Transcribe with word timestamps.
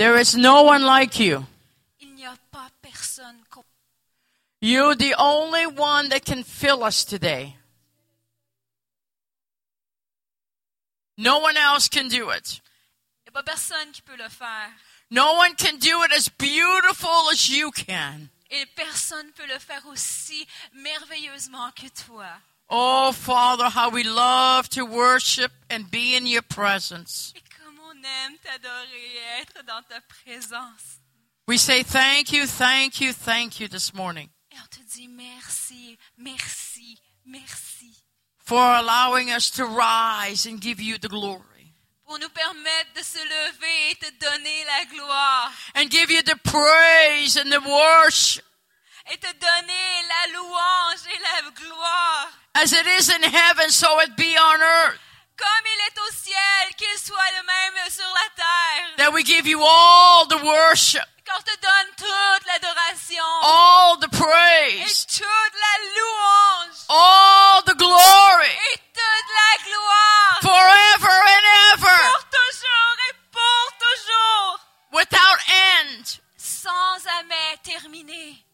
There 0.00 0.16
is 0.16 0.34
no 0.34 0.62
one 0.62 0.82
like 0.82 1.20
you. 1.20 1.46
Il 2.00 2.24
a 2.24 2.34
pas 2.50 2.70
personne 2.80 3.44
comme 3.50 3.64
You're 4.62 4.94
the 4.96 5.14
only 5.18 5.66
one 5.66 6.08
that 6.08 6.24
can 6.24 6.42
fill 6.42 6.82
us 6.84 7.04
today. 7.04 7.56
No 11.18 11.40
one 11.40 11.58
else 11.58 11.90
can 11.90 12.08
do 12.08 12.30
it. 12.30 12.62
Il 13.26 13.28
a 13.28 13.32
pas 13.32 13.42
personne 13.42 13.92
qui 13.92 14.00
peut 14.00 14.16
le 14.16 14.30
faire. 14.30 14.72
No 15.10 15.34
one 15.34 15.54
can 15.54 15.76
do 15.76 16.02
it 16.02 16.12
as 16.12 16.30
beautiful 16.30 17.28
as 17.30 17.50
you 17.50 17.70
can. 17.70 18.30
Et 18.50 18.64
personne 18.74 19.30
peut 19.36 19.46
le 19.46 19.58
faire 19.58 19.84
aussi 19.86 20.46
merveilleusement 20.72 21.72
que 21.72 21.88
toi. 22.06 22.40
Oh, 22.70 23.12
Father, 23.12 23.68
how 23.68 23.90
we 23.90 24.04
love 24.04 24.66
to 24.70 24.86
worship 24.86 25.52
and 25.68 25.90
be 25.90 26.16
in 26.16 26.24
your 26.24 26.42
presence. 26.42 27.34
Et 27.36 27.42
on 28.00 28.04
aime 28.04 28.36
t'adorer 28.38 29.12
et 29.14 29.40
être 29.42 29.64
dans 29.66 29.82
ta 29.82 30.00
présence. 30.00 31.00
We 31.46 31.58
say 31.58 31.82
thank 31.82 32.32
you, 32.32 32.46
thank 32.46 33.00
you, 33.00 33.12
thank 33.12 33.60
you 33.60 33.68
this 33.68 33.92
morning 33.92 34.28
Et 34.52 34.56
on 34.62 34.66
te 34.68 34.80
dit 34.94 35.08
merci, 35.08 35.98
merci, 36.16 36.98
merci. 37.26 37.92
for 38.38 38.58
allowing 38.60 39.30
us 39.30 39.50
to 39.50 39.64
rise 39.64 40.46
and 40.46 40.60
give 40.60 40.80
you 40.80 40.98
the 40.98 41.08
glory 41.08 41.74
Pour 42.06 42.18
nous 42.18 42.28
permettre 42.30 42.92
de 42.96 43.02
se 43.02 43.18
lever 43.18 43.90
et 43.90 43.94
te 43.96 44.10
donner 44.20 44.64
la 44.64 44.84
gloire. 44.86 45.52
and 45.76 45.90
give 45.90 46.10
you 46.10 46.22
the 46.22 46.36
praise 46.44 47.36
and 47.36 47.50
the 47.50 47.60
worship 47.64 48.44
Et 49.12 49.16
te 49.18 49.26
donner 49.32 50.02
la 50.08 50.32
louange 50.34 51.06
et 51.12 51.18
la 51.20 51.50
gloire. 51.50 52.28
as 52.54 52.72
it 52.72 52.86
is 52.86 53.08
in 53.08 53.22
heaven, 53.22 53.70
so 53.70 53.98
it 54.00 54.14
be 54.16 54.36
on 54.38 54.60
earth. 54.62 55.00
Comme 55.40 55.66
il 55.66 55.80
est 55.86 55.98
au 56.00 56.12
ciel, 56.12 56.74
qu'il 56.76 56.98
soit 56.98 57.30
le 57.38 57.46
même 57.46 57.90
sur 57.90 58.04
la 58.04 58.28
terre. 58.36 58.96
That 58.98 59.10
we 59.12 59.24
give 59.24 59.46
you 59.46 59.62
all 59.62 60.26
the 60.28 60.42
worship, 60.42 61.04
Qu'on 61.26 61.40
te 61.42 61.56
donne 61.60 61.90
toute 61.96 62.46
l'adoration. 62.46 63.24
all 63.42 63.96
the 64.00 64.04
Et 64.12 64.18
praise, 64.18 65.06
toute 65.06 65.54
la 65.54 65.74
louange. 65.96 66.76
all 66.88 67.62
the 67.64 67.74
glory 67.76 68.52
Et 68.72 68.78
toute 68.92 69.30
la 69.40 69.64
gloire. 69.64 70.38
forever 70.42 71.16
and 71.34 71.46
ever 71.74 72.00
Pour 72.12 72.24
toujours 72.28 72.96
et 73.08 73.14
pour 73.32 73.78
toujours. 73.78 74.60
without 74.92 75.38
end. 75.48 76.04
Sans 76.36 76.98
jamais 77.04 77.56
terminer. 77.62 78.44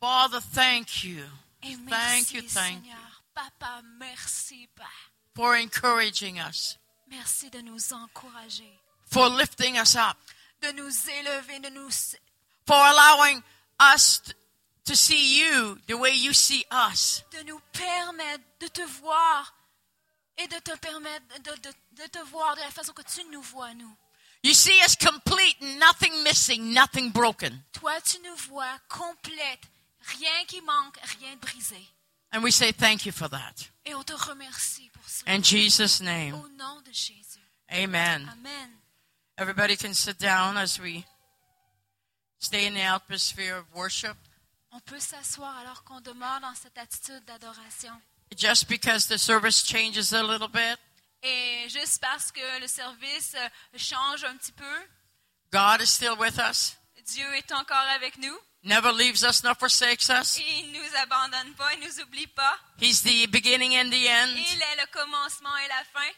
Father, 0.00 0.40
thank 0.54 1.04
you 1.04 1.24
Et 1.62 1.74
Thank 1.74 1.90
merci, 1.90 2.34
you, 2.36 2.42
thank 2.42 2.50
Seigneur. 2.84 3.22
Papa, 3.34 3.80
merci, 3.98 4.68
Père. 4.74 5.07
For 5.38 5.54
encouraging 5.56 6.40
us, 6.40 6.76
Merci 7.08 7.48
de 7.50 7.60
nous 7.60 7.92
encourager, 7.92 8.68
for 9.06 9.28
lifting 9.30 9.76
us 9.78 9.94
up, 9.94 10.16
de 10.60 10.72
nous 10.72 10.90
élever, 11.08 11.60
de 11.60 11.70
nous, 11.70 11.90
for 12.66 12.74
allowing 12.76 13.40
us 13.80 14.20
to 14.84 14.96
see 14.96 15.38
you 15.40 15.78
the 15.86 15.94
way 15.96 16.10
you 16.12 16.32
see 16.32 16.64
us. 16.72 17.22
de 17.30 17.44
nous 17.44 17.60
permettre 17.72 18.42
de 18.58 18.66
te 18.66 18.82
voir 19.00 19.54
et 20.38 20.48
de 20.48 20.58
te 20.58 20.76
permettre 20.78 21.24
de, 21.42 21.52
de- 21.62 22.02
de 22.02 22.06
te 22.08 22.18
voir 22.30 22.56
de 22.56 22.60
la 22.60 22.70
façon 22.72 22.92
que 22.92 23.02
tu 23.02 23.22
nous 23.30 23.42
vois, 23.42 23.72
nous. 23.74 23.96
You 24.42 24.54
see 24.54 24.76
us 24.84 24.96
complete, 24.96 25.60
nothing 25.78 26.12
missing, 26.24 26.72
nothing 26.72 27.10
broken. 27.12 27.62
Toi, 27.72 28.00
tu 28.00 28.18
nous 28.24 28.36
vois 28.48 28.78
complète, 28.88 29.60
rien 30.18 30.44
qui 30.46 30.60
manque, 30.62 30.98
rien 31.20 31.36
brisé. 31.36 31.80
And 32.32 32.42
we 32.42 32.50
say 32.50 32.72
thank 32.72 33.06
you 33.06 33.12
for 33.12 33.28
that. 33.28 33.68
Et 33.86 33.94
on 33.94 34.02
te 34.04 34.12
remercie 34.12 34.90
pour 34.92 35.02
cela. 35.08 35.32
In 35.34 35.42
Jesus' 35.42 36.00
name, 36.00 36.34
Au 36.34 36.48
nom 36.56 36.80
de 36.84 36.92
Jésus. 36.92 37.40
amen. 37.70 38.28
Amen. 38.32 38.70
Everybody 39.38 39.76
can 39.76 39.94
sit 39.94 40.18
down 40.18 40.56
as 40.58 40.78
we 40.78 41.04
stay 42.38 42.66
in 42.66 42.74
the 42.74 42.82
atmosphere 42.82 43.56
of 43.56 43.64
worship. 43.74 44.16
On 44.72 44.80
peut 44.80 45.00
s'asseoir 45.00 45.56
alors 45.58 45.82
qu'on 45.84 46.00
demeure 46.02 46.40
dans 46.40 46.54
cette 46.54 46.76
attitude 46.76 47.24
d'adoration. 47.24 47.92
Just 48.36 48.68
because 48.68 49.06
the 49.06 49.16
service 49.16 49.62
changes 49.64 50.12
a 50.12 50.22
little 50.22 50.48
bit, 50.48 50.78
Et 51.22 51.66
juste 51.68 52.00
parce 52.00 52.30
que 52.30 52.60
le 52.60 52.68
service 52.68 53.34
euh, 53.34 53.48
change 53.76 54.22
un 54.24 54.36
petit 54.36 54.52
peu, 54.52 54.86
God 55.50 55.80
is 55.80 55.86
still 55.90 56.14
with 56.18 56.38
us, 56.38 56.76
Dieu 57.08 57.34
est 57.34 57.52
encore 57.52 57.88
avec 57.94 58.18
nous. 58.18 58.36
never 58.62 58.92
leaves 58.92 59.22
us 59.22 59.42
nor 59.42 59.54
forsakes 59.54 60.10
us. 60.10 60.38
Il 60.38 60.72
nous 60.72 60.96
abandonne 61.02 61.54
pas, 61.54 61.72
il 61.74 61.80
nous 61.80 62.00
oublie 62.00 62.26
pas. 62.26 62.58
He's 62.80 63.02
the 63.02 63.26
beginning 63.28 63.74
and 63.76 63.90
the 63.90 64.06
end. 64.08 64.36
Il 64.36 64.62
est 64.62 64.76
le 64.76 64.86
commencement 64.92 65.56
et 65.64 65.68
la 65.68 65.84
fin. 65.92 66.10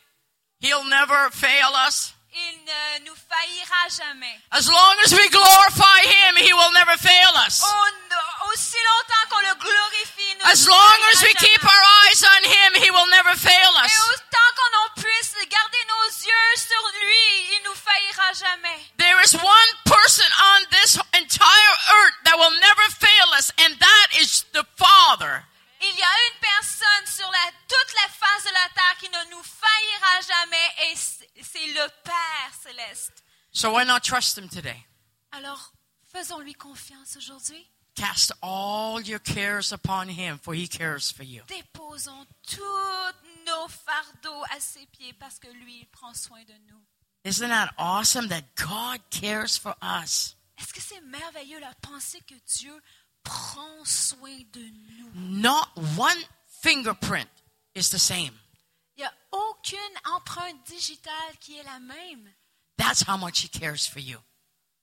He'll 0.61 0.85
never 0.85 1.31
fail 1.33 1.71
us. 1.87 2.15
Il 2.33 2.65
ne 2.65 3.05
nous 3.07 3.17
faillira 3.17 3.89
jamais. 3.91 4.39
As 4.53 4.69
long 4.69 4.95
as 5.05 5.13
we 5.13 5.29
glorify 5.31 6.01
Him, 6.05 6.37
He 6.37 6.53
will 6.53 6.73
never 6.73 6.97
fail 6.97 7.33
us. 7.47 7.63
Au- 7.65 8.51
aussi 8.53 8.77
longtemps 8.79 9.29
qu'on 9.31 9.41
le 9.49 9.55
glorifie, 9.59 10.35
ne 10.39 10.45
As 10.51 10.67
long 10.67 10.99
as 11.13 11.23
we 11.23 11.33
jamais. 11.35 11.49
keep 11.49 11.65
our 11.65 11.83
eyes 12.07 12.23
on 12.25 12.45
Him, 12.45 12.75
He 12.83 12.91
will 12.91 13.07
never 13.11 13.35
fail 13.37 13.73
Et 13.83 13.87
us. 13.87 13.99
autant 14.15 14.51
qu'on 14.57 15.03
puisse 15.03 15.35
garder 15.49 15.85
nos 15.89 16.09
yeux 16.27 16.57
sur 16.57 16.83
lui, 17.03 17.55
il 17.57 17.63
nous 17.65 17.75
faillira 17.75 18.33
jamais. 18.35 18.79
There 18.97 19.21
is 19.23 19.35
one 19.35 19.71
person 19.85 20.27
on 20.55 20.65
this 20.71 20.99
entire 21.15 21.75
earth 21.99 22.15
that 22.25 22.39
will 22.39 22.51
never 22.61 22.87
fail 22.99 23.29
us, 23.39 23.51
and 23.59 23.75
that 23.79 24.07
is 24.21 24.45
the 24.53 24.65
Father. 24.77 25.45
Il 25.83 25.97
y 25.97 26.03
a 26.03 26.15
une 26.29 26.41
personne 26.41 27.07
sur 27.07 27.31
la, 27.31 27.53
toute 27.67 27.95
la 27.95 28.09
face 28.09 28.45
de 28.45 28.53
la 28.53 28.69
terre 28.75 28.97
qui 28.99 29.09
ne 29.09 29.31
nous 29.31 29.43
faillira 29.43 30.21
jamais 30.21 30.93
et 30.93 31.43
c'est 31.43 31.67
le 31.69 31.89
Père 32.05 32.55
céleste. 32.63 33.25
So 33.53 33.73
why 33.73 33.85
not 33.85 34.01
trust 34.01 34.37
Him 34.37 34.49
today? 34.49 34.87
Alors, 35.33 35.73
faisons-lui 36.13 36.55
confiance 36.55 37.17
aujourd'hui. 37.17 37.67
Cast 37.95 38.33
all 38.43 39.01
your 39.03 39.19
cares 39.21 39.73
upon 39.73 40.09
Him, 40.09 40.39
for 40.39 40.55
He 40.55 40.69
cares 40.69 41.11
for 41.11 41.25
you. 41.25 41.43
Déposons 41.49 42.27
tous 42.47 43.47
nos 43.47 43.69
fardeaux 43.69 44.45
à 44.55 44.61
ses 44.61 44.87
pieds 44.87 45.13
parce 45.15 45.39
que 45.39 45.49
lui, 45.49 45.81
il 45.81 45.87
prend 45.89 46.15
soin 46.15 46.43
de 46.45 46.55
nous. 46.69 46.81
Isn't 47.25 47.49
that 47.49 47.71
awesome 47.77 48.29
that 48.29 48.43
God 48.57 49.01
cares 49.11 49.59
for 49.59 49.75
us? 49.83 50.37
Est-ce 50.59 50.73
que 50.73 50.81
c'est 50.81 51.01
merveilleux 51.01 51.59
la 51.59 51.73
pensée 51.81 52.21
que 52.27 52.35
Dieu 52.59 52.75
prend 53.31 53.85
soin 53.85 54.45
de 54.53 54.61
nous? 54.61 55.11
Not 55.15 55.69
one 55.97 56.19
fingerprint 56.63 57.29
is 57.75 57.91
the 57.91 57.99
same. 57.99 58.33
Il 58.97 59.03
n'y 59.03 59.05
a 59.05 59.13
aucune 59.33 59.79
empreinte 60.17 60.63
digitale 60.67 61.37
qui 61.41 61.59
est 61.59 61.63
la 61.65 61.79
même. 61.79 62.29
That's 62.77 63.03
how 63.07 63.17
much 63.17 63.45
He 63.45 63.49
cares 63.49 63.87
for 63.87 64.01
you. 64.01 64.19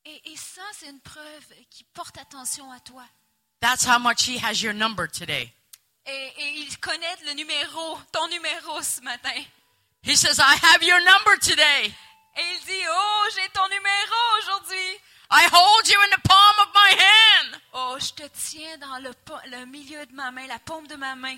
Et, 0.06 0.31
et 0.31 0.38
ça, 0.38 0.62
c'est 0.74 0.90
une 0.90 1.02
preuve 1.02 1.46
qui 1.69 1.84
porte 1.94 2.18
attention 2.18 2.72
à 2.72 2.80
toi. 2.80 3.03
That's 3.59 3.86
how 3.86 4.00
much 4.00 4.28
He 4.28 4.38
has 4.38 4.62
your 4.62 4.74
number 4.74 5.07
today. 5.07 5.53
Et, 6.06 6.34
et 6.38 6.53
il 6.59 6.78
connaît 6.80 7.18
le 7.25 7.34
numéro, 7.34 8.00
ton 8.13 8.28
numéro 8.30 8.81
ce 8.81 9.02
matin. 9.02 9.44
He 10.03 10.16
says, 10.16 10.40
I 10.40 10.56
have 10.56 10.81
your 10.84 11.00
number 11.02 11.38
today. 11.41 11.94
Et 12.38 12.44
il 12.53 12.66
dit, 12.66 12.86
oh, 12.90 13.24
j'ai 13.36 13.50
ton 13.50 13.68
numéro 13.68 14.16
aujourd'hui. 14.40 15.00
I 15.30 15.48
hold 15.52 15.88
you 15.90 16.00
in 16.04 16.10
the 16.12 16.22
palm 16.28 16.56
of 16.62 16.74
my 16.74 16.92
hand. 16.92 17.62
Oh, 17.74 17.98
je 18.00 18.12
te 18.14 18.28
tiens 18.30 18.78
dans 18.80 18.98
le, 19.04 19.12
le 19.52 19.66
milieu 19.66 20.06
de 20.06 20.14
ma 20.14 20.32
main, 20.32 20.48
la 20.48 20.58
paume 20.60 20.88
de 20.88 20.96
ma 20.96 21.16
main. 21.16 21.38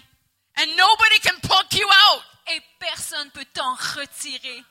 And 0.58 0.68
nobody 0.78 1.20
can 1.24 1.40
pluck 1.42 1.74
you 1.74 1.88
out 1.88 2.22
Et 2.52 2.62
personne 2.80 3.30
peut 3.32 3.46
t'en 3.54 3.74
retirer. 3.96 4.64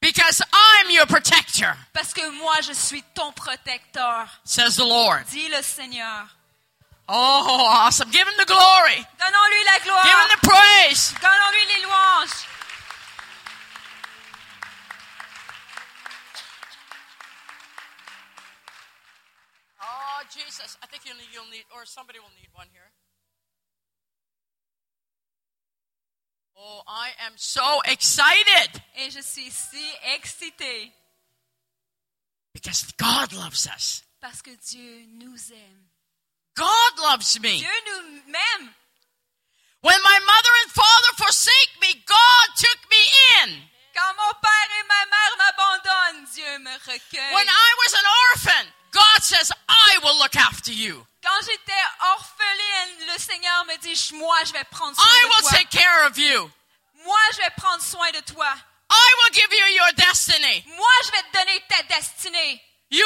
because 0.00 0.40
I'm 0.52 0.90
your 0.90 1.06
protector, 1.06 1.74
Parce 1.92 2.12
que 2.14 2.28
moi, 2.38 2.60
je 2.62 2.72
suis 2.72 3.02
ton 3.14 3.32
protecteur, 3.32 4.26
says 4.44 4.76
the 4.76 4.84
Lord. 4.86 5.24
dit 5.30 5.48
le 5.48 5.62
Seigneur. 5.62 6.26
Oh, 7.08 7.66
awesome. 7.70 8.10
Give 8.10 8.26
him 8.26 8.34
the 8.38 8.46
glory. 8.46 9.06
Donnons-lui 9.18 9.64
la 9.64 9.78
Give 9.78 9.86
him 9.86 9.92
gloire. 9.92 10.28
the 10.30 10.46
praise. 10.48 11.14
Donnons-lui 11.20 11.66
les 11.76 11.82
louanges. 11.82 12.46
Jesus. 20.30 20.76
I 20.82 20.86
think 20.86 21.04
you'll 21.04 21.16
need, 21.16 21.30
you'll 21.32 21.50
need, 21.50 21.64
or 21.74 21.84
somebody 21.84 22.18
will 22.18 22.32
need 22.36 22.48
one 22.52 22.68
here. 22.72 22.90
Oh, 26.58 26.82
I 26.86 27.10
am 27.26 27.32
so 27.36 27.80
excited 27.84 28.82
Et 28.96 29.10
je 29.10 29.20
suis 29.20 29.50
si 29.50 29.84
excitée 30.16 30.90
because 32.54 32.90
God 32.96 33.32
loves 33.34 33.66
us. 33.66 34.02
parce 34.22 34.40
que 34.40 34.50
Dieu 34.56 35.04
nous 35.18 35.52
aime. 35.52 35.84
God 36.56 36.98
loves 37.02 37.38
me. 37.40 37.58
Dieu 37.58 37.68
nous 37.86 38.22
aime. 38.32 38.74
When 39.82 40.02
my 40.02 40.18
mother 40.18 40.52
and 40.62 40.72
father 40.72 41.12
forsake 41.18 41.72
me, 41.82 41.92
God 42.06 42.46
took 42.56 42.80
me 42.90 43.02
in. 43.44 43.68
Quand 43.94 44.14
mon 44.16 44.32
père 44.40 44.70
et 44.80 44.86
ma 44.88 45.06
mère 45.06 45.36
m'abandonnent, 45.36 46.24
Dieu 46.34 46.58
me 46.60 46.72
recueille. 46.90 47.34
When 47.34 47.46
I 47.48 47.74
was 47.84 47.94
an 47.94 48.06
orphan, 48.32 48.66
God 48.96 49.22
says, 49.22 49.52
I 49.68 49.98
will 50.02 50.16
look 50.18 50.36
after 50.36 50.72
you. 50.72 51.04
Quand 51.22 51.40
j'étais 51.44 51.84
orpheline, 52.00 53.12
le 53.12 53.18
Seigneur 53.18 53.64
me 53.66 53.76
dit, 53.78 54.12
moi, 54.14 54.36
je 54.46 54.52
vais 54.52 54.64
prendre 54.70 54.96
soin 54.96 55.04
I 55.04 55.20
de 55.20 55.26
will 55.26 55.40
toi. 55.42 55.50
take 55.50 55.70
care 55.70 56.06
of 56.06 56.16
you. 56.16 56.50
Moi, 57.04 57.18
je 57.32 57.38
vais 57.38 57.50
prendre 57.56 57.82
soin 57.82 58.10
de 58.12 58.20
toi. 58.20 58.48
I 58.90 59.08
will 59.18 59.34
give 59.34 59.52
you 59.52 59.66
your 59.74 59.92
destiny. 59.96 60.64
Moi, 60.68 60.94
je 61.04 61.10
vais 61.12 61.22
te 61.22 61.38
donner 61.38 61.62
ta 61.68 61.82
destinée. 61.94 62.62
You 62.88 63.04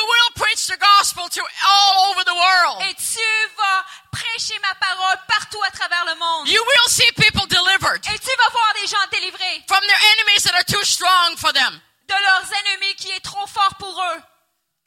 the 0.71 0.77
gospel 0.79 1.29
to 1.29 1.41
all 1.41 2.11
over 2.13 2.23
the 2.25 2.35
world. 2.35 2.83
Et 2.89 2.95
tu 2.95 3.27
vas 3.57 3.85
prêcher 4.13 4.59
ma 4.61 4.75
parole 4.75 5.19
partout 5.27 5.63
à 5.67 5.71
travers 5.71 6.05
le 6.05 6.15
monde. 6.17 6.49
You 6.49 6.63
will 6.63 6.89
see 6.89 7.11
people 7.13 7.47
delivered 7.49 8.05
Et 8.13 8.19
tu 8.19 8.31
vas 8.37 8.51
voir 8.51 8.75
des 8.81 8.87
gens 8.87 9.07
délivrés 9.11 9.65
from 9.67 9.81
their 9.81 9.99
enemies 10.13 10.43
that 10.45 10.55
are 10.55 10.65
too 10.65 10.85
strong 10.85 11.37
for 11.37 11.53
them. 11.53 11.81
de 12.09 12.15
leurs 12.15 12.53
ennemis 12.61 12.95
qui 12.97 13.11
est 13.11 13.21
trop 13.21 13.47
fort 13.47 13.75
pour 13.79 14.01
eux. 14.03 14.23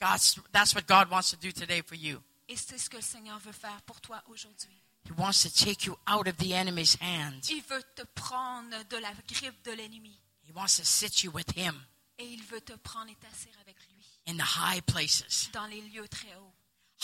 God's, 0.03 0.37
that's 0.51 0.75
what 0.75 0.85
God 0.85 1.09
wants 1.09 1.29
to 1.31 1.37
do 1.37 1.51
today 1.51 1.81
for 1.81 1.95
you. 1.95 2.21
Et 2.49 2.57
c'est 2.57 2.77
ce 2.77 2.89
que 2.89 2.97
le 2.97 3.01
Seigneur 3.01 3.39
veut 3.39 3.53
faire 3.53 3.81
pour 3.85 4.01
toi 4.01 4.21
aujourd'hui. 4.27 4.77
He 5.05 5.11
wants 5.17 5.41
to 5.43 5.49
take 5.49 5.85
you 5.85 5.97
out 6.07 6.27
of 6.27 6.37
the 6.37 6.53
enemy's 6.53 6.97
hands. 6.99 7.49
Il 7.49 7.61
veut 7.63 7.83
te 7.95 8.03
prendre 8.15 8.83
de 8.89 8.97
la 8.97 9.11
grippe 9.27 9.63
de 9.63 9.71
l'ennemi. 9.71 10.17
He 10.45 10.51
wants 10.53 10.75
to 10.77 10.83
sit 10.83 11.23
you 11.23 11.31
with 11.31 11.57
him 11.57 11.73
Et 12.19 12.25
il 12.25 12.43
veut 12.43 12.61
te 12.61 12.73
prendre 12.73 13.09
et 13.11 13.15
t'asseoir 13.15 13.55
avec 13.61 13.77
lui 13.87 14.05
in 14.27 14.37
the 14.37 14.47
high 14.57 14.81
places. 14.81 15.49
dans 15.53 15.67
les 15.67 15.81
lieux 15.81 16.07
très 16.09 16.33
hauts. 16.35 16.53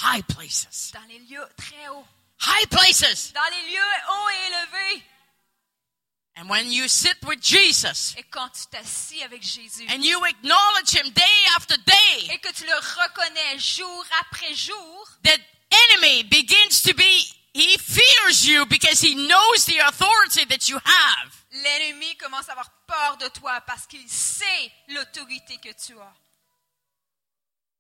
High 0.02 0.24
places. 0.24 0.92
Dans 0.94 1.08
les 1.08 1.20
lieux 1.20 1.46
très 1.58 1.88
hauts. 1.90 2.06
High 2.42 2.68
places. 2.70 3.34
Dans 3.34 3.50
les 3.50 3.72
lieux 3.72 3.94
hauts 4.10 4.30
et 4.30 4.48
élevés. 4.48 5.04
And 6.40 6.50
when 6.50 6.72
you 6.72 6.88
sit 6.88 7.18
with 7.28 7.42
Jesus 7.42 8.16
Et 8.18 8.24
quand 8.32 8.50
tu 8.50 8.66
t'assis 8.72 9.22
avec 9.24 9.44
Jésus 9.44 9.86
and 9.90 10.02
you 10.02 10.24
acknowledge 10.24 10.96
him 10.96 11.12
day 11.12 11.38
after 11.58 11.76
day, 11.86 12.34
et 12.34 12.38
que 12.38 12.54
tu 12.54 12.64
le 12.66 12.76
reconnais 12.76 13.60
jour 13.60 14.06
après 14.22 14.54
jour, 14.54 15.08
the 15.24 15.38
enemy 15.92 16.24
begins 16.24 16.82
to 16.84 16.94
be, 16.94 17.26
he 17.54 17.78
fears 17.78 18.48
you 18.48 18.66
because 18.68 19.02
he 19.02 19.16
knows 19.16 19.66
the 19.66 19.80
authority 19.86 20.46
that 20.46 20.70
you 20.70 20.78
have. 20.78 21.46
l'ennemi 21.52 22.16
commence 22.16 22.48
à 22.48 22.54
avoir 22.54 22.70
peur 22.88 23.18
de 23.18 23.28
toi 23.28 23.60
parce 23.68 23.86
qu'il 23.86 24.08
sait 24.08 24.72
l'autorité 24.88 25.58
que 25.58 25.74
tu 25.74 26.00
as. 26.00 26.14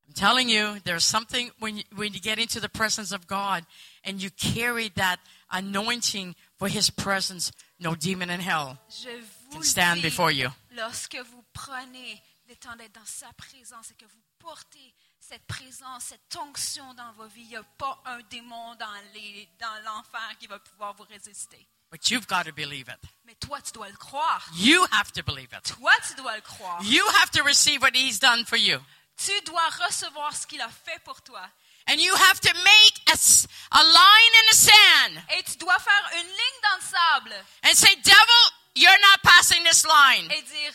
I'm 0.07 0.13
telling 0.15 0.50
you, 0.50 0.79
there's 0.85 1.05
something 1.05 1.51
when 1.59 1.77
you, 1.77 1.83
when 1.95 2.13
you 2.13 2.19
get 2.19 2.39
into 2.39 2.59
the 2.59 2.67
presence 2.67 3.12
of 3.12 3.27
God 3.27 3.63
and 4.03 4.21
you 4.21 4.31
carry 4.31 4.89
that 4.95 5.17
anointing 5.51 6.35
for 6.59 6.67
his 6.67 6.91
presence, 6.91 7.51
no 7.79 7.95
demon 7.95 8.29
in 8.29 8.39
hell 8.41 8.77
can 9.51 9.63
stand 9.63 10.01
before 10.01 10.31
you. 10.31 10.50
lorsque 10.71 11.15
vous 11.15 11.44
prenez 11.53 12.21
le 12.47 12.56
temps 12.56 12.75
d'être 12.75 12.94
dans 12.94 13.06
sa 13.06 13.31
présence 13.33 13.91
et 13.91 13.95
que 13.95 14.06
vous 14.06 14.21
portez 14.39 14.94
cette 15.19 15.45
présence, 15.47 16.06
cette 16.06 16.35
onction 16.35 16.94
dans 16.95 17.11
vos 17.13 17.27
vies, 17.27 17.41
il 17.44 17.47
n'y 17.50 17.56
a 17.56 17.63
pas 17.77 18.01
un 18.06 18.19
démon 18.29 18.75
dans 18.75 18.94
les- 19.13 19.47
dans 19.59 19.83
l'enfer 19.85 20.38
qui 20.39 20.47
va 20.47 20.59
pouvoir 20.59 20.94
vous 20.95 21.03
résister. 21.03 21.67
But 21.91 22.09
you've 22.11 22.27
got 22.27 22.44
to 22.44 22.51
believe 22.53 22.88
it. 22.89 23.00
Mais 23.25 23.35
toi, 23.35 23.59
tu 23.62 23.71
dois 23.71 23.89
le 23.89 23.97
croire. 23.97 24.47
You 24.55 24.85
have 24.91 25.12
to 25.13 25.23
believe 25.23 25.50
it. 25.53 25.63
Toi, 25.75 25.91
tu 26.07 26.13
dois 26.15 26.35
le 26.35 26.41
croire. 26.41 26.83
You 26.83 27.03
have 27.21 27.31
to 27.31 27.44
receive 27.44 27.81
what 27.81 27.95
he's 27.95 28.19
done 28.19 28.45
for 28.45 28.57
you. 28.57 28.79
Tu 29.17 29.31
dois 29.45 29.67
recevoir 29.88 30.35
ce 30.35 30.45
qu'il 30.47 30.62
a 30.62 30.69
fait 30.69 31.00
pour 31.03 31.21
toi. 31.23 31.41
And 31.89 32.00
you 32.00 32.13
have 32.13 32.39
to 32.41 32.53
make 32.53 33.01
a 33.09 33.83
line 33.83 34.33
in 34.39 34.45
the 34.51 34.56
sand 34.56 35.24
Et 35.38 35.44
tu 35.44 35.57
dois 35.57 35.80
faire 35.80 36.09
une 36.13 36.27
ligne 36.27 36.59
dans 36.62 36.75
le 36.77 36.81
sable 36.83 37.36
and 37.63 37.74
say, 37.75 37.95
Devil, 38.03 38.44
you're 38.75 39.00
not 39.01 39.21
passing 39.24 39.63
this 39.63 39.86
line. 39.86 40.30
et 40.31 40.41
dire, 40.44 40.74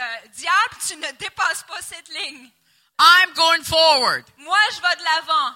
euh, 0.00 0.16
diable, 0.36 0.76
tu 0.86 0.96
ne 0.96 1.10
dépasses 1.18 1.62
pas 1.68 1.80
cette 1.82 2.08
ligne. 2.08 2.50
I'm 2.98 3.32
going 3.34 3.62
forward. 3.62 4.24
Moi, 4.38 4.58
je 4.74 4.80
vais 4.80 4.96
de 4.96 5.04
l'avant. 5.04 5.54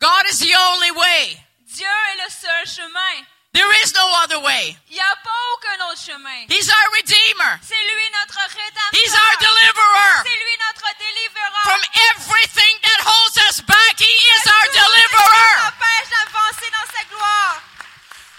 God 0.00 0.26
is 0.30 0.38
the 0.38 0.54
only 0.54 0.90
way. 0.92 1.36
Dieu 1.66 1.86
est 1.86 2.24
le 2.24 2.30
seul 2.30 2.66
chemin. 2.66 3.26
There 3.54 3.70
is 3.84 3.94
no 3.94 4.04
other 4.22 4.40
way. 4.42 4.76
Il 4.90 4.94
n'y 4.94 5.00
a 5.00 5.14
pas 5.22 5.30
aucun 5.54 5.78
autre 5.86 6.00
chemin. 6.02 6.44
He's 6.50 6.68
our 6.68 6.88
Redeemer. 6.98 7.58
C'est 7.62 7.82
lui 7.86 8.06
notre 8.18 8.40
rédempteur. 8.50 8.98
He's 8.98 9.14
our 9.14 9.34
deliverer. 9.38 10.22
C'est 10.26 10.38
lui 10.42 10.56
notre 10.66 10.90
délivreur. 10.98 11.62
From 11.62 11.80
everything 12.18 12.74
that 12.82 12.98
holds 13.06 13.36
us 13.48 13.60
back, 13.62 13.94
He 14.00 14.10
is 14.10 14.42
our 14.50 14.66
Tout 14.66 14.72
ce 14.72 14.78
nous 14.78 14.88
deliverer. 14.90 15.68
empêche 15.70 16.10
d'avancer 16.10 16.70
dans 16.74 16.88
sa 16.98 17.04
gloire. 17.14 17.62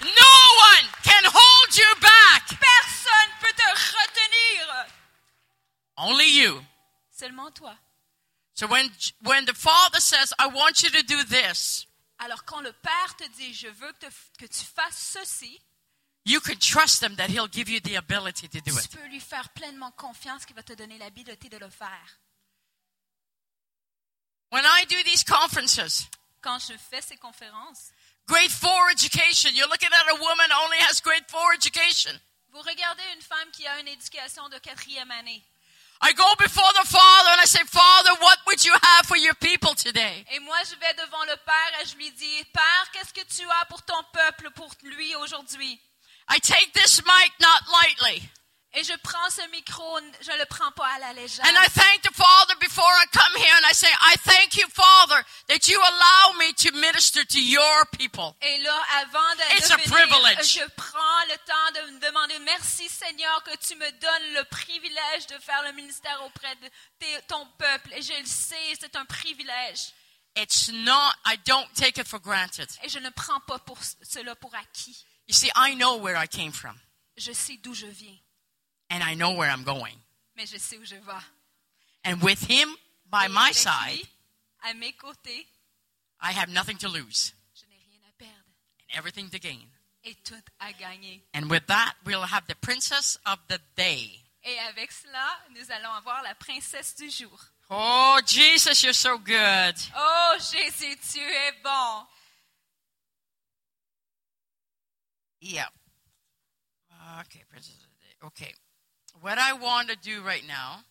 No 0.02 0.36
one 0.76 0.86
can 1.04 1.24
hold 1.32 1.76
you 1.78 1.96
back. 2.02 2.44
Personne 2.60 3.32
peut 3.40 3.54
te 3.56 3.70
retenir. 3.72 4.86
Only 5.98 6.28
you. 6.30 6.62
Seulement 7.18 7.52
toi. 7.52 7.74
So 8.54 8.68
when, 8.68 8.90
when 9.24 9.46
the 9.46 9.54
Father 9.54 10.00
says, 10.02 10.34
I 10.38 10.48
want 10.48 10.84
you 10.84 10.90
to 10.90 11.04
do 11.04 11.24
this, 11.24 11.86
Alors 12.20 12.46
quand 12.46 12.62
le 12.62 12.72
Père 12.74 13.16
te 13.18 13.24
dit, 13.30 13.54
je 13.54 13.68
veux 13.68 13.92
que, 13.94 14.06
te- 14.08 14.38
que 14.40 14.46
tu 14.46 14.64
fasses 14.66 14.98
ceci, 15.14 15.62
you 16.26 16.40
can 16.40 16.56
trust 16.56 17.02
Him 17.04 17.16
that 17.18 17.28
He'll 17.28 17.52
give 17.52 17.70
you 17.70 17.80
the 17.82 17.96
ability 17.98 18.48
to 18.50 18.60
do 18.62 18.72
tu 18.72 18.80
it. 18.80 18.92
peux 18.92 19.08
lui 19.08 19.20
faire 19.20 19.50
pleinement 19.50 19.92
confiance 19.92 20.46
qu'il 20.46 20.56
va 20.56 20.64
te 20.64 20.74
donner 20.74 20.98
l'habileté 20.98 21.50
de 21.50 21.58
le 21.58 21.70
faire. 21.70 22.20
When 24.52 24.64
I 24.66 24.86
do 24.86 24.96
these 25.04 25.24
conferences, 25.24 26.08
Quand 26.42 26.60
je 26.60 26.78
fais 26.78 27.02
ces 27.02 27.18
conférences, 27.18 27.92
grade 28.28 28.52
four 28.52 28.90
education, 28.92 29.50
you're 29.54 29.68
looking 29.68 29.90
at 29.92 30.10
a 30.12 30.16
woman 30.16 30.52
only 30.64 30.78
has 30.88 31.02
grade 31.02 31.26
four 31.28 31.54
education. 31.54 32.12
vous 32.50 32.62
regardez 32.62 33.04
une 33.16 33.22
femme 33.22 33.50
qui 33.52 33.66
a 33.68 33.80
une 33.80 33.88
éducation 33.88 34.48
de 34.50 34.58
quatrième 34.60 35.10
année. 35.12 35.44
I 36.06 36.14
go 36.14 36.30
before 36.38 36.70
the 36.80 36.88
Father 36.88 37.30
and 37.34 37.42
I 37.42 37.46
say, 37.46 37.64
Father, 37.66 38.12
what 38.22 38.38
would 38.46 38.64
you 38.64 38.74
have 38.80 39.08
for 39.08 39.18
your 39.18 39.34
people 39.34 39.74
today? 39.74 40.24
Et 40.36 40.40
moi, 40.40 40.58
je 40.70 40.76
vais 40.76 40.94
devant 40.94 41.24
le 41.24 41.36
Père 41.44 41.82
et 41.82 41.86
je 41.88 41.96
lui 41.96 42.12
dis, 42.12 42.44
Père, 42.54 42.86
qu'est-ce 42.94 43.12
que 43.12 43.26
tu 43.26 43.42
as 43.50 43.66
pour 43.66 43.82
ton 43.82 44.04
peuple, 44.14 44.52
pour 44.52 44.70
lui 44.84 45.16
aujourd'hui? 45.16 45.80
I 46.30 46.38
take 46.38 46.74
this 46.74 47.02
mic 47.04 47.32
not 47.42 47.62
lightly. 47.72 48.22
Et 48.78 48.84
je 48.84 48.94
prends 49.04 49.30
ce 49.30 49.42
micro, 49.52 50.00
je 50.22 50.32
le 50.38 50.46
prends 50.48 50.72
pas 50.74 50.88
à 50.96 51.00
la 51.00 51.14
légère. 51.14 51.46
And 51.46 51.56
I 51.56 51.70
thank 51.70 52.02
the 52.02 52.14
Father 52.14 52.56
before 52.60 52.84
I 52.86 53.06
come 53.14 53.36
here 53.42 53.56
and 53.56 53.66
I 53.70 53.74
say, 53.74 53.88
I 54.02 54.18
thank 54.18 54.56
you, 54.58 54.68
Father, 54.74 55.24
that 55.48 55.68
you 55.70 55.80
allow 55.82 56.34
me 56.40 56.54
to 56.56 56.72
minister 56.74 57.24
to 57.26 57.40
your 57.40 57.86
people. 57.98 58.36
Et 58.42 58.58
là, 58.60 58.76
avant 59.02 59.36
de, 59.36 59.56
It's 59.58 59.70
de 59.70 59.74
a 59.74 59.78
venir, 59.78 60.08
privilege. 60.10 60.54
je 60.60 60.66
prends 60.76 61.26
le 61.30 61.38
temps 61.46 61.72
de 61.88 61.92
me 61.94 62.00
demander 62.02 62.38
merci 62.40 62.90
Seigneur 62.90 63.42
que 63.44 63.56
tu 63.58 63.76
me 63.76 63.90
donnes 63.92 64.34
le 64.34 64.44
privilège 64.46 65.28
de 65.28 65.38
faire 65.40 65.64
le 65.64 65.72
ministère 65.72 66.22
auprès 66.24 66.56
de 66.56 67.22
ton 67.28 67.46
peuple. 67.58 67.94
Et 67.94 68.02
je 68.02 68.12
le 68.20 68.26
sais, 68.26 68.76
c'est 68.80 68.96
un 68.98 69.06
privilège. 69.06 69.94
It's 70.38 70.68
not, 70.68 71.14
I 71.26 71.38
don't 71.46 71.68
take 71.76 71.98
it 71.98 72.08
for 72.10 72.20
granted. 72.20 72.68
Et 72.84 72.90
je 72.90 73.00
ne 73.00 73.10
prends 73.12 73.40
pas 73.48 73.60
pour 73.60 73.78
cela 74.04 74.36
pour 74.36 74.54
acquis. 74.54 75.06
You 75.28 75.34
see, 75.34 75.50
I 75.56 75.76
know 75.76 75.96
where 75.98 76.18
I 76.22 76.28
came 76.28 76.52
from 76.52 76.78
Je 77.16 77.32
sais 77.32 77.56
d'où 77.64 77.74
je 77.74 77.86
viens, 77.88 78.18
and 78.90 79.04
I 79.04 79.16
know 79.16 79.32
where 79.32 79.50
I'm 79.50 79.64
going. 79.64 79.98
mais 80.36 80.46
je 80.48 80.58
sais 80.58 80.78
où 80.78 80.84
je 80.86 80.96
vais. 80.96 81.24
And 82.04 82.22
with 82.22 82.50
Him 82.50 82.76
by 83.10 83.26
Et 83.26 83.30
my 83.30 83.52
side, 83.54 83.98
lui, 83.98 84.10
à 84.64 84.74
mes 84.76 84.94
côtés, 84.94 85.48
I 86.22 86.32
have 86.32 86.50
nothing 86.50 86.78
to 86.80 86.88
lose 86.88 87.34
je 87.54 87.66
n'ai 87.68 87.76
rien 87.90 88.00
à 88.08 88.12
perdre 88.18 88.34
and 88.80 88.98
everything 88.98 89.30
to 89.30 89.40
gain. 89.40 89.68
et 90.04 90.16
tout 90.24 90.44
à 90.60 90.72
gagner. 90.74 91.24
And 91.34 91.50
with 91.50 91.66
that, 91.68 91.96
we'll 92.06 92.22
have 92.26 92.46
the 92.48 92.56
princess 92.56 93.18
of 93.26 93.40
the 93.48 93.60
day. 93.76 94.22
Et 94.44 94.60
avec 94.60 94.92
cela, 94.92 95.40
nous 95.56 95.72
allons 95.72 95.92
avoir 95.94 96.22
la 96.22 96.36
princesse 96.36 96.96
du 96.96 97.10
jour. 97.10 97.40
Oh, 97.72 98.20
Jesus, 98.28 98.84
you're 98.84 98.94
so 98.94 99.18
good. 99.18 99.76
Oh 99.96 100.36
Jésus, 100.38 100.96
tu 101.12 101.20
es 101.20 101.52
bon. 101.64 102.06
Yeah. 105.42 105.68
Okay, 107.22 107.44
princess 107.50 107.76
of 107.76 107.90
the 107.90 108.06
day. 108.06 108.16
Okay. 108.28 108.54
What 109.22 109.38
I 109.40 109.54
want 109.54 109.90
to 109.90 109.96
do 109.96 110.22
right 110.22 110.46
now, 110.46 110.84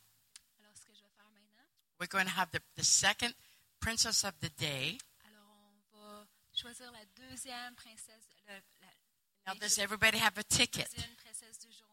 Alors, 0.61 0.75
ce 0.75 0.85
que 0.87 0.95
je 0.95 1.03
vais 1.03 1.11
faire 1.17 1.27
maintenant, 1.33 1.65
we're 2.01 2.09
going 2.09 2.27
to 2.27 2.33
have 2.33 2.51
the, 2.53 2.61
the 2.77 2.85
second 2.85 3.35
princess 3.81 4.25
of 4.25 4.33
the 4.41 4.51
day. 4.59 4.99
alors 5.29 5.47
on 5.93 5.99
va 5.99 6.27
choisir 6.55 6.91
la 6.93 7.05
deuxième 7.17 7.75
princesse, 7.77 8.25
le- 8.49 8.55
la 8.81 9.53
Now, 9.53 9.55
does 9.61 9.79
everybody 9.79 10.19
have 10.19 10.39
a 10.39 10.43
ticket? 10.45 10.89
deuxième 10.97 11.15
princesse 11.17 11.59
du 11.61 11.71
jour. 11.71 11.87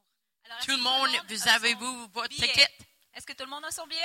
Alors, 0.45 0.59
Tout 0.65 0.71
le 0.71 0.81
monde, 0.81 1.09
vous 1.29 1.47
avez-vous 1.49 2.07
votre 2.13 2.29
billet? 2.29 2.47
ticket? 2.47 2.69
Est-ce 3.13 3.25
que 3.25 3.33
tout 3.33 3.43
le 3.43 3.49
monde 3.49 3.65
a 3.65 3.71
son 3.71 3.85
billet? 3.87 4.01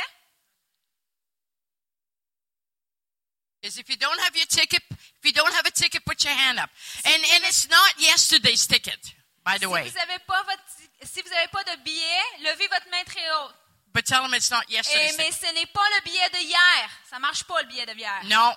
Because 3.62 3.78
if 3.78 3.88
you 3.88 3.96
don't 3.96 4.18
have 4.20 4.36
your 4.36 4.46
ticket, 4.46 4.82
if 4.90 5.24
you 5.24 5.32
don't 5.32 5.52
have 5.54 5.66
a 5.66 5.70
ticket, 5.70 6.04
put 6.04 6.22
your 6.24 6.34
hand 6.34 6.58
up. 6.58 6.70
And 7.04 7.14
and 7.34 7.44
it's 7.48 7.68
not 7.68 7.98
yesterday's 7.98 8.66
ticket, 8.66 9.14
by 9.44 9.58
the 9.58 9.66
Si 9.66 9.72
way. 9.72 9.88
vous 9.88 9.96
n'avez 9.96 10.18
pas 10.26 10.42
votre, 10.44 10.62
si 11.02 11.22
vous 11.22 11.28
n'avez 11.28 11.48
pas 11.48 11.64
de 11.64 11.82
billet, 11.82 12.22
levez 12.40 12.68
votre 12.68 12.88
main 12.90 13.04
très 13.04 13.30
haut. 13.30 13.50
But 13.92 14.04
tell 14.04 14.22
them 14.22 14.34
it's 14.34 14.50
not 14.50 14.62
Et, 14.68 14.74
yesterday's 14.74 15.14
Eh, 15.14 15.16
mais 15.16 15.32
ce 15.32 15.54
n'est 15.54 15.66
pas 15.66 15.88
le 15.96 16.04
billet 16.04 16.30
de 16.30 16.38
hier. 16.38 16.90
Ça 17.08 17.18
marche 17.18 17.44
pas 17.44 17.60
le 17.62 17.68
billet 17.68 17.86
de 17.86 17.94
hier. 17.94 18.24
Non. 18.24 18.54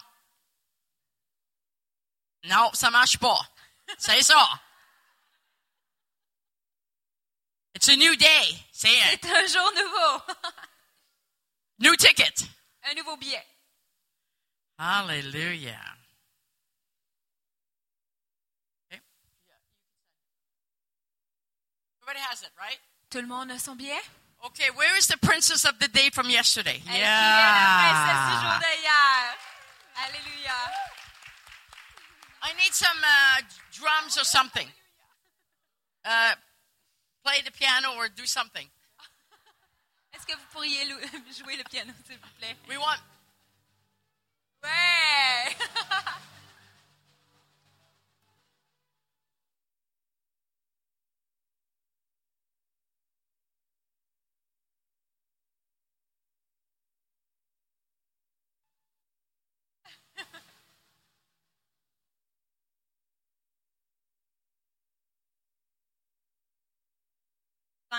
Non, 2.44 2.72
ça 2.74 2.90
marche 2.90 3.18
pas. 3.18 3.40
C'est 3.98 4.22
ça. 4.22 4.62
It's 7.76 7.88
a 7.88 7.96
new 7.96 8.16
day. 8.16 8.66
Say 8.72 8.90
it. 9.14 9.20
C'est 9.24 9.32
un 9.32 9.46
jour 9.48 9.72
nouveau. 9.74 10.34
New 11.80 11.96
ticket. 11.96 12.34
un 12.84 12.94
nouveau 12.96 13.16
billet. 13.18 13.46
Hallelujah. 14.78 15.99
Everybody 22.10 22.26
has 22.32 22.42
it, 22.42 22.50
right? 22.58 22.80
Tout 23.12 23.22
le 23.22 23.28
monde 23.28 23.52
a 23.52 23.60
son 23.60 23.76
billet? 23.76 24.02
Okay, 24.44 24.72
where 24.74 24.98
is 24.98 25.06
the 25.06 25.18
princess 25.18 25.64
of 25.64 25.78
the 25.78 25.88
day 25.90 26.10
from 26.10 26.28
yesterday? 26.28 26.82
Elle 26.90 26.98
yeah. 26.98 27.94
Alléluia. 29.96 30.58
I 32.42 32.54
need 32.54 32.74
some 32.74 32.98
uh, 32.98 33.42
drums 33.74 34.18
or 34.18 34.24
something. 34.24 34.68
Uh, 36.04 36.34
play 37.24 37.42
the 37.46 37.52
piano 37.52 37.94
or 37.96 38.10
do 38.10 38.26
something. 38.26 38.68
Est-ce 40.12 40.26
que 40.26 40.34
vous 40.34 40.48
pourriez 40.52 40.88
jouer 41.38 41.58
le 41.58 41.64
piano, 41.70 41.94
s'il 42.08 42.18
vous 42.18 42.34
plaît? 42.40 42.56
We 42.68 42.80
want. 42.80 43.00
Ouais. 44.64 45.56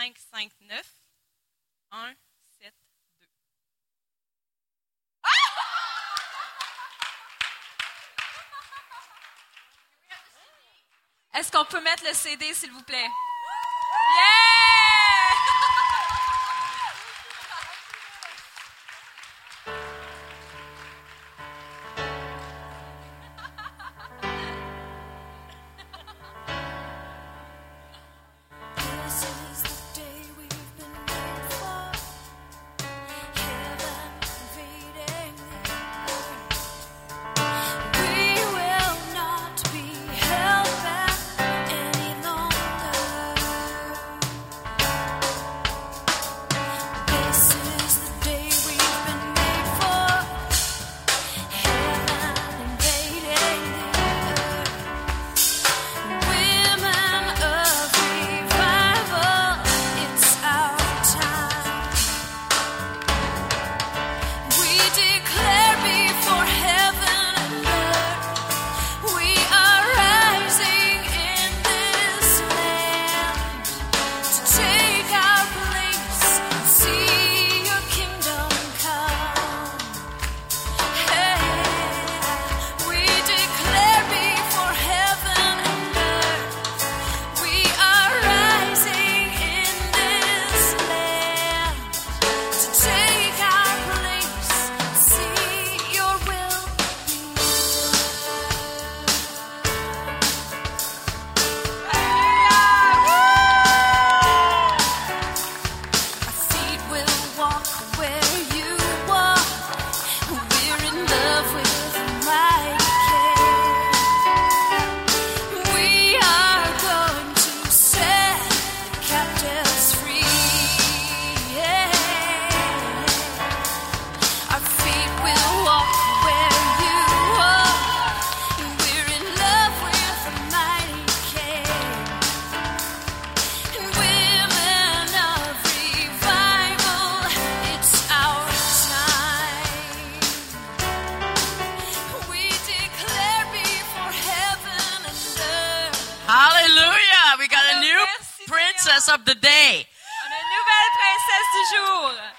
Cinq, 0.00 0.16
cinq, 0.32 0.50
neuf, 0.62 0.88
un, 1.90 2.14
sept, 2.58 2.74
deux. 3.20 3.28
Est-ce 11.38 11.52
qu'on 11.52 11.66
peut 11.66 11.82
mettre 11.82 12.02
le 12.06 12.14
CD, 12.14 12.54
s'il 12.54 12.72
vous 12.72 12.82
plaît? 12.84 13.10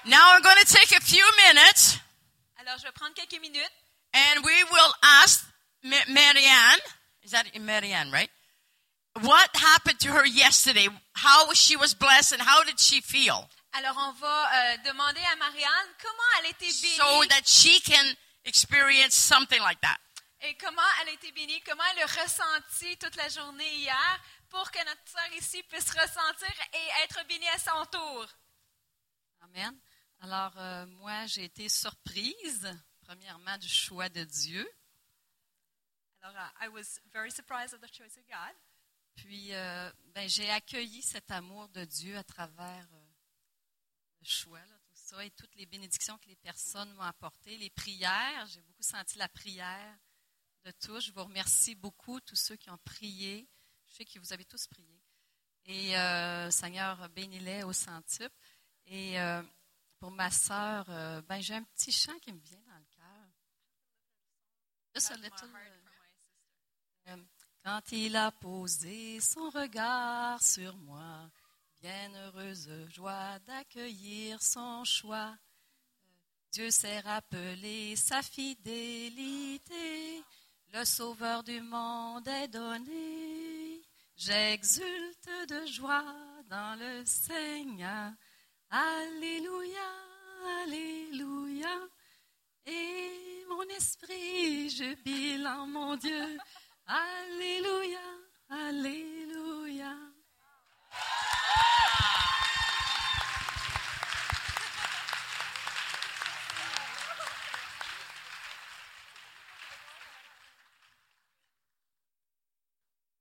Now 0.06 0.34
I'm 0.34 0.42
going 0.42 0.56
to 0.58 0.66
take 0.66 0.92
a 0.96 1.00
few 1.00 1.24
minutes 1.46 1.98
Alors, 2.58 2.78
je 2.78 2.84
vais 2.84 2.92
prendre 2.92 3.14
quelques 3.14 3.40
minutes 3.40 3.70
and 4.14 4.44
we 4.44 4.64
will 4.64 4.92
ask 5.22 5.44
Ma- 5.84 6.06
Marianne. 6.08 6.80
Is 7.24 7.30
that 7.32 7.44
Marianne, 7.60 8.10
right? 8.12 8.30
What 9.20 9.50
happened 9.56 9.98
to 10.00 10.08
her 10.12 10.24
yesterday? 10.26 10.88
How 11.14 11.52
she 11.54 11.76
was 11.76 11.94
blessed 11.94 12.32
and 12.32 12.42
how 12.42 12.62
did 12.64 12.78
she 12.80 13.00
feel? 13.00 13.48
Alors, 13.74 13.96
on 13.96 14.12
va 14.12 14.50
euh, 14.54 14.76
demander 14.84 15.20
à 15.32 15.36
Marianne 15.36 15.88
comment 16.00 16.30
elle 16.38 16.46
a 16.46 16.50
été 16.50 16.66
bénie 16.66 16.96
So 16.96 17.24
that 17.28 17.46
she 17.46 17.80
can 17.80 18.04
experience 18.44 19.14
something 19.14 19.60
like 19.62 19.80
that. 19.82 19.98
et 20.40 20.54
comment 20.56 20.82
elle 21.00 21.08
a 21.10 21.12
été 21.12 21.30
bénie, 21.32 21.60
comment 21.62 21.84
elle 21.96 22.02
a 22.02 22.06
ressenti 22.06 22.96
toute 22.98 23.16
la 23.16 23.28
journée 23.28 23.74
hier 23.76 24.20
pour 24.50 24.70
que 24.70 24.78
notre 24.78 25.00
sœur 25.06 25.32
ici 25.38 25.62
puisse 25.64 25.88
ressentir 25.90 26.52
et 26.74 27.02
être 27.04 27.24
bénie 27.28 27.48
à 27.48 27.58
son 27.58 27.84
tour. 27.86 28.26
Amen. 29.42 29.74
Alors, 30.24 30.56
euh, 30.56 30.86
moi, 30.86 31.26
j'ai 31.26 31.42
été 31.42 31.68
surprise, 31.68 32.72
premièrement, 33.00 33.58
du 33.58 33.68
choix 33.68 34.08
de 34.08 34.22
Dieu. 34.22 34.70
Alors, 36.20 36.36
uh, 36.36 36.64
I 36.64 36.68
was 36.68 37.00
very 37.12 37.32
surprised 37.32 37.74
at 37.74 37.78
the 37.78 37.92
choice 37.92 38.16
of 38.16 38.24
God. 38.28 38.54
Puis, 39.16 39.52
euh, 39.52 39.90
ben, 40.14 40.28
j'ai 40.28 40.48
accueilli 40.48 41.02
cet 41.02 41.28
amour 41.32 41.68
de 41.70 41.84
Dieu 41.84 42.16
à 42.16 42.22
travers 42.22 42.88
euh, 42.92 43.04
le 44.20 44.26
choix, 44.28 44.60
là, 44.60 44.78
tout 44.84 44.94
ça, 44.94 45.24
et 45.24 45.30
toutes 45.32 45.56
les 45.56 45.66
bénédictions 45.66 46.16
que 46.18 46.28
les 46.28 46.36
personnes 46.36 46.92
m'ont 46.94 47.02
apportées, 47.02 47.56
les 47.56 47.70
prières. 47.70 48.46
J'ai 48.46 48.60
beaucoup 48.60 48.84
senti 48.84 49.18
la 49.18 49.28
prière 49.28 49.98
de 50.64 50.70
tous. 50.70 51.00
Je 51.00 51.10
vous 51.10 51.24
remercie 51.24 51.74
beaucoup, 51.74 52.20
tous 52.20 52.36
ceux 52.36 52.54
qui 52.54 52.70
ont 52.70 52.78
prié. 52.84 53.48
Je 53.88 53.94
sais 53.94 54.04
que 54.04 54.20
vous 54.20 54.32
avez 54.32 54.44
tous 54.44 54.68
prié. 54.68 55.02
Et 55.64 55.98
euh, 55.98 56.48
Seigneur, 56.52 57.08
bénis-les 57.08 57.64
au 57.64 57.72
centuple. 57.72 58.36
Et 58.86 59.18
pour 60.02 60.10
ma 60.10 60.32
sœur, 60.32 60.84
euh, 60.88 61.22
ben, 61.28 61.40
j'ai 61.40 61.54
un 61.54 61.62
petit 61.62 61.92
chant 61.92 62.18
qui 62.18 62.32
me 62.32 62.40
vient 62.40 62.58
dans 62.66 62.76
le 62.76 62.84
cœur. 62.96 63.28
Just 64.92 65.12
a 65.12 65.16
little, 65.16 65.48
euh, 67.06 67.16
quand 67.64 67.92
il 67.92 68.16
a 68.16 68.32
posé 68.32 69.20
son 69.20 69.48
regard 69.50 70.42
sur 70.42 70.76
moi, 70.78 71.30
bienheureuse 71.80 72.68
joie 72.88 73.38
d'accueillir 73.46 74.42
son 74.42 74.82
choix. 74.82 75.36
Dieu 76.50 76.72
s'est 76.72 76.98
rappelé 76.98 77.94
sa 77.94 78.22
fidélité, 78.22 79.60
le 80.72 80.84
sauveur 80.84 81.44
du 81.44 81.60
monde 81.60 82.26
est 82.26 82.48
donné. 82.48 83.80
J'exulte 84.16 85.30
de 85.48 85.64
joie 85.66 86.42
dans 86.48 86.76
le 86.76 87.04
Seigneur. 87.06 88.10
Alléluia, 88.72 89.86
Alléluia. 90.62 91.88
Et 92.64 93.44
mon 93.46 93.68
esprit 93.68 94.70
jubile 94.70 95.46
en 95.46 95.66
mon 95.66 95.94
Dieu. 95.96 96.38
Alléluia, 96.86 98.00
Alléluia. 98.48 99.94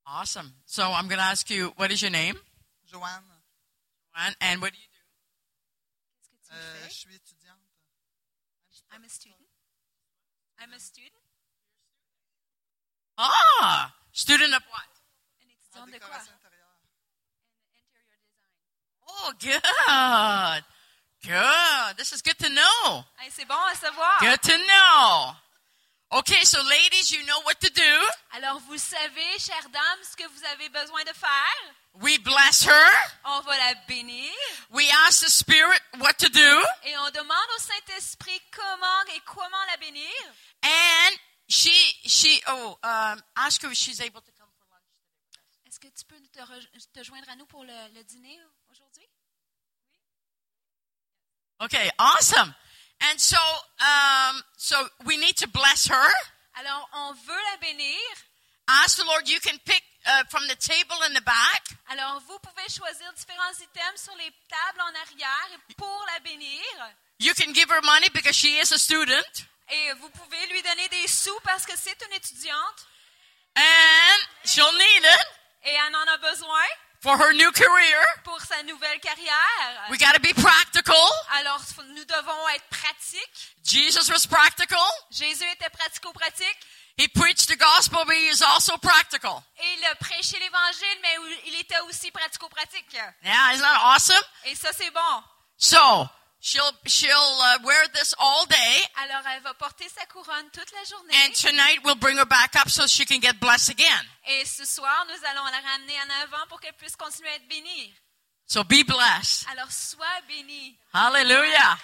Awesome. 0.05 0.53
So 0.65 0.83
I'm 0.83 1.07
going 1.07 1.19
to 1.19 1.25
ask 1.25 1.49
you, 1.49 1.73
what 1.75 1.91
is 1.91 2.01
your 2.01 2.11
name? 2.11 2.35
Joanne, 2.89 3.23
And, 4.15 4.35
and 4.39 4.61
what 4.61 4.71
do 4.71 4.77
you 4.77 4.90
euh, 6.51 6.87
je 6.89 6.93
suis 6.93 7.15
étudiante. 7.15 7.59
I'm 8.93 9.03
a 9.03 9.09
student. 9.09 9.47
I'm 10.59 10.73
a 10.73 10.79
student. 10.79 11.21
Ah, 13.17 13.93
student 14.11 14.53
of 14.53 14.63
what? 14.71 14.89
Une 15.41 15.81
En 15.81 15.87
étudiante 15.87 15.91
de 15.91 15.99
quoi? 15.99 16.17
Interior 16.17 16.27
design. 16.27 16.39
Oh, 19.07 19.33
good. 19.39 20.63
Good. 21.23 21.97
This 21.97 22.11
is 22.13 22.21
good 22.21 22.37
to 22.39 22.49
know. 22.49 23.03
Hey, 23.17 23.29
c'est 23.29 23.45
bon 23.45 23.55
à 23.71 23.75
savoir. 23.75 24.19
Good 24.19 24.41
to 24.41 24.57
know. 24.57 25.35
Okay, 26.13 26.43
so 26.43 26.59
ladies, 26.67 27.09
you 27.11 27.23
know 27.25 27.39
what 27.45 27.59
to 27.61 27.69
do. 27.69 27.93
Alors, 28.33 28.59
vous 28.67 28.77
savez, 28.77 29.39
chère 29.39 29.69
dame, 29.69 29.99
ce 30.03 30.15
que 30.17 30.27
vous 30.27 30.43
avez 30.53 30.67
besoin 30.69 31.03
de 31.05 31.13
faire. 31.13 31.75
We 32.01 32.17
bless 32.17 32.63
her. 32.63 32.89
On 33.25 33.39
va 33.41 33.57
la 33.57 33.75
bénir 33.87 34.29
We 34.71 34.89
ask 35.07 35.23
the 35.25 35.29
Spirit 35.29 35.79
what 35.99 36.13
to 36.19 36.27
do. 36.29 36.63
et 36.83 36.97
on 36.97 37.09
demande 37.11 37.49
au 37.55 37.59
Saint-Esprit 37.61 38.41
comment 38.51 39.03
et 39.15 39.21
comment 39.25 39.65
la 39.71 39.77
bénir. 39.77 40.11
And 40.63 41.17
she, 41.47 41.71
she, 42.05 42.41
oh, 42.47 42.77
um, 42.83 43.21
ask 43.37 43.61
her 43.63 43.71
if 43.71 43.77
she's 43.77 44.01
able 44.01 44.21
to 44.21 44.31
come 44.37 44.49
for 44.57 44.65
lunch. 44.69 45.65
Est-ce 45.65 45.79
que 45.79 45.87
tu 45.87 46.03
peux 46.05 46.19
te, 46.33 46.39
re- 46.39 46.91
te 46.93 47.03
joindre 47.03 47.29
à 47.29 47.35
nous 47.37 47.45
pour 47.45 47.63
le, 47.63 47.73
le 47.95 48.03
dîner 48.03 48.37
aujourd'hui? 48.69 49.07
Okay, 51.61 51.89
awesome. 51.99 52.53
And 53.09 53.19
so, 53.19 53.37
um, 53.79 54.41
so 54.57 54.75
we 55.05 55.17
need 55.17 55.35
to 55.37 55.47
bless 55.47 55.87
her. 55.87 56.09
Alors, 56.59 56.87
on 56.93 57.13
veut 57.13 57.41
la 57.51 57.57
bénir. 57.57 57.97
Ask 58.83 58.97
the 58.97 59.03
Lord. 59.05 59.27
You 59.27 59.39
can 59.39 59.57
pick 59.65 59.81
uh, 60.05 60.23
from 60.29 60.47
the 60.47 60.55
table 60.55 60.95
in 61.07 61.13
the 61.13 61.21
back. 61.21 61.63
Alors, 61.89 62.21
vous 62.27 62.37
pouvez 62.39 62.69
choisir 62.69 63.11
différents 63.13 63.57
items 63.59 64.01
sur 64.03 64.15
les 64.17 64.31
tables 64.49 64.81
en 64.81 64.93
arrière 65.01 65.59
pour 65.77 66.05
la 66.13 66.19
bénir. 66.19 66.61
You 67.19 67.33
can 67.33 67.53
give 67.53 67.69
her 67.69 67.81
money 67.83 68.09
because 68.13 68.35
she 68.35 68.57
is 68.59 68.71
a 68.71 68.77
student, 68.77 69.45
Et 69.69 69.93
vous 69.99 70.09
pouvez 70.09 70.47
lui 70.47 70.61
donner 70.61 70.87
des 70.89 71.07
sous 71.07 71.39
parce 71.43 71.65
que 71.65 71.73
c'est 71.77 71.97
une 72.07 72.13
étudiante 72.13 72.85
and 73.55 74.19
she'll 74.45 74.71
need 74.71 75.03
it 75.03 75.25
et 75.63 75.73
elle 75.73 75.95
en 75.95 76.07
a 76.07 76.17
besoin 76.17 76.65
for 77.01 77.17
her 77.17 77.33
new 77.33 77.51
career. 77.51 77.99
pour 78.23 78.39
sa 78.41 78.63
nouvelle 78.63 78.99
carrière. 78.99 79.89
We 79.89 79.97
got 79.97 80.13
to 80.13 80.19
be 80.21 80.33
practical. 80.33 80.70
Alors, 80.89 81.61
nous 81.95 82.05
devons 82.05 82.49
être 82.49 82.65
pratiques. 82.69 83.55
Jesus 83.63 84.09
was 84.11 84.25
practical. 84.27 84.79
Jésus 85.11 85.45
était 85.53 85.69
pratico-pratique 85.69 86.57
He 86.97 87.07
preached 87.07 87.47
the 87.47 87.55
gospel, 87.57 88.03
but 88.05 88.15
he 88.15 88.27
is 88.29 88.41
also 88.43 88.77
practical. 88.77 89.41
et 89.59 89.73
il 89.77 89.85
a 89.85 89.95
prêché 89.95 90.37
l'Évangile, 90.39 90.99
mais 91.01 91.15
il 91.47 91.55
était 91.55 91.79
aussi 91.87 92.11
pratico-pratique. 92.11 92.93
Yeah, 93.23 93.53
isn't 93.53 93.61
that 93.61 93.79
awesome? 93.83 94.21
Et 94.45 94.55
ça, 94.55 94.69
c'est 94.73 94.91
bon. 94.91 95.23
So 95.57 96.09
she'll 96.41 96.71
she'll 96.85 97.09
uh, 97.09 97.59
wear 97.63 97.87
this 97.93 98.13
all 98.19 98.45
day, 98.47 98.89
Alors, 99.03 99.23
elle 99.33 99.41
va 99.41 99.53
porter 99.53 99.87
sa 99.89 100.05
couronne 100.07 100.49
toute 100.51 100.71
la 100.73 100.83
journée. 100.83 101.13
and 101.25 101.33
tonight 101.33 101.79
we'll 101.85 101.95
bring 101.95 102.17
her 102.17 102.25
back 102.25 102.55
up 102.57 102.69
so 102.69 102.85
she 102.87 103.05
can 103.05 103.19
get 103.21 103.39
blessed 103.39 103.69
again. 103.69 104.05
Et 104.27 104.45
ce 104.45 104.65
soir, 104.65 105.05
nous 105.07 105.25
allons 105.29 105.45
la 105.45 105.61
ramener 105.71 105.95
en 106.01 106.09
avant 106.23 106.45
pour 106.49 106.59
qu'elle 106.59 106.73
puisse 106.73 106.95
continuer 106.97 107.29
à 107.29 107.35
être 107.35 107.47
bénie. 107.47 107.95
So 108.51 108.65
be 108.65 108.83
blessed. 108.83 109.47
Alors, 109.47 109.71
sois 109.71 110.19
bénie. 110.27 110.75
Hallelujah. 110.91 111.79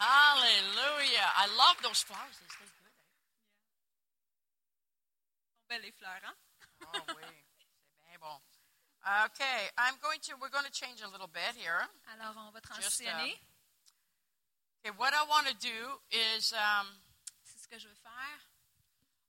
Hallelujah. 0.00 1.28
I 1.36 1.46
love 1.58 1.76
those 1.82 2.00
flowers. 2.00 2.40
They 2.40 2.48
stay 2.48 2.64
good. 2.64 2.88
Belles 5.68 5.82
les 5.82 5.92
fleurs, 5.92 6.24
hein? 6.24 6.34
Oh, 6.86 7.00
oui. 7.08 7.28
C'est 8.00 8.08
bien 8.08 8.18
bon. 8.18 8.40
Okay, 9.26 9.68
I'm 9.76 9.96
going 10.00 10.20
to, 10.22 10.32
we're 10.40 10.48
going 10.48 10.64
to 10.64 10.72
change 10.72 11.02
a 11.02 11.08
little 11.12 11.28
bit 11.28 11.52
here. 11.54 11.86
Alors, 12.16 12.34
on 12.38 12.52
va 12.54 12.60
Just, 12.80 13.02
transitionner. 13.02 13.36
Okay, 14.80 14.96
what 14.96 15.12
I 15.12 15.28
want 15.28 15.46
to 15.48 15.54
do 15.60 16.00
is 16.10 16.54
um, 16.54 16.86
ce 17.68 17.74
que 17.74 17.80
je 17.80 17.88
veux 17.88 17.94
faire. 17.94 18.48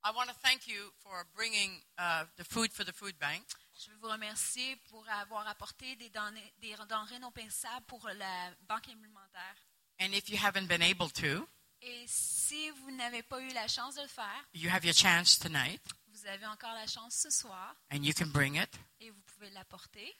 I 0.03 0.11
want 0.15 0.27
to 0.29 0.35
thank 0.41 0.65
you 0.67 0.91
for 1.03 1.25
bringing 1.35 1.81
uh, 1.97 2.23
the 2.37 2.45
food 2.45 2.71
for 2.71 2.85
the 2.85 2.93
food 2.93 3.17
bank. 3.19 3.43
Je 3.77 3.91
veux 3.91 3.97
vous 3.97 4.09
remercier 4.09 4.75
pour 4.89 5.07
avoir 5.09 5.47
apporté 5.47 5.95
des 5.97 6.09
denrées, 6.09 6.53
des 6.59 6.75
denrées 6.87 7.19
non 7.19 7.31
périssables 7.31 7.85
pour 7.85 8.07
la 8.07 8.51
banque 8.67 8.87
alimentaire. 8.87 9.55
And 9.99 10.13
if 10.13 10.29
you 10.29 10.37
haven't 10.37 10.67
been 10.67 10.81
able 10.81 11.11
to, 11.11 11.47
Et 11.81 12.05
si 12.07 12.69
vous 12.71 12.91
n'avez 12.91 13.23
pas 13.23 13.39
eu 13.41 13.49
la 13.53 13.67
chance 13.67 13.95
de 13.95 14.01
le 14.01 14.07
faire, 14.07 14.45
you 14.53 14.69
have 14.69 14.83
your 14.85 14.93
chance 14.95 15.37
tonight, 15.39 15.81
vous 16.07 16.25
avez 16.27 16.45
encore 16.47 16.73
la 16.73 16.87
chance 16.87 17.15
ce 17.15 17.29
soir 17.29 17.75
and 17.91 18.03
you 18.03 18.13
can 18.13 18.27
bring 18.27 18.55
it. 18.55 18.69
et 19.01 19.09
vous 19.09 19.21
pouvez 19.21 19.49
l'apporter. 19.51 20.13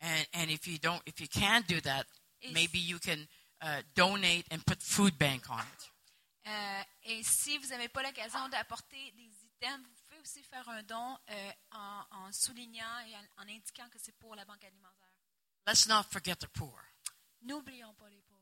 And, 0.00 0.24
and 0.34 0.50
if 0.50 0.66
you 0.66 0.78
don't, 0.78 1.02
if 1.06 1.18
you 1.20 1.28
can't 1.28 1.66
do 1.66 1.80
that, 1.80 2.04
Et 2.42 2.52
maybe 2.52 2.78
you 2.78 2.98
can 2.98 3.26
uh, 3.62 3.82
donate 3.94 4.46
and 4.50 4.60
put 4.64 4.80
food 4.82 5.16
bank 5.18 5.50
on 5.50 5.60
it. 5.60 5.90
Euh, 6.48 6.82
et 7.02 7.22
si 7.22 7.58
vous 7.58 7.66
n'avez 7.68 7.88
pas 7.88 8.02
l'occasion 8.02 8.48
d'apporter 8.48 9.12
des 9.12 9.30
items, 9.44 9.86
vous 9.86 10.02
pouvez 10.06 10.20
aussi 10.20 10.42
faire 10.42 10.66
un 10.70 10.82
don 10.82 11.18
euh, 11.28 11.52
en, 11.72 12.04
en 12.10 12.32
soulignant 12.32 12.98
et 13.06 13.14
en, 13.16 13.42
en 13.42 13.48
indiquant 13.48 13.88
que 13.90 13.98
c'est 13.98 14.16
pour 14.18 14.34
la 14.34 14.44
banque 14.46 14.64
alimentaire. 14.64 15.08
Let's 15.66 15.86
not 15.86 16.04
forget 16.10 16.36
the 16.36 16.46
poor. 16.48 16.72
N'oublions 17.42 17.92
pas 17.94 18.08
les 18.08 18.22
pauvres. 18.22 18.40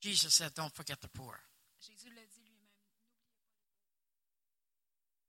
Jesus 0.00 0.30
said, 0.30 0.52
"Don't 0.54 0.74
forget 0.74 0.96
the 0.96 1.06
poor." 1.06 1.38
Jésus 1.80 2.10
l'a 2.10 2.26
dit 2.26 2.40
lui-même. 2.40 2.68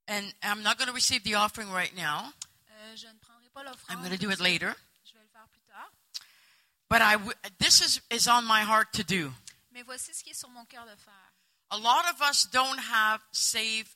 And 0.08 0.34
I'm 0.42 0.64
not 0.64 0.78
going 0.78 0.88
to 0.88 0.94
receive 0.94 1.24
the 1.24 1.36
offering 1.36 1.70
right 1.72 1.94
now. 1.96 2.34
Euh, 2.72 2.96
je 2.96 3.08
ne 3.08 3.18
prendrai 3.20 3.50
pas 3.50 3.62
I'm 3.62 3.68
l'offrande. 3.68 4.00
going 4.04 4.18
to 4.18 4.18
do 4.18 4.32
it 4.32 4.40
later. 4.40 4.74
Je 5.06 5.14
vais 5.14 5.22
le 5.22 5.28
faire 5.30 5.48
plus 5.50 5.62
tard. 5.62 5.92
But 6.90 7.02
I 7.02 7.18
this 7.60 7.82
is, 7.82 8.02
is 8.10 8.28
on 8.28 8.44
my 8.46 8.64
heart 8.64 8.92
to 8.94 9.04
do. 9.04 9.32
Mais 9.72 9.84
voici 9.84 10.14
ce 10.14 10.24
qui 10.24 10.32
est 10.32 10.34
sur 10.40 10.50
mon 10.50 10.66
cœur 10.66 10.86
de 10.86 10.96
faire. 10.96 11.33
A 11.74 11.78
lot 11.78 12.08
of 12.08 12.22
us 12.22 12.46
don't 12.52 12.78
have 12.78 13.20
saved. 13.32 13.90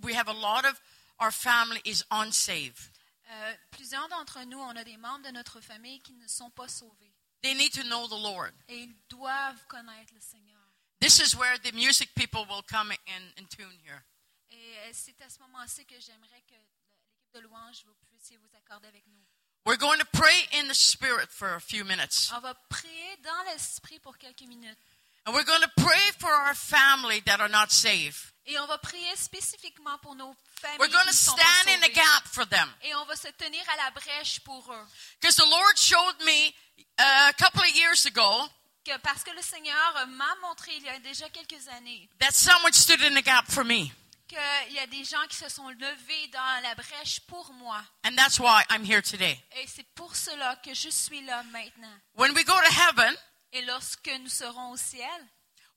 We 0.00 0.14
have 0.14 0.28
a 0.28 0.32
lot 0.32 0.64
of 0.64 0.80
our 1.18 1.32
family 1.32 1.80
is 1.84 2.04
unsaved. 2.12 2.88
Euh, 3.28 3.54
plusieurs 3.72 4.08
d'entre 4.08 4.44
nous, 4.44 4.60
on 4.60 4.76
a 4.76 4.84
des 4.84 4.96
membres 4.96 5.24
de 5.24 5.32
notre 5.32 5.60
famille 5.60 6.00
qui 6.02 6.12
ne 6.12 6.28
sont 6.28 6.50
pas 6.50 6.68
sauvés. 6.68 7.12
They 7.42 7.54
need 7.54 7.72
to 7.72 7.82
know 7.82 8.06
the 8.06 8.22
Lord. 8.22 8.52
Et 8.68 8.78
ils 8.78 8.94
doivent 9.08 9.66
connaître 9.66 10.14
le 10.14 10.20
Seigneur. 10.20 10.60
This 11.00 11.18
is 11.18 11.36
where 11.36 11.58
the 11.58 11.72
music 11.72 12.14
people 12.14 12.46
will 12.48 12.62
come 12.62 12.92
in, 12.92 13.22
in 13.36 13.46
tune 13.46 13.76
here. 13.84 14.04
Et 14.50 14.78
euh, 14.78 14.90
c'est 14.92 15.20
à 15.20 15.28
ce 15.28 15.40
moment-ci 15.40 15.84
que 15.86 15.98
j'aimerais 15.98 16.42
que 16.46 16.54
l'équipe 16.54 17.34
de 17.34 17.40
louange 17.40 17.82
vous 17.86 17.94
puissiez 18.06 18.36
vous 18.36 18.56
accorder 18.56 18.86
avec 18.86 19.04
nous. 19.08 19.20
We're 19.66 19.78
going 19.78 19.98
to 19.98 20.06
pray 20.12 20.46
in 20.52 20.68
the 20.68 20.74
Spirit 20.74 21.30
for 21.30 21.54
a 21.54 21.60
few 21.60 21.84
minutes. 21.84 22.30
On 22.36 22.40
va 22.40 22.54
prier 22.68 23.16
dans 23.24 23.52
l'esprit 23.52 23.98
pour 23.98 24.16
quelques 24.16 24.42
minutes. 24.42 24.78
And 25.26 25.34
we're 25.34 25.44
going 25.44 25.62
to 25.62 25.70
pray 25.76 26.10
for 26.18 26.30
our 26.30 26.54
family 26.54 27.22
that 27.26 27.40
are 27.40 27.48
not 27.48 27.72
saved. 27.72 28.32
Et 28.46 28.58
on 28.58 28.66
va 28.66 28.76
prier 28.76 29.16
spécifiquement 29.16 29.98
pour 30.02 30.14
nos 30.14 30.36
familles 30.60 30.78
We're 30.78 30.92
going 30.92 31.04
qui 31.04 31.12
to 31.12 31.14
stand 31.14 31.68
in 31.68 31.80
the 31.80 31.94
gap 31.94 32.26
for 32.26 32.44
them. 32.44 32.68
Et 32.82 32.94
on 32.94 33.06
va 33.06 33.16
se 33.16 33.28
tenir 33.28 33.62
à 33.72 33.84
la 33.84 33.90
brèche 33.90 34.40
pour 34.40 34.70
eux. 34.70 34.86
Because 35.18 35.36
the 35.36 35.48
Lord 35.48 35.78
showed 35.78 36.20
me 36.26 36.54
uh, 36.98 37.30
a 37.30 37.32
couple 37.38 37.62
of 37.62 37.74
years 37.74 38.04
ago 38.04 38.46
Que 38.84 38.98
parce 38.98 39.24
que 39.24 39.30
le 39.30 39.40
Seigneur 39.40 40.06
m'a 40.08 40.34
montré 40.42 40.72
il 40.76 40.82
y 40.82 40.88
a 40.90 40.98
déjà 40.98 41.30
quelques 41.30 41.68
années 41.68 42.06
that 42.18 42.32
someone 42.32 42.74
stood 42.74 43.00
in 43.00 43.14
the 43.14 43.24
gap 43.24 43.46
for 43.50 43.64
me. 43.64 43.90
qu'il 44.28 44.74
y 44.74 44.78
a 44.78 44.86
des 44.88 45.04
gens 45.04 45.26
qui 45.30 45.36
se 45.36 45.48
sont 45.48 45.70
levés 45.70 46.28
dans 46.32 46.62
la 46.62 46.74
brèche 46.74 47.20
pour 47.20 47.50
moi. 47.54 47.82
And 48.04 48.14
that's 48.14 48.38
why 48.38 48.62
I'm 48.68 48.84
here 48.84 49.00
today. 49.00 49.42
Et 49.56 49.66
c'est 49.66 49.86
pour 49.94 50.14
cela 50.14 50.56
que 50.56 50.74
je 50.74 50.90
suis 50.90 51.22
là 51.22 51.42
maintenant. 51.44 51.96
When 52.14 52.34
we 52.34 52.44
go 52.44 52.52
to 52.52 52.72
heaven, 52.72 53.16
Et 53.54 53.62
lorsque 53.62 54.10
nous 54.20 54.28
serons 54.28 54.72
au 54.72 54.76
ciel, 54.76 55.08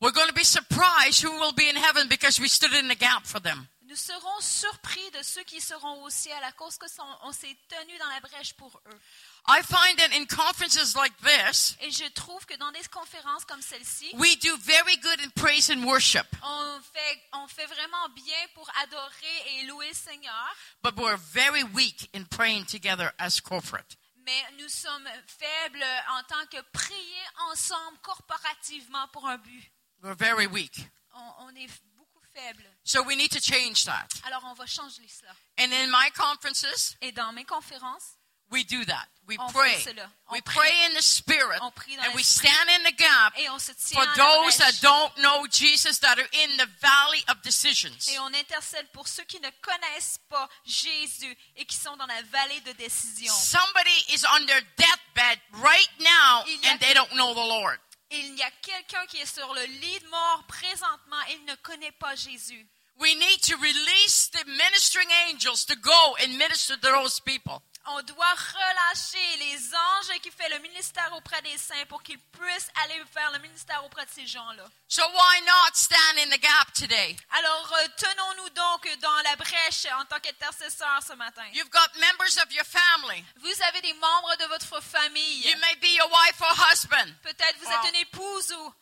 we're 0.01 0.11
going 0.11 0.27
to 0.27 0.33
be 0.33 0.43
surprised 0.43 1.23
who 1.23 1.31
will 1.39 1.53
be 1.53 1.69
in 1.69 1.75
heaven 1.75 2.07
because 2.09 2.39
we 2.39 2.47
stood 2.49 2.73
in 2.73 2.87
the 2.87 2.95
gap 2.97 3.25
for 3.25 3.39
them. 3.39 3.67
nous 3.89 3.95
serons 3.95 4.41
surpris 4.41 5.09
de 5.11 5.23
ceux 5.23 5.43
qui 5.45 5.61
seront 5.61 6.03
au 6.03 6.09
ciel 6.09 6.37
à 6.43 6.51
cause 6.51 6.77
que 6.77 6.87
son- 6.89 7.03
on 7.23 7.31
s'est 7.31 7.55
tenu 7.69 7.97
dans 7.99 8.07
la 8.09 8.19
brèche 8.19 8.53
pour 8.55 8.81
eux. 8.87 8.99
I 9.47 9.61
find 9.63 9.97
that 9.97 10.11
in 10.13 10.25
conferences 10.25 10.93
like 10.95 11.13
this, 11.23 11.77
Et 11.79 11.89
je 11.91 12.03
trouve 12.09 12.45
que 12.45 12.55
dans 12.57 12.71
des 12.73 12.83
conférences 12.91 13.45
comme 13.45 13.61
celle-ci, 13.61 14.11
we 14.15 14.35
do 14.39 14.57
very 14.57 14.97
good 14.97 15.21
in 15.21 15.29
praise 15.29 15.69
and 15.69 15.83
worship, 15.85 16.27
on 16.43 16.81
fait, 16.81 17.21
on 17.33 17.47
fait 17.47 17.65
vraiment 17.67 18.09
bien 18.09 18.47
pour 18.55 18.69
adorer 18.83 19.59
et 19.59 19.63
louer 19.67 19.87
le 19.87 19.93
Seigneur, 19.95 20.55
but 20.83 20.95
we're 20.97 21.17
very 21.31 21.63
weak 21.63 22.09
in 22.13 22.25
praying 22.25 22.65
together 22.65 23.13
as 23.19 23.39
corporate. 23.39 23.95
Mais 24.27 24.43
nous 24.59 24.67
sommes 24.67 25.07
faibles 25.25 25.85
en 26.09 26.21
tant 26.23 26.45
que 26.47 26.61
prier 26.73 27.23
ensemble 27.49 27.97
corporativement 28.01 29.07
pour 29.13 29.25
un 29.25 29.37
but. 29.37 29.71
We're 30.03 30.15
very 30.15 30.47
weak. 30.47 30.77
On, 31.13 31.45
on 31.45 31.55
est 31.55 31.69
beaucoup 31.95 32.21
faibles. 32.33 32.67
So 32.83 33.03
we 33.03 33.15
need 33.15 33.31
to 33.31 33.39
change 33.39 33.85
that. 33.85 34.09
Alors 34.25 34.43
on 34.43 34.53
va 34.53 34.65
changer 34.65 35.07
cela. 35.07 35.31
And 35.57 35.71
in 35.71 35.87
my 35.89 36.11
conferences, 36.11 36.97
Et 37.01 37.13
dans 37.13 37.31
mes 37.31 37.45
conférences, 37.45 38.16
we 38.51 38.63
do 38.63 38.83
that. 38.85 39.07
We 39.27 39.35
On 39.39 39.51
pray. 39.51 39.75
fait 39.75 39.89
cela. 39.91 40.09
On 40.29 40.35
We 40.35 40.41
prie. 40.41 40.55
pray 40.55 40.85
in 40.85 40.93
the 40.93 41.01
spirit. 41.01 41.59
On 41.61 41.69
prie 41.71 41.97
dans 41.97 42.03
And 42.05 42.13
we 42.15 42.23
stand 42.23 42.69
in 42.69 42.83
the 42.83 42.95
gap 42.95 43.33
Et 43.37 43.49
on 43.49 43.59
se 43.59 43.73
tient 43.73 43.99
for 44.01 44.15
those 44.15 44.55
that 44.57 44.71
don't 44.81 45.11
know 45.17 45.45
Jesus 45.51 45.99
that 45.99 46.17
are 46.17 46.29
in 46.31 46.55
the 46.55 46.65
valley 46.81 47.21
of 47.27 47.41
decisions. 47.41 48.07
Et 48.09 48.17
on 48.19 48.33
intercède 48.33 48.87
pour 48.93 49.05
ceux 49.09 49.25
qui 49.25 49.41
ne 49.41 49.49
connaissent 49.61 50.19
pas 50.29 50.47
Jésus 50.65 51.35
et 51.57 51.65
qui 51.65 51.75
sont 51.75 51.97
dans 51.97 52.05
la 52.05 52.21
vallée 52.31 52.61
de 52.61 52.71
décision. 52.73 53.33
Somebody 53.33 54.05
is 54.13 54.23
on 54.33 54.45
their 54.45 54.61
deathbed 54.77 55.39
right 55.61 55.89
now 55.99 56.43
Il 56.47 56.61
y 56.61 56.67
a- 56.67 56.71
and 56.71 56.79
they 56.79 56.93
don't 56.93 57.11
know 57.11 57.33
the 57.33 57.45
Lord. 57.47 57.77
Il 58.11 58.33
y 58.37 58.41
a 58.43 58.51
quelqu'un 58.61 59.05
qui 59.07 59.17
est 59.17 59.25
sur 59.25 59.53
le 59.53 59.63
lit 59.65 59.99
de 59.99 60.07
mort 60.07 60.45
présentement 60.47 61.19
et 61.27 61.33
il 61.33 61.43
ne 61.43 61.55
connaît 61.55 61.91
pas 61.99 62.15
Jésus. 62.15 62.65
We 62.99 63.13
need 63.15 63.41
to 63.41 63.57
release 63.57 64.29
the 64.31 64.45
ministering 64.47 65.09
angels 65.27 65.65
to 65.65 65.75
go 65.75 66.15
and 66.23 66.29
minister 66.37 66.77
to 66.77 66.81
those 66.81 67.19
people. 67.19 67.61
On 67.89 68.01
doit 68.01 68.33
relâcher 68.33 69.37
les 69.37 69.73
anges 69.73 70.19
qui 70.21 70.29
font 70.29 70.43
le 70.51 70.59
ministère 70.59 71.11
auprès 71.13 71.41
des 71.41 71.57
saints 71.57 71.85
pour 71.87 72.03
qu'ils 72.03 72.19
puissent 72.19 72.69
aller 72.83 73.01
faire 73.13 73.31
le 73.31 73.39
ministère 73.39 73.83
auprès 73.85 74.05
de 74.05 74.11
ces 74.11 74.27
gens-là. 74.27 74.65
So 74.89 75.01
why 75.09 75.41
not 75.45 75.73
stand 75.73 76.17
in 76.19 76.29
the 76.29 76.39
gap 76.41 76.73
today? 76.73 77.15
Alors, 77.31 77.73
euh, 77.73 77.87
tenons-nous 77.97 78.49
donc 78.49 78.97
dans 78.99 79.21
la 79.23 79.35
brèche 79.37 79.85
en 79.99 80.05
tant 80.05 80.19
qu'intercesseurs 80.19 81.01
ce 81.07 81.13
matin. 81.13 81.45
You've 81.53 81.69
got 81.69 81.87
members 81.95 82.37
of 82.43 82.51
your 82.51 82.65
family. 82.65 83.23
Vous 83.37 83.63
avez 83.63 83.81
des 83.81 83.93
membres 83.93 84.35
de 84.37 84.45
votre 84.45 84.81
famille. 84.83 85.47
You 85.47 85.57
may 85.59 85.75
be 85.77 85.87
your 85.95 86.09
wife 86.11 86.41
or 86.41 86.55
husband. 86.69 87.13
Peut-être 87.23 87.57
vous 87.59 87.65
Wow. 87.67 87.71
êtes 87.85 87.89
une 87.93 88.01
épouse 88.01 88.51
ou 88.51 88.73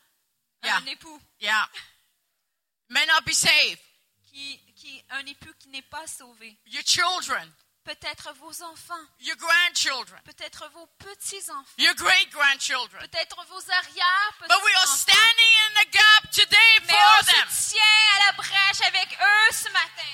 Yeah. 0.63 0.77
un 0.77 0.85
époux. 0.87 1.21
Yeah. 1.39 1.69
May 2.89 3.05
not 3.05 3.21
be 3.23 3.33
saved. 3.33 3.79
Qui, 4.31 4.59
qui, 4.75 5.03
un 5.11 5.25
époux 5.27 5.53
qui 5.59 5.67
n'est 5.69 5.83
pas 5.83 6.07
sauvé. 6.07 6.57
Your 6.65 6.83
children, 6.83 7.51
Peut-être 7.85 8.33
vos 8.39 8.63
enfants. 8.63 9.05
your 9.21 9.35
grandchildren, 9.37 10.19
Peut-être 10.25 10.67
vos 10.73 10.87
petits-enfants. 10.99 11.63
your 11.77 11.93
great 11.95 12.29
grandchildren. 12.31 12.99
Peut-être 13.07 13.37
vos 13.47 13.61
arrières 13.71 14.33
But 14.41 14.57
we 14.63 14.73
are 14.75 14.87
standing 14.87 15.53
in 15.69 15.73
the 15.83 15.91
gap 15.91 16.31
today 16.31 16.79
Mais 16.87 16.93
for 16.93 17.19
on 17.21 17.25
them. 17.25 17.49
se 17.49 17.69
tient 17.75 18.15
à 18.15 18.25
la 18.25 18.31
brèche 18.33 18.81
avec 18.87 19.17
eux 19.21 19.51
ce 19.53 19.69
matin. 19.69 20.13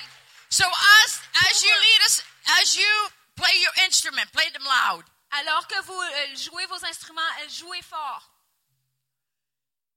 So 0.50 0.66
as 0.66 1.22
as 1.50 1.64
you 1.64 1.72
lead 1.82 2.02
us, 2.06 2.24
as 2.62 2.76
you 2.76 3.10
play 3.36 3.58
your 3.62 3.74
instrument, 3.88 4.26
play 4.34 4.50
them 4.52 4.64
loud. 4.64 5.06
Alors 5.40 5.66
que 5.68 5.82
vous 5.84 6.02
euh, 6.02 6.36
jouez 6.36 6.66
vos 6.66 6.86
instruments, 6.86 7.22
euh, 7.42 7.48
jouez 7.50 7.82
fort. 7.84 8.30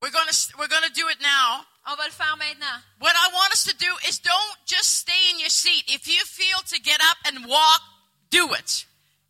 We're 0.05 0.13
gonna 0.13 0.37
we're 0.61 0.69
gonna 0.69 0.93
do 0.93 1.09
it 1.09 1.17
now. 1.23 1.65
On 1.89 1.97
va 1.97 2.05
le 2.05 2.13
faire 2.13 2.37
maintenant. 2.37 2.77
What 3.01 3.17
I 3.17 3.33
want 3.33 3.55
us 3.57 3.65
to 3.65 3.73
do 3.73 3.89
is 4.07 4.21
don't 4.21 4.57
just 4.67 5.01
stay 5.01 5.31
in 5.33 5.41
your 5.41 5.49
seat. 5.49 5.85
If 5.89 6.07
you 6.07 6.21
feel 6.29 6.61
to 6.61 6.79
get 6.85 7.01
up 7.01 7.17
and 7.25 7.49
walk, 7.49 7.81
do 8.29 8.53
it. 8.53 8.85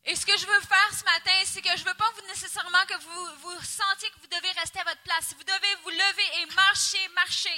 Et 0.04 0.16
ce 0.16 0.26
que 0.26 0.36
je 0.36 0.44
veux 0.44 0.60
faire 0.66 0.90
ce 0.98 1.04
matin, 1.04 1.38
c'est 1.44 1.62
que 1.62 1.70
je 1.76 1.84
veux 1.84 1.94
pas 1.94 2.10
vous 2.16 2.26
nécessairement 2.26 2.84
que 2.86 2.98
vous, 2.98 3.26
vous 3.42 3.62
sentiez 3.62 4.10
que 4.10 4.18
vous 4.18 4.26
devez 4.26 4.50
rester 4.58 4.80
à 4.80 4.84
votre 4.84 5.02
place. 5.02 5.32
Vous 5.38 5.44
devez 5.44 5.74
vous 5.84 5.90
lever 5.90 6.42
et 6.42 6.46
marcher, 6.56 7.08
marcher. 7.14 7.54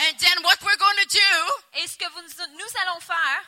And 0.00 0.16
then 0.16 0.42
what 0.42 0.56
we're 0.62 0.78
going 0.78 1.00
to 1.04 1.08
do, 1.12 1.80
Et 1.82 1.86
ce 1.86 1.98
que 1.98 2.08
vous, 2.08 2.22
nous 2.22 2.72
allons 2.80 3.00
faire, 3.00 3.40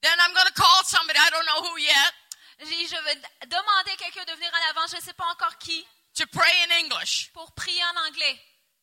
then 0.00 0.16
I'm 0.18 0.32
going 0.32 0.48
to 0.48 0.54
call 0.54 0.82
somebody, 0.84 1.18
I 1.18 1.28
don't 1.28 1.44
know 1.44 1.60
who 1.68 1.76
yet, 1.76 2.14
je 2.60 3.04
vais 3.04 3.20
demander 3.48 3.90
à 3.92 3.96
quelqu'un 3.96 4.24
de 4.24 4.32
venir 4.32 4.50
en 4.50 4.70
avant, 4.70 4.86
je 4.88 4.96
ne 4.96 5.02
sais 5.02 5.12
pas 5.12 5.26
encore 5.26 5.58
qui, 5.58 5.86
to 6.16 6.26
pray 6.28 6.52
in 6.64 6.70
English 6.84 7.30
pour 7.34 7.52
prier 7.52 7.82
en 7.84 7.96
anglais, 8.08 8.38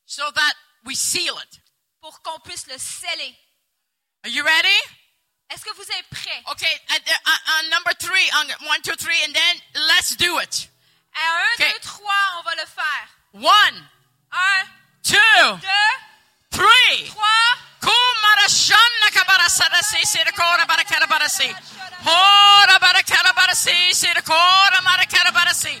so 0.06 0.22
that 0.34 0.54
we 0.84 0.94
seal 0.96 1.36
it. 1.38 1.60
pour 2.00 2.20
qu'on 2.22 2.38
puisse 2.40 2.66
le 2.66 2.76
sceller. 2.78 3.34
Are 4.24 4.30
you 4.30 4.42
ready? 4.44 4.78
Est-ce 5.50 5.64
que 5.64 5.72
vous 5.76 5.82
êtes 5.90 6.08
prêts? 6.10 6.42
Okay, 6.52 6.80
at, 6.90 7.00
uh, 7.00 7.60
on 7.60 7.70
number 7.70 7.92
three, 7.98 8.28
on 8.40 8.46
one, 8.68 8.80
two, 8.82 8.94
three, 8.96 9.16
and 9.24 9.32
then 9.34 9.56
let's 9.88 10.16
do 10.16 10.38
it. 10.38 10.68
À 11.14 11.60
1, 11.60 11.66
Ok. 11.66 11.72
2, 11.74 11.80
3, 11.80 12.14
on 12.38 12.42
va 12.42 12.54
le 12.56 12.66
faire. 12.66 13.08
One, 13.34 13.88
1, 14.32 14.66
two, 15.02 15.58
2, 15.60 15.68
three. 16.50 17.08
3. 17.10 17.14
Kumarashanna 17.80 19.10
kabarasarasi 19.12 20.04
sirakora 20.06 20.66
barakarabarasi. 20.66 21.54
Hora 22.04 22.78
barakarabarasi 22.78 23.94
sirakora 23.94 24.80
marakarabarasi. 24.82 25.80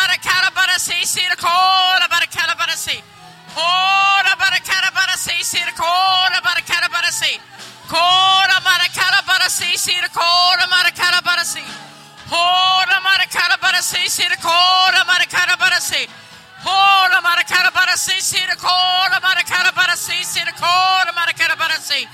si 18.21 18.37
to 18.37 18.55
cora 18.57 19.19
maracarabara 19.19 19.95
si 19.95 20.23
si 20.23 20.39
to 20.45 20.53
cora 20.53 21.11
maracarabara 21.11 21.79
si. 21.81 22.07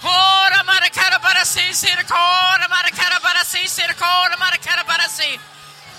Cora 0.00 0.62
maracarabara 0.64 1.44
si 1.44 1.72
si 1.74 1.86
to 1.86 2.04
cora 2.08 2.66
maracarabara 2.68 3.44
si 3.44 3.68
si 3.68 3.82
to 3.86 3.94
cora 3.94 4.36
maracarabara 4.38 5.08
si. 5.08 5.38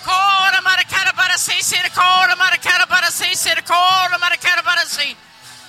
Cora 0.04 0.62
maracarabara 0.62 1.38
si 1.38 1.62
si 1.62 1.78
to 1.78 1.89
cora 1.93 2.36
maracarabara 2.36 3.12
si 3.12 3.36
si 3.36 3.54
to 3.54 3.62
cora 3.63 4.17
maracarabara 4.17 4.86
si. 4.86 5.15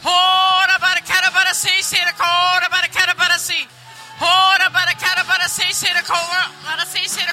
Cora 0.03 0.79
maracarabara 0.81 1.53
si 1.53 1.83
si 1.83 1.97
to 1.97 2.13
cora 2.17 2.69
maracarabara 2.73 3.39
si. 3.39 3.69
Cora 4.19 4.71
maracarabara 4.71 5.49
si 5.49 5.69
si 5.73 5.87
to 5.87 6.03
cora 6.09 6.49
maracarabara 6.65 6.87
si 6.87 7.09
si 7.09 7.21
to 7.27 7.32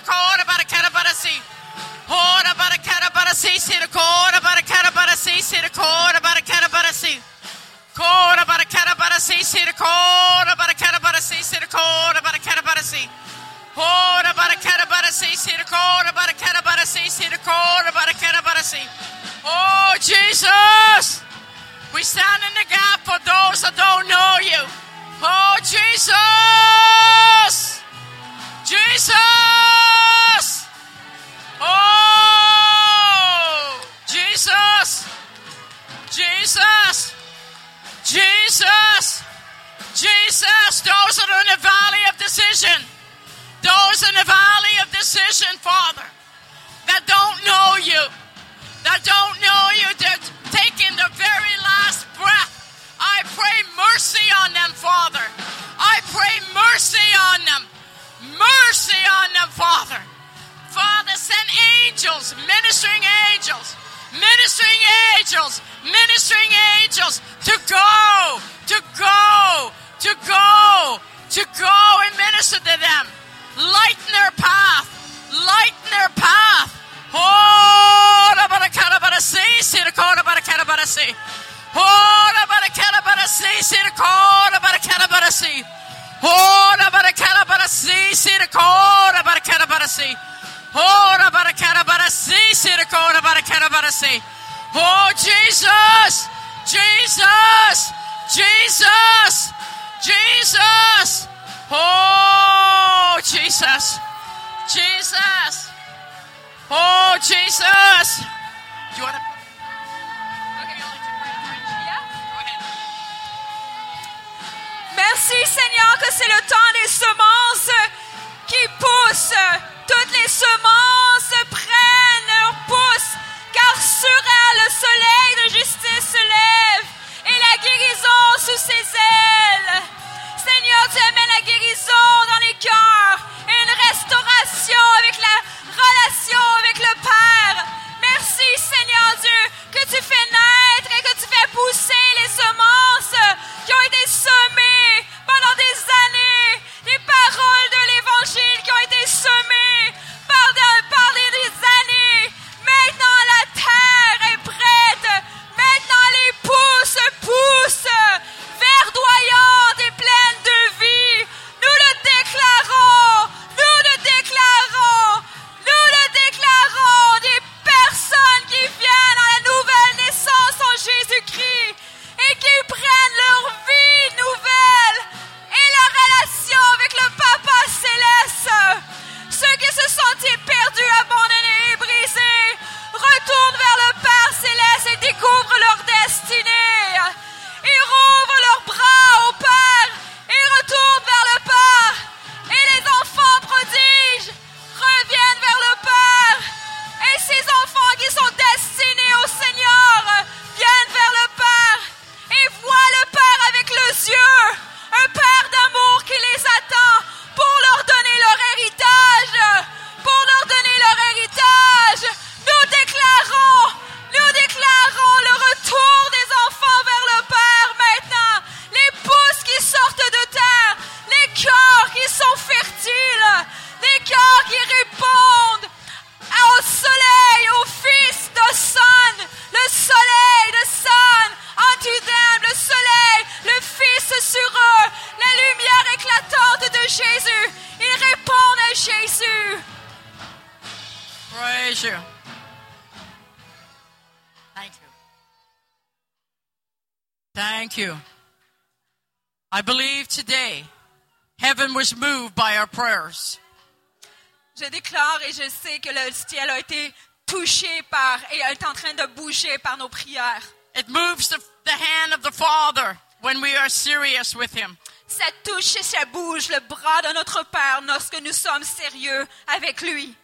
Ça 265.70 265.80
touche 265.80 265.82
et 265.82 265.84
ça 265.84 266.06
bouge 266.06 266.50
le 266.50 266.60
bras 266.62 267.02
de 267.04 267.14
notre 267.14 267.44
Père 267.44 267.82
lorsque 267.86 268.20
nous 268.22 268.34
sommes 268.34 268.64
sérieux 268.64 269.28
avec 269.48 269.82
lui. 269.82 270.16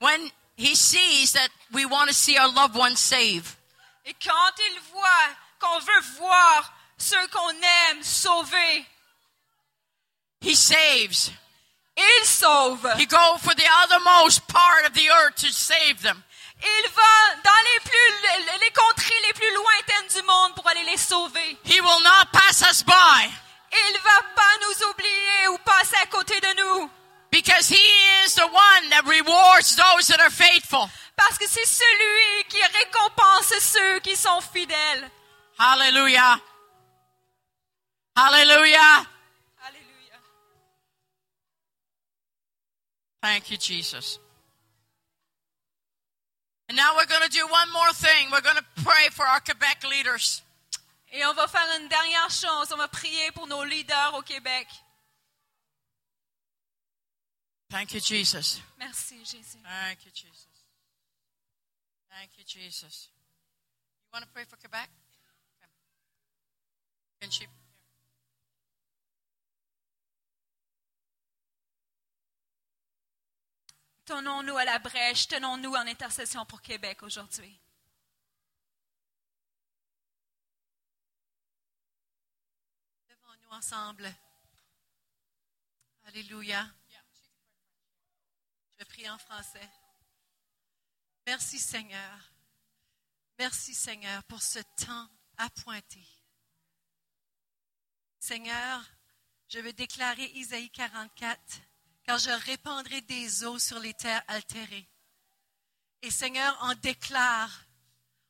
When 0.00 0.30
He 0.56 0.74
sees 0.74 1.32
that 1.32 1.48
we 1.72 1.86
want 1.86 2.08
to 2.08 2.12
see 2.12 2.36
our 2.38 2.52
loved 2.52 2.76
ones 2.76 2.96
saved. 2.96 3.46
Et 4.04 4.14
quand 4.14 4.52
il 4.58 4.80
voit 4.92 5.28
qu'on 5.60 5.78
veut 5.78 6.00
voir 6.18 6.72
ceux 6.98 7.26
qu'on 7.28 7.50
aime 7.50 8.02
sauvés, 8.02 8.84
He 10.40 10.54
saves. 10.56 11.30
il 11.96 12.26
sauve. 12.26 12.86
He 12.98 13.06
goes 13.06 13.38
for 13.40 13.54
the 13.54 13.66
othermost 13.84 14.46
part 14.48 14.84
of 14.86 14.92
the 14.94 15.08
earth 15.08 15.36
to 15.36 15.52
save 15.52 16.02
them. 16.02 16.22
Il 16.60 16.90
va 16.90 17.36
dans 17.42 17.62
les 17.74 17.80
plus 17.88 18.60
les 18.60 18.70
contrées 18.72 19.20
les 19.26 19.32
plus 19.34 19.54
lointaines 19.54 20.20
du 20.20 20.22
monde 20.26 20.54
pour 20.54 20.68
aller 20.68 20.84
les 20.84 20.96
sauver. 20.96 21.58
He 21.64 21.80
will 21.80 22.02
not 22.02 22.32
pass 22.32 22.62
us 22.62 22.82
by 22.82 23.30
Il 23.72 23.98
va 24.02 24.31
because 27.62 27.68
He 27.68 28.24
is 28.24 28.34
the 28.34 28.46
one 28.46 28.90
that 28.90 29.04
rewards 29.06 29.76
those 29.76 30.08
that 30.08 30.20
are 30.20 30.30
faithful. 30.30 30.88
parce 31.16 31.38
que 31.38 31.46
c'est 31.46 31.66
celui 31.66 32.44
qui 32.48 32.58
récompense 32.62 33.52
ceux 33.60 34.00
qui 34.00 34.16
sont 34.16 34.40
fidèles. 34.40 35.10
Hallelujah. 35.58 36.40
Hallelujah. 38.16 39.06
Alléluia. 39.64 40.18
Thank 43.22 43.50
you, 43.50 43.56
Jesus. 43.56 44.18
And 46.68 46.76
now 46.76 46.96
we're 46.96 47.06
going 47.06 47.22
to 47.22 47.28
do 47.28 47.46
one 47.46 47.70
more 47.72 47.92
thing. 47.92 48.30
We're 48.32 48.40
going 48.40 48.56
to 48.56 48.82
pray 48.82 49.08
for 49.10 49.24
our 49.26 49.40
Quebec 49.40 49.84
leaders. 49.88 50.42
Et 51.12 51.24
on 51.26 51.34
va 51.34 51.46
faire 51.46 51.68
une 51.78 51.88
dernière 51.88 52.30
chose, 52.30 52.72
on 52.72 52.78
va 52.78 52.88
prier 52.88 53.30
pour 53.32 53.46
nos 53.46 53.64
leaders 53.64 54.14
au 54.14 54.22
Québec. 54.22 54.66
Thank 57.72 57.94
you, 57.94 58.00
Jesus. 58.00 58.60
Merci 58.78 59.24
Jésus. 59.24 59.56
Thank 59.64 60.04
you, 60.04 60.10
Jesus. 60.12 60.66
Thank 62.10 62.36
you, 62.36 62.44
Jesus. 62.44 63.08
You 64.04 64.10
want 64.12 64.26
to 64.26 64.30
pray 64.30 64.44
for 64.44 64.56
Quebec? 64.58 64.90
Can 67.18 67.30
she? 67.30 67.46
Tenons-nous 74.04 74.58
à 74.58 74.66
la 74.66 74.78
brèche, 74.78 75.28
tenons-nous 75.28 75.74
en 75.74 75.86
intercession 75.86 76.44
pour 76.44 76.60
Québec 76.60 77.02
aujourd'hui. 77.02 77.58
Devant-nous 83.08 83.56
ensemble. 83.56 84.12
Alléluia. 86.04 86.66
Je 88.82 88.86
prie 88.88 89.08
en 89.08 89.18
français. 89.18 89.70
Merci 91.24 91.60
Seigneur. 91.60 92.32
Merci 93.38 93.74
Seigneur 93.74 94.24
pour 94.24 94.42
ce 94.42 94.58
temps 94.84 95.08
appointé. 95.36 96.04
Seigneur, 98.18 98.84
je 99.46 99.60
veux 99.60 99.72
déclarer 99.72 100.24
Isaïe 100.34 100.68
44, 100.70 101.38
car 102.02 102.18
je 102.18 102.30
répandrai 102.30 103.02
des 103.02 103.44
eaux 103.44 103.60
sur 103.60 103.78
les 103.78 103.94
terres 103.94 104.24
altérées. 104.26 104.88
Et 106.02 106.10
Seigneur, 106.10 106.58
on 106.62 106.74
déclare, 106.74 107.66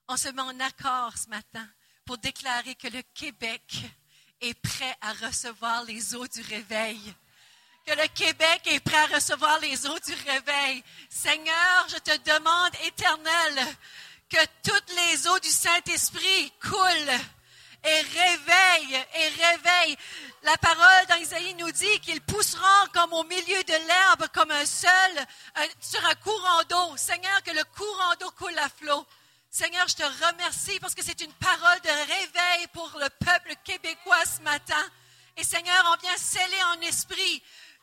on 0.07 0.19
se 0.19 0.29
met 0.29 0.43
en 0.43 0.61
accord 0.61 1.17
ce 1.17 1.31
matin 1.31 1.67
pour 2.05 2.19
déclarer 2.19 2.75
que 2.75 2.89
le 2.89 3.01
Québec 3.15 3.85
est 4.43 4.61
prêt 4.61 4.99
à 5.01 5.15
recevoir 5.15 5.85
les 5.85 6.15
eaux 6.15 6.29
du 6.29 6.43
réveil. 6.43 7.15
Que 7.85 7.95
le 7.95 8.07
Québec 8.15 8.63
est 8.67 8.81
prêt 8.81 8.97
à 8.97 9.17
recevoir 9.17 9.59
les 9.59 9.87
eaux 9.87 9.99
du 10.07 10.15
réveil. 10.31 10.85
Seigneur, 11.09 11.87
je 11.89 11.97
te 11.97 12.17
demande, 12.31 12.73
éternel, 12.85 13.67
que 14.31 14.45
toutes 14.63 14.93
les 14.95 15.27
eaux 15.27 15.39
du 15.41 15.49
Saint-Esprit 15.49 16.53
coulent 16.63 17.21
et 17.85 18.01
réveille, 18.01 19.05
et 19.15 19.29
réveille. 19.29 19.97
La 20.45 20.57
parole 20.59 21.07
dans 21.09 21.57
nous 21.59 21.73
dit 21.73 22.01
qu'ils 22.01 22.21
pousseront 22.21 22.87
comme 22.95 23.13
au 23.15 23.25
milieu 23.25 23.63
de 23.65 23.87
l'herbe, 23.87 24.29
comme 24.33 24.53
un 24.53 24.67
seul, 24.67 25.27
sur 25.81 26.05
un 26.07 26.15
courant 26.15 26.63
d'eau. 26.69 26.97
Seigneur, 26.97 27.43
que 27.43 27.51
le 27.51 27.65
courant 27.77 28.15
d'eau 28.21 28.31
coule 28.33 28.59
à 28.59 28.69
flot. 28.69 29.05
Seigneur, 29.51 29.87
je 29.89 29.97
te 29.97 30.27
remercie 30.27 30.79
parce 30.81 30.95
que 30.95 31.03
c'est 31.03 31.21
une 31.21 31.33
parole 31.35 31.81
de 31.81 31.89
réveil 31.89 32.67
pour 32.73 32.91
le 33.01 33.09
peuple 33.25 33.55
québécois 33.65 34.25
ce 34.25 34.41
matin. 34.43 34.83
Et 35.37 35.45
Seigneur, 35.45 35.85
on 35.93 36.01
vient 36.01 36.17
sceller 36.17 36.63
en 36.75 36.81
esprit 36.83 37.43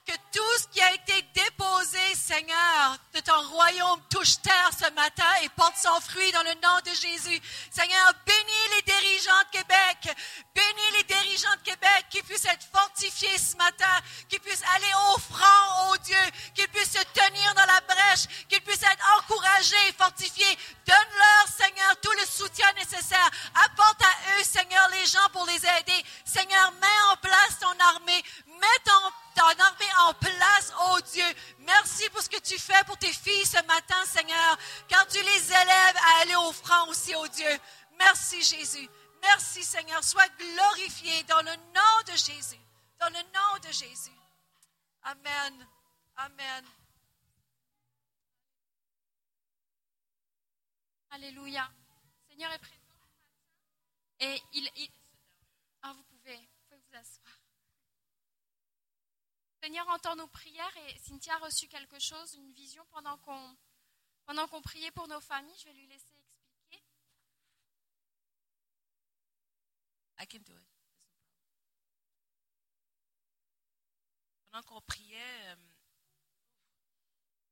que 0.09 0.15
tout 0.31 0.57
ce 0.59 0.67
qui 0.69 0.81
a 0.81 0.91
été 0.93 1.21
déposé, 1.35 2.15
Seigneur, 2.15 2.97
de 3.13 3.19
ton 3.19 3.47
royaume 3.49 4.01
touche 4.09 4.41
terre 4.41 4.71
ce 4.73 4.89
matin 4.93 5.31
et 5.43 5.49
porte 5.49 5.77
son 5.77 5.99
fruit 6.01 6.31
dans 6.31 6.41
le 6.41 6.53
nom 6.55 6.77
de 6.83 6.89
Jésus. 6.89 7.39
Seigneur, 7.69 8.13
bénis 8.25 8.67
les 8.75 8.81
dirigeants 8.91 9.43
de 9.51 9.57
Québec. 9.59 10.17
Bénis 10.55 10.97
les 10.97 11.03
dirigeants 11.03 11.55
de 11.57 11.69
Québec 11.69 12.05
qui 12.09 12.23
puissent 12.23 12.45
être 12.45 12.65
fortifiés 12.73 13.37
ce 13.37 13.55
matin, 13.57 14.01
qui 14.27 14.39
puissent 14.39 14.63
aller 14.75 14.93
au 15.13 15.19
front, 15.19 15.91
oh 15.91 15.97
Dieu, 16.03 16.23
qu'ils 16.55 16.67
puissent 16.69 16.93
se 16.93 17.03
tenir 17.13 17.53
dans 17.53 17.65
la 17.67 17.81
brèche, 17.81 18.25
qu'ils 18.47 18.61
puissent 18.61 18.81
être 18.81 19.05
encouragés, 19.19 19.93
fortifiés. 19.95 20.57
Donne-leur, 20.87 21.47
Seigneur, 21.55 21.95
tout 22.01 22.13
le 22.19 22.25
soutien 22.25 22.71
nécessaire. 22.73 23.29
Apporte 23.63 24.01
à 24.01 24.39
eux, 24.39 24.43
Seigneur, 24.43 24.89
les 24.89 25.05
gens 25.05 25.29
pour 25.33 25.45
les 25.45 25.61
aider. 25.77 26.03
Seigneur, 26.25 26.71
mets 26.81 27.11
en 27.11 27.17
place 27.17 27.59
ton 27.59 27.77
armée. 27.93 28.23
Mets 28.59 28.79
ton, 28.83 29.11
ton 29.35 29.59
armée 29.63 29.93
en 30.07 30.13
place, 30.15 30.73
oh 30.89 30.99
Dieu. 31.13 31.25
Merci 31.59 32.09
pour 32.09 32.21
ce 32.21 32.29
que 32.29 32.39
tu 32.39 32.57
fais 32.59 32.83
pour 32.85 32.97
tes 32.97 33.11
filles 33.13 33.45
ce 33.45 33.61
matin, 33.65 34.03
Seigneur, 34.05 34.57
car 34.87 35.07
tu 35.07 35.21
les 35.21 35.51
élèves 35.51 35.97
à 35.97 36.21
aller 36.21 36.35
au 36.35 36.51
front 36.51 36.89
aussi, 36.89 37.13
oh 37.15 37.27
Dieu. 37.29 37.59
Merci, 37.97 38.41
Jésus. 38.43 38.89
Merci, 39.21 39.63
Seigneur. 39.63 40.03
Sois 40.03 40.27
glorifié 40.29 41.23
dans 41.23 41.41
le 41.41 41.55
nom 41.55 42.01
de 42.07 42.11
Jésus. 42.17 42.59
Dans 42.99 43.09
le 43.09 43.21
nom 43.21 43.59
de 43.67 43.71
Jésus. 43.73 44.11
Amen. 45.03 45.67
Amen. 46.17 46.65
Alléluia. 51.11 51.69
Seigneur 52.29 52.51
est 52.51 52.59
présent. 52.59 52.75
Et 54.19 54.41
il- 54.53 54.91
Ah, 55.81 55.93
vous 55.93 56.03
pouvez, 56.03 56.35
vous 56.35 56.47
pouvez 56.69 56.81
vous 56.89 56.95
asseoir. 56.97 57.33
Seigneur 59.61 59.87
entend 59.89 60.15
nos 60.15 60.27
prières 60.27 60.77
et 60.77 60.97
Cynthia 60.99 61.35
a 61.35 61.39
reçu 61.39 61.67
quelque 61.67 61.99
chose, 61.99 62.33
une 62.35 62.51
vision 62.53 62.85
pendant 62.91 63.17
qu'on 63.19 63.57
pendant 64.25 64.47
qu'on 64.47 64.61
priait 64.61 64.91
pour 64.91 65.07
nos 65.07 65.19
familles. 65.19 65.57
Je 65.57 65.65
vais 65.65 65.73
lui 65.73 65.87
laisser 65.87 66.15
expliquer. 66.17 66.83
I 70.19 70.27
can 70.27 70.39
do 70.39 70.53
it. 70.57 70.67
Pendant 74.51 74.63
qu'on 74.63 74.81
priait, 74.81 75.49
euh, 75.49 75.55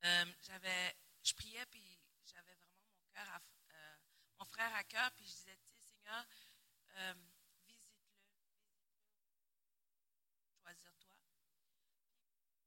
euh, 0.06 0.26
j'avais, 0.44 0.96
je 1.24 1.34
priais 1.34 1.66
puis 1.68 2.00
j'avais 2.26 2.54
vraiment 2.56 2.88
mon 2.92 3.04
cœur, 3.12 3.30
à, 3.30 3.42
euh, 3.72 3.96
mon 4.40 4.46
frère 4.46 4.74
à 4.76 4.84
cœur 4.84 5.12
puis 5.12 5.26
je 5.26 5.32
disais, 5.32 5.60
Seigneur, 5.82 6.26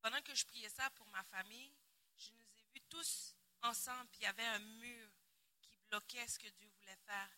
Pendant 0.03 0.21
que 0.23 0.35
je 0.35 0.45
priais 0.47 0.69
ça 0.69 0.89
pour 0.91 1.07
ma 1.09 1.23
famille, 1.25 1.73
je 2.17 2.31
nous 2.33 2.59
ai 2.59 2.65
vus 2.75 2.83
tous 2.89 3.35
ensemble 3.63 4.07
puis 4.11 4.21
il 4.23 4.25
y 4.25 4.27
avait 4.27 4.47
un 4.47 4.59
mur 4.59 5.09
qui 5.61 5.77
bloquait 5.89 6.27
ce 6.27 6.39
que 6.39 6.49
Dieu 6.49 6.71
voulait 6.79 6.99
faire. 7.07 7.29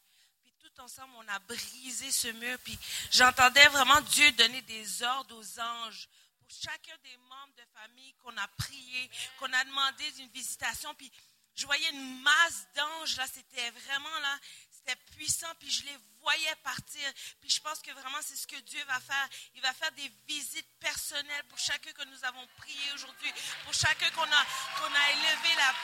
Puis 0.43 0.53
tout 0.59 0.81
ensemble, 0.81 1.15
on 1.17 1.29
a 1.29 1.39
brisé 1.41 2.11
ce 2.11 2.29
mur. 2.29 2.59
Puis 2.61 2.79
j'entendais 3.11 3.67
vraiment 3.69 4.01
Dieu 4.03 4.31
donner 4.33 4.63
des 4.63 5.03
ordres 5.03 5.37
aux 5.37 5.61
anges 5.61 6.09
pour 6.39 6.51
chacun 6.51 6.97
des 7.03 7.17
membres 7.17 7.55
de 7.57 7.65
famille 7.73 8.15
qu'on 8.15 8.37
a 8.37 8.49
prié, 8.49 9.11
qu'on 9.39 9.53
a 9.53 9.65
demandé 9.65 10.11
d'une 10.13 10.31
visitation. 10.31 10.95
Puis 10.95 11.11
je 11.55 11.67
voyais 11.67 11.91
une 11.91 12.23
masse 12.23 12.67
d'anges 12.75 13.17
là. 13.17 13.27
C'était 13.27 13.71
vraiment 13.71 14.19
là. 14.21 14.39
C'était 14.85 15.01
puissant, 15.17 15.53
puis 15.61 15.71
je 15.71 15.85
les 15.85 15.97
voyais 16.21 16.57
partir. 16.65 17.09
Puis 17.41 17.51
je 17.51 17.61
pense 17.61 17.79
que 17.81 17.93
vraiment, 17.93 18.19
c'est 18.21 18.35
ce 18.35 18.49
que 18.49 18.59
Dieu 18.63 18.83
va 18.87 18.99
faire. 18.99 19.29
Il 19.55 19.63
va 19.63 19.73
faire 19.75 19.93
des 19.93 20.11
visites 20.27 20.69
personnelles 20.81 21.45
pour 21.49 21.59
chacun 21.59 21.93
que 21.93 22.05
nous 22.05 22.25
avons 22.25 22.45
prié 22.57 22.93
aujourd'hui, 22.95 23.33
pour 23.65 23.75
chacun 23.75 24.11
qu'on 24.11 24.23
a, 24.23 24.47
qu'on 24.79 24.93
a 24.93 25.11
élevé 25.13 25.55
la, 25.57 25.75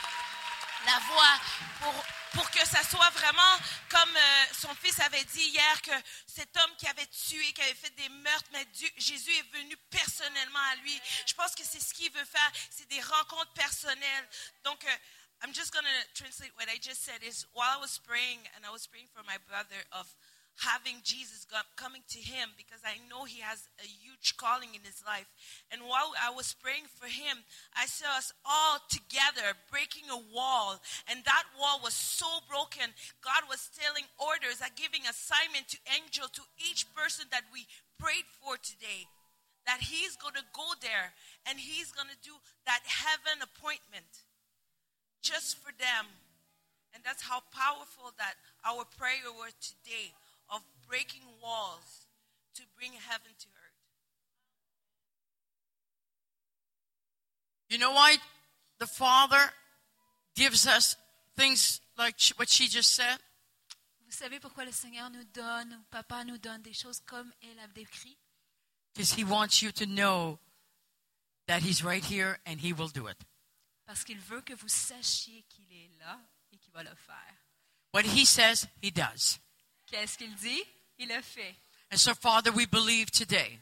la 0.85 0.99
voix 0.99 1.39
pour, 1.79 2.05
pour 2.33 2.51
que 2.51 2.65
ça 2.65 2.83
soit 2.83 3.09
vraiment 3.11 3.57
comme 3.89 4.15
euh, 4.15 4.45
son 4.59 4.73
fils 4.75 4.99
avait 4.99 5.23
dit 5.23 5.43
hier 5.43 5.81
que 5.81 5.91
cet 6.27 6.55
homme 6.57 6.75
qui 6.77 6.87
avait 6.87 7.07
tué, 7.07 7.53
qui 7.53 7.61
avait 7.61 7.73
fait 7.73 7.95
des 7.95 8.09
meurtres, 8.09 8.49
mais 8.51 8.67
Jésus 8.97 9.31
est 9.31 9.57
venu 9.57 9.77
personnellement 9.89 10.59
à 10.71 10.75
lui. 10.77 11.01
Je 11.25 11.33
pense 11.33 11.55
que 11.55 11.63
c'est 11.63 11.79
ce 11.79 11.93
qu'il 11.93 12.11
veut 12.11 12.25
faire, 12.25 12.51
c'est 12.69 12.87
des 12.87 13.01
rencontres 13.01 13.53
personnelles. 13.53 14.29
Donc, 14.63 14.83
euh, 14.83 14.97
I'm 15.41 15.53
just 15.53 15.71
going 15.71 15.87
to 15.87 15.99
translate 16.19 16.51
what 16.55 16.67
I 16.67 16.75
just 16.75 17.03
said 17.03 17.23
is 17.23 17.45
while 17.55 17.71
I 17.71 17.79
was 17.79 17.95
praying 18.03 18.43
and 18.55 18.67
I 18.67 18.71
was 18.75 18.87
praying 18.87 19.07
for 19.15 19.23
my 19.23 19.39
brother 19.47 19.87
of 19.95 20.11
having 20.59 20.99
Jesus 21.03 21.47
coming 21.79 22.03
to 22.11 22.19
him 22.19 22.51
because 22.59 22.83
I 22.83 22.99
know 23.07 23.23
he 23.23 23.39
has 23.39 23.71
a 23.79 23.87
huge 23.87 24.35
calling 24.35 24.75
in 24.75 24.83
his 24.83 24.99
life. 25.07 25.31
And 25.71 25.87
while 25.87 26.11
I 26.19 26.35
was 26.35 26.51
praying 26.51 26.91
for 26.91 27.07
him, 27.07 27.47
I 27.71 27.87
saw 27.87 28.19
us 28.19 28.35
all 28.43 28.83
together 28.91 29.55
breaking 29.71 30.11
a 30.11 30.19
wall. 30.19 30.83
And 31.07 31.23
that 31.23 31.47
wall 31.55 31.79
was 31.79 31.95
so 31.95 32.27
broken. 32.51 32.91
God 33.23 33.47
was 33.47 33.71
telling 33.71 34.03
orders, 34.19 34.59
uh, 34.59 34.67
giving 34.75 35.07
assignment 35.07 35.71
to 35.71 35.79
angel 35.95 36.27
to 36.27 36.43
each 36.59 36.91
person 36.91 37.31
that 37.31 37.47
we 37.55 37.63
prayed 37.95 38.27
for 38.43 38.59
today. 38.59 39.07
That 39.63 39.87
he's 39.87 40.19
going 40.19 40.35
to 40.35 40.43
go 40.51 40.75
there 40.83 41.15
and 41.47 41.55
he's 41.55 41.95
going 41.95 42.11
to 42.11 42.19
do 42.19 42.35
that 42.67 42.83
heaven 42.83 43.39
appointment 43.39 44.27
just 45.21 45.57
for 45.57 45.71
them. 45.77 46.05
And 46.93 47.03
that's 47.03 47.23
how 47.23 47.41
powerful 47.53 48.11
that 48.17 48.35
our 48.65 48.83
prayer 48.97 49.31
was 49.37 49.53
today 49.61 50.13
of 50.53 50.61
breaking 50.87 51.21
walls 51.41 52.07
to 52.55 52.63
bring 52.77 52.91
heaven 52.93 53.31
to 53.39 53.47
earth. 53.47 53.69
You 57.69 57.77
know 57.77 57.91
why 57.91 58.17
the 58.79 58.87
Father 58.87 59.51
gives 60.35 60.65
us 60.65 60.95
things 61.37 61.79
like 61.97 62.15
what 62.37 62.49
she 62.49 62.67
just 62.67 62.95
said? 62.95 63.19
Vous 64.05 64.15
savez 64.15 64.39
pourquoi 64.39 64.65
le 64.65 64.71
Seigneur 64.71 65.11
nous 65.11 65.25
donne, 65.31 65.83
Papa 65.91 66.23
nous 66.25 66.39
donne 66.39 66.63
des 66.63 66.73
choses 66.73 66.99
comme 67.05 67.31
elle 67.43 67.59
a 67.63 67.67
décrit? 67.67 68.17
Because 68.93 69.13
He 69.13 69.23
wants 69.23 69.61
you 69.61 69.71
to 69.71 69.85
know 69.85 70.39
that 71.47 71.61
He's 71.61 71.83
right 71.83 72.03
here 72.03 72.39
and 72.47 72.59
He 72.59 72.73
will 72.73 72.87
do 72.87 73.05
it. 73.05 73.17
Parce 73.89 74.03
qu'il 74.03 74.19
veut 74.19 74.41
que 74.41 74.53
vous 74.53 74.67
sachiez 74.67 75.43
qu'il 75.49 75.65
est 75.73 75.89
là 75.97 76.19
et 76.51 76.59
qu'il 76.59 76.71
va 76.71 76.83
le 76.83 76.93
faire. 76.93 77.33
What 77.91 78.03
He 78.03 78.23
says, 78.23 78.67
He 78.83 78.91
does. 78.91 79.39
Qu'est-ce 79.87 80.15
qu'il 80.15 80.35
dit? 80.35 80.61
Il 80.99 81.07
le 81.07 81.19
fait. 81.23 81.55
And 81.91 81.97
so, 81.97 82.13
Father, 82.13 82.51
we 82.51 82.67
believe 82.67 83.09
today 83.09 83.59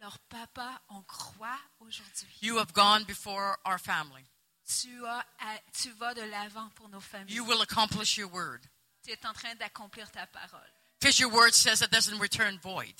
Alors, 0.00 0.20
Papa, 0.28 0.80
on 0.88 1.02
croit 1.02 1.58
aujourd'hui. 1.80 2.38
you 2.42 2.58
have 2.58 2.72
gone 2.74 3.02
before 3.06 3.58
our 3.64 3.80
family. 3.80 4.24
Tu, 4.68 5.04
as, 5.04 5.24
tu 5.72 5.90
vas 5.98 6.14
de 6.14 6.22
l'avant 6.22 6.70
pour 6.76 6.88
nos 6.88 7.00
familles. 7.00 7.34
You 7.34 7.44
will 7.44 7.60
accomplish 7.60 8.16
your 8.16 8.32
word. 8.32 8.60
tu 9.02 9.10
es 9.10 9.26
en 9.26 9.32
train 9.32 9.56
d'accomplir 9.56 10.08
ta 10.12 10.28
parole. 10.28 10.70
Because 11.00 11.18
your 11.18 11.32
word 11.32 11.54
says 11.54 11.82
it 11.82 11.90
doesn't 11.90 12.20
return 12.20 12.60
void. 12.62 12.94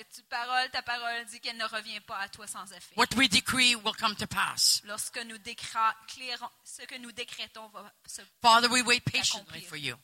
Que 0.00 0.14
tu 0.14 0.22
paroles, 0.22 0.70
ta 0.70 0.80
parole 0.80 1.26
dit 1.26 1.40
qu'elle 1.40 1.58
ne 1.58 1.64
revient 1.66 2.00
pas 2.00 2.20
à 2.20 2.28
toi 2.30 2.46
sans 2.46 2.72
effet. 2.72 2.94
What 2.96 3.08
we 3.16 3.28
decree 3.28 3.74
will 3.74 3.94
come 3.94 4.16
to 4.16 4.26
pass. 4.26 4.80
Lorsque 4.84 5.18
nous 5.18 5.36
clairons- 5.36 6.50
ce 6.64 6.82
que 6.86 6.96
nous 6.96 7.12
décrétons 7.12 7.68
va 7.68 7.92
se 8.06 8.22
Father, 8.40 8.68
we 8.68 8.82
wait 8.82 9.00
patiently 9.00 9.60
for 9.60 9.76
you. 9.76 9.94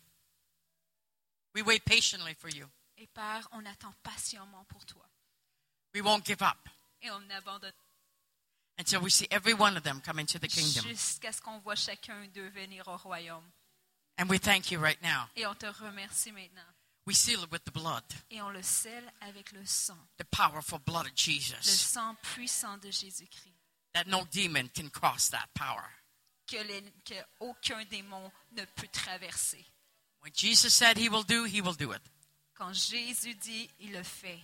We 1.54 1.62
wait 1.62 1.82
patiently 1.86 2.34
for 2.34 2.50
you. 2.50 2.68
Et 2.98 3.06
Père, 3.06 3.48
on 3.52 3.64
attend 3.64 3.94
patiemment 4.02 4.66
pour 4.68 4.84
toi. 4.84 5.08
We 5.94 6.02
won't 6.02 6.26
give 6.26 6.42
up 6.42 6.68
Et 7.00 7.10
on 7.10 7.30
abandonne 7.30 7.72
until 8.78 8.98
we 8.98 9.10
see 9.10 9.26
every 9.30 9.54
one 9.54 9.78
of 9.78 9.82
them 9.82 10.02
come 10.02 10.18
into 10.18 10.38
the 10.38 10.46
kingdom. 10.48 10.82
jusqu'à 10.82 11.32
ce 11.32 11.40
qu'on 11.40 11.58
voit 11.60 11.74
chacun 11.74 12.26
d'eux 12.34 12.50
venir 12.50 12.86
au 12.86 12.98
royaume. 12.98 13.50
And 14.18 14.28
we 14.28 14.38
thank 14.38 14.70
you 14.70 14.78
right 14.78 15.00
now. 15.00 15.26
Et 15.36 15.46
on 15.46 15.54
te 15.54 15.64
remercie 15.64 16.32
maintenant. 16.32 16.75
We 17.06 17.14
seal 17.14 17.42
it 17.44 17.50
with 17.52 17.64
the 17.64 17.70
blood, 17.72 18.02
Et 18.30 18.40
on 18.42 18.50
le 18.50 18.62
scelle 18.62 19.08
avec 19.20 19.52
le 19.52 19.64
sang, 19.64 19.96
the 20.18 20.24
powerful 20.24 20.80
blood 20.80 21.06
of 21.06 21.12
le 21.12 21.16
Jesus, 21.16 21.62
sang 21.62 22.16
puissant 22.34 22.78
de 22.78 22.90
Jésus-Christ. 22.90 23.54
that 23.94 24.06
no 24.08 24.24
demon 24.32 24.68
can 24.74 24.88
cross 24.90 25.28
that 25.30 25.46
power. 25.54 25.84
Que, 26.48 26.56
les- 26.64 26.92
que 27.04 27.14
aucun 27.40 27.84
démon 27.84 28.30
ne 28.52 28.64
peut 28.74 28.88
traverser. 28.92 29.64
When 30.20 30.32
Jesus 30.34 30.74
said 30.74 30.96
he 30.98 31.08
will 31.08 31.22
do, 31.24 31.44
he 31.44 31.60
will 31.60 31.76
do 31.76 31.92
it. 31.92 32.02
Quand 32.54 32.72
Jésus 32.74 33.34
dit, 33.36 33.68
il 33.80 33.92
le 33.92 34.02
fait. 34.02 34.40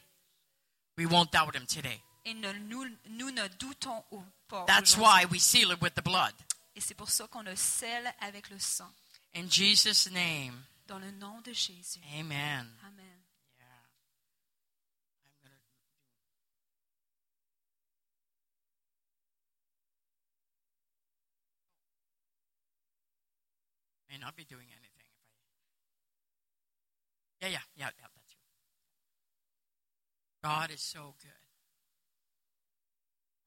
We 0.96 1.06
won't 1.06 1.32
doubt 1.32 1.56
him 1.56 1.66
today. 1.66 2.00
Et 2.24 2.34
ne- 2.34 2.52
nous, 2.52 2.84
nous 3.08 3.30
ne 3.32 3.48
doutons 3.58 4.04
pas. 4.46 4.64
That's 4.66 4.96
why 4.96 5.24
we 5.30 5.40
seal 5.42 5.72
it 5.72 5.80
with 5.80 5.94
the 5.94 6.02
blood. 6.02 6.34
Et 6.76 6.80
c'est 6.80 6.94
pour 6.94 7.10
ça 7.10 7.26
qu'on 7.26 7.42
le 7.42 7.56
scelle 7.56 8.14
avec 8.20 8.50
le 8.50 8.58
sang. 8.60 8.90
In 9.34 9.48
Jesus' 9.50 10.08
name, 10.10 10.62
Dans 10.92 10.98
le 10.98 11.10
nom 11.12 11.40
de 11.40 11.54
Jésus. 11.54 12.00
Amen. 12.18 12.66
Amen. 12.84 13.06
may 24.10 24.18
not 24.18 24.36
be 24.36 24.44
doing 24.44 24.66
anything 24.66 25.06
if 25.08 25.16
I 27.40 27.46
Yeah, 27.46 27.52
yeah, 27.52 27.64
yeah, 27.74 27.90
yeah, 27.98 28.08
that's 28.14 28.34
you. 28.34 28.40
God 30.44 30.70
is 30.70 30.82
so 30.82 31.14
good. 31.22 31.30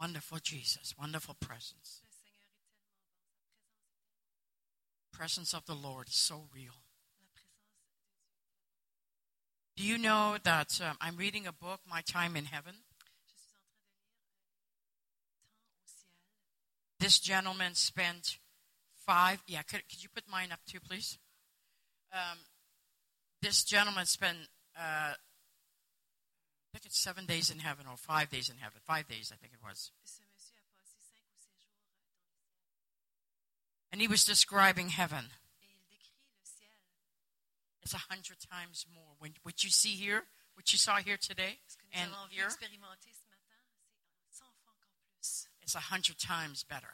Wonderful 0.01 0.39
Jesus, 0.39 0.95
wonderful 0.99 1.35
presence. 1.39 2.01
Presence 5.13 5.53
of 5.53 5.63
the 5.67 5.75
Lord 5.75 6.07
is 6.07 6.15
so 6.15 6.47
real. 6.51 6.84
Do 9.75 9.83
you 9.83 9.97
know 9.97 10.37
that 10.43 10.79
um, 10.81 10.95
I'm 11.01 11.17
reading 11.17 11.45
a 11.45 11.51
book, 11.51 11.81
My 11.89 12.01
Time 12.01 12.37
in 12.37 12.45
Heaven? 12.45 12.75
This 16.97 17.19
gentleman 17.19 17.75
spent 17.75 18.37
five. 19.05 19.43
Yeah, 19.47 19.63
could, 19.63 19.81
could 19.89 20.01
you 20.01 20.07
put 20.07 20.23
mine 20.31 20.53
up 20.53 20.59
too, 20.65 20.79
please? 20.79 21.17
Um, 22.13 22.37
this 23.41 23.65
gentleman 23.65 24.05
spent, 24.05 24.37
uh, 24.77 25.11
I 25.11 25.15
think 26.71 26.85
it's 26.85 26.97
seven 26.97 27.25
days 27.25 27.49
in 27.49 27.59
heaven 27.59 27.85
or 27.85 27.97
five 27.97 28.29
days 28.29 28.47
in 28.47 28.55
heaven. 28.57 28.79
Five 28.85 29.09
days, 29.09 29.29
I 29.33 29.35
think 29.35 29.51
it 29.53 29.59
was. 29.61 29.91
And 33.91 33.99
he 33.99 34.07
was 34.07 34.23
describing 34.23 34.89
heaven 34.89 35.25
it's 37.85 37.93
a 37.93 37.97
hundred 37.97 38.37
times 38.51 38.87
more. 38.93 39.13
When, 39.19 39.33
what 39.43 39.63
you 39.63 39.69
see 39.69 39.91
here, 39.91 40.23
what 40.55 40.73
you 40.73 40.79
saw 40.79 40.95
here 40.95 41.17
today, 41.21 41.59
and 41.93 42.09
here, 42.31 42.47
it's 45.61 45.75
a 45.75 45.79
hundred 45.79 46.17
times 46.17 46.63
better. 46.63 46.93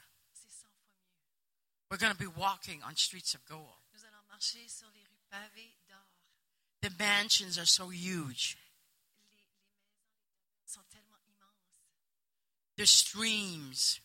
We're 1.89 1.97
going 1.97 2.11
to 2.11 2.19
be 2.19 2.27
walking 2.27 2.81
on 2.85 2.95
streets 2.95 3.33
of 3.33 3.45
gold. 3.45 3.67
The 6.81 6.91
mansions 6.99 7.57
are 7.57 7.65
so 7.65 7.89
huge. 7.89 8.57
The 12.77 12.85
streams. 12.85 13.99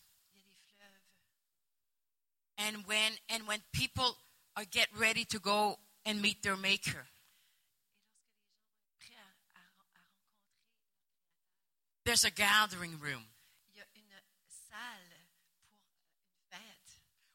And 2.58 2.78
when 2.86 3.12
and 3.28 3.46
when 3.46 3.60
people 3.72 4.16
are 4.56 4.64
get 4.64 4.88
ready 4.98 5.24
to 5.26 5.38
go 5.38 5.78
and 6.06 6.22
meet 6.22 6.42
their 6.42 6.56
maker. 6.56 7.04
There's 12.06 12.24
a 12.24 12.30
gathering 12.30 13.00
room 13.00 13.24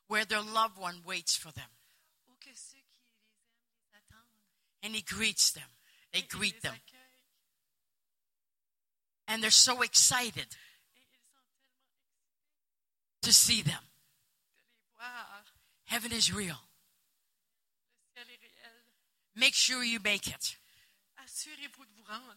where 0.08 0.26
their 0.26 0.42
loved 0.42 0.78
one 0.78 0.96
waits 1.06 1.36
for 1.36 1.52
them. 1.52 1.66
And 4.84 4.96
he 4.96 5.02
greets 5.02 5.52
them. 5.52 5.64
They 6.14 6.22
greet 6.22 6.62
them. 6.62 6.74
And 9.28 9.44
they're 9.44 9.52
so 9.52 9.82
excited 9.82 10.48
to 13.22 13.34
see 13.34 13.62
them. 13.62 13.84
Heaven 15.86 16.14
is 16.14 16.34
real. 16.34 16.58
Make 19.36 19.56
sure 19.56 19.84
you 19.84 20.00
make 20.04 20.28
it. 20.28 20.58
Assurez-vous 21.24 21.86
de 21.86 21.92
vous 21.98 22.04
rendre. 22.04 22.36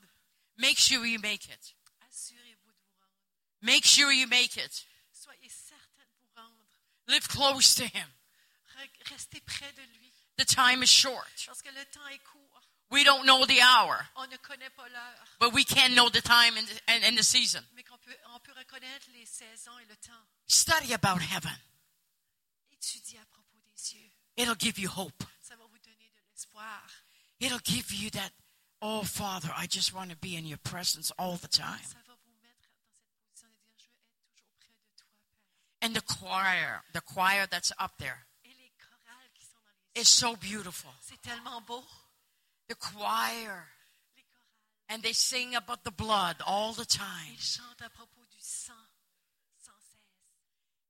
Make 0.57 0.79
sure 0.79 1.05
you 1.05 1.19
make 1.19 1.47
it. 1.49 1.75
Assurez-vous 2.09 2.71
de 2.71 2.77
vous 2.87 3.01
rendre. 3.01 3.63
Make 3.63 3.85
sure 3.85 4.13
you 4.13 4.27
make 4.29 4.57
it. 4.57 4.87
Soyez 5.13 5.49
certain 5.49 6.05
de 6.05 6.15
vous 6.21 6.41
rendre. 6.41 6.65
Live 7.09 7.27
close 7.29 7.75
to 7.75 7.85
him. 7.85 8.09
Re- 8.77 9.11
Restez 9.13 9.41
près 9.41 9.73
de 9.73 9.83
lui. 9.99 10.13
The 10.37 10.45
time 10.45 10.83
is 10.83 10.89
short. 10.91 11.27
Parce 11.47 11.63
que 11.63 11.71
le 11.71 11.85
temps 11.87 12.07
est 12.09 12.19
court. 12.25 12.41
We 12.91 13.03
don't 13.03 13.25
know 13.25 13.45
the 13.47 13.61
hour, 13.61 13.99
On 14.17 14.27
ne 14.29 14.37
connaît 14.37 14.71
pas 14.71 14.89
l'heure. 14.89 15.25
but 15.41 15.53
we 15.53 15.65
can 15.65 15.95
know 15.95 16.11
the 16.11 16.21
time 16.23 16.57
and, 16.57 16.67
and, 16.87 17.03
and 17.05 17.17
the 17.17 17.25
season. 17.25 17.65
Mais 17.75 17.83
qu'on 17.83 17.99
peut, 17.99 18.15
on 18.35 18.39
peut 18.41 18.53
reconnaître 18.57 19.07
les 19.15 19.27
saisons 19.27 19.77
et 19.81 19.85
le 19.87 19.97
temps. 19.97 20.13
Study 20.47 20.93
about 20.93 21.19
heaven. 21.21 21.51
À 23.21 23.25
propos 23.33 23.57
des 23.65 23.73
cieux. 23.77 24.11
It'll 24.37 24.55
give 24.59 24.79
you 24.79 24.89
hope 24.89 25.25
espoir. 26.37 26.65
It'll 27.41 27.59
give 27.59 27.93
you 27.93 28.11
that, 28.11 28.31
oh 28.81 29.03
Father, 29.03 29.51
I 29.57 29.67
just 29.67 29.95
want 29.95 30.11
to 30.11 30.17
be 30.17 30.37
in 30.37 30.47
your 30.47 30.59
presence 30.59 31.13
all 31.19 31.37
the 31.37 31.49
time. 31.49 31.81
And 35.83 35.95
the 35.95 36.01
choir, 36.01 36.83
the 36.95 37.03
choir 37.03 37.47
that's 37.51 37.73
up 37.79 37.93
there 37.99 38.27
is 39.95 40.09
so 40.09 40.35
beautiful. 40.37 40.91
The 42.69 42.75
choir. 42.75 43.67
And 44.89 45.03
they 45.03 45.13
sing 45.13 45.55
about 45.55 45.85
the 45.85 45.91
blood 45.91 46.37
all 46.47 46.73
the 46.73 46.85
time. 46.85 47.37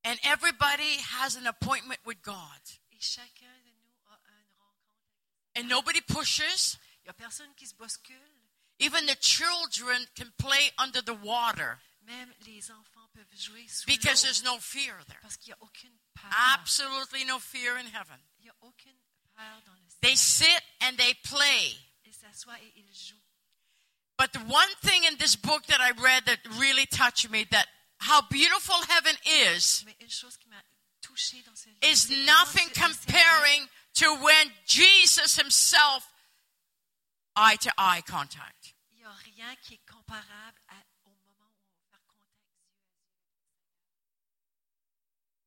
And 0.04 0.18
everybody 0.24 0.98
has 1.18 1.36
an 1.36 1.46
appointment 1.46 2.00
with 2.04 2.22
God. 2.22 2.60
And 5.56 5.68
nobody 5.68 6.00
pushes. 6.00 6.78
Il 7.02 7.04
n'y 7.04 7.10
a 7.10 7.14
personne 7.14 7.52
qui 7.56 7.66
se 7.66 7.74
bouscule. 7.74 8.16
Even 8.80 9.06
the 9.06 9.16
children 9.20 10.04
can 10.16 10.32
play 10.36 10.72
under 10.78 11.00
the 11.00 11.14
water 11.22 11.78
Même 12.02 12.32
les 12.44 12.70
enfants 12.70 13.08
peuvent 13.14 13.24
jouer 13.34 13.66
sous 13.68 13.86
because 13.86 14.22
there's 14.22 14.42
no 14.42 14.58
fear 14.58 14.94
there. 15.06 15.18
Parce 15.22 15.36
qu'il 15.36 15.54
n'y 15.54 15.60
a 15.60 15.62
aucune 15.62 15.96
peur. 16.14 16.30
Absolutely 16.54 17.24
no 17.24 17.38
fear 17.38 17.76
in 17.76 17.86
heaven. 17.86 18.18
Il 18.38 18.44
n'y 18.44 18.50
a 18.50 18.54
aucune 18.62 18.96
peur 19.34 19.62
dans 19.64 19.72
le 19.72 19.80
They 20.00 20.16
sit 20.16 20.62
and 20.82 20.96
they 20.96 21.14
play. 21.14 21.78
Ils 22.04 22.12
s'assoient 22.12 22.58
et 22.60 22.72
ils 22.76 22.94
jouent. 22.94 23.20
But 24.18 24.32
the 24.32 24.44
one 24.46 24.68
thing 24.82 25.04
in 25.04 25.16
this 25.16 25.34
book 25.36 25.66
that 25.66 25.80
I 25.80 25.92
read 25.92 26.26
that 26.26 26.38
really 26.58 26.86
touched 26.86 27.30
me 27.30 27.44
that 27.50 27.66
how 27.98 28.20
beautiful 28.30 28.76
heaven 28.88 29.16
is 29.24 29.84
Mais 29.86 29.96
une 30.00 30.10
chose 30.10 30.36
qui 30.36 30.48
m'a 30.48 30.62
is 31.82 32.10
nothing 32.26 32.68
comparing 32.74 33.68
to 33.94 34.06
when 34.22 34.50
Jesus 34.66 35.36
himself 35.36 36.10
eye 37.36 37.56
to 37.56 37.72
eye 37.78 38.02
contact. 38.06 38.74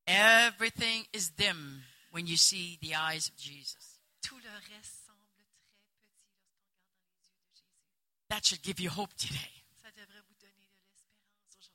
Everything 0.08 1.03
is 1.12 1.30
dim 1.30 1.82
when 2.12 2.28
you 2.28 2.38
see 2.38 2.78
the 2.82 2.95
eyes 2.95 3.28
of 3.28 3.36
Jesus. 3.36 3.99
That 8.30 8.45
should 8.45 8.62
give 8.62 8.80
you 8.80 8.89
hope 8.89 9.14
today. 9.18 9.38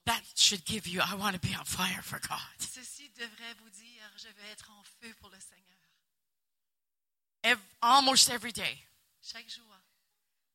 That 0.07 0.22
should 0.35 0.64
give 0.64 0.87
you, 0.87 1.01
I 1.01 1.14
want 1.14 1.35
to 1.35 1.41
be 1.41 1.55
on 1.55 1.64
fire 1.64 2.03
for 2.03 2.18
God. 2.26 2.61
Ceci 2.75 3.09
devrait 3.11 3.55
vous 3.55 3.70
dire, 3.70 4.11
je 4.16 4.29
veux 4.29 4.45
être 4.51 4.70
en 4.70 4.83
feu 5.01 5.12
pour 5.20 5.29
le 5.31 5.39
Seigneur. 5.41 5.79
Ev- 7.43 7.61
almost 7.81 8.31
every 8.31 8.53
day. 8.53 8.79
Chaque 9.23 9.49
jour, 9.51 9.66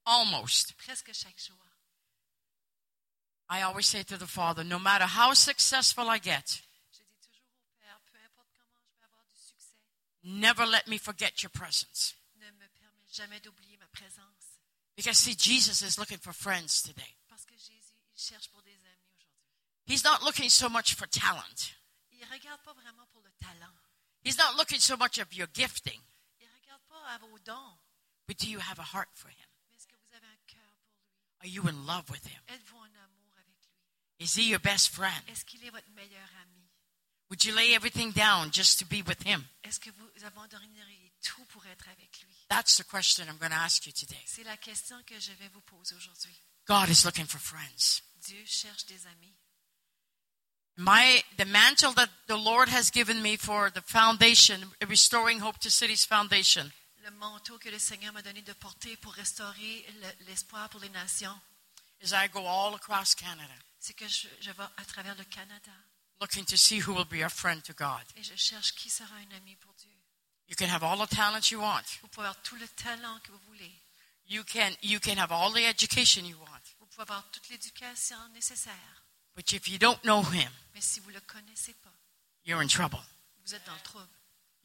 Almost. 0.05 0.73
presque 0.77 1.11
chaque 1.13 1.37
jour. 1.39 1.57
I 3.49 3.61
always 3.61 3.85
say 3.87 4.03
to 4.03 4.17
the 4.17 4.25
Father, 4.27 4.63
no 4.63 4.79
matter 4.79 5.05
how 5.05 5.33
successful 5.33 6.09
I 6.09 6.17
get, 6.19 6.61
Je 6.91 7.03
dis 7.03 7.19
toujours 7.21 7.59
au 7.61 7.69
Père, 7.79 7.99
peu 8.11 8.17
importe 8.25 8.49
comment 8.57 8.81
je 8.83 8.97
vais 8.99 9.05
avoir 9.05 9.23
du 9.25 9.35
succès, 9.37 9.75
never 10.23 10.65
let 10.65 10.87
me 10.87 10.97
forget 10.97 11.43
your 11.43 11.51
presence. 11.51 12.15
ne 12.35 12.49
me 12.51 12.67
permets 12.79 13.07
jamais 13.13 13.39
d'oublier 13.41 13.77
ma 13.77 13.87
présence. 13.87 14.59
Because 14.95 15.17
see, 15.19 15.35
Jesus 15.37 15.81
is 15.85 15.97
looking 15.99 16.17
for 16.19 16.33
friends 16.33 16.81
today. 16.81 17.15
Parce 17.29 17.45
que 17.45 17.55
Jésus, 17.55 17.95
il 18.15 18.19
cherche 18.19 18.49
pour 18.49 18.61
des 18.63 18.71
amis 18.71 19.05
aujourd'hui. 19.15 19.53
He's 19.85 20.03
not 20.03 20.23
looking 20.23 20.49
so 20.49 20.67
much 20.69 20.95
for 20.95 21.07
talent. 21.07 21.73
Il 22.19 22.25
regarde 22.25 22.61
pas 22.63 22.73
vraiment 22.73 23.05
pour 23.07 23.21
le 23.21 23.31
talent. 23.39 23.73
He's 24.23 24.37
not 24.37 24.55
looking 24.57 24.79
so 24.79 24.97
much 24.97 25.17
of 25.19 25.31
your 25.33 25.47
gifting. 25.53 26.01
Il 26.39 26.47
regarde 26.61 26.81
pas 26.89 27.03
à 27.13 27.17
vos 27.19 27.37
dons. 27.39 27.77
But 28.27 28.39
do 28.39 28.47
you 28.47 28.59
have 28.59 28.79
a 28.79 28.83
heart 28.83 29.09
for 29.13 29.29
him? 29.29 29.47
Mais 29.69 29.75
est-ce 29.77 29.87
que 29.87 29.95
vous 29.95 30.15
avez 30.15 30.27
un 30.27 30.39
cœur 30.47 30.73
pour 30.81 30.91
lui? 30.93 31.39
Are 31.41 31.47
you 31.47 31.67
in 31.67 31.85
love 31.85 32.09
with 32.09 32.25
him? 32.25 32.41
Êtes-vous 32.47 32.77
en 32.77 32.83
amour 32.83 33.33
avec 33.37 33.55
lui? 33.67 34.25
Is 34.25 34.35
he 34.35 34.49
your 34.49 34.59
best 34.59 34.89
friend? 34.89 35.23
Est-ce 35.29 35.45
qu'il 35.45 35.63
est 35.63 35.69
votre 35.69 35.89
meilleur 35.91 36.27
ami? 36.41 36.67
Would 37.29 37.43
you 37.43 37.53
lay 37.53 37.73
everything 37.73 38.11
down 38.13 38.51
just 38.51 38.79
to 38.79 38.85
be 38.85 39.03
with 39.05 39.21
him? 39.25 39.45
Est-ce 39.63 39.79
que 39.79 39.91
vous 39.91 40.09
abandonneriez 40.25 41.13
tout 41.21 41.45
pour 41.45 41.65
être 41.67 41.87
avec 41.89 42.21
lui? 42.21 42.45
That's 42.49 42.77
the 42.77 42.83
question 42.83 43.27
I'm 43.27 43.37
going 43.37 43.51
to 43.51 43.57
ask 43.57 43.85
you 43.85 43.91
today. 43.91 44.23
C'est 44.25 44.43
la 44.43 44.57
question 44.57 45.01
que 45.03 45.19
je 45.19 45.33
vais 45.33 45.49
vous 45.49 45.61
poser 45.61 45.95
aujourd'hui. 45.95 46.35
God 46.65 46.89
is 46.89 47.03
looking 47.05 47.27
for 47.27 47.39
friends. 47.39 48.01
Dieu 48.15 48.43
cherche 48.45 48.85
des 48.85 49.05
amis. 49.07 49.35
My 50.77 51.23
the 51.37 51.45
mantle 51.45 51.91
that 51.93 52.09
the 52.27 52.37
Lord 52.37 52.69
has 52.69 52.91
given 52.91 53.21
me 53.21 53.35
for 53.37 53.71
the 53.71 53.81
foundation, 53.81 54.61
restoring 54.87 55.39
hope 55.39 55.57
to 55.59 55.69
cities 55.71 56.05
foundation, 56.05 56.71
Le 57.03 57.11
manteau 57.11 57.57
que 57.57 57.71
le 57.71 57.79
Seigneur 57.79 58.11
m'a 58.13 58.21
donné 58.21 58.41
de 58.43 58.53
porter 58.53 58.95
pour 58.97 59.13
restaurer 59.13 59.85
le- 60.01 60.25
l'espoir 60.27 60.69
pour 60.69 60.81
les 60.81 60.89
nations, 60.89 61.33
is 62.01 62.11
I 62.13 62.27
go 62.27 62.45
all 62.45 62.75
across 62.75 63.15
Canada 63.15 63.53
c'est 63.79 63.95
que 63.95 64.07
je, 64.07 64.27
je 64.41 64.51
vais 64.51 64.63
à 64.77 64.85
travers 64.85 65.15
le 65.15 65.23
Canada 65.25 65.71
looking 66.19 66.45
to 66.45 66.57
see 66.57 66.79
who 66.79 66.93
will 66.93 67.05
be 67.05 67.23
a 67.23 67.29
friend 67.29 67.63
to 67.63 67.73
God. 67.73 68.03
et 68.15 68.23
je 68.23 68.35
cherche 68.35 68.73
qui 68.73 68.89
sera 68.89 69.15
un 69.15 69.35
ami 69.37 69.55
pour 69.55 69.73
Dieu. 69.79 69.89
You 70.49 70.55
can 70.55 70.67
have 70.69 70.83
all 70.83 70.97
the 70.97 71.09
talents 71.09 71.49
you 71.51 71.59
want. 71.59 71.83
Vous 72.01 72.07
pouvez 72.09 72.27
avoir 72.27 72.41
tout 72.43 72.55
le 72.57 72.67
talent 72.69 73.19
que 73.23 73.31
vous 73.31 73.39
voulez. 73.47 73.71
You 74.27 74.43
can, 74.43 74.71
you 74.83 74.99
can 74.99 75.17
have 75.17 75.31
all 75.31 75.51
the 75.53 75.63
education 75.65 76.23
you 76.25 76.37
want. 76.37 76.61
Vous 76.79 76.85
pouvez 76.87 77.01
avoir 77.03 77.23
toute 77.31 77.47
l'éducation 77.49 78.17
nécessaire. 78.33 79.03
But 79.37 79.53
if 79.53 79.67
you 79.69 79.77
don't 79.77 80.01
know 80.03 80.23
Him, 80.23 80.49
Mais 80.73 80.81
si 80.81 80.99
vous 80.99 81.09
ne 81.11 81.13
le 81.15 81.21
connaissez 81.21 81.73
pas, 81.75 81.93
you're 82.43 82.59
in 82.59 82.67
trouble. 82.67 82.97
vous 83.45 83.53
êtes 83.53 83.63
dans 83.65 83.75
le 83.75 83.81
trouble. 83.83 84.09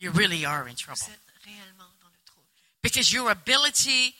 You 0.00 0.10
really 0.12 0.46
are 0.46 0.66
in 0.66 0.74
trouble. 0.74 0.98
Vous 0.98 1.12
êtes 1.12 1.20
réellement 1.44 1.88
dans 2.00 2.08
le 2.08 2.18
trouble. 2.24 2.48
Because 2.82 3.12
your 3.12 3.30
ability 3.30 4.14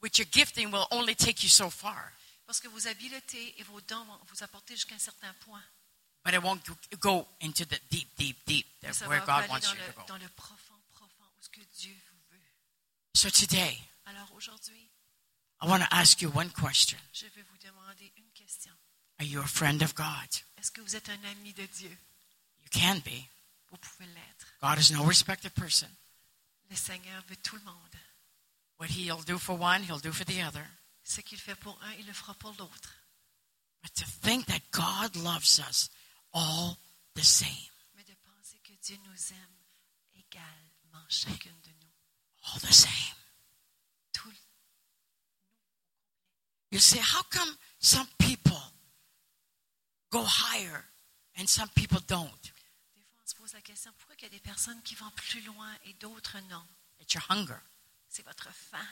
with 0.00 0.16
your 0.16 0.28
gifting 0.30 0.70
will 0.70 0.86
only 0.92 1.16
take 1.16 1.42
you 1.42 1.48
so 1.50 1.68
far, 1.70 2.12
Parce 2.46 2.60
que 2.60 2.68
vos 2.68 2.86
habiletés 2.86 3.54
et 3.58 3.64
vos 3.64 3.80
dons 3.80 4.04
vont 4.04 4.20
vous 4.28 4.44
apporter 4.44 4.76
jusqu'à 4.76 4.94
un 4.94 5.00
certain 5.00 5.34
point. 5.40 5.62
but 6.24 6.32
it 6.34 6.40
won't 6.42 6.60
go 7.00 7.26
into 7.40 7.64
the 7.64 7.78
deep, 7.90 8.08
deep, 8.16 8.36
deep, 8.46 8.66
where 9.08 9.20
God 9.26 9.48
wants 9.48 9.68
you 9.72 9.74
le, 9.76 9.92
to 9.92 10.00
go. 10.00 10.04
dans 10.06 10.18
le 10.18 10.28
profond, 10.30 10.74
profond, 10.94 11.24
où 11.36 11.42
ce 11.42 11.48
que 11.48 11.60
Dieu 11.78 11.94
vous 12.12 12.36
veut. 12.36 12.42
So 13.14 13.28
today, 13.30 13.76
Alors 14.06 14.32
aujourd'hui, 14.36 14.88
I 15.60 15.66
want 15.66 15.80
to 15.80 15.88
ask 15.90 16.20
you 16.22 16.30
one 16.30 16.50
question. 16.52 16.98
je 17.12 17.26
vais 17.26 17.42
vous 17.42 17.58
demander 17.58 18.12
une 18.16 18.30
question. 18.32 18.72
Are 19.18 19.24
you 19.24 19.40
a 19.40 19.46
friend 19.46 19.82
of 19.82 19.94
God? 19.94 20.28
Est-ce 20.58 20.70
que 20.70 20.80
vous 20.82 20.94
êtes 20.96 21.08
un 21.08 21.24
ami 21.24 21.52
de 21.54 21.66
Dieu? 21.66 21.90
You 22.60 22.68
can 22.70 22.98
be. 23.04 23.28
Vous 23.70 23.78
pouvez 23.78 24.06
l'être. 24.06 24.46
God 24.60 24.78
is 24.78 24.92
no 24.92 25.04
respected 25.04 25.52
person. 25.54 25.88
Le 26.70 26.76
Seigneur 26.76 27.22
veut 27.28 27.36
tout 27.42 27.56
le 27.56 27.62
monde. 27.64 27.96
What 28.78 28.88
He'll 28.90 29.22
do 29.24 29.38
for 29.38 29.56
one, 29.58 29.82
He'll 29.84 30.00
do 30.00 30.12
for 30.12 30.24
the 30.26 30.42
other. 30.42 30.66
Ce 31.04 31.20
qu'il 31.20 31.38
fait 31.38 31.54
pour 31.56 31.78
un, 31.82 31.92
il 31.98 32.06
le 32.06 32.12
fera 32.12 32.34
pour 32.34 32.52
l'autre. 32.58 32.94
But 33.82 33.94
to 33.94 34.04
think 34.04 34.46
that 34.46 34.60
God 34.72 35.14
loves 35.16 35.60
us 35.60 35.88
all 36.32 36.76
the 37.14 37.22
same, 37.24 37.70
Mais 37.96 38.02
de 38.04 38.14
penser 38.24 38.58
que 38.64 38.72
Dieu 38.82 38.96
nous 39.04 39.32
aime 39.32 39.56
également, 40.16 41.06
chacune 41.08 41.58
de 41.62 41.70
nous. 41.70 41.92
all 42.52 42.60
the 42.60 42.72
same. 42.72 43.16
Tout 44.12 44.32
You 46.72 46.80
say, 46.80 46.98
how 46.98 47.22
come 47.30 47.56
some 47.78 48.06
people 48.18 48.35
go 50.16 50.24
higher 50.24 50.84
and 51.38 51.46
some 51.48 51.68
people 51.74 52.00
don't? 52.06 52.42
Des 52.94 53.02
fois, 53.02 53.20
on 53.22 53.26
se 53.28 53.34
pose 53.34 53.52
la 53.54 53.60
question, 53.60 53.92
pourquoi 53.98 54.16
il 54.18 54.22
y 54.22 54.26
a 54.26 54.30
des 54.30 54.40
personnes 54.40 54.80
qui 54.82 54.94
vont 54.94 55.10
plus 55.10 55.40
loin 55.42 55.70
et 55.84 55.92
d'autres 55.94 56.38
non? 56.50 56.62
It's 57.00 57.12
your 57.14 57.24
hunger. 57.30 57.60
C'est 58.08 58.24
votre 58.24 58.48
faim. 58.52 58.86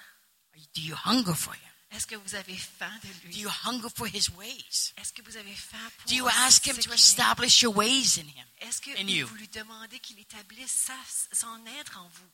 Do 0.75 0.81
you 0.81 0.95
hunger 1.05 1.35
for 1.35 1.55
Him? 1.55 1.71
Est-ce 1.91 2.07
que 2.07 2.17
vous 2.17 2.35
avez 2.35 2.57
faim 2.57 2.93
de 3.03 3.09
Do 3.09 3.29
lui? 3.29 3.37
you 3.41 3.49
hunger 3.65 3.89
for 3.95 4.07
His 4.07 4.29
ways? 4.37 4.93
Est-ce 4.97 5.13
que 5.13 5.23
vous 5.23 5.37
avez 5.37 5.55
faim 5.55 5.91
pour 5.99 6.09
Do 6.09 6.15
you 6.15 6.29
ask 6.29 6.67
Him 6.67 6.77
to 6.79 6.93
establish 6.93 7.63
your 7.63 7.75
ways 7.75 8.19
in 8.19 8.27
Him? 8.29 8.47
Est-ce 8.61 8.81
que 8.81 8.91
in 9.01 9.09
you? 9.09 9.27
vous 9.27 9.35
lui 9.37 9.49
demandez 9.49 9.99
qu'il 10.01 10.19
établisse 10.19 10.71
sa- 10.73 10.95
son 11.35 11.65
être 11.67 11.99
en 11.99 12.09
vous? 12.09 12.31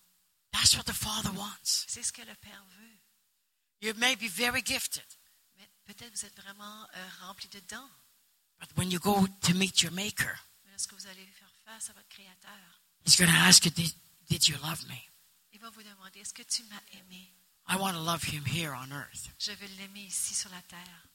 That's 0.53 0.75
what 0.75 0.85
the 0.85 0.93
Father 0.93 1.31
wants. 1.35 1.85
C'est 1.87 2.03
ce 2.03 2.13
que 2.13 2.23
le 2.23 2.35
Père 2.37 2.65
veut. 2.79 2.99
You 3.83 3.95
may 3.97 4.17
be 4.17 4.29
very 4.29 4.63
gifted, 4.65 5.05
Mais 5.57 5.71
peut-être 5.87 6.13
vous 6.15 6.25
êtes 6.27 6.37
vraiment 6.37 6.87
euh, 6.97 7.09
rempli 7.23 7.49
de 7.49 7.61
dons. 7.61 7.91
But 8.61 8.69
when 8.77 8.91
you 8.91 8.99
go 9.01 9.27
to 9.43 9.55
meet 9.55 9.83
your 9.83 9.93
Maker, 9.93 10.39
Mais 10.65 10.71
lorsque 10.73 10.93
vous 10.93 11.07
allez 11.09 11.27
faire 11.27 11.49
face 11.65 11.91
à 11.91 11.93
votre 11.95 12.09
Créateur, 12.09 12.81
He's 13.05 13.17
going 13.17 13.31
to 13.31 13.37
ask 13.37 13.65
you, 13.65 13.71
did, 13.71 13.93
did 14.29 14.47
you 14.47 14.57
love 14.63 14.87
me? 14.89 15.01
il 15.53 15.59
va 15.61 15.71
vous 15.71 15.83
demander, 15.83 16.21
est-ce 16.21 16.33
que 16.35 16.43
tu 16.43 16.63
m'as 16.65 16.81
aimé? 16.93 17.29
I 17.69 17.77
want 17.77 17.93
to 17.95 18.01
love 18.01 18.23
Him 18.25 18.45
here 18.47 18.73
on 18.75 18.91
earth. 18.93 19.31
Je 19.39 19.53
veux 19.53 19.67
l'aimer 19.79 20.03
ici 20.07 20.35
sur 20.35 20.51
la 20.51 20.61
terre. 20.63 21.07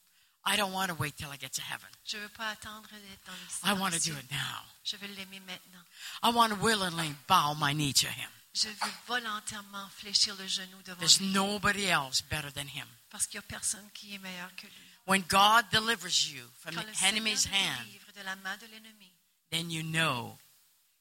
I 0.47 0.55
don't 0.57 0.71
want 0.73 0.87
to 0.89 0.93
wait 0.95 1.15
till 1.17 1.29
I 1.33 1.37
get 1.39 1.49
to 1.53 1.61
heaven. 1.61 1.89
Je 2.05 2.17
ne 2.17 2.21
veux 2.23 2.29
pas 2.29 2.49
attendre 2.49 2.87
d'être 2.89 3.25
dans 3.25 3.33
les 3.33 3.69
I 3.69 3.73
want 3.79 3.91
to 3.91 3.99
do 3.99 4.15
it 4.17 4.29
now. 4.31 4.61
Je 4.83 4.95
veux 4.97 5.07
l'aimer 5.07 5.39
maintenant. 5.39 5.83
I 6.23 6.29
want 6.31 6.49
to 6.49 6.55
willingly 6.55 7.15
bow 7.27 7.55
my 7.55 7.73
knee 7.73 7.93
to 7.93 8.07
Him. 8.07 8.29
Je 8.53 8.69
veux 8.69 8.91
volontairement 9.07 9.89
fléchir 9.89 10.35
le 10.35 10.47
genou 10.47 10.81
devant 10.83 10.99
There's 10.99 11.19
lui. 11.19 11.33
nobody 11.33 11.85
else 11.87 12.21
better 12.29 12.51
than 12.53 12.67
Him. 12.67 12.87
Parce 13.09 13.25
qu'il 13.27 13.39
n'y 13.39 13.45
a 13.45 13.47
personne 13.47 13.89
qui 13.93 14.13
est 14.13 14.19
meilleur 14.19 14.55
que 14.55 14.67
lui. 14.67 14.91
When 15.05 15.23
God 15.27 15.65
delivers 15.71 16.33
you 16.33 16.41
from 16.57 16.75
Quand 16.75 16.87
the 16.87 17.05
enemy's 17.05 17.45
hand, 17.45 17.87
de 18.15 18.23
la 18.23 18.35
main 18.43 18.57
de 18.59 18.65
then 19.51 19.69
you 19.69 19.83
know 19.83 20.37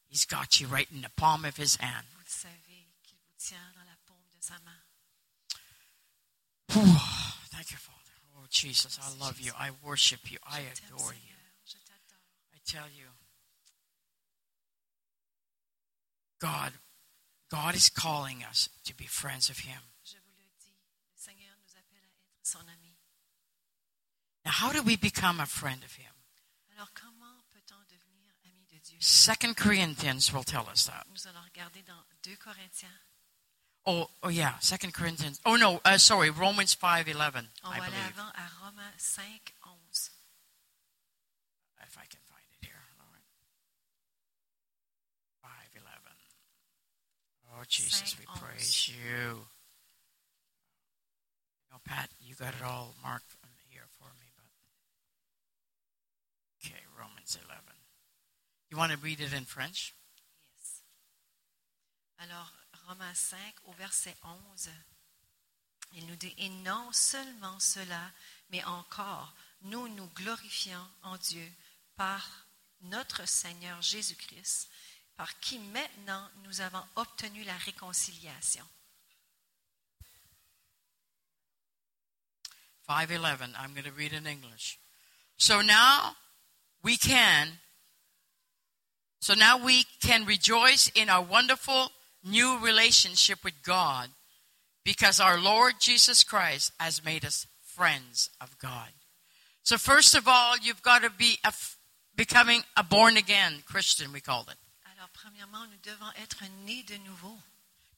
He's 0.09 0.25
got 0.27 0.61
you 0.61 0.69
right 0.69 0.87
in 0.95 1.03
the 1.03 1.11
palm 1.17 1.45
of 1.45 1.57
His 1.57 1.77
hand. 1.77 2.07
vous 2.13 2.21
le 2.21 2.31
savez 2.31 2.87
qu'il 3.03 3.17
vous 3.19 3.35
tient 3.39 3.73
dans 3.75 3.85
la 3.85 3.97
paume 4.07 4.23
de 4.31 4.41
sa 4.41 4.55
main. 4.65 4.79
Whew. 6.69 6.99
Thank 7.51 7.73
you, 7.73 7.79
Father. 7.79 8.15
Oh, 8.37 8.47
Jesus, 8.49 8.99
I 9.03 9.11
love 9.19 9.41
you. 9.41 9.53
I 9.59 9.71
worship 9.83 10.31
you. 10.31 10.39
I 10.47 10.61
adore 10.61 11.15
you. 11.15 11.19
Seigneur. 11.19 11.43
Je 11.67 11.79
t'adore. 11.85 12.23
I 12.55 12.59
tell 12.65 12.89
you, 12.95 13.07
God, 16.41 16.73
God 17.51 17.75
is 17.75 17.89
calling 17.89 18.45
us 18.45 18.69
to 18.85 18.95
be 18.95 19.07
friends 19.07 19.49
of 19.51 19.59
Him. 19.61 19.81
Je 20.05 20.17
vous 20.19 20.35
le 20.39 20.47
dis, 20.61 20.77
le 21.11 21.19
Seigneur 21.19 21.55
nous 21.59 21.75
appelle 21.77 22.05
à 22.05 22.39
être 22.39 22.47
son 22.47 22.61
ami. 22.61 22.95
Now, 24.45 24.51
how 24.53 24.73
do 24.73 24.83
we 24.83 24.97
become 24.97 25.41
a 25.41 25.47
friend 25.47 25.83
of 25.85 25.93
Him? 25.95 26.11
Alors 26.77 26.91
comment 26.95 27.43
peut-on 27.53 27.79
devenir 27.89 28.31
ami 28.45 28.67
de 28.71 28.79
Dieu? 28.81 28.97
Second 29.01 29.57
Corinthians 29.57 30.33
will 30.33 30.45
tell 30.45 30.67
us 30.69 30.85
that. 30.87 31.07
Nous 31.11 31.27
allons 31.27 31.45
regarder 31.45 31.83
dans 31.83 32.03
2 32.23 32.37
Corinthiens. 32.37 32.99
Oh, 33.87 34.09
oh 34.23 34.29
yeah, 34.31 34.59
Second 34.61 34.93
Corinthians. 34.95 35.41
Oh 35.45 35.57
no, 35.57 35.81
uh, 35.85 35.99
sorry, 35.99 36.31
Romans 36.31 36.73
five 36.75 37.07
eleven. 37.09 37.49
On 37.65 37.71
I 37.73 37.79
va 37.79 37.85
aller 37.85 37.91
believe. 37.93 38.19
avant 38.19 38.33
à 38.35 38.49
Romains 38.65 38.93
5, 38.97 39.25
11. 39.63 40.11
If 41.87 41.99
I 41.99 42.07
can 42.09 42.21
find 42.27 42.45
it 42.61 42.67
here, 42.67 42.81
Lord. 42.99 43.21
Five 45.43 45.71
eleven. 45.77 46.17
Oh 47.53 47.63
Jesus, 47.69 48.17
we 48.19 48.25
Cinq, 48.25 48.41
praise 48.41 48.89
you. 48.89 49.45
No, 51.71 51.77
Pat, 51.85 52.09
you 52.21 52.35
got 52.35 52.55
it 52.55 52.63
all 52.65 52.95
marked 53.03 53.37
Romans 57.25 57.39
eleven. 57.47 57.75
You 58.71 58.77
want 58.77 58.93
to 58.93 58.99
read 58.99 59.21
it 59.21 59.33
in 59.33 59.45
French? 59.45 59.95
Yes. 60.57 60.83
Alors, 62.19 62.53
Romains 62.87 63.15
5, 63.15 63.39
au 63.67 63.73
verset 63.73 64.15
11, 64.53 64.71
il 65.95 66.07
nous 66.07 66.17
dit, 66.17 66.35
Et 66.39 66.49
non 66.49 66.93
seulement 66.93 67.59
cela, 67.61 68.11
mais 68.51 68.63
encore, 68.65 69.35
nous 69.63 69.89
nous 69.89 70.09
glorifions 70.09 70.87
en 71.03 71.17
Dieu 71.17 71.51
par 71.97 72.47
notre 72.83 73.27
Seigneur 73.27 73.81
Jésus-Christ, 73.81 74.69
par 75.17 75.39
qui 75.41 75.59
maintenant 75.59 76.29
nous 76.43 76.61
avons 76.61 76.85
obtenu 76.97 77.45
la 77.45 77.57
réconciliation. 77.59 78.67
511. 82.87 83.55
I'm 83.57 83.73
going 83.73 83.85
to 83.85 83.93
read 83.93 84.13
in 84.13 84.27
English. 84.27 84.79
So 85.39 85.63
now 85.63 86.15
we 86.85 86.97
can 86.97 87.59
so 89.25 89.33
now 89.33 89.57
we 89.57 89.87
can 90.03 90.27
rejoice 90.27 90.93
in 90.95 91.09
our 91.09 91.23
wonderful 91.23 91.91
new 92.23 92.59
relationship 92.59 93.43
with 93.43 93.55
God 93.63 94.11
because 94.85 95.19
our 95.19 95.41
Lord 95.41 95.77
Jesus 95.81 96.23
Christ 96.23 96.73
has 96.79 97.03
made 97.03 97.25
us 97.25 97.47
friends 97.63 98.29
of 98.39 98.59
God. 98.59 98.91
So 99.63 99.79
first 99.79 100.15
of 100.15 100.29
all, 100.29 100.59
you've 100.59 100.83
got 100.83 101.03
to 101.05 101.11
be 101.11 101.39
a 101.43 101.49
f- 101.49 101.79
becoming 102.15 102.65
a 102.77 102.85
born 102.85 103.17
again 103.17 103.63
Christian 103.65 104.13
we 104.13 104.21
call 104.21 104.43
it. 104.43 104.59
Alors, 104.95 105.09
premièrement, 105.15 105.67
nous 105.71 105.81
devons 105.83 106.13
être 106.23 106.45
nés 106.67 106.85
de 106.87 106.99
nouveau. 106.99 107.39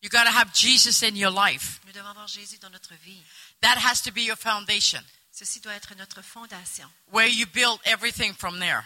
You 0.00 0.08
got 0.08 0.26
to 0.26 0.30
have 0.30 0.54
Jesus 0.54 1.02
in 1.02 1.16
your 1.16 1.32
life. 1.32 1.80
Nous 1.86 1.92
devons 1.92 2.10
avoir 2.10 2.28
Jésus 2.28 2.60
dans 2.60 2.70
notre 2.70 2.94
vie. 3.04 3.24
That 3.62 3.78
has 3.78 4.00
to 4.02 4.12
be 4.12 4.22
your 4.22 4.36
foundation 4.36 5.00
Ceci 5.38 5.60
doit 5.60 5.74
être 5.74 5.94
notre 5.96 6.22
fondation. 6.22 6.90
where 7.12 7.28
you 7.28 7.46
build 7.46 7.78
everything 7.84 8.34
from 8.34 8.58
there. 8.58 8.82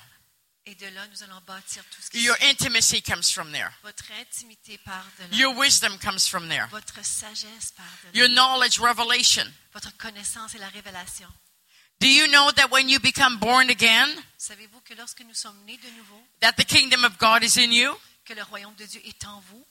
Et 0.66 0.74
de 0.74 0.86
là, 0.88 1.07
nous 1.09 1.22
allons 1.22 1.40
bâtir 1.46 1.82
tout 1.90 2.03
ce 2.03 2.11
qui 2.11 2.22
Your 2.22 2.36
intimacy 2.42 3.01
comes 3.03 3.22
from 3.32 3.51
there. 3.53 3.70
Votre 3.82 4.11
intimité 4.20 4.76
part 4.78 5.07
de 5.18 5.24
là. 5.30 5.36
Your 5.36 5.57
wisdom 5.57 5.96
comes 5.98 6.26
from 6.28 6.48
there. 6.48 6.66
Votre 6.70 7.05
sagesse 7.05 7.70
part 7.76 7.86
de 8.12 8.18
là. 8.18 8.24
Your 8.24 8.28
knowledge, 8.28 8.78
revelation. 8.78 9.44
Votre 9.72 9.96
connaissance 9.96 10.55
et 10.55 10.59
la 10.59 10.68
révélation. 10.68 11.28
Do 12.01 12.07
you 12.09 12.26
know 12.28 12.51
that 12.53 12.68
when 12.70 12.88
you 12.88 12.98
become 12.98 13.38
born 13.38 13.70
again, 13.70 14.09
Savez-vous 14.38 14.80
que 14.80 14.94
lorsque 14.94 15.20
nous 15.20 15.34
sommes 15.34 15.62
nés 15.66 15.76
de 15.78 15.90
nouveau, 15.98 16.20
that 16.40 16.53
the 16.55 16.64
kingdom 16.64 17.05
of 17.05 17.16
God 17.18 17.42
is 17.44 17.59
in 17.59 17.70
you? 17.72 17.94
que 18.24 18.34
le 18.34 18.42
royaume 18.42 18.74
de 18.76 18.86
Dieu 18.86 19.01
est 19.05 19.24
en 19.24 19.40
vous, 19.51 19.64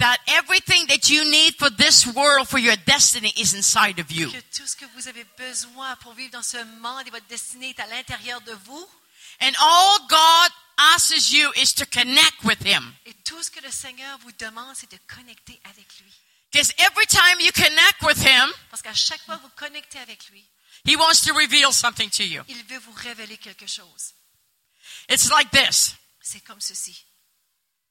That 0.00 0.18
everything 0.28 0.86
that 0.86 1.10
you 1.10 1.24
need 1.28 1.56
for 1.58 1.70
this 1.70 2.06
world, 2.06 2.46
for 2.48 2.58
your 2.58 2.76
destiny, 2.86 3.32
is 3.36 3.52
inside 3.54 3.98
of 3.98 4.12
you. 4.12 4.30
que 4.30 4.40
tout 4.56 4.66
ce 4.66 4.76
que 4.76 4.84
vous 4.94 5.08
avez 5.08 5.24
besoin 5.36 5.96
pour 5.96 6.14
vivre 6.14 6.30
dans 6.30 6.42
ce 6.44 6.62
monde 6.80 7.04
et 7.06 7.10
votre 7.10 7.26
destinée 7.26 7.70
est 7.70 7.80
à 7.80 7.86
l'intérieur 7.88 8.40
de 8.42 8.52
vous, 8.64 8.88
And 9.40 9.52
all 9.60 9.98
God 10.08 10.52
asks 10.94 11.32
you 11.32 11.50
is 11.56 11.72
to 11.74 11.84
connect 11.86 12.44
with 12.44 12.60
Him. 12.64 12.92
et 13.06 13.14
tout 13.24 13.42
ce 13.42 13.50
que 13.50 13.60
le 13.60 13.70
Seigneur 13.72 14.18
vous 14.18 14.30
demande, 14.38 14.74
c'est 14.76 14.90
de 14.90 14.98
connecter 15.12 15.60
avec 15.64 15.86
lui. 16.00 16.12
Because 16.52 16.72
every 16.78 17.06
time 17.06 17.40
you 17.40 17.50
connect 17.52 18.00
with 18.02 18.18
Him, 18.24 18.52
Parce 18.70 18.82
qu'à 18.82 18.94
chaque 18.94 19.20
fois 19.22 19.36
que 19.36 19.42
vous 19.42 19.50
connectez 19.56 19.98
avec 19.98 20.28
lui, 20.30 20.44
He 20.84 20.94
wants 20.96 21.22
to 21.26 21.34
reveal 21.34 21.72
something 21.72 22.08
to 22.10 22.22
you. 22.22 22.42
il 22.48 22.62
veut 22.66 22.78
vous 22.78 22.92
révéler 22.92 23.36
quelque 23.36 23.66
chose. 23.66 24.14
It's 25.10 25.28
like 25.28 25.50
this 25.50 25.94
C'est 26.20 26.40
comme 26.44 26.60
ceci. 26.60 27.04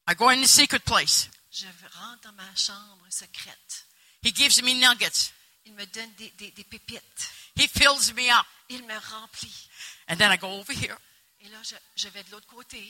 I 0.10 0.16
go 0.16 0.30
in 0.30 0.42
the 0.42 0.48
secret 0.48 0.80
place, 0.86 1.30
je 1.60 1.98
rentre 1.98 2.22
dans 2.24 2.34
ma 2.34 2.56
chambre 2.56 3.06
secrète. 3.10 3.86
He 4.24 4.34
gives 4.36 4.62
me 4.64 4.74
nuggets. 4.74 5.32
Il 5.66 5.74
me 5.74 5.86
donne 5.86 6.14
des, 6.16 6.30
des- 6.32 6.52
des 6.52 6.64
pépites. 6.64 7.30
He 7.56 7.68
fills 7.68 8.14
me 8.14 8.30
up. 8.32 8.46
Il 8.70 8.84
me 8.84 8.98
remplit. 8.98 9.68
And 10.08 10.18
then 10.18 10.32
I 10.32 10.38
go 10.38 10.48
over 10.48 10.74
here 10.74 10.98
Et 11.42 11.50
là, 11.50 11.58
je, 11.64 11.76
je 11.96 12.08
vais 12.10 12.24
de 12.24 12.32
l'autre 12.32 12.48
côté 12.48 12.82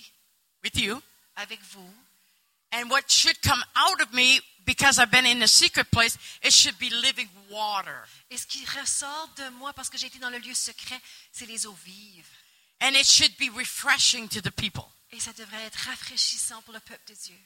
with 0.64 0.76
you. 0.78 1.02
avec 1.36 1.60
vous. 1.72 1.94
And 2.74 2.90
what 2.90 3.04
should 3.10 3.40
come 3.42 3.64
out 3.76 4.02
of 4.02 4.12
me, 4.12 4.42
because 4.66 5.00
I've 5.00 5.10
been 5.10 5.26
in 5.26 5.40
the 5.40 5.48
secret 5.48 5.86
place, 5.90 6.18
it 6.44 6.52
should 6.52 6.78
be 6.78 6.90
living 6.90 7.30
water. 7.50 8.04
Et 8.30 8.38
ce 8.38 8.46
qui 8.46 8.66
ressort 8.66 9.30
de 9.38 9.50
moi, 9.52 9.72
parce 9.74 9.90
que 9.90 9.98
j'ai 9.98 10.08
été 10.08 10.20
dans 10.20 10.30
le 10.30 10.38
lieu 10.40 10.54
secret, 10.54 11.00
c'est 11.32 11.46
les 11.46 11.66
eaux 11.66 11.78
vives. 11.86 12.28
And 12.82 12.90
it 12.94 13.06
should 13.08 13.36
be 13.38 13.50
refreshing 13.56 14.28
to 14.30 14.42
the 14.42 14.52
people. 14.52 14.84
Et 15.12 15.20
ça 15.20 15.32
devrait 15.34 15.64
être 15.64 15.80
rafraîchissant 15.88 16.62
pour 16.64 16.74
le 16.74 16.80
peuple 16.82 17.08
de 17.08 17.14
Dieu. 17.16 17.40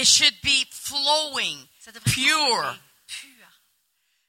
It 0.00 0.06
should 0.06 0.34
be 0.42 0.64
flowing, 0.70 1.68
pure. 2.06 2.74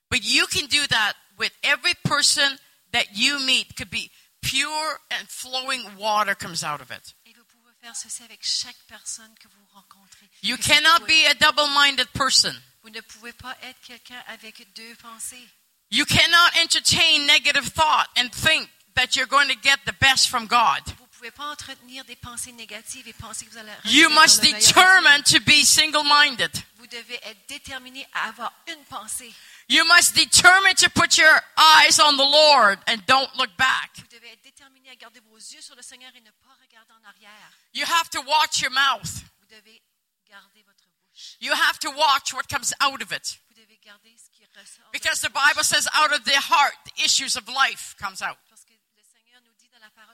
But 0.09 0.19
you 0.23 0.45
can 0.47 0.65
do 0.67 0.85
that 0.87 1.13
with 1.37 1.53
every 1.63 1.93
person 2.03 2.59
that 2.91 3.15
you 3.15 3.39
meet. 3.39 3.77
Could 3.77 3.89
be 3.89 4.11
pure 4.41 4.99
and 5.11 5.29
flowing 5.29 5.83
water 5.97 6.35
comes 6.35 6.61
out 6.63 6.81
of 6.81 6.91
it. 6.91 7.13
Et 7.25 7.33
vous 7.33 7.45
pouvez 7.45 7.71
faire 7.79 7.95
ceci 7.95 8.23
avec 8.23 8.43
chaque 8.43 8.75
personne 8.89 9.33
que 9.39 9.47
vous 9.47 9.65
rencontrez. 9.73 10.29
You 10.41 10.57
cannot 10.57 11.07
be 11.07 11.25
a 11.25 11.33
double-minded 11.35 12.11
person. 12.13 12.53
Vous 12.83 12.89
ne 12.89 12.99
pouvez 13.01 13.31
pas 13.31 13.55
être 13.63 13.79
quelqu'un 13.87 14.21
avec 14.27 14.73
deux 14.75 14.95
pensées. 14.95 15.47
You 15.89 16.05
cannot 16.05 16.51
entertain 16.61 17.25
negative 17.27 17.69
thought 17.69 18.09
and 18.17 18.29
think 18.33 18.69
that 18.95 19.15
you're 19.15 19.27
going 19.27 19.47
to 19.47 19.55
get 19.55 19.79
the 19.85 19.93
best 19.93 20.27
from 20.27 20.47
God. 20.47 20.81
Pouvez 21.21 21.29
pas 21.29 21.51
entretenir 21.51 22.03
des 22.05 22.15
pensées 22.15 22.51
négatives 22.51 23.07
et 23.07 23.13
penser 23.13 23.45
que 23.45 23.51
vous 23.51 23.57
allez 23.59 23.71
You 23.85 24.09
must 24.09 24.41
determine 24.41 25.21
to 25.25 25.39
be 25.41 25.63
single-minded. 25.63 26.49
Vous 26.77 26.87
devez 26.87 27.19
être 27.21 27.45
déterminé 27.47 28.07
à 28.11 28.29
avoir 28.29 28.51
une 28.67 28.83
pensée. 28.85 29.31
You 29.69 29.85
must 29.85 30.15
determine 30.15 30.73
to 30.77 30.89
put 30.89 31.19
your 31.19 31.39
eyes 31.55 31.99
on 31.99 32.17
the 32.17 32.25
Lord 32.25 32.79
and 32.87 33.05
don't 33.05 33.29
look 33.37 33.55
back. 33.55 33.91
Vous 33.97 34.17
devez 34.17 34.31
être 34.31 34.41
déterminé 34.41 34.89
à 34.89 34.95
garder 34.95 35.19
vos 35.29 35.37
yeux 35.37 35.61
sur 35.61 35.75
le 35.75 35.83
Seigneur 35.83 36.09
et 36.15 36.21
ne 36.21 36.31
pas 36.31 36.57
regarder 36.59 36.91
en 36.93 37.07
arrière. 37.07 37.51
You 37.75 37.85
have 37.85 38.09
to 38.09 38.21
watch 38.23 38.61
your 38.61 38.71
mouth. 38.71 39.21
Vous 39.41 39.55
devez 39.55 39.79
garder 40.27 40.63
votre 40.63 40.87
bouche. 40.89 41.37
You 41.39 41.53
have 41.53 41.77
to 41.81 41.91
watch 41.91 42.33
what 42.33 42.47
comes 42.49 42.73
out 42.81 42.99
of 42.99 43.11
it. 43.11 43.39
Vous 43.49 43.61
devez 43.61 43.79
garder 43.85 44.17
ce 44.17 44.35
qui 44.35 44.43
ressort. 44.57 44.89
Because 44.91 45.21
the. 45.21 45.29
Bible 45.29 45.63
says 45.63 45.87
out 45.93 46.11
of 46.11 46.23
the 46.23 46.33
heart, 46.33 46.73
the 46.85 47.03
issues 47.05 47.37
of 47.37 47.47
life 47.47 47.95
comes 48.01 48.23
out. 48.23 48.39
Parce 48.49 48.65
que 48.65 48.73
le 48.97 49.03
Seigneur 49.03 49.39
nous 49.45 49.53
dit 49.59 49.69
dans 49.69 49.79
la 49.85 49.91
parole 49.91 50.10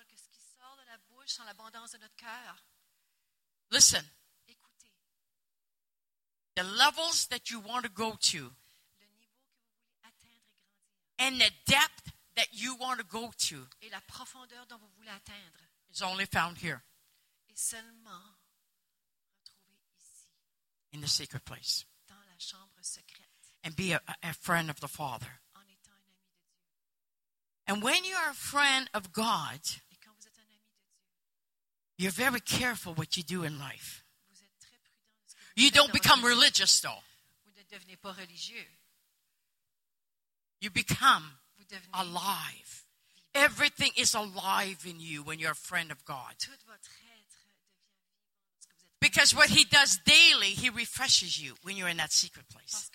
que 1.27 1.33
ce 1.33 1.35
qui 1.35 1.35
sort 1.35 1.45
de 1.45 1.49
la 1.49 1.53
bouche, 1.53 1.71
c'est 1.71 1.77
l'abondance 1.77 1.91
de 1.91 1.97
notre 1.97 2.15
cœur. 2.15 2.63
Listen, 3.71 4.05
Écoutez, 4.47 4.91
the 6.55 6.63
levels 6.63 7.27
that 7.29 7.49
you 7.49 7.59
want 7.59 7.81
to 7.83 7.89
go 7.89 8.15
to 8.15 8.37
le 8.99 9.05
niveau 9.07 9.43
que 9.43 9.59
vous 9.59 9.75
voulez 9.75 10.03
atteindre 10.03 10.47
et 11.19 11.19
grandir 11.19 11.19
and 11.19 11.39
the 11.39 11.51
depth 11.65 12.13
that 12.35 12.47
you 12.53 12.75
want 12.79 12.97
to 12.97 13.03
go 13.03 13.31
to 13.37 13.67
et 13.81 13.89
la 13.89 13.99
profondeur 14.01 14.65
dont 14.67 14.77
vous 14.79 14.89
voulez 14.95 15.09
atteindre 15.11 15.59
is 15.89 16.01
only 16.01 16.25
found 16.25 16.57
here 16.57 16.81
est 17.49 17.57
seulement 17.57 18.37
retrouvée 19.35 19.75
ici, 19.97 20.29
in 20.93 21.01
the 21.01 21.07
secret 21.09 21.41
place. 21.43 21.85
dans 22.07 22.15
la 22.15 22.37
chambre 22.39 22.81
secrète, 22.81 23.25
And 23.65 23.75
be 23.75 23.91
a, 23.91 24.01
a 24.23 24.33
friend 24.33 24.69
of 24.69 24.79
the 24.79 24.87
Father. 24.87 25.27
en 25.55 25.61
étant 25.67 25.91
un 25.91 26.07
ami 26.07 26.23
de 26.23 26.37
Dieu. 26.37 26.53
And 27.67 27.81
when 27.83 28.05
you 28.05 28.15
are 28.15 28.29
a 28.29 28.33
friend 28.33 28.89
of 28.93 29.11
God, 29.11 29.59
you're 31.97 32.11
very 32.11 32.39
careful 32.39 32.93
what 32.93 33.17
you 33.17 33.23
do 33.23 33.43
in 33.43 33.59
life. 33.59 34.03
You 35.55 35.71
don't 35.71 35.91
become 35.91 36.23
religious, 36.23 36.79
though. 36.79 37.01
You 40.61 40.69
become 40.69 41.23
alive. 41.93 42.85
Everything 43.33 43.91
is 43.97 44.13
alive 44.13 44.85
in 44.87 44.99
you 44.99 45.23
when 45.23 45.39
you're 45.39 45.51
a 45.51 45.55
friend 45.55 45.91
of 45.91 46.05
God. 46.05 46.35
Because 48.99 49.35
what 49.35 49.49
He 49.49 49.63
does 49.63 49.99
daily, 50.05 50.47
He 50.47 50.69
refreshes 50.69 51.41
you 51.41 51.55
when 51.63 51.77
you're 51.77 51.87
in 51.87 51.97
that 51.97 52.11
secret 52.11 52.45
place. 52.49 52.91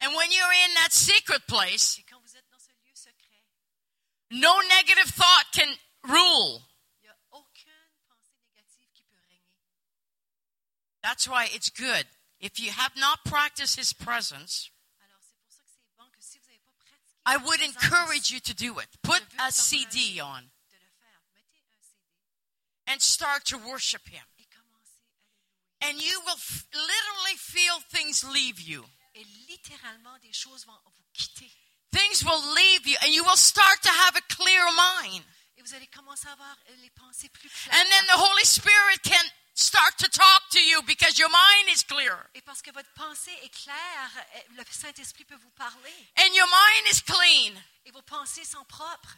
And 0.00 0.14
when 0.14 0.30
you're 0.30 0.52
in 0.68 0.74
that 0.74 0.92
secret 0.92 1.42
place, 1.48 2.00
no 4.30 4.58
negative 4.68 5.10
thought 5.10 5.44
can 5.52 5.68
rule. 6.08 6.62
That's 11.02 11.28
why 11.28 11.48
it's 11.54 11.70
good. 11.70 12.04
If 12.40 12.60
you 12.60 12.70
have 12.70 12.92
not 12.96 13.24
practiced 13.24 13.76
his 13.76 13.92
presence, 13.92 14.70
I 17.24 17.36
would 17.36 17.60
encourage 17.60 18.30
you 18.30 18.40
to 18.40 18.54
do 18.54 18.78
it. 18.78 18.86
Put 19.02 19.22
a 19.38 19.52
CD 19.52 20.20
on 20.20 20.44
and 22.86 23.00
start 23.02 23.44
to 23.46 23.58
worship 23.58 24.08
him. 24.08 24.24
And 25.80 26.02
you 26.02 26.20
will 26.26 26.40
literally 26.72 27.36
feel 27.36 27.80
things 27.90 28.24
leave 28.24 28.60
you. 28.60 28.84
Et 31.92 31.96
littéralement, 31.96 32.12
des 32.12 32.14
choses 32.14 32.22
vont 32.22 32.22
vous 32.22 32.22
quitter. 32.22 32.22
Things 32.22 32.24
will 32.24 32.54
leave 32.54 32.86
you, 32.86 32.96
and 33.02 33.12
you 33.14 33.24
will 33.24 33.36
start 33.36 33.80
to 33.82 33.90
have 33.90 34.16
a 34.16 34.20
clear 34.28 34.64
mind. 34.72 35.24
Et 35.56 35.62
vous 35.62 35.74
allez 35.74 35.86
commencer 35.88 36.28
à 36.28 36.32
avoir 36.32 36.56
les 36.82 36.90
pensées 36.90 37.28
plus 37.30 37.48
claires. 37.48 37.74
And 37.80 37.88
then 37.90 38.06
the 38.06 38.18
Holy 38.18 38.44
Spirit 38.44 39.02
can 39.02 39.24
start 39.54 39.96
to 39.98 40.08
talk 40.08 40.48
to 40.52 40.60
you 40.60 40.82
because 40.82 41.18
your 41.18 41.28
mind 41.30 41.68
is 41.74 41.82
clear 41.82 42.30
Et 42.34 42.42
parce 42.42 42.62
que 42.62 42.70
votre 42.72 42.92
pensée 42.94 43.32
est 43.42 43.50
claire, 43.50 44.10
euh, 44.36 44.40
le 44.56 44.64
Saint-Esprit 44.70 45.24
peut 45.24 45.36
vous 45.40 45.50
parler. 45.50 45.92
and 46.18 46.34
your 46.34 46.46
mind 46.46 46.86
is 46.92 47.00
clean. 47.02 47.62
Et 47.86 47.90
vos 47.90 48.02
pensées 48.02 48.44
sont 48.44 48.64
propres. 48.66 49.16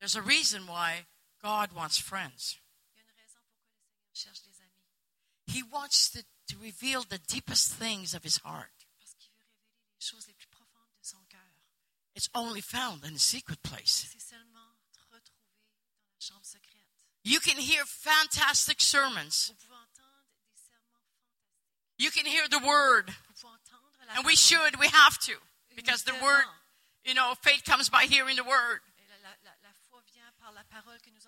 There's 0.00 0.16
a 0.16 0.22
reason 0.22 0.66
why 0.66 1.06
God 1.42 1.72
wants 1.72 1.98
friends. 1.98 2.58
Il 2.94 2.98
y 2.98 3.00
a 3.00 3.02
une 3.04 3.10
raison 3.16 3.38
pourquoi 3.46 3.72
le 3.72 3.84
Seigneur 3.86 4.14
cherche 4.14 4.42
des 4.42 4.60
amis. 4.60 4.70
He 5.46 5.62
wants 5.62 6.10
to, 6.12 6.20
to 6.48 6.58
reveal 6.60 7.04
the 7.04 7.18
deepest 7.28 7.78
things 7.78 8.14
of 8.14 8.24
his 8.24 8.38
heart. 8.44 8.72
Parce 8.98 9.14
qu'il 9.14 9.30
veut 9.32 9.44
révéler 9.46 9.78
les 9.93 9.93
choses 10.04 10.26
les 10.26 10.34
plus 10.34 10.48
profondes 10.48 10.92
de 11.00 11.06
son 11.06 11.18
cœur. 11.28 11.40
It's 12.14 12.28
only 12.34 12.60
found 12.60 13.04
in 13.04 13.14
the 13.14 13.18
secret 13.18 13.60
place. 13.62 14.06
C'est 14.12 14.20
seulement 14.20 14.76
retrouvé 15.10 15.50
dans 15.98 16.14
la 16.14 16.20
chambre 16.20 16.44
secrète. 16.44 16.86
You 17.24 17.40
can 17.40 17.58
hear 17.58 17.84
fantastic 17.86 18.80
sermons. 18.80 19.48
Vous 19.48 19.54
pouvez 19.54 19.74
entendre 19.74 20.24
des 20.50 20.56
serments 20.56 21.08
fantastiques. 21.40 21.98
You 21.98 22.10
can 22.10 22.26
hear 22.26 22.48
the 22.48 22.62
word. 22.62 23.10
Vous 23.10 23.34
pouvez 23.34 23.52
entendre 23.54 23.90
la 24.06 24.18
And 24.18 24.26
we 24.26 24.36
should, 24.36 24.76
we 24.76 24.88
have 24.88 25.18
to. 25.20 25.32
Because 25.74 26.04
the 26.04 26.14
word, 26.22 26.44
you 27.04 27.14
know, 27.14 27.34
faith 27.42 27.64
comes 27.64 27.88
by 27.88 28.04
hearing 28.04 28.36
the 28.36 28.44
word. 28.44 28.80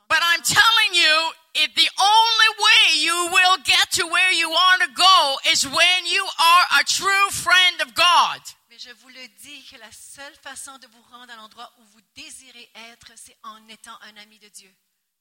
But 0.08 0.18
I'm 0.22 0.42
telling 0.42 0.92
you, 0.92 1.30
if 1.54 1.74
the 1.74 1.88
only 1.98 2.50
way 2.58 3.00
you 3.00 3.28
will 3.32 3.56
get 3.64 3.90
to 3.92 4.06
where 4.06 4.32
you 4.32 4.48
want 4.50 4.82
to 4.82 4.88
go 4.94 5.36
is 5.50 5.66
when 5.66 6.06
you 6.06 6.24
are 6.24 6.80
a 6.80 6.84
true 6.84 7.30
friend 7.30 7.80
of 7.80 7.94
God. 7.94 8.40
Mais 8.76 8.80
je 8.82 8.90
vous 8.90 9.08
le 9.08 9.28
dis 9.40 9.64
que 9.64 9.76
la 9.76 9.90
seule 9.90 10.34
façon 10.34 10.76
de 10.76 10.86
vous 10.88 11.00
rendre 11.04 11.32
à 11.32 11.36
l'endroit 11.36 11.72
où 11.78 11.84
vous 11.84 12.00
désirez 12.14 12.70
être, 12.74 13.10
c'est 13.16 13.38
en 13.42 13.66
étant 13.68 13.98
un 14.02 14.14
ami 14.18 14.38
de 14.38 14.48
Dieu. 14.50 14.70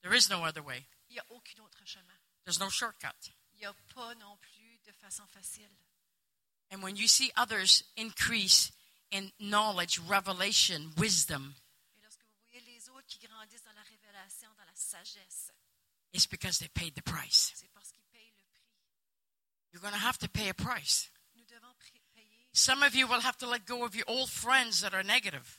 There 0.02 0.14
is 0.14 0.28
no 0.30 0.44
other 0.46 0.62
way. 0.62 0.86
Il 1.08 1.14
n'y 1.14 1.20
a 1.20 1.26
aucun 1.30 1.64
autre 1.64 1.80
chemin. 1.86 2.20
There's 2.44 2.60
no 2.60 2.70
shortcut. 2.70 3.32
Il 3.54 3.60
n'y 3.60 3.66
a 3.66 3.74
pas 3.94 4.14
non 4.16 4.36
plus 4.42 4.80
de 4.86 4.92
façon 4.92 5.26
facile. 5.28 5.70
And 6.70 6.82
when 6.84 6.98
you 6.98 7.08
see 7.08 7.32
others 7.38 7.86
increase 7.98 8.74
in 9.14 9.32
knowledge, 9.40 10.00
revelation, 10.00 10.92
wisdom, 10.98 11.56
Et 11.96 12.02
lorsque 12.02 12.20
vous 12.20 12.52
voyez 12.52 12.60
les 12.60 12.90
autres 12.90 13.08
qui 13.08 13.20
grandissent 13.20 13.64
dans 13.64 13.72
la 13.72 13.84
révélation, 13.84 14.50
dans 14.58 14.66
la 14.66 14.76
sagesse, 14.76 15.54
it's 16.12 16.28
because 16.28 16.58
they 16.58 16.68
paid 16.68 16.94
the 16.94 17.04
price. 17.04 17.54
c'est 17.56 17.72
parce 17.74 17.90
qu'ils 17.94 18.04
payent 18.12 18.34
le 18.36 18.44
prix. 18.44 18.68
You're 19.72 19.82
going 19.82 19.94
to 19.98 20.06
have 20.06 20.18
to 20.18 20.28
pay 20.28 20.50
a 20.50 20.54
price. 20.54 21.10
Some 22.56 22.84
of 22.84 22.96
you 22.96 23.06
will 23.06 23.20
have 23.20 23.38
to 23.40 23.48
let 23.48 23.66
go 23.66 23.84
of 23.84 23.96
your 23.96 24.06
old 24.08 24.30
friends 24.30 24.80
that 24.80 24.94
are 24.94 25.04
negative. 25.04 25.58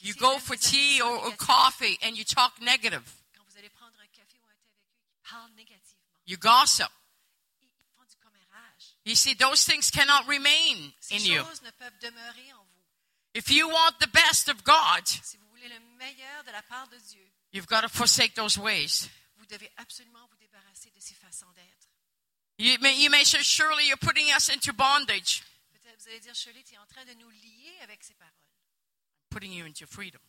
You 0.00 0.14
go 0.14 0.38
for 0.38 0.56
tea 0.56 1.02
or, 1.02 1.18
or 1.18 1.32
coffee 1.36 1.98
and 2.02 2.16
you 2.16 2.24
talk 2.24 2.54
negative. 2.62 3.04
You 6.24 6.38
gossip. 6.38 6.88
You 9.04 9.14
see, 9.14 9.34
those 9.34 9.64
things 9.64 9.90
cannot 9.90 10.26
remain 10.26 10.94
in 11.10 11.22
you. 11.22 11.42
If 13.34 13.50
you 13.50 13.68
want 13.68 14.00
the 14.00 14.08
best 14.08 14.48
of 14.48 14.64
God, 14.64 15.02
you've 17.52 17.66
got 17.66 17.82
to 17.82 17.90
forsake 17.90 18.34
those 18.34 18.58
ways. 18.58 19.10
You 22.58 22.78
may, 22.80 22.96
you 22.96 23.10
may 23.10 23.24
say, 23.24 23.42
surely 23.42 23.86
you're 23.88 23.96
putting 23.96 24.26
us 24.34 24.48
into 24.48 24.72
bondage. 24.72 25.42
Peut-être 25.72 26.00
vous 26.00 26.08
allez 26.08 26.20
dire, 26.20 26.34
Shirley, 26.34 26.62
tu 26.62 26.74
es 26.74 26.78
en 26.78 26.86
train 26.86 27.04
de 27.04 27.14
nous 27.14 27.30
lier 27.30 27.80
avec 27.82 28.02
ces 28.04 28.14
paroles. 28.14 28.32
Putting 29.30 29.52
you 29.52 29.64
into 29.66 29.86
freedom. 29.86 30.20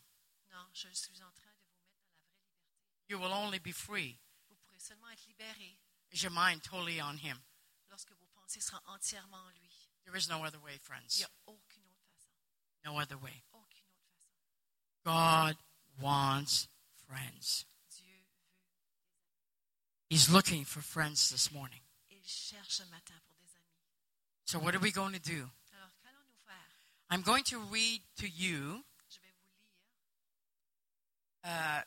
Non, 0.51 0.65
je 0.73 0.87
suis 0.93 1.21
en 1.21 1.31
train 1.31 1.51
de 1.53 1.61
vous 1.61 1.77
mettre 1.77 1.91
dans 1.93 2.01
la 2.01 2.17
vraie 2.17 2.39
liberté. 2.49 3.09
You 3.09 3.19
will 3.19 3.33
only 3.33 3.59
be 3.59 3.71
free 3.73 4.17
seulement 4.85 5.09
être 5.09 5.25
libéré 5.27 5.77
is 6.11 6.21
your 6.21 6.31
mind 6.31 6.61
totally 6.61 7.01
on 7.01 7.17
Him. 7.17 7.37
lorsque 7.89 8.11
vos 8.11 8.27
pensées 8.35 8.61
seront 8.61 8.81
entièrement 8.85 9.37
en 9.37 9.49
lui. 9.59 9.71
There 10.05 10.15
is 10.15 10.29
no 10.29 10.43
other 10.43 10.59
way, 10.61 10.75
Il 10.75 10.79
friends. 10.79 11.17
n'y 11.17 11.23
a 11.23 11.29
aucune 11.47 11.83
autre 11.89 12.05
façon. 12.13 12.29
No 12.85 12.99
other 12.99 13.17
way. 13.17 13.43
Aucune 13.53 13.83
autre 13.89 14.05
façon. 15.03 15.55
God 15.55 15.57
wants 15.99 16.67
friends. 17.07 17.65
Dieu 17.97 18.13
veut. 18.13 18.45
He's 20.09 20.29
looking 20.29 20.63
for 20.65 20.81
friends 20.81 21.29
this 21.29 21.51
morning. 21.51 21.81
Cherche 22.25 22.69
ce 22.77 22.83
matin 22.85 23.13
pour 23.27 23.35
des 23.37 23.55
amis. 23.55 23.65
So, 24.45 24.59
what 24.59 24.73
are 24.75 24.81
we 24.81 24.91
going 24.91 25.13
to 25.13 25.19
do? 25.19 25.49
Alors, 25.73 25.91
qu'allons-nous 26.01 26.39
faire? 26.45 26.67
I'm 27.11 27.21
going 27.21 27.43
to 27.45 27.59
read 27.71 28.01
to 28.17 28.27
you. 28.27 28.83
Je 29.09 29.19
vais 29.21 29.33
vous 29.39 29.49
lire. 31.43 31.43
Uh, 31.43 31.81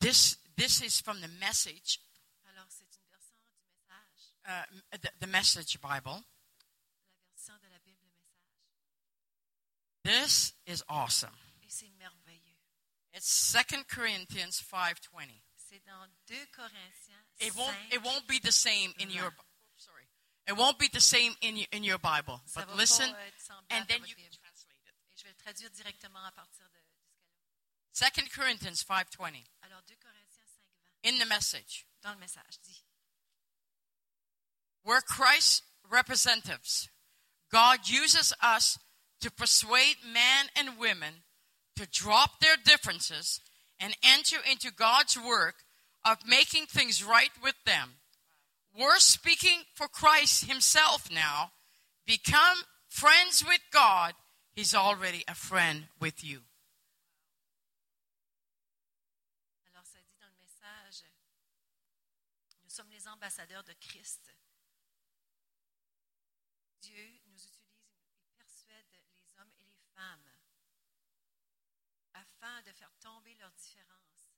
this 0.00 0.36
this 0.56 0.80
is 0.80 1.00
from 1.00 1.20
the 1.20 1.28
message, 1.40 2.00
Alors, 2.48 2.66
c'est 2.68 2.84
une 2.96 3.08
version 3.10 3.34
du 3.42 3.52
message, 3.88 4.32
uh, 4.92 4.98
the, 4.98 5.10
the 5.20 5.26
Message 5.26 5.78
Bible. 5.80 6.22
la 6.22 7.26
version 7.34 7.54
de 7.60 7.68
la 7.68 7.78
Bible 7.84 8.06
message. 8.06 8.44
This 10.04 10.54
is 10.66 10.82
awesome. 10.88 11.34
Et 11.62 11.68
c'est 11.70 11.90
merveilleux. 11.98 12.54
It's 13.12 13.28
Second 13.28 13.84
Corinthians 13.88 14.60
five 14.60 15.00
twenty. 15.00 15.42
C'est 15.56 15.82
dans 15.84 16.06
2 16.28 16.34
Corinthiens 16.54 17.24
It 17.40 17.52
won't 17.56 17.74
it 17.90 18.00
won't 18.04 18.26
be 18.28 18.38
the 18.38 18.52
same 18.52 18.94
in 19.00 19.10
your 19.10 19.30
Vingt. 19.30 19.34
oops, 19.34 19.36
sorry. 19.36 19.45
It 20.46 20.56
won't 20.56 20.78
be 20.78 20.88
the 20.88 21.00
same 21.00 21.34
in 21.42 21.56
your, 21.56 21.66
in 21.72 21.82
your 21.84 21.98
Bible. 21.98 22.40
Ça 22.46 22.64
But 22.66 22.76
listen, 22.76 23.10
pas 23.12 23.26
être 23.26 23.40
semblable 23.40 23.66
and 23.70 23.88
then 23.88 24.00
you 24.06 24.14
can 24.14 24.30
translate 24.30 24.78
it. 24.86 24.94
Et 25.10 25.16
je 25.18 25.24
vais 25.24 25.30
le 25.30 25.36
traduire 25.42 25.70
directement 25.70 26.24
à 26.24 26.32
partir 26.32 26.64
de, 26.70 26.78
de 26.78 26.82
ce 26.86 28.04
qu'elle 28.04 28.14
a. 28.14 28.26
Second 28.26 28.30
Corinthians 28.30 28.82
five 28.82 29.10
twenty 29.10 29.44
Alors, 29.62 29.82
2 29.88 29.94
Corinthiens 29.96 30.46
5, 30.46 30.62
20, 31.02 31.10
in 31.10 31.18
the 31.18 31.28
message. 31.28 31.86
dans 32.02 32.12
le 32.12 32.18
message, 32.18 32.60
dit 32.62 32.84
We're 34.84 35.00
Christ's 35.02 35.62
representatives. 35.90 36.88
God 37.50 37.88
uses 37.88 38.32
us 38.42 38.78
to 39.20 39.30
persuade 39.30 39.96
men 40.04 40.48
and 40.54 40.78
women 40.78 41.24
to 41.74 41.86
drop 41.86 42.38
their 42.40 42.56
differences 42.56 43.40
and 43.80 43.96
enter 44.02 44.38
into 44.48 44.70
God's 44.70 45.16
work 45.16 45.56
of 46.04 46.18
making 46.26 46.66
things 46.66 47.02
right 47.02 47.32
with 47.42 47.56
them. 47.64 47.98
We're 48.76 48.98
speaking 48.98 49.64
for 49.72 49.88
Christ 49.88 50.44
Himself 50.44 51.08
now. 51.10 51.52
Become 52.06 52.58
friends 52.88 53.42
with 53.42 53.60
God. 53.72 54.12
He's 54.52 54.74
already 54.74 55.24
a 55.26 55.34
friend 55.34 55.88
with 55.98 56.22
you. 56.22 56.42
Alors, 59.72 59.86
ça 59.86 59.98
dit 60.02 60.16
dans 60.20 60.28
le 60.28 60.36
message, 60.36 61.04
nous 62.64 62.70
sommes 62.70 62.90
les 62.90 63.08
ambassadeurs 63.08 63.64
de 63.64 63.72
Christ. 63.80 64.30
Dieu 66.82 67.20
nous 67.28 67.38
utilise 67.38 68.12
et 68.20 68.28
persuade 68.36 68.86
les 68.92 69.40
hommes 69.40 69.52
et 69.58 69.64
les 69.64 69.80
femmes 69.94 70.30
afin 72.12 72.60
de 72.62 72.72
faire 72.72 72.92
tomber 73.00 73.34
leurs 73.40 73.52
différences 73.52 74.30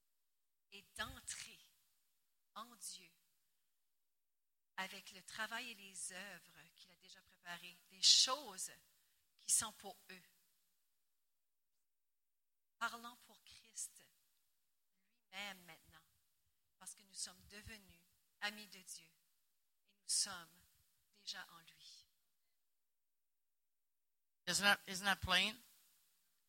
et 0.71 0.85
d'entrer 0.97 1.59
en 2.55 2.75
Dieu 2.77 3.11
avec 4.79 5.11
le 5.13 5.23
travail 5.23 5.71
et 5.71 5.75
les 5.75 6.13
œuvres 6.13 6.59
qu'il 6.77 6.91
a 6.93 6.97
déjà 6.97 7.21
préparées, 7.23 7.77
les 7.91 8.03
choses 8.03 8.71
qui 9.41 9.51
sont 9.53 9.73
pour 9.75 9.97
eux. 10.11 10.23
Parlons 12.79 13.17
pour 13.27 13.43
Christ 13.45 13.91
lui-même 15.33 15.59
maintenant, 15.65 16.05
parce 16.79 16.95
que 16.95 17.03
nous 17.03 17.15
sommes 17.15 17.43
devenus 17.51 17.99
amis 18.43 18.67
de 18.69 18.81
Dieu 18.81 19.05
et 19.05 19.97
nous 20.01 20.09
sommes 20.09 20.59
déjà 21.25 21.45
en 21.53 21.59
lui. 21.61 22.05
Isn't 24.47 24.63
that, 24.65 24.79
isn't 24.87 25.05
that 25.05 25.21
plain? 25.21 25.55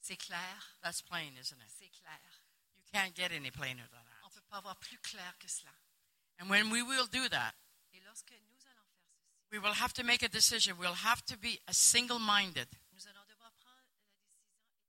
C'est 0.01 0.17
clair, 0.17 0.77
That's 0.81 1.01
plain, 1.01 1.35
isn't 1.37 1.59
it? 1.59 1.69
c'est 1.77 1.89
clair. 1.89 2.19
You 2.77 2.83
can't 2.93 3.13
get 3.15 3.31
any 3.31 3.51
plainer 3.51 3.85
than 3.91 3.99
On 4.23 4.27
ne 4.27 4.29
that. 4.29 4.35
peut 4.35 4.41
pas 4.49 4.57
avoir 4.57 4.77
plus 4.77 4.97
clair 4.99 5.37
que 5.39 5.47
cela. 5.47 5.71
And 6.39 6.49
when 6.49 6.69
we 6.71 6.81
will 6.83 7.07
do 7.07 7.27
that, 7.29 7.53
Et 7.93 7.99
lorsque 8.01 8.31
nous 8.31 8.65
allons 8.67 8.85
faire 8.95 9.07
ceci, 9.15 9.51
we 9.51 9.59
will 9.59 9.73
have 9.73 9.93
to 9.93 10.03
make 10.03 10.23
a 10.23 10.27
decision. 10.29 10.77
We'll 10.77 10.93
have 11.05 11.23
to 11.25 11.37
be 11.37 11.59
a 11.67 11.73
single 11.73 12.19
minded, 12.19 12.67
nous 12.93 13.07
allons 13.07 13.25
devoir 13.27 13.51
prendre 13.53 13.77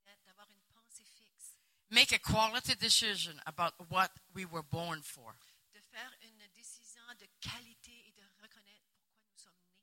la 0.07 0.15
décision 0.15 0.27
d'avoir 0.27 0.49
une 0.51 0.61
pensée 0.75 1.05
fixe, 1.05 1.57
make 1.91 2.13
a 2.13 2.19
quality 2.19 2.75
decision 2.77 3.41
about 3.47 3.73
what 3.89 4.11
we 4.35 4.45
were 4.45 4.63
born 4.63 5.03
for. 5.03 5.35
de 5.73 5.81
faire 5.81 6.13
une 6.23 6.47
décision 6.55 7.03
de 7.19 7.27
qualité 7.41 7.93
et 8.09 8.13
de 8.13 8.23
reconnaître 8.43 8.87
pourquoi 8.93 9.21
nous 9.31 9.39
sommes 9.39 9.53
nés. 9.65 9.79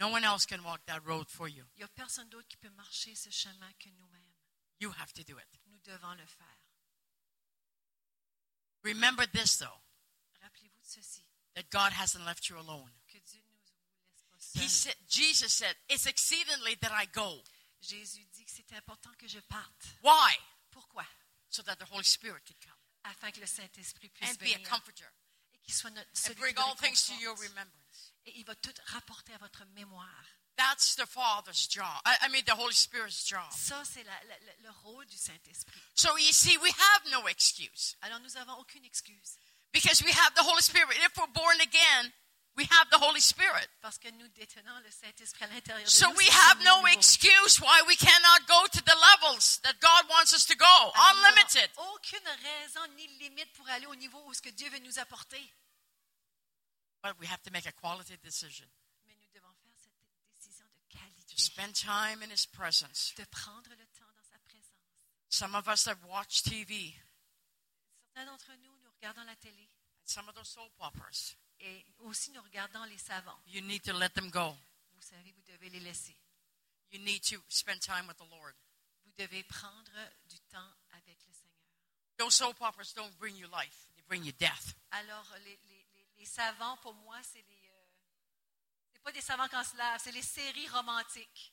No 0.00 0.08
one 0.08 0.24
else 0.24 0.46
can 0.46 0.62
walk 0.64 0.84
that 0.86 1.00
road 1.04 1.28
for 1.28 1.48
you. 1.48 1.64
Il 1.76 1.78
n'y 1.78 1.84
a 1.84 1.88
personne 1.88 2.28
d'autre 2.28 2.48
qui 2.48 2.56
peut 2.56 2.70
marcher 2.70 3.14
ce 3.14 3.30
chemin 3.30 3.72
que 3.78 3.88
nous-mêmes. 3.90 4.34
You 4.80 4.92
have 5.00 5.12
to 5.14 5.22
do 5.22 5.38
it. 5.38 5.46
Nous 5.66 5.78
devons 5.80 6.14
le 6.14 6.26
faire. 6.26 6.58
Remember 8.84 9.26
this, 9.26 9.56
though, 9.58 9.80
Rappelez-vous 10.42 10.80
de 10.80 10.86
ceci, 10.86 11.24
that 11.54 11.70
God 11.70 11.92
hasn't 11.92 12.24
left 12.24 12.48
you 12.48 12.56
alone. 12.58 12.90
He 14.54 14.68
said, 14.68 14.94
Jesus 15.08 15.52
said, 15.52 15.74
It's 15.88 16.06
exceedingly 16.06 16.76
that 16.80 16.92
I 16.92 17.06
go. 17.12 17.42
Jésus 17.82 18.24
dit 18.32 18.44
que 18.44 18.52
c'est 18.52 18.72
important 18.76 19.10
que 19.18 19.26
je 19.28 19.40
parte. 19.48 19.96
Why? 20.02 20.32
Pourquoi? 20.70 21.04
So 21.50 21.62
that 21.62 21.78
the 21.78 21.84
Holy 21.84 22.04
Spirit 22.04 22.44
can 22.46 22.54
come 22.64 22.78
Afin 23.04 23.30
que 23.32 23.40
le 23.40 23.46
Saint-Esprit 23.46 24.08
puisse 24.08 24.30
and 24.30 24.38
be 24.38 24.54
a 24.54 24.58
venir 24.58 24.68
comforter 24.68 25.04
et 25.52 25.58
qu'il 25.58 25.74
soit 25.74 25.90
notre 25.90 26.08
and 26.08 26.16
celui 26.16 26.40
bring 26.40 26.54
qui 26.54 26.62
nous 26.62 26.68
all 26.68 26.76
things 26.76 27.02
to 27.06 27.14
your 27.14 27.34
réconforte. 27.36 27.50
remembrance. 27.50 28.12
Et 28.26 28.38
il 28.38 28.44
va 28.44 28.54
tout 28.54 28.72
rapporter 28.86 29.34
à 29.34 29.38
votre 29.38 29.64
mémoire. 29.74 30.24
That's 30.56 30.94
the 30.94 31.06
Father's 31.06 31.68
job. 31.68 32.00
I, 32.06 32.28
mean, 32.28 32.44
the 32.46 32.54
Holy 32.54 32.74
Spirit's 32.74 33.26
job. 33.26 33.50
Ça, 33.50 33.82
c'est 33.84 34.04
le 34.04 34.70
rôle 34.84 35.04
du 35.06 35.16
Saint-Esprit. 35.16 35.80
So 35.94 36.16
you 36.16 36.32
see, 36.32 36.56
we 36.58 36.70
have 36.70 37.10
no 37.10 37.26
excuse 37.26 37.96
Alors, 38.02 38.20
nous 38.20 38.30
n'avons 38.30 38.54
aucune 38.60 38.84
excuse 38.84 39.36
because 39.74 40.00
we 40.02 40.12
have 40.12 40.32
the 40.34 40.42
Holy 40.42 40.62
Spirit. 40.62 40.96
If 41.04 41.12
we're 41.18 41.26
born 41.34 41.60
again, 41.60 42.12
we 42.56 42.64
have 42.70 42.88
the 42.90 42.98
Holy 42.98 43.20
Spirit. 43.20 43.66
parce 43.82 43.98
que 43.98 44.08
nous 44.12 44.28
détenons 44.28 44.78
le 44.84 44.90
Saint-Esprit 44.90 45.44
à 45.44 45.48
l'intérieur 45.48 45.84
de 45.84 45.90
So 45.90 46.06
nous. 46.08 46.16
we 46.16 46.24
si 46.24 46.30
nous 46.30 46.38
have 46.40 46.62
no 46.64 46.86
excuse 46.86 47.60
why 47.60 47.82
we 47.88 47.96
cannot 47.96 48.46
go 48.46 48.64
to 48.70 48.80
the 48.84 48.94
levels 48.94 49.58
that 49.64 49.74
God 49.80 50.08
wants 50.08 50.32
us 50.32 50.46
to 50.46 50.54
go. 50.54 50.64
Alors, 50.64 51.16
Unlimited. 51.26 51.68
Aucune 51.92 52.28
raison 52.40 52.86
ni 52.96 53.08
limite 53.18 53.52
pour 53.54 53.68
aller 53.68 53.86
au 53.86 53.96
niveau 53.96 54.22
où 54.26 54.32
ce 54.32 54.40
que 54.40 54.50
Dieu 54.50 54.70
veut 54.70 54.78
nous 54.78 54.98
apporter. 55.00 55.42
But 57.02 57.18
we 57.18 57.26
have 57.26 57.42
to 57.42 57.50
make 57.50 57.66
a 57.66 57.72
quality 57.72 58.16
decision 58.22 58.66
Mais 59.06 59.14
nous 59.20 59.28
devons 59.34 59.52
faire 59.62 59.74
cette 59.76 59.92
décision 60.32 60.64
de 60.64 60.78
to 60.94 60.98
qualité, 60.98 61.34
spend 61.36 61.74
time 61.74 62.22
in 62.22 62.30
His 62.32 62.46
presence. 62.46 63.12
de 63.18 63.24
prendre 63.26 63.68
le 63.70 63.86
temps 63.98 64.08
dans 64.16 64.24
sa 64.30 64.38
présence. 64.38 64.70
Some 65.28 65.54
of 65.56 65.66
us 65.68 65.86
have 65.86 65.98
watched 66.04 66.44
TV, 66.46 66.94
Certains 68.14 68.30
d'entre 68.30 68.52
nous, 68.62 68.73
nous 69.04 69.10
regardons 69.10 69.24
la 69.24 69.36
télé 69.36 69.68
and 70.00 70.06
some 70.06 70.28
of 70.28 70.34
those 70.34 70.48
soap 70.48 70.72
operas. 70.80 71.36
et 71.60 71.84
aussi 72.00 72.30
nous 72.32 72.42
regardons 72.42 72.84
les 72.84 72.98
savants. 72.98 73.38
You 73.46 73.60
need 73.60 73.82
to 73.82 73.92
let 73.92 74.10
them 74.10 74.30
go. 74.30 74.56
Vous 74.92 75.02
savez, 75.02 75.30
vous 75.32 75.42
devez 75.42 75.68
les 75.70 75.80
laisser. 75.80 76.16
You 76.90 77.00
need 77.00 77.22
to 77.28 77.42
spend 77.48 77.80
time 77.80 78.06
with 78.08 78.16
the 78.16 78.28
Lord. 78.30 78.54
Vous 79.04 79.12
devez 79.18 79.42
prendre 79.44 79.92
du 80.28 80.40
temps 80.42 80.72
avec 80.92 81.18
le 81.26 81.32
Seigneur. 81.32 81.60
Those 82.18 82.34
soap 82.34 82.60
operas 82.62 82.92
don't 82.94 83.14
bring 83.18 83.36
you 83.36 83.46
life, 83.48 83.88
they 83.94 84.02
bring 84.08 84.24
you 84.24 84.32
death. 84.32 84.74
Alors, 84.92 85.26
les, 85.44 85.56
les- 85.68 85.86
les- 85.94 86.06
les 86.16 86.24
savants, 86.26 86.76
pour 86.78 86.94
moi, 86.94 87.20
c'est 87.22 87.42
les. 87.42 87.68
euh, 87.68 87.84
c'est 88.92 89.02
pas 89.02 89.12
des 89.12 89.20
savants 89.20 89.48
quand 89.48 89.64
se 89.64 89.76
lave, 89.76 90.00
c'est 90.02 90.12
les 90.12 90.22
séries 90.22 90.68
romantiques. 90.68 91.52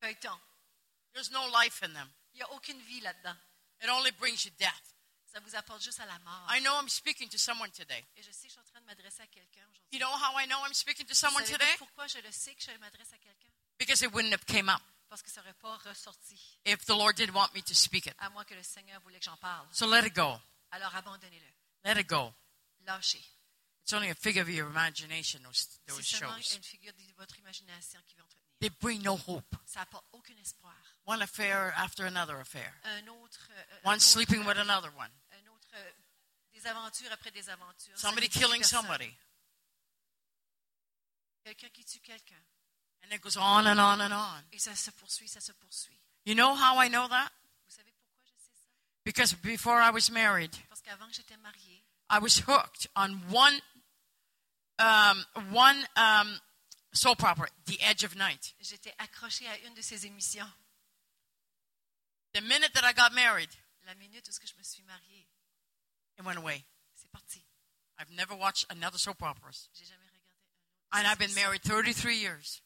Feuilleton. 0.00 0.38
There's 1.12 1.30
no 1.30 1.48
life 1.50 1.82
in 1.82 1.92
them, 1.92 2.08
Il 2.32 2.36
n'y 2.36 2.42
a 2.42 2.52
aucune 2.52 2.80
vie 2.82 3.00
là-dedans. 3.00 3.36
it 3.82 3.88
only 3.90 4.12
brings 4.12 4.44
you 4.44 4.50
death. 4.58 4.94
Ça 5.32 5.38
vous 5.40 5.54
apporte 5.54 5.82
juste 5.82 6.00
à 6.00 6.06
la 6.06 6.18
mort. 6.20 6.46
I 6.50 6.60
know 6.60 6.74
I'm 6.80 6.88
speaking 6.88 7.28
to 7.28 7.38
someone 7.38 7.70
today. 7.70 8.04
Et 8.16 8.22
je 8.22 8.32
sais 8.32 8.48
que 8.48 8.48
je 8.48 8.52
suis 8.52 8.60
en 8.60 8.64
train 8.64 8.80
de 8.80 8.86
m'adresser 8.86 9.22
à 9.22 9.26
quelqu'un 9.28 9.60
aujourd'hui. 9.70 9.88
You 9.92 10.00
know 10.00 10.10
how 10.10 10.38
I 10.40 10.46
know 10.46 10.58
I'm 10.66 10.74
speaking 10.74 11.06
to 11.06 11.14
someone 11.14 11.44
Savez-vous 11.44 11.58
today? 11.58 11.76
pourquoi 11.78 12.06
je 12.08 12.18
le 12.18 12.32
sais 12.32 12.54
que 12.54 12.62
je 12.62 12.76
m'adresse 12.78 13.12
à 13.12 13.18
quelqu'un? 13.18 13.48
Because 13.78 14.02
it 14.02 14.12
wouldn't 14.12 14.32
have 14.32 14.44
came 14.44 14.68
up 14.68 14.82
Parce 15.08 15.22
que 15.22 15.30
ça 15.30 15.40
n'aurait 15.40 15.54
pas 15.54 15.76
ressorti, 15.88 16.38
if 16.64 16.84
the 16.84 16.90
Lord 16.90 17.14
didn't 17.14 17.34
want 17.34 17.52
me 17.54 17.62
to 17.62 17.74
speak 17.74 18.06
it. 18.06 18.14
à 18.18 18.28
moins 18.30 18.44
que 18.44 18.54
le 18.54 18.62
Seigneur 18.62 19.00
voulait 19.02 19.18
que 19.18 19.24
j'en 19.24 19.36
parle. 19.36 19.66
So 19.72 19.86
let 19.86 20.06
it 20.06 20.14
go. 20.14 20.40
Alors 20.72 20.94
abandonnez-le. 20.94 21.46
Let 21.84 22.00
it 22.00 22.08
go. 22.08 22.34
Lâchez. 22.86 23.24
It's 23.82 23.92
only 23.92 24.10
a 24.10 24.14
figure 24.14 24.42
of 24.42 24.48
your 24.48 24.68
imagination, 24.68 25.40
those, 25.42 25.80
those 25.86 26.04
shows. 26.04 26.54
une 26.54 26.62
figure 26.62 26.92
de 26.92 27.12
votre 27.16 27.38
imagination 27.38 28.00
qui 28.06 28.14
va 28.16 28.24
entretenir. 28.24 28.40
They 28.60 28.68
bring 28.68 29.02
no 29.02 29.16
hope. 29.16 29.56
Ça 29.66 29.86
aucun 30.12 30.36
espoir. 30.36 30.74
One 31.06 31.22
affair 31.22 31.72
after 31.76 32.04
another 32.06 32.36
affair. 32.38 32.72
Un 32.84 33.08
autre. 33.08 33.48
euh, 33.50 33.78
un 33.84 33.88
One 33.88 33.96
autre, 33.96 34.02
sleeping 34.02 34.44
with 34.44 34.58
another 34.58 34.90
one. 34.96 35.10
Autre, 35.72 35.84
euh, 35.84 35.92
des 36.52 36.66
aventures 36.66 37.12
après 37.12 37.30
des 37.30 37.48
aventures. 37.48 37.98
Somebody 37.98 38.28
killing 38.28 38.62
somebody. 38.62 39.12
Quelqu'un 41.44 41.68
qui 41.70 41.84
tue 41.84 42.00
quelqu'un. 42.00 42.42
And 43.02 43.12
it 43.14 43.20
goes 43.22 43.36
on 43.36 43.66
and 43.66 43.78
on 43.78 44.00
and 44.00 44.12
on. 44.12 44.44
Et 44.52 44.58
ça 44.58 44.74
se 44.76 44.90
poursuit, 44.90 45.28
ça 45.28 45.40
se 45.40 45.52
poursuit. 45.52 45.98
You 46.26 46.34
know 46.34 46.54
how 46.54 46.78
I 46.82 46.88
know 46.88 47.08
that? 47.08 47.30
Vous 47.66 47.74
savez 47.74 47.92
pourquoi 47.92 48.22
je 48.26 48.36
sais 48.36 48.52
ça? 48.54 48.68
Because 49.04 49.34
before 49.34 49.80
I 49.80 49.90
was 49.90 50.10
married, 50.10 50.54
Parce 50.68 50.82
qu'avant 50.82 51.06
que 51.06 51.14
j'étais 51.14 51.36
mariée, 51.38 51.82
I 52.10 52.18
was 52.18 52.40
hooked 52.46 52.88
on 52.94 53.18
one 53.32 53.58
um, 54.78 55.24
one 55.52 55.86
um, 55.96 56.38
soap 56.92 57.22
opera, 57.22 57.46
The 57.64 57.80
Edge 57.80 58.04
of 58.04 58.14
Night. 58.16 58.54
j'étais 58.60 58.94
accrochée 58.98 59.48
à 59.48 59.56
une 59.66 59.74
de 59.74 59.80
ces 59.82 60.04
émissions. 60.06 60.50
The 62.34 62.42
minute 62.42 62.72
that 62.74 62.84
I 62.84 62.92
got 62.92 63.12
married, 63.14 63.50
La 63.86 63.94
minute 63.94 64.28
où 64.28 64.46
je 64.46 64.54
me 64.56 64.62
suis 64.62 64.82
mariée, 64.82 65.26
it 66.20 66.26
went 66.26 66.38
away. 66.38 66.64
c'est 66.94 67.10
parti. 67.10 67.42
I've 67.98 68.10
never 68.10 68.34
watched 68.34 68.66
another 68.70 68.98
soap 68.98 69.22
operas. 69.22 69.68
J'ai 69.74 69.84
jamais 69.84 70.04
regardé 70.06 70.28
un 70.28 70.36
autre. 70.36 71.00
And 71.00 71.06
I've 71.06 71.18
been 71.18 71.34
married 71.34 71.62
33 71.62 72.14
years. 72.14 72.62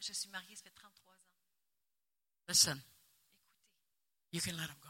Je 0.00 0.12
suis 0.12 0.30
mariée, 0.30 0.54
ça 0.56 0.62
fait 0.64 0.74
33 0.74 1.12
ans. 1.12 1.16
Listen, 2.48 2.78
Écoutez, 2.78 4.32
you 4.32 4.40
can 4.40 4.56
let 4.56 4.68
him 4.68 4.76
go. 4.82 4.88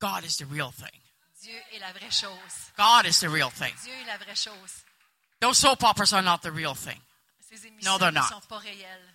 God 0.00 0.24
is 0.24 0.36
the 0.38 0.46
real 0.46 0.70
thing. 0.70 1.00
Dieu 1.42 1.56
est 1.72 1.80
la 1.80 1.92
vraie 1.92 2.10
chose. 2.10 2.72
God 2.76 3.06
is 3.06 3.20
the 3.20 3.28
real 3.28 3.50
thing. 3.50 3.72
Dieu 3.84 3.92
est 3.92 4.06
la 4.06 4.18
vraie 4.18 4.34
chose. 4.34 4.84
Those 5.40 5.58
soap 5.58 5.82
operas 5.82 6.12
are 6.12 6.22
not 6.22 6.42
the 6.42 6.52
real 6.52 6.74
thing. 6.74 7.00
Ces 7.40 7.64
No, 7.82 7.98
they're 7.98 8.12
not. 8.12 8.28
sont 8.28 8.46
pas 8.48 8.60
réelles. 8.60 9.08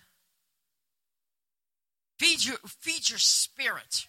Feed 2.18 2.44
your, 2.44 2.56
feed 2.80 3.08
your 3.08 3.18
spirit 3.18 4.08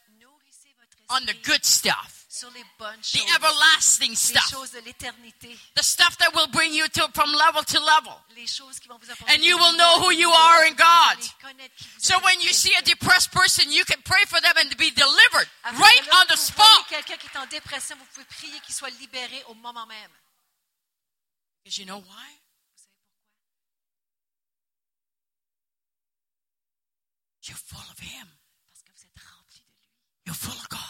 on 1.10 1.26
the 1.26 1.34
good 1.44 1.64
stuff. 1.66 2.26
Sur 2.30 2.50
les 2.52 2.64
choses, 3.02 3.14
the 3.14 3.26
everlasting 3.34 4.14
stuff, 4.14 4.52
the 4.52 5.84
stuff 5.84 6.18
that 6.20 6.36
will 6.36 6.48
bring 6.48 6.72
you 6.72 6.88
to, 6.90 7.08
from 7.14 7.32
level 7.32 7.64
to 7.64 7.80
level, 7.80 8.14
and 9.34 9.44
you 9.44 9.58
will 9.58 9.76
know 9.76 10.00
who 10.02 10.12
you 10.12 10.30
are 10.30 10.66
in 10.66 10.76
God. 10.76 11.18
So 11.98 12.20
when 12.24 12.40
you 12.40 12.50
see 12.50 12.74
a 12.78 12.84
depressed 12.84 13.32
person, 13.32 13.72
you 13.72 13.86
can 13.86 14.02
pray 14.04 14.24
for 14.28 14.40
them 14.40 14.54
and 14.58 14.76
be 14.78 14.92
delivered 14.92 15.48
right 15.66 16.08
on 16.20 16.28
the 16.30 16.38
spot. 16.38 16.86
Because 21.64 21.80
you 21.80 21.86
know 21.86 22.00
why? 22.00 22.28
You're 27.48 27.56
full 27.56 27.90
of 27.90 28.00
Him. 28.00 28.28
You're 30.26 30.36
full 30.36 30.60
of 30.60 30.70
God. 30.70 30.87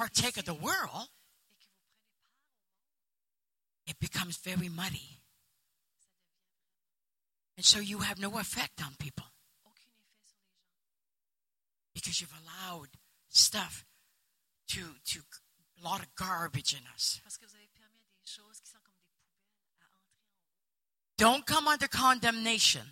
partake 0.00 0.38
of 0.38 0.46
the 0.46 0.54
world, 0.54 1.08
it 3.86 3.98
becomes 4.00 4.38
very 4.38 4.70
muddy. 4.70 5.20
And 7.58 7.66
so 7.66 7.80
you 7.80 7.98
have 7.98 8.18
no 8.18 8.38
effect 8.38 8.82
on 8.82 8.94
people 8.98 9.26
because 11.92 12.18
you've 12.18 12.32
allowed 12.42 12.88
stuff 13.28 13.84
to, 14.68 14.80
to 15.04 15.20
a 15.78 15.84
lot 15.84 16.00
of 16.00 16.06
garbage 16.16 16.72
in 16.72 16.80
us. 16.94 17.20
Don't 21.18 21.44
come 21.44 21.68
under 21.68 21.88
condemnation. 21.88 22.86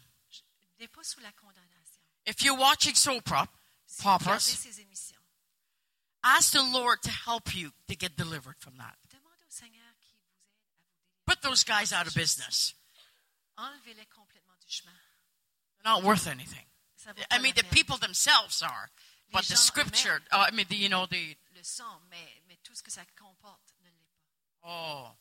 If 2.26 2.44
you're 2.44 2.58
watching 2.58 2.92
soap 2.92 3.32
operas, 4.04 4.66
Ask 6.24 6.52
the 6.52 6.62
Lord 6.62 7.02
to 7.02 7.10
help 7.10 7.54
you 7.54 7.72
to 7.88 7.96
get 7.96 8.16
delivered 8.16 8.56
from 8.58 8.74
that. 8.78 8.96
Put 11.26 11.42
those 11.42 11.64
guys 11.64 11.92
out 11.92 12.06
of 12.06 12.14
business. 12.14 12.74
They're 15.82 15.92
not 15.92 16.02
worth 16.02 16.26
anything. 16.26 16.64
I 17.30 17.38
mean, 17.38 17.52
the 17.56 17.64
people 17.64 17.96
themselves 17.96 18.62
are, 18.62 18.90
but 19.32 19.44
the 19.44 19.56
scripture, 19.56 20.20
uh, 20.30 20.46
I 20.48 20.54
mean, 20.54 20.66
the, 20.68 20.76
you 20.76 20.88
know, 20.88 21.06
the. 21.06 21.36
Oh, 24.64 25.12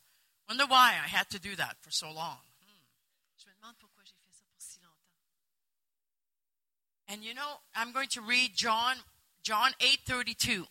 wonder 0.49 0.65
why 0.67 0.95
I 1.03 1.07
had 1.07 1.29
to 1.31 1.39
do 1.39 1.55
that 1.55 1.77
for 1.81 1.91
so 1.91 2.11
long. 2.11 2.37
And 7.07 7.23
you 7.23 7.33
know, 7.33 7.61
I'm 7.75 7.91
going 7.93 8.09
to 8.09 8.21
read 8.21 8.51
John 8.55 8.97
John 9.43 9.71
8:32. 9.79 10.67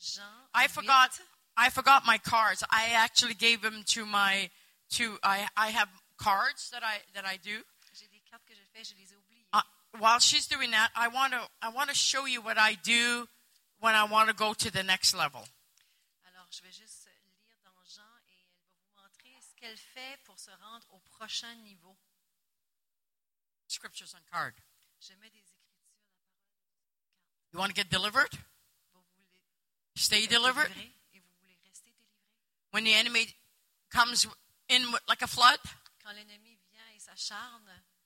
Jean. 0.00 0.22
I 0.54 0.68
forgot, 0.68 1.10
I 1.56 1.70
forgot 1.70 2.06
my 2.06 2.18
cards. 2.18 2.62
I 2.70 2.90
actually 2.94 3.34
gave 3.34 3.62
them 3.62 3.82
to 3.88 4.06
my, 4.06 4.50
to, 4.90 5.18
I, 5.22 5.48
I 5.56 5.68
have 5.68 5.88
cards 6.16 6.70
that 6.70 6.82
I, 6.82 6.98
that 7.14 7.24
I 7.26 7.36
do. 7.36 7.64
J'ai 7.92 8.06
des 8.08 8.20
que 8.46 8.54
j'ai 8.54 8.64
faites, 8.72 8.86
je 8.88 8.94
les 8.94 9.12
ai. 9.12 9.18
Uh, 9.52 9.62
while 9.98 10.20
she's 10.20 10.46
doing 10.46 10.70
that, 10.70 10.90
I 10.94 11.08
want 11.08 11.32
to, 11.32 11.40
I 11.62 11.70
want 11.70 11.88
to 11.88 11.96
show 11.96 12.26
you 12.26 12.40
what 12.42 12.58
I 12.58 12.76
do 12.82 13.26
when 13.80 13.94
I 13.94 14.04
want 14.04 14.28
to 14.28 14.34
go 14.34 14.54
to 14.54 14.70
the 14.70 14.82
next 14.82 15.14
level. 15.14 15.42
Alors, 16.26 16.46
je 16.50 16.62
vais 16.62 16.72
juste 16.72 17.08
lire 17.42 17.56
dans 17.64 17.72
Jean 17.84 18.02
et 18.28 18.38
elle 18.38 18.54
va 18.60 18.70
vous 18.78 19.02
montrer 19.02 19.34
ce 19.40 19.54
qu'elle 19.56 19.76
fait 19.76 20.18
pour 20.24 20.38
se 20.38 20.50
rendre 20.50 20.86
au 20.90 20.98
prochain 21.00 21.54
niveau. 21.64 21.96
Scriptures 23.66 24.14
on 24.14 24.22
card. 24.30 24.52
Je 25.00 25.12
mets 25.14 25.30
des 25.30 25.38
écritures, 25.38 25.54
You 27.52 27.58
want 27.58 27.68
to 27.68 27.74
get 27.74 27.88
delivered? 27.88 28.38
Stay 29.98 30.26
delivered. 30.26 30.70
When 32.70 32.84
the 32.84 32.94
enemy 32.94 33.34
comes 33.90 34.26
in 34.68 34.84
like 35.08 35.22
a 35.22 35.26
flood, 35.26 35.58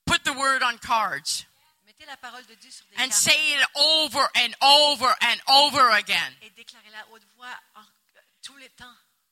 put 0.05 0.23
the 0.25 0.33
word 0.33 0.63
on 0.63 0.77
cards. 0.79 1.45
and 2.97 3.11
say 3.13 3.53
it 3.53 3.65
over 3.77 4.27
and 4.35 4.55
over 4.61 5.15
and 5.21 5.39
over 5.49 5.89
again. 5.91 6.33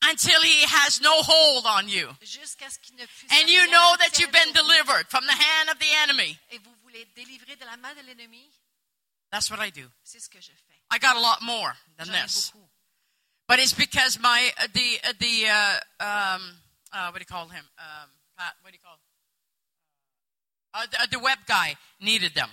Until 0.03 0.41
he 0.41 0.65
has 0.65 0.99
no 1.01 1.21
hold 1.21 1.65
on 1.65 1.87
you. 1.87 2.09
And 3.31 3.49
you 3.49 3.65
know 3.71 3.95
that 3.99 4.19
you've 4.19 4.31
been 4.31 4.51
delivered 4.53 5.07
from 5.09 5.25
the 5.25 5.33
hand 5.33 5.69
of 5.69 5.77
the 5.79 5.91
enemy. 6.03 6.37
That's 9.31 9.49
what 9.49 9.59
I 9.59 9.69
do. 9.71 9.89
c'est 10.03 10.19
ce 10.19 10.29
que 10.29 10.39
je 10.41 10.51
fais. 10.51 10.77
I 10.91 10.97
got 10.99 11.15
a 11.15 11.19
lot 11.21 11.41
more 11.41 11.73
than 11.97 12.07
J'en 12.07 12.13
ai 12.15 12.21
this. 12.23 12.51
beaucoup. 12.51 12.67
But 13.47 13.59
it's 13.59 13.73
because 13.73 14.19
my 14.19 14.51
uh, 14.59 14.67
the 14.73 14.99
uh, 15.03 15.13
the 15.19 15.47
uh, 15.47 15.79
um, 16.35 16.57
uh, 16.93 17.09
what 17.11 17.19
do 17.19 17.21
you 17.21 17.25
call 17.25 17.47
him? 17.49 17.63
Um, 17.77 18.09
Pat, 18.37 18.53
what 18.61 18.71
do 18.71 18.75
you 18.75 18.79
call? 18.83 18.97
Uh, 20.73 20.85
the, 20.91 21.17
the 21.17 21.19
web 21.19 21.39
guy 21.47 21.75
needed 21.99 22.33
them. 22.33 22.49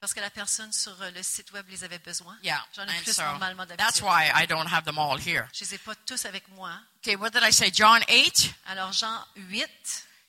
Parce 0.00 0.12
que 0.12 0.20
la 0.20 0.30
personne 0.30 0.72
sur 0.72 0.92
euh, 1.02 1.10
le 1.12 1.22
site 1.22 1.52
web 1.52 1.64
les 1.68 1.82
avait 1.82 1.98
besoin. 2.04 2.36
Yeah, 2.42 2.60
J'en 2.74 2.86
ai 2.86 2.90
and 2.96 3.02
plus 3.04 3.14
so 3.14 3.22
normalement 3.22 3.64
that's 3.66 4.00
d'habitude. 4.00 4.04
why 4.04 4.30
I 4.34 4.44
don't 4.46 4.66
have 4.68 4.84
them 4.84 4.98
all 4.98 5.16
here. 5.16 5.48
Je 5.52 5.64
les 5.64 5.74
ai 5.74 5.78
pas 5.78 5.94
tous 6.04 6.24
avec 6.26 6.46
moi. 6.50 6.70
Okay, 6.98 7.16
what 7.16 7.30
did 7.32 7.42
I 7.42 7.50
say? 7.50 7.70
John 7.70 8.02
eight. 8.08 8.52
Alors 8.66 8.92
Jean 8.92 9.24
8, 9.36 9.68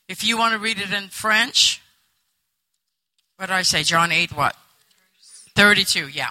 If 0.08 0.24
you 0.24 0.38
want 0.38 0.52
to 0.54 0.58
read 0.58 0.78
it 0.78 0.92
in 0.92 1.08
French, 1.10 1.82
what 3.36 3.46
did 3.48 3.54
I 3.54 3.62
say? 3.62 3.82
John 3.84 4.10
eight. 4.10 4.32
What? 4.32 4.56
Thirty-two. 5.58 6.06
Yeah. 6.10 6.30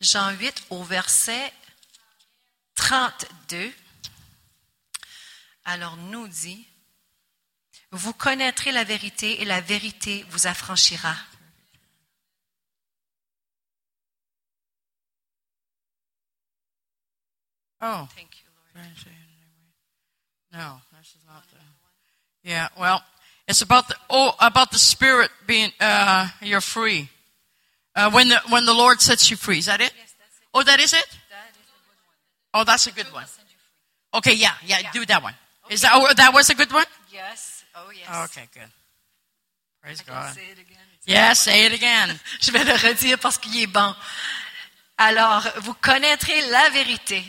Jean 0.00 0.30
8 0.30 0.68
au 0.70 0.82
verset 0.82 1.52
32. 2.76 3.70
Alors 5.66 5.98
nous 5.98 6.26
dit, 6.28 6.66
vous 7.90 8.14
connaîtrez 8.14 8.72
la 8.72 8.84
vérité 8.84 9.42
et 9.42 9.44
la 9.44 9.60
vérité 9.60 10.24
vous 10.30 10.46
affranchira. 10.46 11.14
Oh. 17.82 18.08
Thank 18.16 18.38
you, 18.38 18.48
Lord. 18.74 18.86
No, 20.54 20.80
this 20.98 21.08
is 21.10 21.24
not 21.26 21.42
the. 21.50 21.58
Yeah, 22.48 22.68
well, 22.78 23.02
it's 23.46 23.60
about 23.60 23.88
the 23.88 23.96
oh 24.08 24.34
about 24.40 24.70
the 24.70 24.78
spirit 24.78 25.30
being 25.46 25.70
uh 25.80 26.28
you're 26.40 26.62
free. 26.62 27.10
Uh, 27.98 28.08
when 28.12 28.28
the 28.28 28.40
when 28.48 28.64
the 28.64 28.72
Lord 28.72 29.00
sets 29.00 29.28
you 29.28 29.36
free, 29.36 29.58
is 29.58 29.66
that 29.66 29.80
it? 29.80 29.92
Oh, 30.54 30.62
that 30.62 30.78
is 30.78 30.92
it? 30.92 31.06
Oh, 32.54 32.62
that's 32.62 32.86
a 32.86 32.92
good 32.92 33.12
one. 33.12 33.26
Okay, 34.14 34.34
yeah, 34.34 34.52
yeah, 34.64 34.92
do 34.92 35.04
that 35.06 35.20
one. 35.20 35.34
Is 35.68 35.82
that 35.82 35.90
oh, 35.94 36.06
that 36.14 36.32
was 36.32 36.48
a 36.48 36.54
good 36.54 36.72
one? 36.72 36.86
Yes. 37.12 37.64
Oh 37.74 37.90
yes. 37.90 38.30
Okay, 38.30 38.46
good. 38.54 38.70
Praise 39.82 40.00
I 40.06 40.10
God. 40.10 40.34
say 40.34 40.42
it 40.52 40.58
again. 40.60 40.86
Yeah, 41.06 41.32
say 41.32 41.66
it 41.66 41.72
again. 41.72 42.20
Je 42.40 42.52
vais 42.52 42.62
le 42.62 42.74
redire 42.74 43.18
parce 43.18 43.36
qu'il 43.36 43.60
est 43.60 43.66
bon. 43.66 43.92
Alors, 44.96 45.42
vous 45.62 45.74
connaîtrez 45.74 46.40
la 46.50 46.68
vérité 46.70 47.24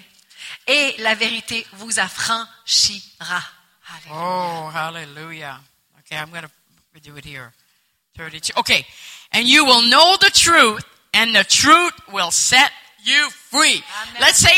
et 0.67 0.95
la 0.99 1.15
vérité 1.15 1.65
vous 1.73 1.99
affranchira. 1.99 3.41
Alléluia. 3.87 4.11
Oh, 4.11 4.69
hallelujah. 4.71 5.61
Okay, 5.99 6.15
I'm 6.15 6.29
going 6.29 6.43
to 6.43 6.99
do 7.01 7.17
it 7.17 7.25
here. 7.25 7.53
32. 8.15 8.53
Okay. 8.57 8.85
And 9.31 9.47
you 9.47 9.65
will 9.65 9.83
know 9.87 10.17
the 10.19 10.31
truth, 10.31 10.83
and 11.13 11.35
the 11.35 11.43
truth 11.43 11.93
will 12.11 12.31
set 12.31 12.71
you 13.03 13.29
free. 13.29 13.83
Amen. 14.01 14.21
Let's 14.21 14.39
say, 14.39 14.55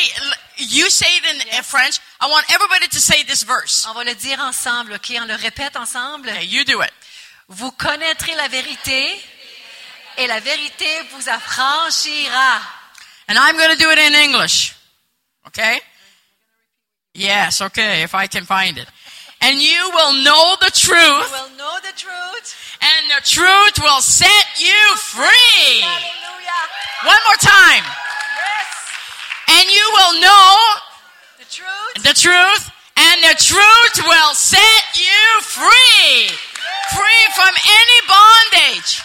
you 0.58 0.90
say 0.90 1.08
it 1.08 1.36
in, 1.36 1.42
Yes. 1.48 1.70
French. 1.70 2.00
I 2.20 2.30
want 2.30 2.46
everybody 2.54 2.88
to 2.88 3.00
say 3.00 3.24
this 3.24 3.44
verse. 3.44 3.86
On 3.88 3.94
va 3.94 4.04
le 4.04 4.16
dire 4.16 4.40
ensemble, 4.40 4.94
ok? 4.94 5.12
On 5.22 5.28
le 5.28 5.36
répète 5.36 5.76
ensemble. 5.76 6.30
Okay, 6.30 6.46
you 6.46 6.64
do 6.64 6.82
it. 6.82 6.92
Vous 7.50 7.72
connaîtrez 7.72 8.34
la 8.36 8.48
vérité 8.48 9.22
et 10.18 10.28
la 10.28 10.40
vérité 10.40 10.88
vous 11.12 11.30
affranchira. 11.30 12.62
And 13.28 13.38
I'm 13.38 13.58
going 13.58 13.72
to 13.72 13.78
do 13.78 13.90
it 13.92 14.00
in 14.00 14.14
English. 14.16 14.74
Okay? 15.48 15.80
Yes, 17.14 17.62
okay, 17.62 18.04
if 18.04 18.16
I 18.16 18.28
can 18.28 18.46
find 18.46 18.78
it. 18.78 18.88
And 19.42 19.62
you 19.62 19.90
will 19.94 20.14
know 20.24 20.56
the 20.60 20.70
You 20.74 20.86
truth, 20.94 21.32
will 21.32 21.50
know 21.58 21.76
the 21.82 21.94
truth. 21.98 22.56
and 22.82 23.02
the 23.10 23.22
truth 23.26 23.76
will 23.82 24.02
set 24.02 24.46
you 24.60 24.78
free. 24.98 25.82
Hallelujah. 25.82 27.10
One 27.10 27.22
more 27.26 27.40
time. 27.42 27.84
Yes. 27.84 28.68
And 29.50 29.66
you 29.70 29.86
will 29.98 30.22
know 30.22 30.54
The 31.40 31.46
truth. 31.50 32.04
the 32.06 32.14
truth, 32.14 32.72
and 32.98 33.18
the 33.24 33.36
truth 33.42 33.96
will 34.08 34.34
set 34.36 34.84
you 34.96 35.42
free. 35.42 36.30
Free 36.96 37.24
from 37.36 37.54
any 37.66 38.00
bondage. 38.08 39.02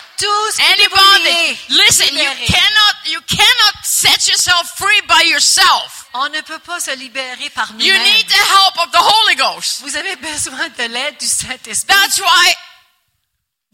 Any 0.61 0.84
peut 0.89 0.91
vous 0.91 0.97
lier. 0.97 1.24
bondage. 1.24 1.59
Listen, 1.70 2.14
you 2.16 2.30
cannot, 2.47 2.95
you 3.07 3.20
cannot 3.26 3.74
set 3.84 4.28
yourself 4.28 4.70
free 4.78 5.01
by 5.09 5.22
yourself. 5.22 6.06
On 6.19 6.29
ne 6.31 6.41
peut 6.43 6.59
pas 6.61 6.81
se 6.81 6.95
libérer 6.97 7.51
par 7.51 7.69
You 7.73 7.93
nous-mêmes. 7.93 8.03
need 8.05 8.27
the 8.27 8.33
help 8.33 8.79
of 8.87 8.91
the 8.93 9.01
Holy 9.01 9.37
Ghost. 9.37 9.81
Vous 9.83 9.97
avez 9.97 10.17
besoin 10.17 10.69
de 10.79 10.85
l'aide 10.93 11.19
du 11.19 11.27
Saint-Esprit. 11.27 11.87
That's 11.95 12.19
why, 12.19 12.55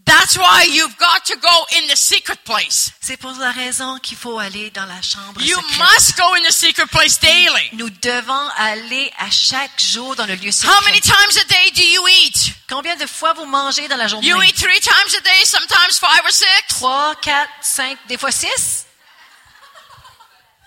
that's 0.04 0.36
why 0.36 0.64
you've 0.66 0.96
got 0.98 1.24
to 1.26 1.36
go 1.36 1.66
in 1.76 1.86
the 1.86 1.96
secret 1.96 2.38
place. 2.44 2.90
C'est 3.00 3.16
pour 3.16 3.30
la 3.38 3.52
raison 3.52 3.98
qu'il 3.98 4.16
faut 4.18 4.38
aller 4.40 4.70
dans 4.70 4.86
la 4.86 5.00
chambre 5.02 5.40
You 5.40 5.56
secrète. 5.56 5.78
must 5.94 6.16
go 6.16 6.34
in 6.34 6.42
the 6.42 6.52
secret 6.52 6.86
place 6.86 7.20
daily. 7.20 7.68
Nous 7.74 7.90
devons 7.90 8.48
aller 8.56 9.12
à 9.18 9.30
chaque 9.30 9.80
jour 9.80 10.16
dans 10.16 10.26
le 10.26 10.34
lieu 10.34 10.50
How 10.64 10.80
many 10.84 11.00
secret. 11.00 11.12
times 11.14 11.36
a 11.38 11.44
day 11.44 11.70
do 11.76 11.82
you 11.84 12.08
eat? 12.08 12.54
Combien 12.68 12.96
de 12.96 13.06
fois 13.06 13.34
vous 13.34 13.46
mangez 13.46 13.86
dans 13.86 13.96
la 13.96 14.08
journée? 14.08 14.26
You 14.26 14.42
eat 14.42 14.56
three 14.56 14.80
times 14.80 15.14
a 15.16 15.20
day, 15.20 15.44
sometimes 15.44 15.98
five 16.00 16.22
or 16.24 16.32
six? 16.32 16.46
Trois, 16.68 17.14
quatre, 17.22 17.50
cinq, 17.62 17.96
des 18.08 18.18
fois 18.18 18.32
six? 18.32 18.86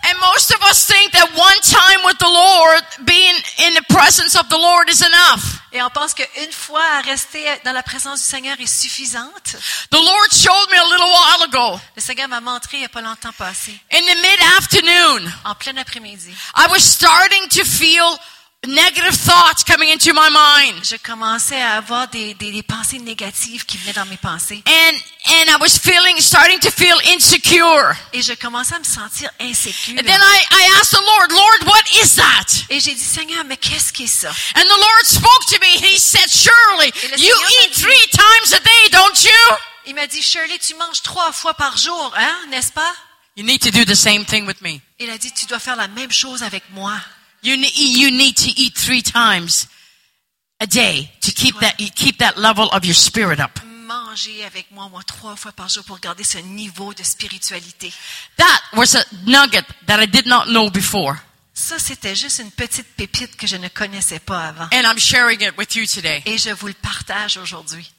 And 0.08 0.20
most 0.20 0.51
of 0.51 0.62
us 0.62 0.86
think 0.86 1.14
that 1.14 1.30
one 1.36 1.60
time 1.62 2.06
with 2.06 2.20
the 2.20 2.30
Lord, 2.30 2.84
being 3.06 3.36
in 3.66 3.74
the 3.74 3.84
presence 3.89 4.36
of 4.36 4.47
the 4.49 4.58
Lord 4.58 4.88
is 4.88 5.01
enough. 5.01 5.62
Et 5.72 5.82
on 5.82 5.89
pense 5.89 6.14
qu'une 6.14 6.51
fois 6.51 6.84
à 6.99 7.01
rester 7.01 7.43
dans 7.66 7.74
la 7.74 7.84
présence 7.84 8.20
du 8.20 8.26
Seigneur 8.26 8.56
est 8.60 8.68
suffisante. 8.68 9.56
The 9.89 9.97
Lord 9.97 10.32
showed 10.32 10.70
me 10.72 10.78
a 10.78 10.86
little 10.86 11.12
while 11.12 11.43
ago, 11.43 11.82
Le 11.95 12.01
Seigneur 12.01 12.30
m'a 12.30 12.39
montré 12.39 12.78
il 12.78 12.80
n'y 12.82 12.86
a 12.86 12.89
pas 12.89 13.01
longtemps 13.01 13.34
passé, 13.34 13.78
in 13.91 13.99
the 13.99 14.16
mid-afternoon, 14.22 15.34
en 15.43 15.56
plein 15.56 15.76
après-midi. 15.76 16.34
I 16.56 16.68
was 16.70 16.80
starting 16.80 17.49
to 17.49 17.66
feel 17.66 18.18
negative 18.66 19.14
thoughts 19.16 19.64
coming 19.64 19.89
into 19.89 20.12
my 20.14 20.28
mind. 20.30 20.84
Je 20.84 20.95
commençais 20.97 21.62
à 21.62 21.78
avoir 21.78 22.08
des, 22.08 22.34
des, 22.34 22.51
des 22.51 22.64
pensées 22.64 22.97
négatives 22.97 23.64
qui 23.66 23.78
venaient 23.78 23.93
dans 23.93 24.06
mes 24.08 24.18
pensées. 24.18 24.64
And, 24.66 24.93
and 25.28 25.49
I 25.49 25.56
was 25.60 25.78
feeling, 25.78 26.20
starting 26.20 26.60
to 26.62 26.72
feel 26.72 26.95
insecure. 27.16 27.93
Et 28.14 28.24
je 28.24 28.34
commençais 28.34 28.74
à 28.76 28.80
me 28.80 28.84
sentir 28.84 29.30
insécure. 29.39 29.93
And 29.99 30.03
then 30.03 30.20
I, 30.20 30.43
I 30.51 30.80
asked 30.82 30.91
the 30.97 31.03
Lord, 31.03 31.32
Lord, 31.32 31.68
what 31.68 31.84
is 32.03 32.16
that? 32.16 32.66
Et 32.70 32.80
j'ai 32.80 32.95
dit, 32.95 33.03
Seigneur, 33.03 33.43
mais 33.45 33.58
qu'est-ce 33.58 33.93
qui 33.93 34.06
est 34.06 34.08
ça? 34.08 34.30
And 34.56 34.64
the 34.64 34.80
Lord 34.80 35.03
spoke 35.06 35.45
to 35.49 35.60
me. 35.62 35.78
He 35.88 35.99
said, 35.99 36.28
Surely, 36.32 36.91
Et 37.03 37.08
le 37.10 37.20
you 37.20 37.36
eat 37.64 37.76
dit- 37.76 37.82
three 37.82 38.08
times 38.12 38.53
a 38.53 38.60
day, 38.60 38.89
don't 38.91 39.24
you? 39.24 39.56
Il 39.88 39.93
m'a 39.93 40.08
dit, 40.08 40.24
Shirley, 40.24 40.58
tu 40.58 40.74
manges 40.74 41.03
trois 41.03 41.32
fois 41.32 41.53
par 41.53 41.78
jour, 41.78 42.12
hein, 42.18 42.36
n'est-ce 42.49 42.72
pas? 42.72 42.91
You 43.36 43.43
need 43.43 43.62
to 43.62 43.70
do 43.70 43.86
the 43.86 43.93
same 43.95 44.26
thing 44.26 44.47
with 44.47 44.62
me. 44.62 44.80
Il 44.97 45.10
a 45.12 45.18
dit, 45.20 45.32
tu 45.32 45.45
dois 45.45 45.60
faire 45.60 45.76
la 45.76 45.88
même 45.89 46.12
chose 46.12 46.41
avec 46.41 46.64
moi. 46.72 46.93
You, 47.45 47.57
ne- 47.57 47.71
you 47.75 48.09
need 48.09 48.37
to 48.37 48.49
eat 48.59 48.73
three 48.73 49.03
times 49.03 49.67
a 50.59 50.65
day 50.65 51.11
to 51.21 51.31
keep 51.31 51.59
that, 51.59 51.77
keep 51.93 52.17
that 52.17 52.39
level 52.39 52.69
of 52.69 52.83
your 52.83 52.95
spirit 52.95 53.39
up. 53.39 53.59
Manger 53.85 54.43
avec 54.45 54.71
moi, 54.71 54.89
moi, 54.89 55.03
trois 55.05 55.35
fois 55.35 55.51
par 55.51 55.69
jour 55.69 55.83
pour 55.83 55.99
garder 55.99 56.23
ce 56.23 56.39
niveau 56.39 56.95
de 56.95 57.03
spiritualité. 57.03 57.93
That 58.37 58.61
was 58.73 58.95
a 58.95 59.03
nugget 59.27 59.63
that 59.85 60.01
I 60.01 60.07
did 60.07 60.25
not 60.25 60.45
know 60.47 60.71
before. 60.71 61.17
Ça, 61.53 61.77
c'était 61.77 62.15
juste 62.15 62.39
une 62.39 62.49
petite 62.49 62.87
pépite 62.97 63.37
que 63.37 63.45
je 63.45 63.57
ne 63.57 63.67
connaissais 63.67 64.19
pas 64.19 64.47
avant. 64.47 64.67
And 64.73 64.81
I'm 64.83 64.97
sharing 64.97 65.39
it 65.41 65.55
with 65.55 65.75
you 65.75 65.85
today. 65.85 66.23
Et 66.25 66.39
je 66.39 66.49
vous 66.49 66.67
le 66.67 66.73
partage 66.73 67.37
aujourd'hui. 67.37 67.91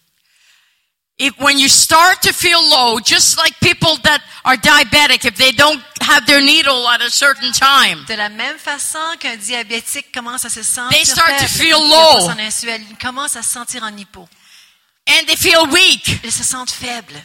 If, 1.19 1.33
when 1.39 1.59
you 1.59 1.69
start 1.69 2.21
to 2.23 2.33
feel 2.35 2.61
low, 2.69 3.01
just 3.01 3.39
like 3.39 3.55
people 3.61 3.97
that 4.03 4.21
are 4.45 4.57
diabetic, 4.59 5.25
if 5.25 5.35
they 5.37 5.51
don't 5.53 5.81
have 6.03 6.27
their 6.27 6.43
needle 6.43 6.87
at 6.89 7.01
a 7.01 7.09
certain 7.11 7.53
time, 7.53 8.05
De 8.07 8.15
la 8.17 8.29
même 8.29 8.59
façon 8.59 8.99
qu'un 9.19 9.37
diabétique 9.37 10.13
commence 10.13 10.45
à 10.45 10.51
se 10.51 10.63
sentir 10.63 10.91
They 10.97 11.07
start 11.07 11.39
to 11.39 11.47
faible, 11.47 11.65
feel 11.65 11.75
a 11.77 11.79
pas 11.79 12.19
low. 12.21 12.21
son 12.33 12.39
insuline, 12.39 12.97
commence 13.01 13.35
à 13.37 13.43
se 13.43 13.51
sentir 13.51 13.83
en 13.83 13.97
hypo. 13.97 14.29
and 15.09 15.27
they 15.27 15.37
feel 15.37 15.67
weak, 15.71 16.07
Ils 16.23 16.31
se 16.33 16.45
sentent 16.45 16.71
faibles. 16.71 17.17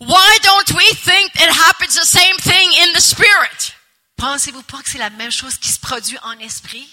why 0.00 0.38
don't 0.42 0.72
we 0.74 0.92
think 0.96 1.30
it 1.36 1.50
happens 1.68 1.94
the 1.94 2.04
same 2.04 2.36
thing 2.38 2.68
in 2.82 2.92
the 2.94 3.00
spirit? 3.00 3.74
Pensez-vous 4.16 4.62
pas 4.64 4.82
que 4.82 4.90
c'est 4.90 4.98
la 4.98 5.10
même 5.10 5.30
chose 5.30 5.56
qui 5.56 5.68
se 5.70 5.78
produit 5.78 6.18
en 6.24 6.36
esprit? 6.40 6.88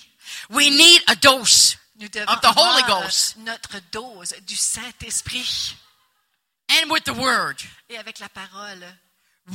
We 0.52 0.70
need 0.70 1.02
a 1.08 1.16
dose 1.16 1.78
Nous 2.00 2.10
devons 2.10 2.32
of 2.32 2.42
the 2.42 2.54
Holy 2.56 2.84
Ghost. 2.84 3.38
notre 3.38 3.80
dose 3.92 4.36
du 4.46 4.56
Saint-Esprit. 4.56 5.76
And 6.70 6.90
with 6.92 7.04
the 7.06 7.14
word. 7.18 7.56
Et 7.90 7.98
avec 7.98 8.20
la 8.20 8.30
parole, 8.30 8.84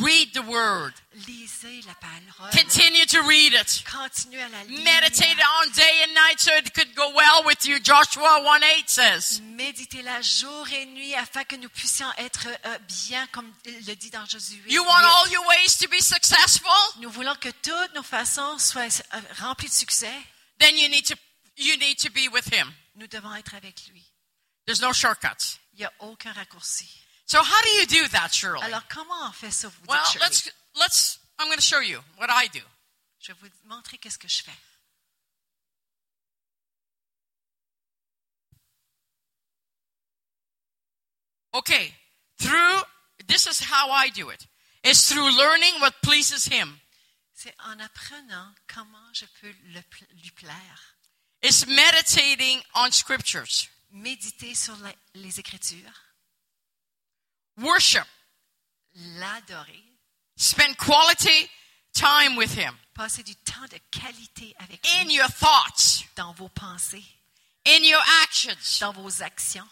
Read 0.00 0.32
the 0.32 0.40
word. 0.40 0.94
lisez 1.26 1.82
la 1.86 1.92
parole. 1.94 2.50
Continue 2.50 3.04
to 3.04 3.20
read 3.24 3.52
it. 3.52 3.84
À 3.86 4.48
la 4.48 4.64
lire. 4.64 4.82
Meditate 4.84 5.38
on 5.60 5.70
day 5.72 6.02
and 6.04 6.14
night 6.14 6.40
so 6.40 6.50
it 6.56 6.72
could 6.72 6.94
go 6.94 7.12
well 7.14 7.44
with 7.44 7.66
you. 7.66 7.78
Joshua 7.78 8.40
1 8.42 8.62
8 8.64 8.88
says. 8.88 9.42
Méditez-la 9.42 10.22
jour 10.22 10.66
et 10.72 10.86
nuit 10.86 11.14
afin 11.14 11.44
que 11.44 11.56
nous 11.56 11.68
puissions 11.68 12.10
être 12.16 12.48
euh, 12.64 12.78
bien, 13.06 13.26
comme 13.32 13.52
le 13.66 13.94
dit 13.94 14.08
dans 14.08 14.24
Josué. 14.24 14.62
You 14.66 14.82
want 14.82 15.02
8. 15.02 15.04
all 15.04 15.30
your 15.30 15.46
ways 15.46 15.76
to 15.78 15.88
be 15.88 16.00
successful? 16.00 16.70
Nous 17.00 17.10
voulons 17.10 17.34
que 17.34 17.50
toutes 17.50 17.94
nos 17.94 18.02
façons 18.02 18.58
soient 18.58 18.84
euh, 19.14 19.20
remplies 19.40 19.68
de 19.68 19.74
succès. 19.74 20.14
Then 20.58 20.74
you 20.78 20.88
need 20.88 21.04
to 21.06 21.16
you 21.58 21.76
need 21.76 21.98
to 21.98 22.10
be 22.10 22.32
with 22.32 22.46
him. 22.50 22.72
Nous 22.94 23.08
devons 23.08 23.34
être 23.34 23.54
avec 23.54 23.88
lui. 23.88 24.02
There's 24.64 24.80
no 24.80 24.94
shortcuts. 24.94 25.58
Il 25.74 25.80
n'y 25.80 25.84
a 25.84 25.92
aucun 26.00 26.32
raccourci. 26.32 27.01
So 27.32 27.42
how 27.42 27.62
do 27.62 27.70
you 27.70 27.86
do 27.86 28.08
that, 28.08 28.34
Shirley? 28.34 28.62
Alors, 28.62 28.86
comment 28.88 29.26
on 29.26 29.32
fait 29.32 29.50
ça, 29.50 29.66
vous 29.68 29.80
dites, 29.80 29.88
Well, 29.88 30.04
Shirley? 30.04 30.20
let's 30.26 30.50
let's 30.74 31.18
I'm 31.38 31.46
going 31.46 31.56
to 31.56 31.62
show 31.64 31.80
you 31.80 32.00
what 32.18 32.28
I 32.28 32.46
do. 32.48 32.60
Je 33.20 33.32
vais 33.32 33.38
vous 33.40 33.48
montrer 33.64 33.96
qu'est-ce 33.96 34.18
que 34.18 34.28
je 34.28 34.42
fais. 34.42 34.52
Okay. 41.54 41.94
Through 42.38 42.82
this 43.26 43.46
is 43.46 43.60
how 43.60 43.90
I 43.90 44.10
do 44.10 44.28
it. 44.28 44.46
It's 44.84 45.08
through 45.10 45.34
learning 45.34 45.80
what 45.80 45.94
pleases 46.02 46.46
him. 46.46 46.80
C'est 47.34 47.54
en 47.64 47.80
apprenant 47.80 48.54
comment 48.68 49.08
je 49.14 49.24
peux 49.40 49.54
le 49.72 49.80
lui 50.22 50.30
plaire. 50.36 50.96
It's 51.42 51.66
meditating 51.66 52.60
on 52.74 52.90
scriptures. 52.92 53.68
Méditer 53.90 54.54
sur 54.54 54.76
la- 54.82 54.94
les 55.14 55.40
Écritures, 55.40 55.92
Worship. 57.58 58.06
l'adorer, 58.94 59.82
Spend 60.36 60.76
quality 60.78 61.48
time 61.94 62.36
with 62.36 62.54
him. 62.56 62.74
passer 62.94 63.22
du 63.22 63.34
temps 63.36 63.66
de 63.70 63.78
qualité 63.90 64.54
avec 64.58 64.84
In 65.00 65.04
lui 65.04 65.14
your 65.14 65.28
thoughts, 65.28 66.04
dans 66.16 66.32
vos 66.34 66.48
pensées, 66.48 67.04
in 67.66 67.82
your 67.84 68.02
actions. 68.22 68.78
dans 68.80 68.92
vos 68.92 69.22
actions. 69.22 69.66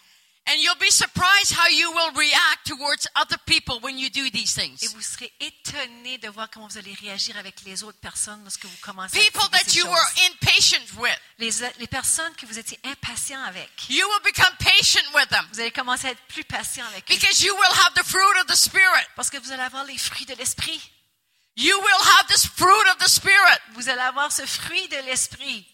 And 0.51 0.59
you'll 0.61 0.75
be 0.81 0.91
surprised 0.91 1.53
how 1.53 1.69
you 1.69 1.93
will 1.93 2.11
react 2.13 2.67
towards 2.67 3.07
other 3.15 3.37
people 3.47 3.79
when 3.83 3.97
you 3.99 4.11
do 4.11 4.29
these 4.31 4.57
Et 4.59 4.63
things. 4.63 4.93
vous 4.95 5.01
serez 5.01 5.33
étonné 5.39 6.19
de 6.19 6.29
voir 6.29 6.51
comment 6.51 6.67
vous 6.67 6.77
allez 6.79 6.93
réagir 6.95 7.37
avec 7.37 7.63
les 7.65 7.85
autres 7.85 8.01
personnes 8.01 8.41
lorsque 8.43 8.65
vous 8.65 8.77
commencez 8.83 9.17
People 9.21 9.41
à 9.43 9.43
faire 9.43 9.51
that 9.65 9.71
ces 9.71 9.79
you 9.79 9.85
choses. 9.85 9.93
were 9.93 10.27
impatient 10.29 10.97
with, 10.99 11.19
Les, 11.39 11.51
les 11.79 11.87
personnes 11.87 12.35
que 12.35 12.47
vous 12.47 12.59
étiez 12.59 12.81
impatients 12.85 13.43
avec, 13.45 13.71
you 13.89 14.05
will 14.09 14.23
become 14.25 14.53
patient 14.59 15.05
with 15.15 15.29
them 15.29 15.47
vous 15.53 15.61
allez 15.61 15.71
commencer 15.71 16.09
à 16.09 16.11
être 16.11 16.23
plus 16.29 16.45
patient 16.45 16.85
avec 16.87 17.05
eux. 17.09 17.15
because 17.15 17.43
you 17.43 17.55
will 17.55 17.75
have 17.87 17.95
the 17.95 18.05
fruit 18.05 18.41
of 18.41 18.47
the 18.49 18.57
Spirit. 18.57 19.07
Parce 19.15 19.31
que 19.31 19.37
vous 19.39 19.53
allez 19.53 19.63
avoir 19.63 19.85
les 19.85 19.99
fruits 19.99 20.27
de 20.27 20.35
l'esprit. 20.35 20.81
You 21.57 21.79
will 21.79 22.03
have 22.19 22.27
this 22.29 22.47
fruit 22.47 22.89
of 22.91 22.99
the 22.99 23.09
Spirit. 23.09 23.59
Vous 23.75 23.89
allez 23.89 24.01
avoir 24.01 24.33
ce 24.33 24.45
fruit 24.47 24.89
de 24.89 24.97
l'esprit. 25.07 25.67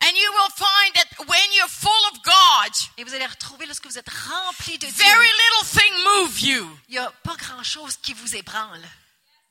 And 0.00 0.12
you 0.16 0.30
will 0.32 0.50
find 0.56 0.94
that 0.94 1.26
when 1.26 1.52
you're 1.56 1.68
full 1.68 2.04
of 2.12 2.22
God, 2.22 2.72
Et 2.98 3.04
vous 3.04 3.14
allez 3.14 3.26
retrouver 3.26 3.66
lorsque 3.66 3.86
vous 3.86 3.98
êtes 3.98 4.08
rempli 4.08 4.78
de 4.78 4.86
Dieu. 4.86 4.94
very 5.04 5.26
little 5.26 5.66
thing 5.80 5.92
move 6.04 6.40
you. 6.40 6.78
Il 6.88 6.92
n'y 6.92 6.98
a 6.98 7.10
pas 7.24 7.34
grand-chose 7.36 7.96
qui 8.02 8.12
vous 8.14 8.36
ébranle. 8.36 8.82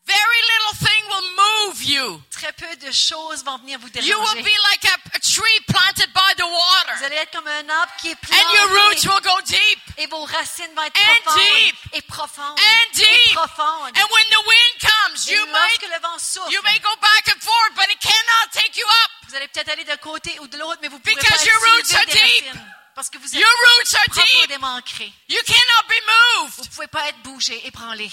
Very 0.06 0.42
little 0.42 0.88
thing 0.88 1.04
will 1.10 1.32
move 1.36 1.84
you. 1.84 2.24
Très 2.32 2.54
peu 2.54 2.76
de 2.78 2.92
choses 2.94 3.44
vont 3.44 3.58
venir 3.58 3.78
vous 3.78 3.90
déranger. 3.90 4.10
You 4.10 4.18
will 4.18 4.42
be 4.42 4.56
like 4.72 4.86
a, 4.86 4.96
a 5.16 5.20
tree 5.20 5.60
planted 5.68 6.08
by 6.14 6.34
the 6.38 6.46
water. 6.48 6.94
Vous 6.98 7.04
allez 7.04 7.18
être 7.18 7.32
comme 7.32 7.46
un 7.48 7.68
arbre 7.68 7.92
qui 8.00 8.12
est 8.12 8.16
planté. 8.16 8.42
And 8.42 8.54
your 8.54 8.70
roots 8.70 9.04
will 9.04 9.20
go 9.22 9.42
deep. 9.42 9.80
Et 9.98 10.08
vos 10.08 10.24
racines 10.24 10.74
vont 10.78 10.84
être 10.84 10.96
And 10.98 11.24
profondes. 11.26 11.44
deep. 11.44 11.76
Et 11.92 12.02
profondes. 12.04 12.58
And 12.58 12.92
Et 12.94 12.96
deep. 12.96 13.34
profondes. 13.36 13.98
And 13.98 14.08
when 14.10 14.30
the 14.30 14.48
wind 14.48 14.80
comes, 14.80 15.28
Et 15.28 15.34
you 15.34 15.46
may, 15.48 15.52
lorsque 15.52 15.82
le 15.82 16.00
vent 16.00 16.20
souffle, 16.20 16.54
you 16.54 16.62
may 16.64 16.80
go 16.80 16.96
back 17.02 17.28
and 17.36 17.42
forth, 17.42 17.74
but 17.76 17.90
it 17.92 18.00
cannot 18.00 18.52
take 18.54 18.78
you 18.78 18.86
up. 18.88 19.12
Vous 19.28 19.36
allez 19.36 19.48
peut-être 19.50 19.70
aller 19.70 19.84
d'un 19.84 19.98
côté 19.98 20.40
ou 20.40 20.48
de 20.48 20.58
l'autre, 20.58 20.80
mais 20.82 20.88
vous 20.88 21.00
pourrez 21.00 21.16
Because 21.16 21.38
pas 21.38 21.46
your 21.46 21.60
roots 21.62 21.94
are 21.96 22.06
deep. 22.06 22.16
racines. 22.16 22.74
Parce 22.96 23.10
que 23.10 23.18
vous 23.20 23.28
êtes 23.28 23.40
Your 23.40 23.50
roots 23.50 23.94
are 23.96 24.06
deep. 24.16 24.24
profondément 24.24 24.76
ancrés. 24.76 25.14
You 25.30 25.40
cannot 25.46 25.88
be 25.88 25.94
Vous 26.40 26.44
moved. 26.58 26.70
pouvez 26.72 26.88
pas 26.88 27.10
être 27.10 27.22
bougé, 27.24 27.68
ébranlé. 27.68 28.10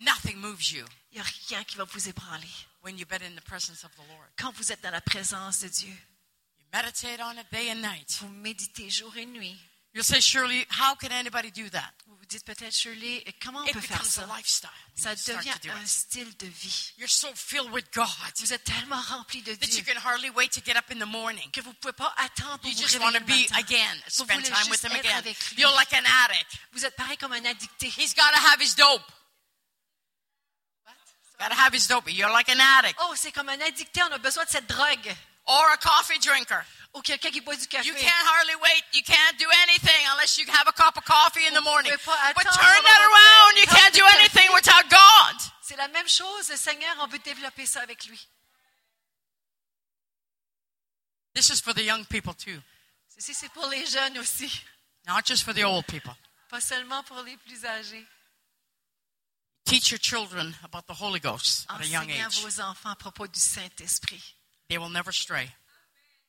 Nothing 0.00 0.36
moves 0.36 0.70
you 0.70 0.84
Il 1.12 1.14
n'y 1.16 1.20
a 1.20 1.24
rien 1.48 1.64
qui 1.64 1.76
va 1.76 1.84
vous 1.84 2.08
ébranler. 2.08 2.48
when 2.82 2.98
you've 2.98 3.08
been 3.08 3.22
in 3.22 3.36
the 3.36 3.44
presence 3.44 3.84
of 3.84 3.92
the 3.94 4.08
Lord. 4.08 4.28
Quand 4.36 4.52
vous 4.56 4.72
êtes 4.72 4.80
dans 4.82 4.90
la 4.90 5.00
présence 5.00 5.60
de 5.60 5.68
Dieu, 5.68 5.94
You 6.58 6.66
meditate 6.72 7.20
on 7.20 7.38
it 7.38 7.46
day 7.52 7.70
and 7.70 7.76
night. 7.76 8.10
vous 8.20 8.28
méditez 8.28 8.90
jour 8.90 9.16
et 9.16 9.26
nuit. 9.26 9.56
You'll 9.94 10.04
say, 10.04 10.20
Shirley, 10.20 10.66
how 10.70 10.94
can 10.94 11.12
anybody 11.12 11.50
do 11.50 11.68
that? 11.70 11.92
Vous 12.06 12.24
dites 12.26 12.44
peut-être, 12.46 12.72
comment 13.42 13.60
on 13.60 13.66
It 13.66 13.74
peut 13.74 13.80
faire 13.82 13.98
becomes 13.98 14.10
ça? 14.10 14.22
a 14.24 14.36
lifestyle. 14.38 14.70
Ça 14.94 15.14
devient 15.14 15.52
do 15.62 15.70
un 15.70 15.82
it. 15.82 15.86
style 15.88 16.34
de 16.38 16.46
vie. 16.46 16.92
You're 16.96 17.10
so 17.10 17.28
filled 17.34 17.70
with 17.72 17.84
God 17.92 18.08
Vous 18.38 18.54
êtes 18.54 18.64
tellement 18.64 19.00
rempli 19.02 19.42
de 19.42 19.54
that 19.54 19.66
you 19.66 19.82
Dieu 19.82 19.92
can 19.94 20.00
hardly 20.00 20.30
wait 20.30 20.50
to 20.52 20.62
get 20.64 20.76
up 20.78 20.90
in 20.90 20.98
the 20.98 21.06
morning. 21.06 21.50
que 21.52 21.60
vous 21.60 21.70
ne 21.70 21.74
pouvez 21.74 21.92
pas 21.92 22.14
attendre 22.16 22.58
pour 22.60 22.70
You 22.70 22.76
vous 22.76 22.82
just 22.82 22.98
want 23.00 23.10
réveiller 23.12 23.18
to 23.18 23.20
le 23.20 23.26
be 23.26 23.50
matin. 23.50 23.58
again, 23.58 24.02
Vous 24.06 24.24
spend 24.24 24.40
voulez 24.40 24.48
time 24.48 24.70
with 24.70 24.80
juste 24.80 24.84
Him 24.84 24.92
être 24.92 25.04
again. 25.04 25.18
avec 25.18 25.50
lui. 25.50 25.60
You're 25.60 25.74
like 25.74 25.92
an 25.92 26.04
addict. 26.24 26.56
Vous 26.72 26.84
êtes 26.86 26.96
pareil 26.96 27.16
comme 27.18 27.32
un 27.34 27.44
addicté. 27.44 27.88
He's 27.98 28.14
got 28.14 28.30
to 28.32 28.40
have 28.48 28.62
his 28.62 28.74
dope. 28.74 29.02
Got 31.38 31.48
to 31.50 31.54
have 31.54 31.74
his 31.74 31.86
dope. 31.88 32.08
You're 32.10 32.30
like 32.32 32.48
an 32.48 32.60
addict 32.60 32.98
Oh, 33.02 33.12
c'est 33.16 33.32
comme 33.32 33.48
un 33.50 33.60
addicté, 33.60 34.00
on 34.04 34.12
a 34.12 34.18
besoin 34.18 34.44
de 34.44 34.50
cette 34.50 34.66
drogue. 34.68 35.14
Or 35.46 35.72
a 35.72 35.76
coffee 35.78 36.18
drinker. 36.18 36.64
Ou 36.94 37.00
quelqu'un 37.00 37.30
qui 37.30 37.40
boit 37.40 37.56
du 37.56 37.66
café. 37.68 37.86
You 37.88 37.94
can't 37.94 38.26
hardly 38.28 38.54
wait. 38.56 38.84
You 38.92 39.02
can't 39.02 39.38
do 39.38 39.46
anything 39.62 40.06
unless 40.12 40.36
you 40.36 40.44
have 40.52 40.68
a 40.68 40.72
cup 40.72 40.96
of 40.98 41.04
coffee 41.04 41.46
in 41.46 41.54
the 41.54 41.62
morning. 41.62 41.90
But 42.04 42.44
turn 42.44 42.82
that 42.84 43.00
around. 43.00 43.56
You 43.56 43.66
can't 43.66 43.94
do 43.94 44.04
anything 44.18 44.52
without 44.52 44.88
God. 44.90 45.36
C'est 45.62 45.76
la 45.76 45.88
même 45.88 46.06
chose, 46.08 46.50
le 46.50 46.56
Seigneur, 46.56 46.94
on 47.00 47.06
veut 47.06 47.18
développer 47.20 47.64
ça 47.64 47.80
avec 47.80 48.04
lui. 48.06 48.20
This 51.34 51.48
is 51.48 51.60
for 51.62 51.72
the 51.72 51.82
young 51.82 52.04
people 52.04 52.34
too, 52.34 52.60
Ceci, 53.08 53.32
c'est 53.34 53.48
pour 53.50 53.66
les 53.68 53.86
jeunes 53.86 54.18
aussi, 54.18 54.50
not 55.06 55.24
just 55.24 55.44
for 55.44 55.54
the 55.54 55.64
old 55.64 55.86
people. 55.86 56.14
pas 56.50 56.60
seulement 56.60 57.02
pour 57.04 57.22
les 57.22 57.36
plus 57.38 57.64
âgés. 57.64 58.06
Teach 59.64 59.90
your 59.92 59.98
children 60.00 60.54
about 60.64 60.82
the 60.86 60.94
Holy 61.00 61.20
Ghost 61.20 61.64
at 61.70 61.80
a 61.80 61.84
young 61.86 62.02
Enseignez 62.04 62.22
à 62.22 62.26
age. 62.26 62.40
vos 62.42 62.60
enfants 62.60 62.90
à 62.90 62.96
propos 62.96 63.26
du 63.28 63.40
Saint-Esprit. 63.40 64.34
They 64.72 64.78
will 64.78 64.88
never 64.88 65.12
stray. 65.12 65.50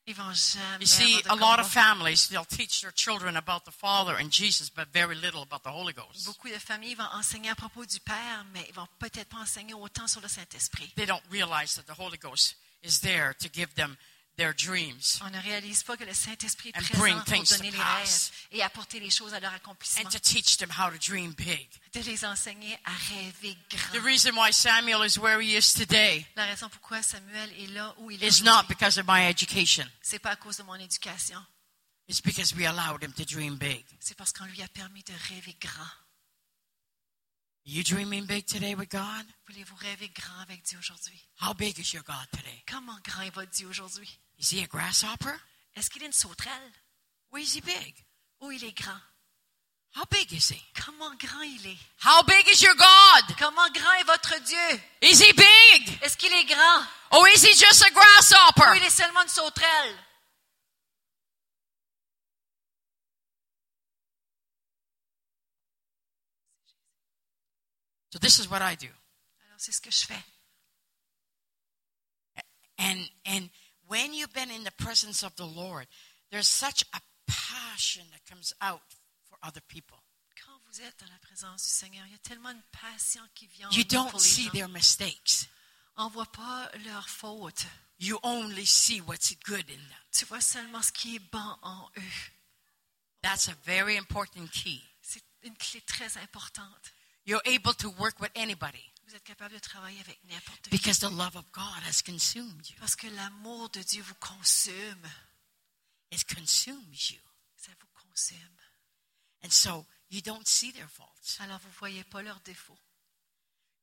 Ils 0.06 0.16
vont 0.16 0.34
jamais 0.34 0.82
You 0.82 0.86
see, 0.86 1.22
a 1.30 1.36
lot 1.36 1.62
of 1.62 1.68
families, 1.68 2.28
they'll 2.28 2.44
teach 2.44 2.82
their 2.82 2.92
children 2.92 3.38
about 3.38 3.64
the 3.64 3.72
Father 3.72 4.18
and 4.20 4.30
Jesus, 4.30 4.70
but 4.70 4.90
very 4.92 5.16
little 5.16 5.44
about 5.44 5.64
the 5.64 5.72
Holy 5.72 5.94
Ghost. 5.94 6.26
Beaucoup 6.26 6.50
de 6.50 6.60
familles 6.60 6.96
vont 6.96 7.08
enseigner 7.14 7.52
à 7.52 7.56
propos 7.56 7.86
du 7.86 8.02
Père, 8.02 8.46
mais 8.52 8.66
ils 8.68 8.74
vont 8.74 8.88
peut-être 9.00 9.30
pas 9.30 9.38
enseigner 9.38 9.74
autant 9.74 10.10
sur 10.10 10.20
le 10.20 10.28
Saint-Esprit. 10.28 10.92
They 10.98 11.06
don't 11.06 11.24
realize 11.32 11.76
that 11.76 11.84
the 11.84 11.98
Holy 11.98 12.18
Ghost 12.18 12.58
is 12.84 13.00
there 13.00 13.34
to 13.36 13.48
give 13.48 13.74
them 13.76 13.96
their 14.38 14.54
dreams 14.54 15.20
On 15.22 15.30
ne 15.30 15.40
réalise 15.42 15.84
pas 15.84 15.96
que 15.96 16.04
le 16.04 16.14
Saint-Esprit 16.14 16.70
est 16.70 16.78
And 16.78 16.82
présent 16.84 17.00
bring 17.00 17.16
pour 17.18 17.26
things 17.26 17.48
to 17.50 17.58
donner 17.58 17.72
les 17.72 17.78
pass. 17.78 18.32
rêves 18.32 18.60
et 18.60 18.64
apporter 18.64 19.00
les 19.00 19.10
choses 19.12 19.34
à 19.34 19.40
leur 19.40 19.54
accomplissement. 19.54 20.06
and 20.06 20.10
to 20.12 20.20
teach 20.20 20.58
them 20.58 20.70
how 20.72 20.90
to 20.90 20.98
dream 20.98 21.34
big. 21.34 21.70
De 21.94 22.00
les 22.02 22.26
enseigner 22.26 22.78
à 22.86 22.92
rêver 23.14 23.56
The 23.70 23.76
grand. 23.94 24.04
reason 24.06 24.36
why 24.36 24.52
Samuel 24.52 25.04
is 25.04 25.18
where 25.20 25.40
he 25.42 25.56
is 25.56 25.74
today 25.74 26.26
La 26.36 26.46
raison 26.46 26.70
pourquoi 26.70 27.02
Samuel 27.04 27.52
est 27.60 27.68
là 27.68 27.94
où 28.00 28.10
il 28.12 28.24
est 28.24 28.28
is 28.28 28.44
not 28.44 28.52
aujourd'hui, 28.64 28.76
because 28.76 28.98
of 28.98 29.06
my 29.08 29.22
education. 29.28 29.86
c'est 30.02 30.20
pas 30.20 30.32
à 30.32 30.36
cause 30.36 30.58
de 30.58 30.64
mon 30.64 30.76
éducation, 30.76 31.38
It's 32.08 32.22
because 32.22 32.54
we 32.56 32.66
allowed 32.66 33.02
him 33.04 33.14
to 33.14 33.24
dream 33.26 33.56
big. 33.58 33.86
c'est 34.00 34.16
parce 34.18 34.34
qu'on 34.34 34.46
lui 34.46 34.62
a 34.62 34.68
permis 34.68 35.04
de 35.04 35.14
rêver 35.30 35.56
grand. 35.62 35.88
Are 37.66 37.72
you 37.72 37.82
dreaming 37.84 38.26
big 38.26 38.46
today 38.46 38.76
with 38.76 38.90
God? 38.90 39.26
Voulez-vous 39.48 39.76
rêver 39.78 40.10
grand 40.10 40.38
avec 40.42 40.64
Dieu 40.64 40.78
aujourd'hui? 40.80 41.18
How 41.42 41.54
big 41.54 41.80
is 41.80 41.94
your 41.94 42.04
God 42.04 42.28
today? 42.32 42.62
Comment 42.70 43.00
grand 43.06 43.22
est 43.22 43.30
votre 43.34 43.52
Dieu 43.52 43.68
aujourd'hui? 43.70 44.20
Is 44.38 44.50
he 44.50 44.64
a 44.64 44.68
grasshopper? 44.68 45.40
Est-ce 45.76 45.90
qu'il 45.90 46.04
est 46.04 46.08
une 46.08 46.14
sauterelle? 46.14 46.72
Or 47.32 47.40
is 47.40 47.56
he 47.56 47.62
big? 47.62 47.96
ou 48.42 48.52
il 48.52 48.64
est 48.64 48.78
grand? 48.78 49.00
How 49.96 50.06
big 50.10 50.32
is 50.34 50.50
he? 50.50 50.60
Comment 50.74 51.16
grand 51.18 51.44
il 51.44 51.66
est? 51.68 51.78
How 52.04 52.24
big 52.24 52.48
is 52.50 52.62
your 52.62 52.76
God? 52.76 53.38
Comment 53.38 53.70
grand 53.74 53.94
est 54.00 54.04
votre 54.06 54.40
Dieu? 54.44 54.82
Is 55.02 55.22
he 55.22 55.34
big? 55.34 56.00
Est-ce 56.02 56.18
qu'il 56.18 56.34
est 56.34 56.46
grand? 56.46 56.86
Or 57.12 57.28
is 57.30 57.44
he 57.44 57.54
just 57.56 57.84
a 57.84 57.92
ou 57.92 57.94
grasshopper? 57.94 58.76
il 58.78 58.84
est 58.84 58.90
seulement 58.90 59.22
une 59.22 59.30
sauterelle? 59.30 59.98
So 68.12 68.20
this 68.20 68.40
is 68.40 68.48
what 68.50 68.62
I 68.62 68.76
do. 68.76 68.88
Alors 68.88 69.58
c'est 69.58 69.72
ce 69.72 69.82
que 69.82 69.90
je 69.90 70.06
fais. 70.06 70.24
And 72.78 73.10
and 73.26 73.50
when 73.94 74.12
you've 74.12 74.34
been 74.34 74.50
in 74.50 74.64
the 74.64 74.72
presence 74.72 75.22
of 75.22 75.36
the 75.36 75.46
Lord, 75.46 75.86
there's 76.32 76.48
such 76.48 76.84
a 76.96 77.00
passion 77.28 78.02
that 78.12 78.26
comes 78.28 78.52
out 78.60 78.82
for 79.30 79.38
other 79.44 79.62
people. 79.68 80.00
Quand 80.44 80.60
vous 80.68 80.82
êtes 80.82 80.98
dans 81.00 81.12
la 81.12 81.20
présence 81.22 81.64
du 81.64 81.70
Seigneur, 81.70 82.04
il 82.08 82.12
y 82.14 82.16
a 82.16 82.28
tellement 82.28 82.54
de 82.54 82.64
passion 82.72 83.22
qui 83.36 83.46
vient 83.46 83.70
You 83.72 83.84
don't 83.84 84.10
pour 84.10 84.20
les 84.20 84.26
see 84.26 84.46
gens. 84.46 84.52
their 84.54 84.68
mistakes. 84.70 85.48
On 85.96 86.10
voit 86.10 86.32
pas 86.32 86.72
leurs 86.86 87.08
fautes. 87.08 87.68
You 88.00 88.18
only 88.24 88.66
see 88.66 89.00
what's 89.00 89.36
good 89.46 89.70
in 89.70 89.78
them. 89.78 90.04
Tu 90.12 90.26
vois 90.26 90.42
seulement 90.42 90.82
ce 90.82 90.92
qui 90.92 91.18
est 91.18 91.32
bon 91.32 91.56
en 91.62 91.88
eux. 91.96 92.32
That's 93.22 93.48
a 93.48 93.54
very 93.64 93.96
important 93.96 94.48
key. 94.52 94.82
C'est 95.04 95.24
une 95.44 95.56
clé 95.56 95.82
très 95.82 96.18
importante. 96.18 96.94
You're 97.28 97.44
able 97.46 97.76
to 97.76 97.90
work 98.00 98.20
with 98.20 98.32
anybody 98.36 98.92
Vous 99.14 99.18
êtes 99.18 99.26
capable 99.26 99.54
de 99.54 99.60
travailler 99.60 100.00
avec 100.00 100.20
n'importe 100.24 100.62
qui. 100.64 100.70
because 100.72 100.98
the 100.98 101.04
love 101.12 101.36
of 101.36 101.46
God 101.52 101.84
has 101.88 102.02
consumed 102.02 102.68
you. 102.68 102.76
Parce 102.80 102.96
que 102.96 103.06
l'amour 103.06 103.70
de 103.70 103.84
Dieu 103.84 104.02
vous 104.02 104.16
consume. 104.16 105.08
It 106.12 106.26
consumes 106.34 106.96
you. 107.12 107.20
Ça 107.56 107.72
vous 107.80 108.08
consume. 108.10 108.58
And 109.44 109.52
so 109.52 109.86
you 110.10 110.20
don't 110.22 110.48
see 110.48 110.74
their 110.74 110.90
faults. 110.90 111.38
Alors 111.42 111.60
vous 111.60 111.68
ne 111.68 111.74
voyez 111.76 112.04
pas 112.06 112.24
leurs 112.24 112.40
défauts. 112.40 112.80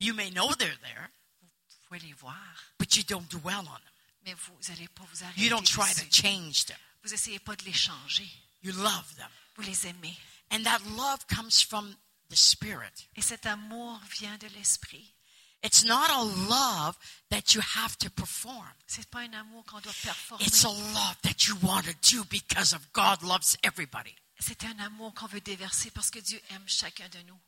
You 0.01 0.15
may 0.15 0.33
know 0.33 0.53
they're 0.57 0.81
there, 0.81 1.11
Vous 1.43 1.77
pouvez 1.87 2.01
les 2.01 2.13
voir, 2.15 2.75
but 2.81 2.97
you 2.97 3.05
don't 3.05 3.29
dwell 3.31 3.61
on 3.61 3.79
them. 3.79 3.93
mais 4.25 4.35
vous 4.35 4.59
n'allez 4.69 4.89
pas 4.89 5.05
vous 5.05 5.23
arrêter 5.23 5.43
You 5.43 5.49
don't 5.49 5.63
try 5.65 5.95
dessus. 5.95 6.09
to 6.09 6.27
change 6.27 6.65
them. 6.65 6.79
Vous 7.05 7.15
essayez 7.15 7.39
pas 7.39 7.55
de 7.55 7.63
les 7.67 7.73
changer. 7.73 8.29
You 8.65 8.73
love 8.73 9.15
them. 9.15 9.31
Vous 9.55 9.63
les 9.63 9.87
aimez. 9.87 10.19
And 10.51 10.65
that 10.65 10.81
love 10.97 11.25
comes 11.29 11.63
from 11.63 11.95
the 12.31 12.35
Spirit. 12.37 13.09
Et 13.15 13.23
cet 13.23 13.47
amour 13.47 14.01
vient 14.19 14.37
de 14.39 14.49
l'esprit. 14.49 15.15
It's 15.63 15.85
not 15.85 16.09
a 16.11 16.23
love 16.23 16.97
that 17.31 17.55
you 17.55 17.61
have 17.61 17.97
to 17.99 18.11
perform. 18.11 18.73
C'est 18.87 19.09
pas 19.11 19.21
un 19.21 19.33
amour 19.35 19.65
qu'on 19.67 19.81
doit 19.81 19.93
performer. 20.03 20.45
It's 20.45 20.65
a 20.65 20.71
love 20.71 21.17
that 21.23 21.47
you 21.47 21.57
want 21.63 21.85
to 21.85 21.95
do 22.03 22.25
because 22.25 22.73
of 22.73 22.81
God 22.93 23.23
loves 23.23 23.57
everybody. 23.63 24.15
C'est 24.39 24.65
un 24.65 24.79
amour 24.81 25.13
qu'on 25.15 25.27
veut 25.27 25.43
déverser 25.43 25.91
parce 25.91 26.11
que 26.11 26.19
Dieu 26.19 26.41
aime 26.51 26.67
chacun 26.67 27.09
de 27.11 27.19
nous. 27.29 27.39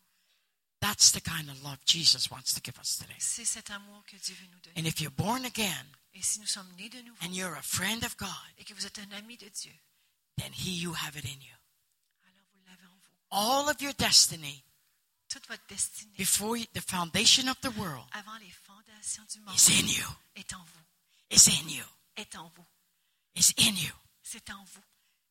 That's 0.80 1.12
the 1.12 1.20
kind 1.20 1.48
of 1.48 1.62
love 1.62 1.78
Jesus 1.86 2.28
wants 2.30 2.52
to 2.55 2.60
give 2.62 2.78
us 2.78 2.98
today. 2.98 3.14
C'est 3.18 3.44
cet 3.47 3.70
amour 3.70 4.05
que 4.05 4.16
Dieu 4.16 4.34
veut 4.34 4.48
nous 4.52 4.60
donner. 4.60 4.78
And 4.80 4.86
if 4.86 5.01
you're 5.01 5.14
born 5.14 5.44
again 5.44 5.86
Et 6.14 6.22
si 6.22 6.40
nous 6.40 6.47
sommes 6.47 6.70
nés 6.76 6.90
de 6.90 7.01
nouveau 7.01 7.24
and 7.24 7.32
you're 7.32 7.56
a 7.56 7.62
friend 7.62 8.05
of 8.05 8.16
God, 8.18 8.28
et 8.59 8.64
que 8.64 8.74
vous 8.74 8.84
êtes 8.84 8.98
un 8.98 9.10
ami 9.12 9.39
de 9.39 9.48
Dieu, 9.48 9.72
then 10.36 10.52
He, 10.52 10.70
you 10.72 10.93
have 10.93 11.16
it 11.16 11.24
in 11.24 11.40
you. 11.40 11.56
alors 12.26 12.44
vous 12.52 12.62
l'avez 12.66 12.84
en 12.84 12.90
vous. 12.90 13.62
All 13.64 13.70
of 13.70 13.80
your 13.80 13.94
destiny 13.94 14.62
Toute 15.32 15.48
votre 15.48 15.66
destinée, 15.66 16.12
before 16.18 16.59
the 16.74 16.80
foundation 16.80 17.48
of 17.48 17.59
the 17.62 17.74
world 17.78 18.04
avant 18.12 18.36
les 18.36 18.50
fondations 18.50 19.24
du 19.32 19.40
monde, 19.40 19.54
is 19.56 19.70
in 19.70 19.86
you. 19.86 20.06
est 20.36 20.52
en 20.52 20.62
vous. 20.62 20.84
Is 21.30 21.48
in 21.48 21.68
you. 21.70 21.84
Est 22.16 22.36
en 22.36 22.52
vous. 22.54 22.66
Is 23.34 23.54
in 23.59 23.74
you. 23.74 23.92
C'est 24.22 24.50
en 24.50 24.62
vous. 24.62 24.82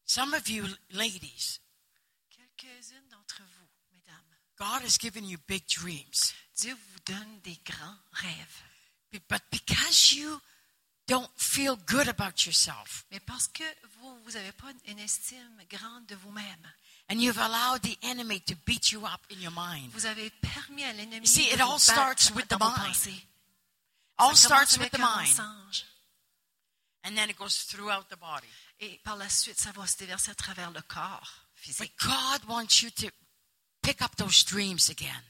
Some 0.06 0.34
of 0.34 0.49
you 0.49 0.65
ladies, 0.90 1.60
Quelques-unes 2.32 3.10
d'entre 3.10 3.44
vous, 3.44 3.68
mesdames, 3.94 4.38
God 4.57 4.84
has 4.84 4.98
given 4.99 5.23
you 5.23 5.38
big 5.48 5.68
dreams. 5.68 6.34
Dieu 6.56 6.73
vous 6.73 6.99
donne 7.06 7.40
des 7.41 7.60
grands 7.64 7.98
rêves. 8.11 8.64
But 9.30 9.44
because 9.52 10.14
you 10.14 10.41
don't 11.07 11.30
feel 11.38 11.76
good 11.86 12.07
about 12.07 12.45
yourself 12.45 13.06
Mais 13.11 13.19
parce 13.19 13.48
que 13.48 13.64
vous, 13.99 14.23
vous 14.23 14.32
n'avez 14.32 14.52
pas 14.53 14.72
une 14.86 14.99
estime 14.99 15.64
grande 15.69 16.06
de 16.07 16.15
vous-même, 16.15 16.73
and 17.12 17.22
you've 17.22 17.38
allowed 17.38 17.82
the 17.84 17.98
enemy 18.04 18.40
to 18.40 18.56
beat 18.66 18.92
you 18.92 19.06
up 19.06 19.20
in 19.30 19.42
your 19.42 19.52
mind, 19.52 19.92
vous 19.94 20.06
avez 20.06 20.32
permis 20.42 20.84
à 20.84 20.94
l'ennemi 20.94 21.28
See, 21.28 21.52
it 21.52 21.60
all 21.60 21.78
starts 21.78 22.34
with 22.34 22.48
the 22.48 22.58
mind. 22.58 22.96
all 24.18 24.34
starts 24.34 24.80
with 24.80 24.92
the 24.92 24.98
mind 24.98 25.38
and 27.04 27.18
then 27.18 27.30
it 27.30 27.38
goes 27.38 27.64
throughout 27.64 28.10
the 28.10 28.18
body. 28.18 28.48
Et 28.80 29.00
par 29.04 29.18
la 29.18 29.28
suite, 29.30 29.60
ça 29.60 29.72
va 29.72 29.86
se 29.86 29.98
déverser 29.98 30.32
à 30.32 30.36
travers 30.36 30.72
le 30.72 30.82
corps 30.82 31.46
But. 31.78 31.92
God 32.00 32.46
wants 32.48 32.82
you 32.82 32.90
to 32.90 33.12
pick 33.84 34.02
up 34.02 34.16
those 34.16 34.44
dreams 34.44 34.90
again. 34.90 35.24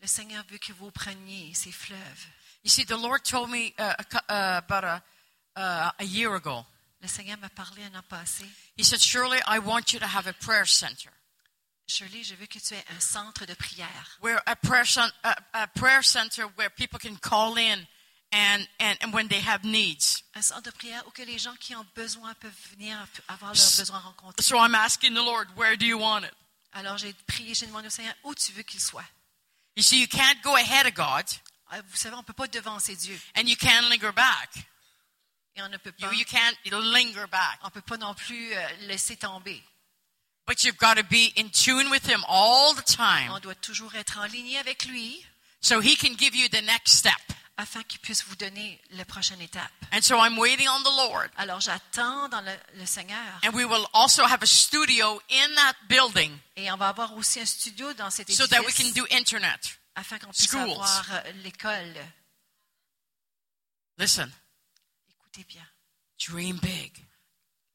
Le 0.00 0.06
Seigneur 0.06 0.44
veut 0.48 0.58
que 0.58 0.72
vous 0.72 0.90
preniez 0.90 1.54
ces 1.54 1.72
fleuves. 1.72 2.26
You 2.62 2.70
see, 2.70 2.84
the 2.84 2.96
Lord 2.96 3.24
told 3.24 3.50
me 3.50 3.74
uh, 3.78 3.94
a 3.98 4.32
uh, 4.32 4.58
about 4.58 4.84
a, 4.84 5.02
uh, 5.56 5.90
a 5.98 6.04
year 6.04 6.34
ago. 6.36 6.64
Le 7.00 7.08
Seigneur 7.08 7.36
m'a 7.38 7.48
parlé 7.48 7.82
un 7.82 7.96
an 7.96 8.04
passé. 8.08 8.44
He 8.76 8.84
said, 8.84 9.00
Shirley, 9.00 9.40
I 9.46 9.58
want 9.58 9.92
you 9.92 9.98
to 9.98 10.06
have 10.06 10.28
a 10.28 10.32
prayer 10.32 10.66
center. 10.66 11.10
Shirley, 11.86 12.22
je 12.24 12.34
veux 12.36 12.46
que 12.46 12.58
tu 12.58 12.74
aies 12.74 12.84
un 12.96 13.00
centre 13.00 13.44
de 13.44 13.54
prière. 13.54 14.18
Where 14.20 14.40
a 14.46 14.56
prayer, 14.56 14.84
cen- 14.86 15.12
a, 15.24 15.36
a 15.52 15.66
prayer 15.66 16.02
center 16.02 16.44
where 16.56 16.70
people 16.70 16.98
can 16.98 17.16
call 17.16 17.58
in 17.58 17.86
and, 18.32 18.66
and, 18.80 18.96
and 19.02 19.12
when 19.12 19.28
they 19.28 19.40
have 19.40 19.64
needs. 19.64 20.22
Un 20.34 20.42
centre 20.42 20.62
de 20.62 20.70
prière 20.70 21.02
où 21.06 21.10
que 21.10 21.22
les 21.22 21.38
gens 21.38 21.54
qui 21.56 21.74
ont 21.74 21.86
besoin 21.94 22.32
peuvent 22.34 22.54
venir 22.70 22.96
avoir 23.28 23.52
leurs 23.52 23.76
besoins 23.76 23.98
rencontrés. 23.98 24.42
So 24.42 24.56
I'm 24.58 24.74
asking 24.74 25.12
the 25.14 25.22
Lord, 25.24 25.48
where 25.56 25.76
do 25.76 25.84
you 25.84 25.98
want 25.98 26.24
it? 26.24 26.32
Alors 26.72 26.96
j'ai 26.96 27.12
prié, 27.26 27.54
j'ai 27.54 27.66
demandé 27.66 27.88
au 27.88 27.90
Seigneur 27.90 28.14
où 28.24 28.34
tu 28.34 28.52
veux 28.52 28.62
qu'il 28.62 28.80
soit. 28.80 29.04
You 29.76 29.82
see, 29.82 30.00
you 30.00 30.06
can't 30.08 30.40
go 30.42 30.54
ahead 30.56 30.86
of 30.86 30.94
God 30.94 31.26
Ah, 31.70 31.80
Vous 31.88 31.96
savez, 31.96 32.14
on 32.14 32.18
ne 32.18 32.24
peut 32.24 32.32
pas 32.34 32.46
devancer 32.46 32.94
Dieu. 32.96 33.18
and 33.36 33.42
you 33.48 33.56
can't 33.56 33.88
linger 33.90 34.12
back. 34.12 34.50
Et 35.56 35.60
on 35.62 35.68
ne 35.68 35.76
peut 35.76 35.92
You, 35.98 36.06
pas, 36.08 36.14
you 36.14 36.24
can't 36.24 36.56
linger 36.70 37.26
back. 37.30 37.58
on 37.62 37.70
peut 37.70 37.82
pas 37.82 37.96
non 37.98 38.14
plus 38.14 38.54
euh, 38.54 38.68
laisser 38.86 39.16
tomber. 39.16 39.62
But 40.46 40.64
you've 40.64 40.78
got 40.78 40.96
to 40.96 41.04
be 41.04 41.32
in 41.36 41.50
tune 41.50 41.88
with 41.90 42.04
Him 42.06 42.24
all 42.28 42.74
the 42.74 42.82
time 42.84 43.30
On 43.30 43.38
doit 43.40 43.54
toujours 43.54 43.94
être 43.94 44.18
en 44.18 44.24
ligne 44.26 44.56
avec 44.58 44.84
lui 44.86 45.24
so 45.60 45.80
He 45.80 45.96
can 45.96 46.16
give 46.18 46.34
you 46.34 46.48
the 46.48 46.62
next 46.62 46.92
step. 46.94 47.12
afin 47.58 47.82
qu'il 47.84 48.00
puisse 48.00 48.24
vous 48.24 48.34
donner 48.36 48.80
la 48.90 49.04
prochaine 49.04 49.40
étape. 49.40 49.70
And 49.92 50.00
so 50.02 50.16
I'm 50.18 50.36
waiting 50.38 50.66
on 50.68 50.80
the 50.82 50.96
Lord. 50.96 51.28
Alors 51.36 51.60
j'attends 51.60 52.28
dans 52.28 52.40
le, 52.40 52.52
le 52.74 52.86
Seigneur. 52.86 53.40
And 53.44 53.52
we 53.54 53.64
will 53.64 53.86
also 53.92 54.24
have 54.24 54.42
a 54.42 54.46
studio 54.46 55.20
in 55.30 55.54
that 55.56 55.74
building 55.88 56.36
Et 56.56 56.72
on 56.72 56.76
va 56.76 56.88
avoir 56.88 57.14
aussi 57.16 57.38
un 57.40 57.46
studio 57.46 57.92
dans 57.94 58.10
cet 58.10 58.30
so 58.32 58.46
that 58.48 58.60
we 58.64 58.74
can 58.74 58.84
édifice 58.84 58.94
do 58.94 59.06
internet. 59.16 59.78
afin 59.94 60.18
qu'on 60.18 60.30
puisse 60.32 60.48
schools. 60.48 60.72
avoir 60.72 61.06
euh, 61.12 61.32
l'école. 61.44 61.94
Listen, 63.98 64.32
Écoutez 65.10 65.44
bien, 65.44 65.66
dream 66.26 66.58
big. 66.58 66.92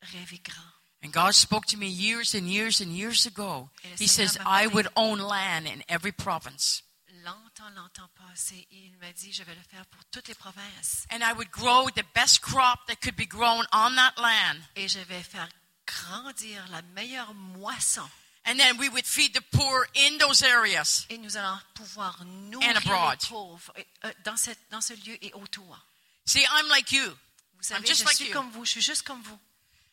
rêvez 0.01 0.39
grand. 0.39 0.61
And 1.03 1.11
God 1.11 1.33
spoke 1.35 1.65
to 1.67 1.77
me 1.77 1.87
years 1.87 2.33
and 2.33 2.47
years 2.49 2.81
and 2.81 2.91
years 2.91 3.25
ago. 3.25 3.69
He 3.99 4.07
says. 4.07 4.37
I 4.45 4.67
would 4.67 4.87
own 4.95 5.19
land 5.19 5.67
in 5.67 5.83
every 5.87 6.11
province. 6.11 6.81
Longtemps, 7.23 7.69
longtemps 7.75 8.09
passé, 8.15 8.55
et 8.71 8.85
il 8.87 8.97
m'a 8.99 9.11
dit, 9.11 9.31
je 9.33 9.43
vais 9.43 9.53
le 9.53 9.61
faire 9.69 9.85
pour 9.87 10.01
toutes 10.11 10.27
les 10.29 10.33
provinces. 10.35 11.05
And 11.11 11.21
I 11.23 11.33
would 11.33 11.51
grow 11.51 11.89
the 11.89 12.05
best 12.15 12.41
crop 12.41 12.79
that 12.87 13.01
could 13.01 13.15
be 13.17 13.25
grown 13.27 13.65
on 13.73 13.95
that 13.95 14.13
land. 14.17 14.61
Et 14.75 14.87
je 14.87 14.99
vais 14.99 15.21
faire 15.21 15.49
grandir 15.85 16.65
la 16.71 16.81
meilleure 16.95 17.33
moisson. 17.33 18.07
And 18.45 18.57
then 18.57 18.77
we 18.79 18.87
would 18.87 19.05
feed 19.05 19.33
the 19.33 19.41
poor 19.51 19.87
in 19.93 20.17
those 20.19 20.41
areas. 20.41 21.05
Et 21.09 21.17
nous 21.17 21.35
allons 21.35 21.59
pouvoir 21.75 22.23
nourrir 22.25 22.77
abroad. 22.77 23.17
les 23.21 23.27
pauvres 23.27 23.73
euh, 24.05 24.13
dans, 24.23 24.37
cette- 24.37 24.59
dans 24.71 24.79
ce 24.81 24.93
lieu 24.93 25.17
et 25.21 25.33
autour. 25.33 25.77
See, 26.25 26.43
I'm 26.43 26.67
like 26.69 26.91
you. 26.93 27.03
Vous 27.57 27.63
savez, 27.63 27.85
just 27.85 28.01
je 28.01 28.05
like 28.05 28.15
suis 28.15 28.27
you. 28.27 28.33
comme 28.33 28.49
vous, 28.51 28.63
je 28.63 28.71
suis 28.71 28.81
juste 28.81 29.03
comme 29.03 29.21
vous. 29.21 29.37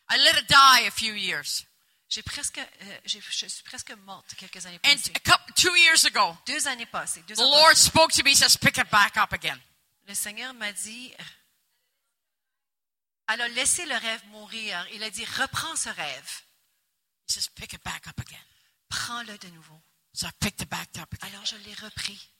I 0.09 0.18
let 0.18 0.36
it 0.36 0.48
die 0.48 0.86
a 0.86 0.90
few 0.90 1.14
years. 1.14 1.64
J'ai 2.09 2.22
presque, 2.22 2.59
euh, 2.59 3.01
je 3.06 3.18
suis 3.18 3.62
presque 3.64 3.90
morte 4.05 4.35
quelques 4.36 4.64
années 4.66 4.78
And 4.85 4.94
passées. 4.94 5.12
a 5.14 5.18
couple, 5.20 5.52
two 5.55 5.74
years 5.76 6.05
ago, 6.05 6.36
Deux 6.47 6.68
années 6.68 6.86
passées. 6.86 7.22
Deux 7.26 7.35
the 7.35 7.40
ans 7.40 7.51
Lord 7.51 7.76
spoke 7.76 8.12
to 8.12 8.22
me, 8.22 8.35
says, 8.35 8.56
pick 8.56 8.78
it 8.78 8.90
back 8.90 9.16
up 9.16 9.32
again. 9.32 9.59
Le 10.06 10.14
Seigneur 10.14 10.52
m'a 10.55 10.72
dit, 10.72 11.12
alors 13.26 13.48
laissez 13.48 13.86
le 13.86 13.97
rêve 13.97 14.24
mourir. 14.26 14.86
Il 14.93 15.02
a 15.02 15.10
dit, 15.10 15.24
reprends 15.24 15.74
ce 15.76 15.89
rêve. 15.89 16.43
He 17.26 17.32
says, 17.32 17.48
pick 17.55 17.72
it 17.72 17.82
back 17.82 18.06
up 18.06 18.20
again. 18.20 18.44
Prends-le 18.90 19.39
de 19.39 19.48
nouveau. 19.48 19.81
So 20.12 20.26
I 20.26 20.31
picked 20.40 20.60
it 20.60 20.68
back 20.68 20.90
up 20.98 21.12
again. 21.14 21.28
Alors 21.32 21.44
je 21.47 21.56
l'ai 21.56 21.74
repris. 21.74 22.31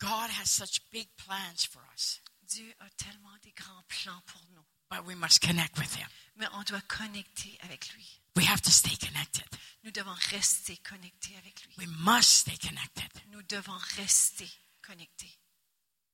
God 0.00 0.30
has 0.30 0.46
such 0.50 0.80
big 0.90 1.08
plans 1.16 1.64
for 1.64 1.82
us, 1.94 2.20
Dieu 2.42 2.74
a 2.80 2.88
tellement 2.96 3.36
des 3.42 3.52
grands 3.52 3.84
plans 3.88 4.22
pour 4.26 4.42
nous. 4.54 4.64
But 4.90 5.04
we 5.06 5.14
must 5.14 5.40
connect 5.40 5.78
with 5.78 5.94
Him. 5.94 6.06
Mais 6.38 6.46
on 6.54 6.62
doit 6.64 6.82
connecter 6.88 7.56
avec 7.62 7.88
lui. 7.94 8.04
We 8.36 8.44
have 8.46 8.60
to 8.62 8.70
stay 8.70 8.96
connected. 8.96 9.44
Nous 9.84 9.90
devons 9.92 10.14
rester 10.30 10.76
connectés 10.78 11.34
avec 11.38 11.64
lui. 11.66 11.74
We 11.78 11.86
must 11.88 12.40
stay 12.40 12.56
connected. 12.58 13.08
Nous 13.32 13.42
devons 13.48 13.78
rester 13.96 14.48
connectés. 14.82 15.32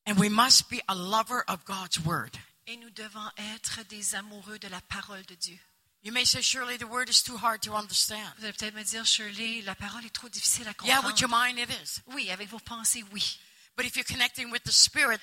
And 0.06 0.18
we 0.18 0.28
must 0.28 0.68
be 0.70 0.80
a 0.88 0.94
lover 0.94 1.42
of 1.48 1.64
God's 1.64 1.98
word. 2.04 2.36
Et 2.66 2.76
nous 2.76 2.90
devons 2.90 3.28
être 3.56 3.82
des 3.88 4.14
amoureux 4.14 4.58
de 4.58 4.68
la 4.68 4.80
parole 4.82 5.24
de 5.26 5.34
Dieu. 5.34 5.58
You 6.04 6.12
may 6.12 6.24
say, 6.24 6.42
Shirley, 6.42 6.76
the 6.78 6.86
word 6.88 7.08
is 7.08 7.22
too 7.22 7.36
hard 7.36 7.62
to 7.62 7.74
understand. 7.74 8.26
Vous 8.38 8.44
allez 8.44 8.52
peut-être 8.52 8.74
me 8.74 8.82
dire, 8.84 9.04
Shirley, 9.04 9.62
la 9.62 9.74
parole 9.74 10.04
est 10.04 10.10
trop 10.14 10.28
difficile 10.28 10.66
à 10.68 10.74
Yeah, 10.84 10.96
comprendre. 10.96 11.08
with 11.08 11.20
your 11.20 11.30
mind 11.30 11.58
it 11.58 11.70
is. 11.70 12.00
Oui, 12.08 12.30
avec 12.30 12.48
vos 12.48 12.58
pensées, 12.60 13.04
oui. 13.12 13.38
But 13.76 13.86
if 13.86 13.96
you're 13.96 14.04
connecting 14.04 14.50
with 14.50 14.62
the 14.64 14.72
Spirit, 14.72 15.20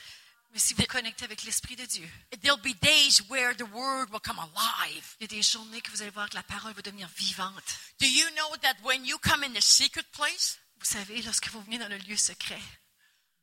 Mais 0.52 0.60
si 0.60 0.74
vous 0.74 0.84
connectez 0.86 1.26
avec 1.26 1.44
l'Esprit 1.44 1.76
de 1.76 1.86
Dieu, 1.86 2.10
there'll 2.42 2.60
be 2.62 2.74
days 2.82 3.22
where 3.30 3.56
the 3.56 3.70
word 3.72 4.10
will 4.12 4.20
come 4.20 4.40
alive. 4.40 5.16
il 5.20 5.22
y 5.22 5.26
a 5.26 5.28
des 5.28 5.44
journées 5.44 5.80
que 5.82 5.92
vous 5.92 6.02
allez 6.02 6.10
voir 6.12 6.28
que 6.30 6.36
la 6.36 6.44
parole 6.44 6.74
va 6.74 6.82
devenir 6.82 7.08
vivante. 7.10 7.78
Do 8.00 8.08
you 8.08 8.28
know 8.32 8.58
that 8.58 8.76
when 8.84 9.06
you 9.06 9.18
come 9.20 9.44
in 9.44 9.54
the 9.54 9.62
secret 9.62 10.06
place, 10.12 10.58
Vous 10.80 10.86
savez, 10.86 11.22
lorsque 11.24 11.50
vous 11.50 11.62
venez 11.64 11.78
dans 11.78 11.90
le 11.90 11.98
lieu 11.98 12.16
secret, 12.18 12.62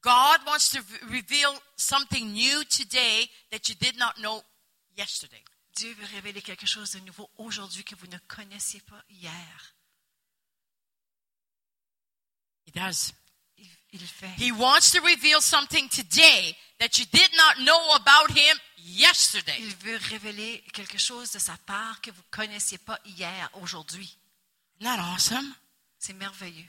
God 0.03 0.41
wants 0.47 0.71
to 0.71 0.81
v- 0.81 0.99
reveal 1.19 1.53
something 1.77 2.33
new 2.33 2.65
today 2.65 3.31
that 3.51 3.69
you 3.69 3.75
did 3.75 3.97
not 3.99 4.15
know 4.17 4.43
yesterday? 4.97 5.45
Dieu 5.75 5.93
veut 5.95 6.07
révéler 6.07 6.41
quelque 6.41 6.67
chose 6.67 6.93
de 6.93 7.01
nouveau 7.01 7.31
aujourd'hui 7.37 7.85
que 7.85 7.95
vous 7.95 8.07
ne 8.07 8.17
connaissiez 8.27 8.81
pas 8.81 9.05
hier. 9.11 9.75
He 12.67 12.73
does. 12.73 13.13
He 14.37 14.53
wants 14.53 14.91
to 14.93 15.01
reveal 15.01 15.41
something 15.41 15.89
today 15.89 16.57
that 16.79 16.99
you 16.99 17.07
did 17.07 17.31
not 17.37 17.61
know 17.65 17.95
about 17.95 18.31
him 18.31 18.57
yesterday. 18.77 19.57
Il 19.59 19.75
veut 19.77 19.99
révéler 20.11 20.63
quelque 20.73 20.99
chose 20.99 21.31
de 21.33 21.39
sa 21.39 21.57
part 21.67 22.01
que 22.01 22.11
vous 22.11 22.23
connaissiez 22.31 22.79
pas 22.79 22.99
hier, 23.05 23.51
aujourd'hui. 23.63 24.17
Isn't 24.81 24.85
that 24.85 25.01
awesome? 25.01 25.55
C'est 25.99 26.13
merveilleux. 26.13 26.69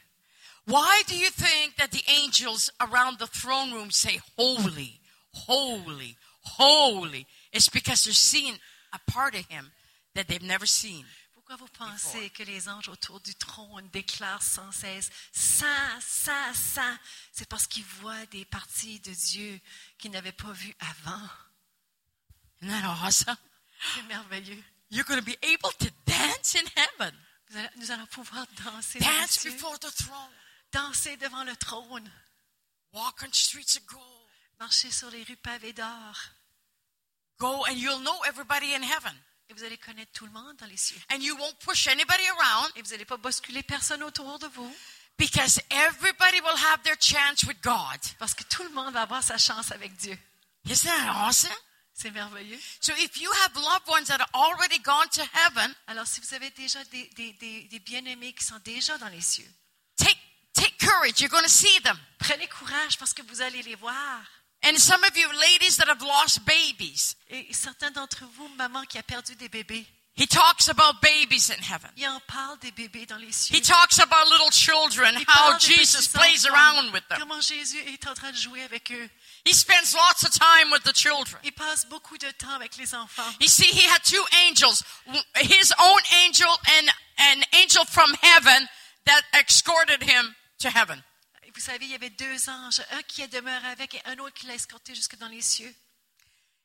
Why 0.66 1.04
do 1.08 1.16
you 1.16 1.30
think 1.30 1.76
that 1.78 1.92
the 1.92 2.04
angels 2.08 2.70
around 2.82 3.20
the 3.20 3.28
throne 3.28 3.72
room 3.72 3.90
say, 3.92 4.20
Holy, 4.38 5.00
holy, 5.34 6.18
holy? 6.42 7.26
It's 7.54 7.70
because 7.70 8.04
they're 8.04 8.14
seeing 8.14 8.58
a 8.94 9.00
part 9.12 9.36
of 9.36 9.46
him 9.48 9.72
that 10.16 10.28
they've 10.28 10.42
never 10.42 10.66
seen. 10.66 11.06
Pourquoi 11.48 11.66
vous 11.66 11.92
pensez 11.92 12.30
que 12.32 12.44
les 12.44 12.68
anges 12.68 12.90
autour 12.90 13.22
du 13.22 13.34
trône 13.34 13.88
déclarent 13.92 14.44
sans 14.44 14.70
cesse 14.74 15.10
Saint, 15.32 16.02
Saint, 16.02 16.54
Saint 16.54 17.00
C'est 17.32 17.48
parce 17.48 17.68
qu'ils 17.68 17.86
voient 17.86 18.26
des 18.26 18.44
parties 18.44 19.00
de 19.00 19.14
Dieu 19.14 19.62
qu'ils 19.98 20.12
n'avaient 20.12 20.34
pas 20.34 20.52
vues 20.52 20.76
avant. 20.82 21.30
Isn't 22.62 22.68
that 22.68 22.90
awesome? 22.90 23.38
C'est 23.96 24.02
merveilleux. 24.04 24.62
You're 24.90 25.06
going 25.06 25.22
to 25.22 25.26
be 25.26 25.38
able 25.42 25.72
to 25.80 25.88
dance 26.06 26.56
in 26.56 26.68
heaven, 26.76 27.16
allez- 27.56 27.70
nous 27.78 27.92
allons 27.92 28.08
pouvoir 28.08 28.46
danser, 28.66 29.00
dance 29.00 29.46
before 29.46 29.80
the 29.80 29.92
throne, 29.96 30.34
danser 30.74 31.16
devant 31.16 31.46
le 31.46 31.56
trône, 31.56 32.12
walk 32.92 33.24
on 33.24 33.32
streets 33.32 33.78
of 33.78 33.86
gold. 33.86 34.30
marcher 34.60 34.92
sur 34.92 35.10
les 35.12 35.24
rues 35.24 35.38
pavées 35.38 35.72
d'or. 35.72 36.18
Go 37.40 37.64
and 37.68 37.78
you'll 37.78 38.02
know 38.02 38.22
everybody 38.26 38.74
in 38.74 38.84
heaven. 38.84 39.16
Et 39.50 39.54
vous 39.54 39.64
allez 39.64 39.78
connaître 39.78 40.12
tout 40.14 40.26
le 40.26 40.32
monde 40.32 40.56
dans 40.58 40.66
les 40.66 40.78
cieux. 40.78 41.00
And 41.12 41.20
you 41.22 41.36
won't 41.38 41.56
push 41.60 41.88
anybody 41.88 42.28
around 42.38 42.72
Et 42.76 42.82
vous 42.82 42.90
n'allez 42.92 43.06
pas 43.06 43.18
bousculer 43.18 43.64
personne 43.64 44.04
autour 44.04 44.40
de 44.40 44.48
vous, 44.48 44.76
because 45.18 45.60
everybody 45.70 46.42
will 46.42 46.58
have 46.66 46.82
their 46.84 46.98
chance 47.00 47.44
with 47.44 47.62
God. 47.62 48.00
parce 48.20 48.34
que 48.34 48.44
tout 48.44 48.64
le 48.64 48.70
monde 48.72 48.94
va 48.94 49.04
avoir 49.04 49.24
sa 49.24 49.38
chance 49.38 49.72
avec 49.72 49.96
Dieu. 49.96 50.18
Isn't 50.66 50.86
that 50.90 51.12
awesome? 51.28 51.52
C'est 51.94 52.12
merveilleux. 52.12 52.60
So 52.82 52.94
if 52.98 53.18
you 53.18 53.32
have 53.46 53.56
loved 53.56 53.88
ones 53.88 54.06
that 54.08 54.20
have 54.20 54.30
already 54.34 54.80
gone 54.80 55.08
to 55.14 55.22
heaven, 55.34 55.74
Alors, 55.88 56.06
si 56.06 56.20
vous 56.22 56.34
avez 56.36 56.52
déjà 56.52 56.84
des, 56.86 57.08
des- 57.16 57.34
des- 57.34 57.64
des 57.64 57.80
bien-aimés 57.80 58.34
qui 58.34 58.44
sont 58.46 58.60
déjà 58.60 58.98
dans 59.00 59.08
les 59.08 59.22
cieux, 59.22 59.50
take 59.96 60.16
take 60.54 60.78
courage. 60.78 61.20
You're 61.22 61.30
going 61.32 61.42
to 61.44 61.50
see 61.50 61.82
them. 61.82 61.98
prenez 62.20 62.48
courage 62.48 62.98
parce 63.00 63.14
que 63.14 63.22
vous 63.24 63.42
allez 63.42 63.64
les 63.64 63.76
voir. 63.76 64.22
And 64.64 64.78
some 64.78 65.04
of 65.04 65.16
you 65.16 65.28
ladies 65.40 65.78
that 65.78 65.88
have 65.88 66.02
lost 66.02 66.44
babies, 66.46 67.16
Et 67.30 67.48
certains 67.54 67.92
d'entre 67.92 68.26
vous, 68.38 68.48
maman 68.58 68.84
qui 68.86 68.98
a 68.98 69.04
perdu 69.04 69.36
des 69.36 69.50
bébés, 69.50 69.86
he 70.16 70.26
talks 70.26 70.68
about 70.68 71.00
babies 71.00 71.52
in 71.52 71.62
heaven. 71.62 71.92
il 71.96 72.08
en 72.08 72.20
parle 72.22 72.58
des 72.60 72.72
bébés 72.72 73.06
dans 73.06 73.18
les 73.18 73.32
cieux. 73.32 73.56
He 73.56 73.62
talks 73.62 74.00
about 74.00 74.26
little 74.32 74.50
children, 74.52 75.16
Il 75.16 75.26
how 75.28 75.58
Jesus 75.60 76.08
plays 76.08 76.44
enfants, 76.48 76.56
around 76.56 76.92
with 76.92 77.08
them. 77.08 77.20
Comment 77.20 77.40
Jésus 77.40 77.78
est 77.88 78.08
en 78.08 78.16
train 78.16 78.32
de 78.32 78.38
jouer 78.38 78.64
avec 78.64 78.92
eux. 78.92 79.10
He 79.46 79.54
spends 79.54 79.94
lots 79.94 80.24
of 80.24 80.32
time 80.32 80.72
with 80.72 80.84
the 80.84 80.94
children. 80.94 81.40
Il 81.44 81.54
passe 81.54 81.86
beaucoup 81.86 82.18
de 82.18 82.32
temps 82.32 82.56
avec 82.56 82.78
les 82.78 82.96
enfants. 82.96 83.32
You 83.40 83.48
see, 83.48 83.68
he 83.68 83.86
had 83.88 84.04
two 84.04 84.26
angels, 84.48 84.84
his 85.36 85.72
own 85.80 86.02
angel 86.26 86.50
and 86.80 86.90
an 87.20 87.44
angel 87.54 87.86
from 87.86 88.12
heaven 88.24 88.68
that 89.06 89.22
escorted 89.40 90.02
him 90.02 90.36
to 90.60 90.70
heaven. 90.70 91.04
Vous 91.58 91.64
savez, 91.64 91.86
il 91.86 91.92
y 91.92 91.96
avait 91.96 92.12
deux 92.12 92.50
anges, 92.50 92.84
un 92.92 93.02
qui 93.02 93.24
est 93.24 93.28
demeuré 93.30 93.68
avec 93.70 93.96
et 93.96 94.02
un 94.06 94.20
autre 94.20 94.36
qui 94.36 94.46
l'a 94.46 94.54
escorté 94.54 94.94
jusque 94.94 95.18
dans 95.18 95.28
les 95.28 95.42
cieux. 95.42 95.74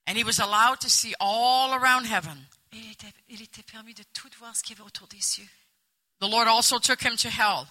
And 0.06 0.16
he 0.16 0.22
was 0.22 0.38
allowed 0.38 0.80
to 0.80 0.88
see 0.90 1.14
all 1.18 1.72
around 1.72 2.04
heaven. 2.04 2.44
Et 2.72 2.76
il 2.76 2.90
était, 2.90 3.12
il 3.30 3.40
était 3.40 3.62
permis 3.62 3.94
de 3.94 4.02
tout 4.12 4.28
voir 4.38 4.54
ce 4.54 4.62
qu'il 4.62 4.76
y 4.76 4.80
avait 4.80 4.86
autour 4.86 5.08
des 5.08 5.20
cieux. 5.20 5.48
The 6.20 6.28
Lord 6.28 6.46
also 6.46 6.78
took 6.78 7.00
him 7.02 7.16
to 7.16 7.28
hell. 7.28 7.66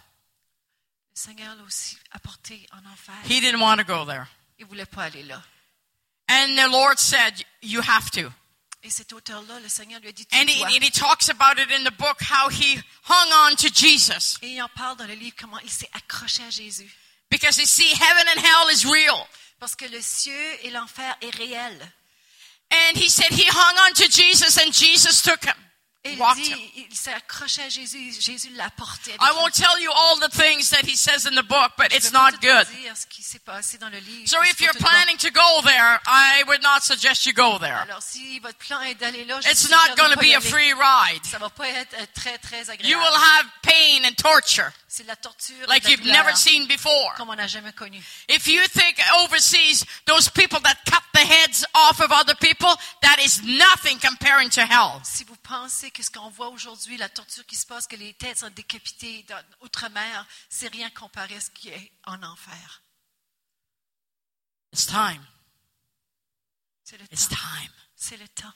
Le 1.13 1.21
Seigneur 1.21 1.55
l'a 1.55 1.63
aussi 1.63 1.95
apporté 2.11 2.67
en 2.71 2.83
enfer. 2.91 3.13
He 3.25 3.39
didn't 3.39 3.61
want 3.61 3.77
to 3.77 3.83
go 3.83 4.03
there. 4.03 4.25
Il 4.57 4.65
ne 4.65 4.69
voulait 4.69 4.87
pas 4.87 5.03
aller 5.03 5.23
là. 5.23 5.43
And 6.27 6.55
the 6.55 6.71
Lord 6.71 6.97
said, 6.97 7.45
You 7.61 7.81
have 7.81 8.09
to. 8.11 8.31
Et 8.81 8.89
cet 8.89 9.13
auteur-là, 9.13 9.59
le 9.59 9.69
Seigneur 9.69 9.99
lui 9.99 10.07
a 10.07 10.11
dit, 10.11 10.25
tu 10.25 10.35
And 10.35 10.47
he, 10.47 10.57
dois. 10.57 10.67
and 10.69 10.83
he 10.83 10.89
talks 10.89 11.29
about 11.29 11.61
it 11.61 11.69
in 11.69 11.83
the 11.83 11.95
book 11.95 12.19
how 12.19 12.49
he 12.49 12.81
hung 13.03 13.31
on 13.31 13.55
to 13.57 13.67
Jesus. 13.71 14.39
Et 14.41 14.53
il 14.53 14.61
en 14.63 14.69
parle 14.69 14.97
dans 14.97 15.05
le 15.05 15.13
livre 15.13 15.35
comment 15.39 15.59
il 15.59 15.69
s'est 15.69 15.89
accroché 15.93 16.41
à 16.43 16.49
Jésus. 16.49 16.91
Because 17.31 17.57
you 17.57 17.65
see, 17.65 17.89
heaven 17.95 18.27
and 18.27 18.39
hell 18.39 18.67
is 18.69 18.85
real. 18.85 19.25
Parce 19.59 19.75
que 19.75 19.85
le 19.87 20.01
cieux 20.01 20.59
et 20.63 20.69
l'enfer 20.69 21.15
est 21.21 21.33
réel. 21.35 21.77
And 22.71 22.97
he 22.97 23.09
said 23.09 23.31
he 23.31 23.45
hung 23.47 23.75
on 23.87 23.93
to 23.95 24.07
Jesus 24.09 24.57
and 24.57 24.71
Jesus 24.73 25.21
took 25.21 25.43
him. 25.45 25.55
Et 26.03 26.13
il 26.13 26.19
walked 26.19 26.41
dit, 26.41 26.51
him. 26.51 26.85
il 26.89 26.95
s'est 26.95 27.13
accroché 27.13 27.61
à 27.61 27.69
Jésus, 27.69 28.11
Jésus 28.19 28.49
l'a 28.55 28.71
porté. 28.71 29.11
I 29.11 29.31
won't 29.35 29.53
tell 29.53 29.79
you 29.79 29.91
all 29.91 30.17
the 30.19 30.31
things 30.31 30.71
that 30.71 30.83
he 30.83 30.95
says 30.95 31.27
in 31.27 31.35
the 31.35 31.43
book, 31.47 31.73
but 31.77 31.91
Je 31.91 31.97
it's 31.97 32.11
not 32.11 32.31
good. 32.41 32.65
ce 32.95 33.05
qui 33.05 33.21
s'est 33.21 33.39
passé 33.39 33.77
dans 33.77 33.89
le 33.89 33.99
livre. 33.99 34.27
So 34.27 34.41
if 34.43 34.59
you're 34.59 34.73
planning 34.73 35.15
to 35.17 35.29
go 35.29 35.61
there, 35.63 35.99
I 36.07 36.43
would 36.47 36.63
not 36.63 36.81
suggest 36.81 37.27
you 37.27 37.33
go 37.33 37.59
there. 37.59 37.83
Alors, 37.83 38.01
si 38.01 38.39
votre 38.39 38.57
plan 38.57 38.81
est 38.81 38.95
d'aller 38.95 39.25
là, 39.25 39.39
je 39.41 39.49
It's 39.49 39.69
not 39.69 39.95
going 39.95 40.11
to 40.11 40.19
be 40.19 40.33
a 40.33 40.41
free 40.41 40.73
ride. 40.73 41.23
Ça 41.23 41.37
va 41.37 41.51
pas 41.51 41.67
être 41.67 41.93
euh, 41.93 42.05
très, 42.15 42.39
très 42.39 42.63
You 42.81 42.97
will 42.97 43.15
have 43.15 43.45
pain 43.61 44.03
and 44.03 44.15
torture 44.17 44.73
C'est 44.93 45.05
la 45.05 45.15
torture 45.15 45.65
like 45.69 45.87
you've 45.87 46.03
never 46.03 46.35
seen 46.35 46.67
before. 46.67 47.13
comme 47.15 47.29
on 47.29 47.35
n'a 47.37 47.47
jamais 47.47 47.71
connu. 47.71 48.03
If 48.27 48.45
you 48.45 48.61
think 48.67 48.99
overseas, 49.23 49.85
those 50.05 50.27
people 50.29 50.59
that 50.63 50.75
cut 50.85 51.01
the 51.13 51.21
heads 51.25 51.65
off 51.73 52.01
of 52.01 52.11
other 52.11 52.35
people, 52.35 52.67
that 53.01 53.17
is 53.23 53.41
nothing 53.41 53.97
comparing 53.99 54.49
to 54.49 54.59
hell. 54.65 54.99
Si 55.05 55.23
vous 55.23 55.37
pensez 55.37 55.91
que 55.91 56.03
ce 56.03 56.11
qu'on 56.11 56.29
voit 56.31 56.49
aujourd'hui, 56.49 56.97
la 56.97 57.07
torture 57.07 57.45
qui 57.45 57.55
se 57.55 57.65
passe, 57.65 57.87
que 57.87 57.95
les 57.95 58.13
têtes 58.15 58.39
sont 58.39 58.49
décapitées 58.49 59.23
dans 59.29 59.41
outre-mer, 59.61 60.27
c'est 60.49 60.67
rien 60.67 60.89
comparé 60.89 61.37
à 61.37 61.39
ce 61.39 61.51
qui 61.51 61.69
est 61.69 61.91
en 62.05 62.21
enfer. 62.23 62.81
It's 64.73 64.85
time. 64.87 65.25
C'est 66.83 66.97
le 66.97 67.05
It's 67.13 67.29
temps. 67.29 67.35
time. 67.37 67.71
C'est 67.95 68.17
le 68.17 68.27
temps. 68.27 68.53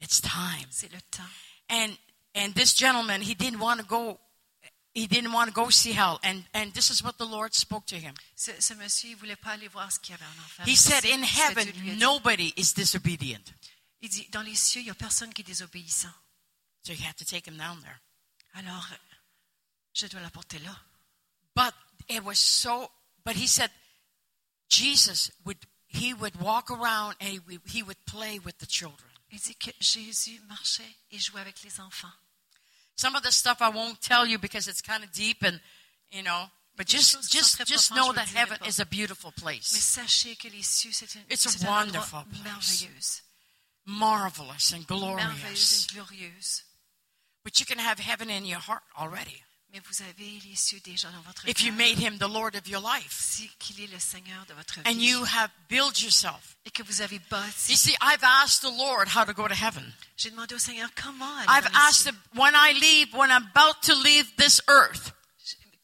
It's 0.00 0.22
time. 0.22 0.68
C'est 0.70 0.90
le 0.90 1.00
temps. 1.10 1.28
And 1.68 1.90
and 2.34 2.54
this 2.54 2.74
gentleman, 2.74 3.20
he 3.20 3.34
didn't 3.34 3.60
want 3.60 3.76
to 3.76 3.84
go. 3.84 4.18
He 4.92 5.06
didn't 5.06 5.32
want 5.32 5.48
to 5.48 5.54
go 5.54 5.70
see 5.70 5.92
hell, 5.92 6.18
and 6.22 6.42
and 6.52 6.72
this 6.72 6.90
is 6.90 7.02
what 7.02 7.16
the 7.16 7.24
Lord 7.24 7.54
spoke 7.54 7.86
to 7.86 7.96
him. 7.96 8.14
Ce, 8.34 8.50
ce 8.58 8.74
monsieur, 8.74 9.10
il 9.10 9.16
voulait 9.16 9.36
pas 9.36 9.52
aller 9.52 9.68
voir 9.68 9.90
ce 9.92 10.00
qu'il 10.00 10.12
y 10.12 10.14
avait 10.14 10.24
en 10.24 10.44
enfer. 10.44 10.64
He 10.66 10.76
said, 10.76 11.04
"In 11.04 11.22
heaven, 11.22 11.98
nobody 11.98 12.52
is 12.56 12.74
disobedient." 12.74 13.52
Il 14.02 14.08
dit, 14.08 14.28
dans 14.30 14.42
les 14.42 14.56
cieux, 14.56 14.80
il 14.80 14.84
n'y 14.84 14.90
a 14.90 14.94
personne 14.94 15.32
qui 15.32 15.42
est 15.42 15.44
désobéissant. 15.44 16.12
So 16.82 16.92
you 16.92 17.04
have 17.04 17.16
to 17.16 17.24
take 17.24 17.46
him 17.46 17.56
down 17.58 17.80
there. 17.82 18.00
Alors, 18.54 18.88
je 19.92 20.06
dois 20.06 20.20
l'apporter 20.20 20.58
là. 20.60 20.74
But 21.54 21.74
it 22.08 22.22
was 22.24 22.36
so. 22.36 22.90
But 23.24 23.36
he 23.36 23.46
said, 23.46 23.70
Jesus 24.68 25.30
would 25.44 25.58
he 25.86 26.14
would 26.14 26.40
walk 26.40 26.70
around 26.70 27.16
and 27.20 27.28
he 27.28 27.38
would, 27.40 27.60
he 27.66 27.82
would 27.82 27.98
play 28.06 28.38
with 28.38 28.58
the 28.58 28.66
children. 28.66 29.10
Il 29.30 29.38
dit 29.38 29.54
que 29.54 29.70
Jésus 29.80 30.40
marchait 30.48 30.96
et 31.10 31.18
jouait 31.18 31.40
avec 31.40 31.62
les 31.62 31.80
enfants. 31.80 32.12
Some 33.00 33.16
of 33.16 33.22
the 33.22 33.32
stuff 33.32 33.62
I 33.62 33.70
won't 33.70 33.98
tell 34.02 34.26
you 34.26 34.38
because 34.38 34.68
it's 34.68 34.82
kind 34.82 35.02
of 35.02 35.10
deep 35.12 35.42
and 35.42 35.58
you 36.10 36.22
know. 36.22 36.50
But 36.76 36.86
just 36.86 37.12
choses 37.14 37.28
qui 37.28 37.38
sont 37.38 37.66
just 37.66 37.68
just 37.68 37.94
know 37.94 38.12
that 38.12 38.28
heaven 38.28 38.58
is 38.66 38.78
a 38.78 38.84
beautiful 38.84 39.32
Mais 39.36 39.42
place, 39.42 39.68
sachez 39.68 40.36
que 40.36 40.48
les 40.50 40.62
cieux, 40.62 40.92
c'est 40.92 41.14
une, 41.14 41.24
It's 41.30 41.46
a 41.46 41.50
c'est 41.50 41.64
un 41.66 41.68
endroit 41.68 42.02
wonderful 42.02 42.24
place. 42.42 43.22
marvelous 43.86 44.72
and 44.74 44.84
Merveilleuse 44.86 44.86
glorious. 44.86 45.86
et 45.88 45.92
glorieuse. 45.94 46.62
But 47.44 47.58
you 47.58 47.66
can 47.66 47.78
have 47.78 47.98
heaven 47.98 48.28
in 48.30 48.44
your 48.44 48.60
heart 48.60 48.82
already 48.98 49.42
Mais 49.72 49.80
vous 49.88 50.02
avez 50.02 50.40
les 50.44 50.56
cieux 50.56 50.80
déjà 50.80 51.08
dans 51.10 51.20
votre 51.22 51.48
if 51.48 51.60
you 51.62 51.72
made 51.72 51.96
him 51.98 52.18
the 52.18 52.28
Lord 52.28 52.56
of 52.56 52.66
your 52.66 52.80
life 52.82 53.12
Si 53.20 53.48
qu'il 53.58 53.80
est 53.80 53.86
le 53.86 54.00
Seigneur 54.00 54.44
de 54.46 54.54
votre 54.54 54.80
and 54.84 55.00
you 55.00 55.24
have 55.24 55.50
built 55.68 56.00
yourself. 56.02 56.56
et 56.66 56.70
que 56.72 56.82
vous 56.82 57.00
avez 57.02 57.20
You 57.68 57.76
see, 57.76 57.94
I've 58.02 58.24
asked 58.24 58.62
the 58.62 58.76
Lord 58.76 59.08
how 59.08 59.24
to 59.24 59.32
go 59.32 59.46
to 59.46 59.54
heaven. 59.54 59.92
J'ai 60.16 60.30
demandé 60.30 60.54
au 60.54 60.58
Seigneur 60.58 60.88
comment 60.96 61.32
aller 61.38 61.46
I've 61.48 61.70
asked 61.88 62.06
him 62.06 62.16
when 62.34 62.54
I 62.56 62.72
leave, 62.72 63.14
when 63.14 63.30
I'm 63.30 63.46
about 63.54 63.80
to 63.82 63.94
leave 63.94 64.26
this 64.36 64.60
earth. 64.68 65.12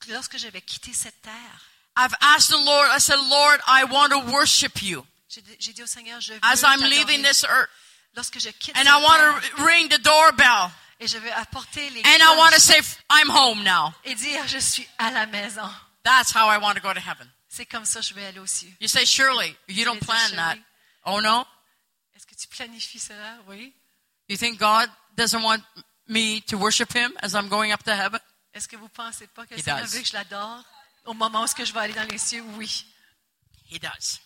Lorsque 0.08 0.36
j'avais 0.36 0.60
quitté 0.62 0.92
cette 0.92 1.20
terre, 1.22 1.60
I've 1.96 2.14
asked 2.20 2.48
the 2.50 2.64
Lord, 2.64 2.88
I 2.94 2.98
said, 3.00 3.18
Lord, 3.28 3.60
I 3.66 3.84
want 3.84 4.10
to 4.10 4.18
worship 4.32 4.82
you 4.82 5.06
j'ai 5.58 5.72
dit- 5.72 5.82
au 5.82 5.86
Seigneur, 5.86 6.20
je 6.20 6.32
veux 6.34 6.40
as 6.42 6.62
I'm 6.64 6.80
leaving 6.82 7.22
this 7.22 7.44
earth. 7.44 7.68
Lorsque 8.14 8.38
je 8.40 8.48
quitte 8.50 8.76
And 8.76 8.88
I 8.88 9.02
want 9.02 9.42
to 9.42 9.64
ring 9.64 9.88
the 9.88 9.98
doorbell. 9.98 10.70
Et 11.00 11.06
je 11.06 11.18
vais 11.18 11.30
apporter 11.32 11.90
les 11.90 12.00
And 12.00 12.20
I 12.20 12.36
want 12.38 12.52
to 12.52 12.60
say, 12.60 12.80
I'm 13.10 13.30
home 13.30 13.62
now. 13.62 13.92
et 14.04 14.14
dire, 14.14 14.46
je 14.48 14.58
suis 14.58 14.88
à 14.98 15.10
la 15.10 15.26
maison. 15.26 15.68
That's 16.04 16.34
how 16.34 16.48
I 16.48 16.58
want 16.58 16.74
to 16.74 16.80
go 16.80 16.92
to 16.92 17.00
heaven. 17.00 17.28
C'est 17.48 17.66
comme 17.66 17.84
ça 17.84 18.00
que 18.00 18.06
je 18.06 18.14
vais 18.14 18.26
aller 18.26 18.38
aux 18.38 18.46
cieux. 18.46 18.72
You 18.80 18.88
say, 18.88 19.04
Shirley, 19.04 19.56
you 19.68 19.84
don't 19.84 20.00
plan 20.00 20.36
that. 20.36 20.56
Oh 21.04 21.20
no? 21.20 21.46
Est-ce 22.14 22.26
que 22.26 22.34
tu 22.34 22.48
planifies 22.48 22.98
cela? 22.98 23.38
Oui. 23.46 23.74
You 24.28 24.36
think 24.36 24.58
God 24.58 24.90
doesn't 25.16 25.42
want 25.42 25.62
me 26.08 26.40
to 26.42 26.56
worship 26.58 26.92
him 26.92 27.12
as 27.22 27.34
I'm 27.34 27.48
going 27.48 27.72
up 27.72 27.82
to 27.84 27.94
heaven? 27.94 28.20
Est-ce 28.54 28.68
que 28.68 28.76
vous 28.76 28.88
pensez 28.88 29.26
pas 29.26 29.46
que 29.46 29.56
Seigneur 29.60 29.86
veut 29.86 30.00
que 30.00 30.06
je 30.06 30.14
l'adore 30.14 30.64
au 31.04 31.14
moment 31.14 31.44
où 31.44 31.64
je 31.64 31.72
vais 31.72 31.80
aller 31.80 31.92
dans 31.92 32.08
les 32.10 32.18
cieux? 32.18 32.42
Oui. 32.56 32.86
He 33.70 33.78
does. 33.78 34.20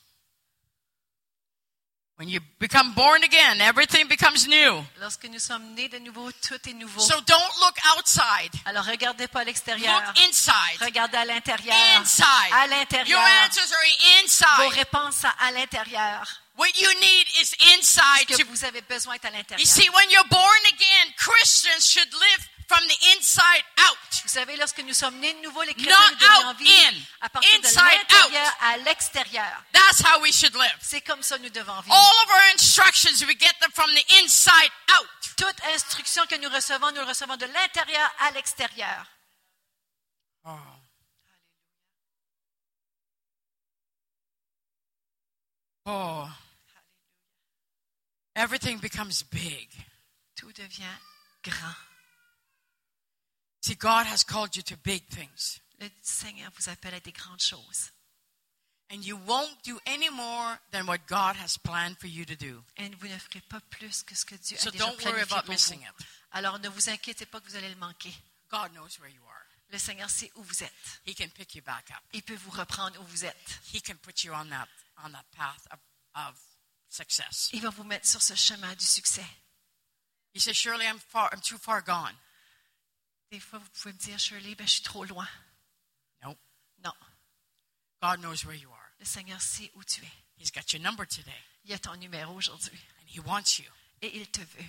When 2.21 2.29
you 2.29 2.41
become 2.59 2.93
born 2.93 3.25
again, 3.25 3.63
everything 3.63 4.07
becomes 4.07 4.47
new. 4.47 4.85
Lorsque 5.01 5.25
nous 5.25 5.39
sommes 5.39 5.73
nés 5.75 5.89
de 5.89 5.99
nouveau, 6.01 6.31
tout 6.47 6.61
est 6.69 6.75
nouveau. 6.75 7.01
So 7.01 7.19
don't 7.23 7.53
look 7.63 7.79
outside. 7.97 8.53
Alors 8.67 8.85
regardez 8.85 9.27
pas 9.27 9.41
à 9.41 9.45
l'extérieur. 9.45 10.03
Look 10.07 10.29
inside. 10.29 10.77
Regardez 10.83 11.17
à 11.17 11.25
l'intérieur. 11.25 11.75
Inside. 11.99 12.53
À 12.53 12.67
Your 13.09 13.21
answers 13.47 13.73
are 13.73 14.59
Vos 14.59 14.65
inside. 14.67 14.73
réponses 14.75 15.17
sont 15.17 15.29
à 15.41 15.51
l'intérieur. 15.53 16.29
What 16.59 16.69
you 16.79 16.91
need 17.01 17.27
is 17.41 17.47
Ce 17.47 17.79
inside. 17.79 18.27
que 18.27 18.37
To, 18.37 18.47
vous 18.51 18.65
avez 18.67 18.83
besoin 18.83 19.15
est 19.15 19.25
à 19.25 19.31
you 19.59 19.65
see, 19.65 19.89
when 19.89 20.11
you're 20.11 20.29
born 20.29 20.61
again, 20.75 21.15
Christians 21.17 21.87
should 21.89 22.13
live 22.13 22.49
from 22.71 22.87
the 22.87 23.17
inside 23.17 23.65
out. 23.79 24.23
Vous 24.23 24.29
savez, 24.29 24.55
lorsque 24.57 24.79
nous 24.79 24.95
sommes 24.95 25.19
nés 25.19 25.35
de 25.35 25.41
nouveau, 25.41 25.63
les 25.63 25.75
Not 25.75 25.83
chrétiens 25.83 26.17
nous 26.21 26.27
out, 26.27 26.55
envie 26.55 26.71
in. 26.71 26.95
à 27.21 27.29
partir 27.29 27.61
de 27.61 27.67
l'intérieur 27.67 28.57
à 28.61 28.77
l'extérieur. 28.79 29.65
That's 29.73 30.01
how 30.01 30.21
we 30.21 30.33
should 30.33 30.55
live. 30.55 30.79
C'est 30.81 31.01
comme 31.01 31.21
ça 31.21 31.37
que 31.37 31.43
nous 31.43 31.51
devons 31.51 31.81
vivre. 31.81 31.93
All 31.93 32.25
of 32.25 32.31
our 32.31 32.53
instructions, 32.55 33.27
we 33.27 33.37
get 33.37 33.59
them 33.61 33.73
from 33.73 33.91
the 33.93 34.23
inside 34.23 34.71
out. 35.01 35.09
Toute 35.37 35.61
instruction 35.75 36.25
que 36.27 36.37
nous 36.37 36.49
recevons, 36.49 36.93
nous 36.93 37.01
le 37.01 37.09
recevons 37.09 37.37
de 37.37 37.47
l'intérieur 37.47 38.09
à 38.21 38.31
l'extérieur. 38.31 39.05
Oh. 45.87 46.29
Everything 48.37 48.79
becomes 48.79 49.25
big. 49.33 49.69
Tout 50.37 50.53
devient 50.53 50.99
grand. 51.43 51.90
See, 53.61 53.75
God 53.75 54.07
has 54.07 54.25
called 54.25 54.57
you 54.57 54.63
to 54.63 54.77
big 54.77 55.07
things. 55.09 55.61
Le 55.81 55.89
Seigneur 56.03 56.51
vous 56.57 56.69
appelle 56.71 56.95
à 56.95 57.01
des 57.01 57.13
grandes 57.13 57.43
choses. 57.43 57.91
And 58.93 59.05
you 59.05 59.17
won't 59.27 59.63
do 59.63 59.79
any 59.87 60.09
more 60.11 60.59
than 60.73 60.85
what 60.87 61.07
God 61.07 61.37
has 61.37 61.57
planned 61.57 61.97
for 61.99 62.09
you 62.09 62.25
to 62.25 62.35
do. 62.35 62.63
Et 62.77 62.89
vous 62.97 63.07
ne 63.07 63.19
ferez 63.19 63.41
pas 63.49 63.61
plus 63.71 64.03
que 64.03 64.15
ce 64.17 64.25
que 64.25 64.35
Dieu 64.37 64.57
So 64.59 64.69
a 64.69 64.73
déjà 64.73 64.85
don't 64.85 64.97
worry 65.05 65.13
planifié 65.13 65.23
about 65.33 65.45
pour 65.45 65.53
missing 65.55 65.79
vous. 65.81 65.87
it. 66.03 66.07
Alors 66.33 66.59
ne 66.59 66.69
vous 66.69 66.89
inquiétez 66.91 67.27
pas 67.27 67.41
que 67.41 67.49
vous 67.49 67.57
allez 67.57 67.69
le 67.69 67.77
manquer. 67.77 68.13
God 68.51 68.73
knows 68.73 68.99
where 68.99 69.09
you 69.11 69.23
are. 69.29 69.47
Le 69.71 69.79
Seigneur 69.79 70.11
sait 70.11 70.33
où 70.35 70.43
vous 70.43 70.65
êtes. 70.65 71.01
He 71.07 71.15
can 71.15 71.29
pick 71.29 71.55
you 71.55 71.63
back 71.63 71.89
up. 71.93 72.03
Il 72.13 72.23
peut 72.25 72.35
vous 72.35 72.51
reprendre 72.51 73.01
où 73.01 73.05
vous 73.05 73.25
êtes. 73.25 73.61
He 73.73 73.81
can 73.81 73.95
put 74.03 74.25
you 74.25 74.33
on 74.35 74.49
that 74.49 74.67
on 75.05 75.11
that 75.13 75.25
path 75.37 75.69
of, 75.71 75.79
of 76.17 76.35
success. 76.89 77.49
Il 77.53 77.63
va 77.63 77.71
vous 77.71 77.85
mettre 77.85 78.09
sur 78.09 78.21
ce 78.21 78.35
chemin 78.35 78.75
du 78.75 78.85
succès. 78.85 79.25
You 80.35 80.41
say, 80.41 80.53
Shirley, 80.53 80.87
I'm 80.87 80.99
far 80.99 81.31
I'm 81.33 81.41
too 81.41 81.59
far 81.59 81.81
gone. 81.83 82.15
Des 83.31 83.41
fois, 83.41 83.59
vous 83.61 83.69
pouvez 83.71 83.93
me 83.93 83.99
dire, 83.99 84.19
Shirley, 84.19 84.55
ben, 84.55 84.67
je 84.67 84.73
suis 84.73 84.83
trop 84.83 85.05
loin. 85.05 85.29
No. 86.23 86.37
Non, 86.85 86.93
God 88.03 88.21
knows 88.21 88.45
where 88.45 88.55
you 88.57 88.71
are. 88.71 88.91
le 88.99 89.05
Seigneur 89.05 89.41
sait 89.41 89.71
où 89.75 89.85
tu 89.85 90.03
es. 90.03 90.13
He's 90.37 90.51
got 90.51 90.73
your 90.73 90.83
number 90.83 91.07
today. 91.07 91.37
Il 91.65 91.73
a 91.73 91.79
ton 91.79 91.95
numéro 91.97 92.35
aujourd'hui. 92.35 92.79
And 93.01 93.07
he 93.07 93.21
wants 93.21 93.59
you 93.59 93.71
Et 94.03 94.17
il 94.17 94.27
te 94.31 94.41
veut 94.41 94.65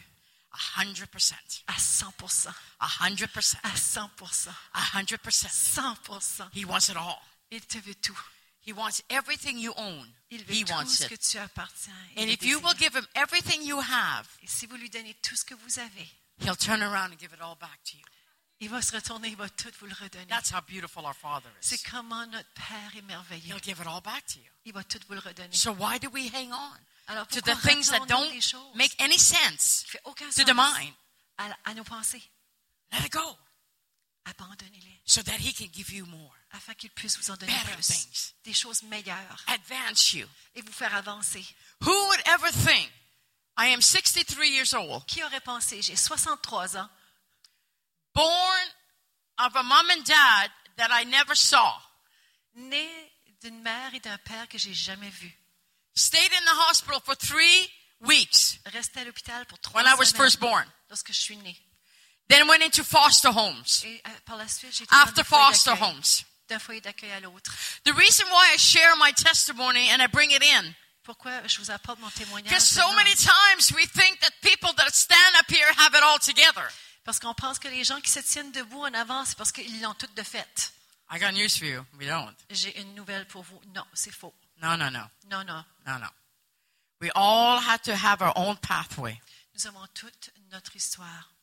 a 0.52 0.82
hundred 0.82 1.08
percent. 1.08 1.36
à 1.68 1.78
100%. 1.78 2.54
A 2.80 2.88
hundred 3.08 3.30
percent. 3.32 3.58
À 3.64 3.74
100%. 3.74 4.50
A 4.74 4.98
hundred 5.00 5.20
percent. 5.20 5.48
100%. 5.48 6.50
He 6.54 6.66
wants 6.66 6.90
it 6.90 6.98
all. 6.98 7.22
Il 7.52 7.62
te 7.62 7.78
veut 7.80 7.96
tout. 7.96 8.20
He 8.68 8.74
wants 8.74 9.02
everything 9.10 9.58
you 9.58 9.74
own. 9.78 10.14
Il 10.30 10.44
veut 10.44 10.54
He 10.54 10.64
tout 10.66 10.74
wants 10.74 10.88
ce 10.98 11.06
que 11.08 11.16
tu 11.16 11.38
appartiens. 11.38 11.96
And 12.18 12.28
if 12.30 12.44
you 12.44 12.60
will 12.60 12.76
give 12.78 12.94
him 12.94 13.08
everything 13.16 13.64
you 13.64 13.80
have, 13.80 14.28
Et 14.44 14.48
si 14.48 14.68
vous 14.68 14.76
lui 14.76 14.90
donnez 14.90 15.16
tout 15.16 15.36
ce 15.36 15.46
que 15.46 15.56
vous 15.56 15.80
avez, 15.80 16.08
he'll 16.42 16.58
turn 16.58 16.84
around 16.84 17.14
and 17.14 17.18
give 17.18 17.34
it 17.34 17.42
all 17.42 17.56
back 17.56 17.82
to 17.86 17.98
you. 17.98 18.04
Il 18.62 18.70
va 18.70 18.82
se 18.82 18.94
retourner, 18.96 19.28
il 19.30 19.36
va 19.36 19.50
tout 19.50 19.72
vous 19.80 19.88
le 19.88 19.94
redonner. 19.94 20.26
That's 20.28 20.52
how 20.52 20.62
beautiful 20.62 21.04
our 21.06 21.16
Father 21.16 21.50
C'est 21.60 21.76
is. 21.76 21.84
comment 21.90 22.26
notre 22.28 22.50
Père 22.54 22.96
est 22.96 23.02
merveilleux. 23.02 23.54
He'll 23.56 23.62
give 23.64 23.80
it 23.82 23.88
all 23.88 24.02
back 24.02 24.26
to 24.28 24.40
you. 24.40 24.46
Il 24.66 24.74
va 24.74 24.84
tout 24.84 25.00
vous 25.08 25.14
le 25.16 25.20
redonner. 25.20 25.54
So 25.56 25.72
why 25.74 26.00
do 26.00 26.10
we 26.14 26.30
hang 26.34 26.52
on 26.54 26.72
Alors 27.08 27.28
to 27.28 27.42
pourquoi 27.42 27.56
the 27.56 27.68
things 27.68 27.90
that 27.90 28.06
don't 28.08 28.32
make 28.76 28.96
any 29.02 29.18
sense 29.18 29.86
to 29.92 30.32
sens 30.32 30.46
the 30.46 30.54
mind? 30.54 30.94
à, 31.38 31.50
à 31.66 31.74
nos 31.74 31.84
pensées? 31.84 32.22
Let 32.92 33.06
it 33.06 33.12
go 33.12 33.38
Abandonnez-les 34.26 35.02
so 35.06 35.22
that 35.24 35.40
he 35.40 35.52
can 35.52 35.66
give 35.74 35.90
you 35.92 36.06
more, 36.06 36.32
afin 36.52 36.76
qu'il 36.76 36.92
puisse 36.92 37.18
vous 37.18 37.32
en 37.32 37.36
donner 37.38 37.52
better 37.52 37.74
plus. 37.74 37.88
things, 37.88 38.34
Des 38.44 38.54
choses 38.54 38.84
meilleures 38.84 39.44
advance 39.48 40.14
you. 40.14 40.28
et 40.54 40.62
vous 40.62 40.72
faire 40.72 40.94
avancer. 40.96 41.44
Who 41.84 41.90
would 42.10 42.22
ever 42.28 42.52
think 42.52 42.92
I 43.58 43.74
am 43.74 43.82
63 43.82 44.46
years 44.48 44.74
old, 44.74 45.04
Qui 45.08 45.24
aurait 45.24 45.42
pensé, 45.42 45.82
j'ai 45.82 45.96
63 45.96 46.78
ans, 46.78 46.88
born 48.14 48.68
of 49.40 49.56
a 49.56 49.64
mom 49.64 49.90
and 49.90 50.04
dad 50.04 50.50
that 50.78 50.90
I 50.92 51.04
never 51.06 51.36
saw, 51.36 51.74
né 52.56 52.88
d'une 53.42 53.62
mère 53.62 53.94
et 53.94 54.00
d'un 54.00 54.18
père 54.20 54.48
que 54.48 54.58
j'ai 54.58 54.74
jamais 54.74 55.10
vu, 55.10 55.32
stayed 55.96 56.32
in 56.32 56.46
the 56.46 56.56
hospital 56.70 57.00
for 57.02 57.16
three 57.16 57.70
weeks 58.02 58.60
resté 58.66 59.00
à 59.02 59.04
l'hôpital 59.04 59.46
pour 59.48 59.60
trois 59.60 59.82
when 59.82 59.92
I 59.92 59.96
was 59.98 60.12
first 60.12 60.40
born, 60.40 60.66
lorsque 60.90 61.12
je 61.14 61.20
suis 61.20 61.38
née. 61.38 61.58
Then 62.28 62.48
went 62.48 62.62
into 62.64 62.84
foster 62.84 63.28
homes. 63.30 63.84
Et 63.84 64.02
euh, 64.08 64.10
par 64.26 64.38
la 64.38 64.48
suite, 64.48 64.74
j'ai 64.74 64.86
After 64.90 65.24
foster 65.24 65.72
homes. 65.72 66.24
d'un 66.48 66.60
foyer 66.60 66.80
d'accueil 66.80 67.12
à 67.12 67.20
l'autre. 67.20 67.54
The 67.84 67.94
reason 67.94 68.26
why 68.28 68.54
I 68.54 68.58
share 68.58 68.96
my 68.98 69.12
testimony 69.12 69.90
and 69.90 70.02
I 70.02 70.08
bring 70.08 70.32
it 70.32 70.42
in, 70.44 70.74
Pourquoi 71.04 71.46
je 71.48 71.58
vous 71.60 71.72
apporte 71.72 72.00
mon 72.00 72.10
témoignage 72.12 72.50
because 72.50 72.68
so 72.68 72.94
many 72.94 73.14
times 73.16 73.72
we 73.76 73.86
think 73.88 74.20
that 74.20 74.32
people 74.42 74.72
that 74.78 74.92
stand 74.94 75.36
up 75.40 75.50
here 75.50 75.68
have 75.78 75.94
it 75.96 76.04
all 76.04 76.20
together. 76.20 76.70
Parce 77.04 77.20
qu'on 77.20 77.34
pense 77.34 77.58
que 77.60 77.68
les 77.68 77.84
gens 77.84 78.00
qui 78.02 78.12
se 78.12 78.20
tiennent 78.20 78.52
debout 78.52 78.82
en 78.82 78.94
avant, 78.94 79.26
c'est 79.26 79.38
parce 79.38 79.52
qu'ils 79.52 79.82
l'ont 79.82 79.94
toutes 79.96 80.16
de 80.16 80.24
fait. 80.24 80.74
I 81.12 81.20
got 81.20 81.32
news 81.32 81.50
for 81.50 81.66
you. 81.68 81.84
We 81.98 82.08
don't. 82.08 82.36
J'ai 82.50 82.80
une 82.80 82.94
nouvelle 82.96 83.28
pour 83.28 83.44
vous. 83.44 83.60
Non, 83.76 83.86
c'est 83.94 84.12
faux. 84.14 84.34
No, 84.62 84.78
no, 84.78 84.90
no, 84.90 85.00
Non, 85.30 85.44
non. 85.44 85.66
no, 85.86 85.98
no. 85.98 86.08
We 87.02 87.10
all 87.16 87.60
have 87.60 87.82
to 87.84 87.94
have 87.96 88.22
our 88.22 88.32
own 88.36 88.56
pathway, 88.58 89.20
Nous 89.56 89.66
avons 89.68 89.86
toute 89.94 90.30
notre 90.52 90.76
histoire. 90.76 91.34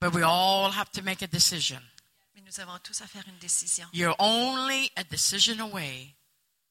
but 0.00 0.12
we 0.14 0.22
all 0.22 0.70
have 0.70 0.90
to 0.92 1.02
make 1.02 1.22
a 1.22 1.26
decision. 1.26 1.80
Mais 2.34 2.42
nous 2.42 2.60
avons 2.60 2.78
tous 2.80 3.00
à 3.00 3.06
faire 3.06 3.26
une 3.26 3.38
décision. 3.38 3.88
You're 3.94 4.14
only 4.18 4.92
a 4.96 5.04
decision 5.04 5.58
away 5.60 6.14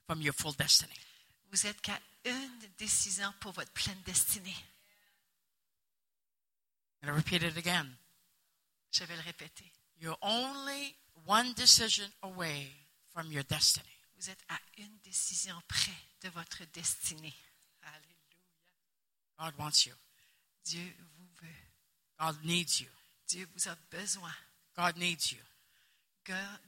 from 0.05 0.21
your 0.21 0.33
full 0.35 0.53
destiny. 0.55 0.93
Vous 1.51 1.65
êtes 1.65 1.81
qu'à 1.81 1.99
une 2.25 2.59
décision 2.77 3.33
pour 3.39 3.51
votre 3.53 3.71
pleine 3.71 3.99
destinée. 4.05 4.55
I'm 7.01 7.09
going 7.09 7.13
to 7.13 7.17
repeat 7.17 7.43
it 7.43 7.57
again. 7.57 7.95
Je 8.91 9.03
vais 9.03 9.15
le 9.15 9.21
répéter. 9.21 9.71
You're 9.99 10.17
only 10.21 10.95
one 11.25 11.53
decision 11.53 12.07
away 12.23 12.71
from 13.13 13.31
your 13.31 13.43
destiny. 13.43 13.89
Vous 14.17 14.29
êtes 14.29 14.43
à 14.49 14.59
une 14.77 14.97
décision 14.99 15.55
près 15.67 15.95
de 16.21 16.29
votre 16.29 16.65
destinée. 16.73 17.35
Alléluia. 17.83 18.17
God 19.37 19.53
wants 19.57 19.85
you. 19.85 19.95
Dieu 20.65 20.95
vous 21.17 21.27
veut. 21.41 21.55
God 22.19 22.43
needs 22.43 22.81
you. 22.81 22.89
Dieu 23.27 23.47
vous 23.53 23.69
a 23.69 23.75
besoin. 23.91 24.33
God 24.75 24.97
needs 24.97 25.31
you. 25.31 25.39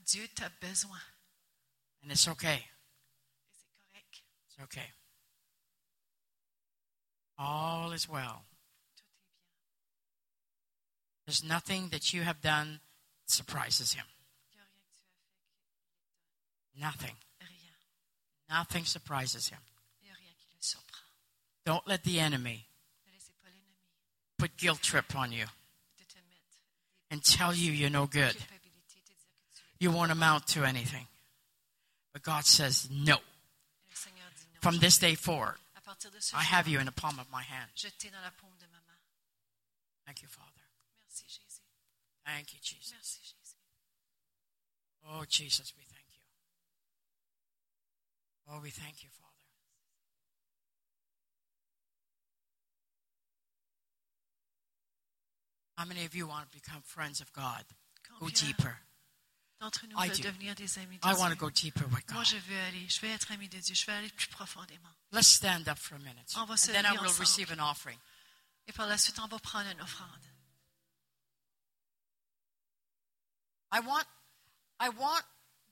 Dieu 0.06 0.26
t'a 0.34 0.48
besoin. 0.60 1.00
And 2.02 2.10
it's 2.10 2.26
okay. 2.26 2.56
Et 2.56 3.52
c'est 3.52 3.68
correct. 3.78 4.22
It's 4.48 4.58
okay. 4.60 4.92
All 7.38 7.92
is 7.92 8.08
well. 8.08 8.44
There's 11.32 11.48
nothing 11.48 11.88
that 11.92 12.12
you 12.12 12.20
have 12.20 12.42
done 12.42 12.78
that 13.24 13.30
surprises 13.30 13.94
him. 13.94 14.04
Nothing. 16.78 17.14
Nothing 18.50 18.84
surprises 18.84 19.48
him. 19.48 19.58
Don't 21.64 21.88
let 21.88 22.04
the 22.04 22.20
enemy 22.20 22.66
put 24.38 24.58
guilt 24.58 24.82
trip 24.82 25.16
on 25.16 25.32
you 25.32 25.46
and 27.10 27.24
tell 27.24 27.54
you 27.54 27.72
you're 27.72 27.88
no 27.88 28.04
good. 28.04 28.36
You 29.78 29.90
won't 29.90 30.12
amount 30.12 30.48
to 30.48 30.64
anything. 30.64 31.06
But 32.12 32.24
God 32.24 32.44
says 32.44 32.90
no. 32.92 33.16
From 34.60 34.80
this 34.80 34.98
day 34.98 35.14
forward, 35.14 35.54
I 36.34 36.42
have 36.42 36.68
you 36.68 36.78
in 36.78 36.84
the 36.84 36.92
palm 36.92 37.18
of 37.18 37.30
my 37.32 37.42
hand. 37.42 37.70
Thank 40.04 40.20
you, 40.20 40.28
Father. 40.28 40.51
Thank 42.24 42.52
you, 42.54 42.60
Jesus. 42.62 42.92
Merci 42.92 43.20
Jésus. 43.22 43.56
Oh, 45.04 45.24
Jesus, 45.28 45.74
we 45.76 45.82
thank 45.84 46.06
you. 46.14 46.22
Oh, 48.48 48.60
we 48.60 48.70
thank 48.70 49.02
you, 49.02 49.10
Father. 49.10 49.28
How 55.76 55.84
many 55.84 56.04
of 56.04 56.14
you 56.14 56.26
want 56.26 56.50
to 56.50 56.56
become 56.56 56.82
friends 56.84 57.20
of 57.20 57.32
God? 57.32 57.64
Go 58.20 58.28
deeper. 58.28 58.76
d'entre 59.60 59.86
nous 59.88 59.96
I 59.96 60.08
veulent 60.08 60.16
do. 60.16 60.22
devenir 60.24 60.54
des 60.56 60.78
amis 60.78 60.98
de 60.98 61.06
I 61.08 61.14
want 61.14 61.30
to 61.30 61.36
Dieu? 61.36 61.46
go 61.46 61.50
deeper 61.50 61.84
with 61.86 62.04
Moi, 62.10 62.22
God. 62.22 62.26
je 62.26 62.36
veux 62.36 62.60
aller, 62.60 62.88
je 62.88 63.00
veux 63.00 63.08
être 63.12 63.30
ami 63.32 63.48
de 63.48 63.58
Dieu, 63.60 63.74
je 63.74 63.86
veux 63.86 63.92
aller 63.96 64.08
plus 64.10 64.26
profondément. 64.28 64.90
Let's 65.12 65.28
stand 65.28 65.68
up 65.68 65.78
for 65.78 65.94
a 65.94 65.98
minute. 65.98 66.32
On 66.36 66.44
va 66.46 66.54
And 66.54 66.72
then 66.72 66.84
I 66.84 66.90
lever 66.90 67.00
will 67.02 67.08
ensemble. 67.10 67.20
receive 67.20 67.50
an 67.52 67.60
offering. 67.60 67.98
Et 68.66 68.72
par 68.72 68.86
la 68.86 68.98
suite, 68.98 69.18
on 69.20 69.28
va 69.28 69.38
prendre 69.38 69.70
une 69.70 69.80
offrande. 69.80 70.08
I 73.72 73.80
want, 73.80 74.04
I 74.78 74.90
want 74.90 75.24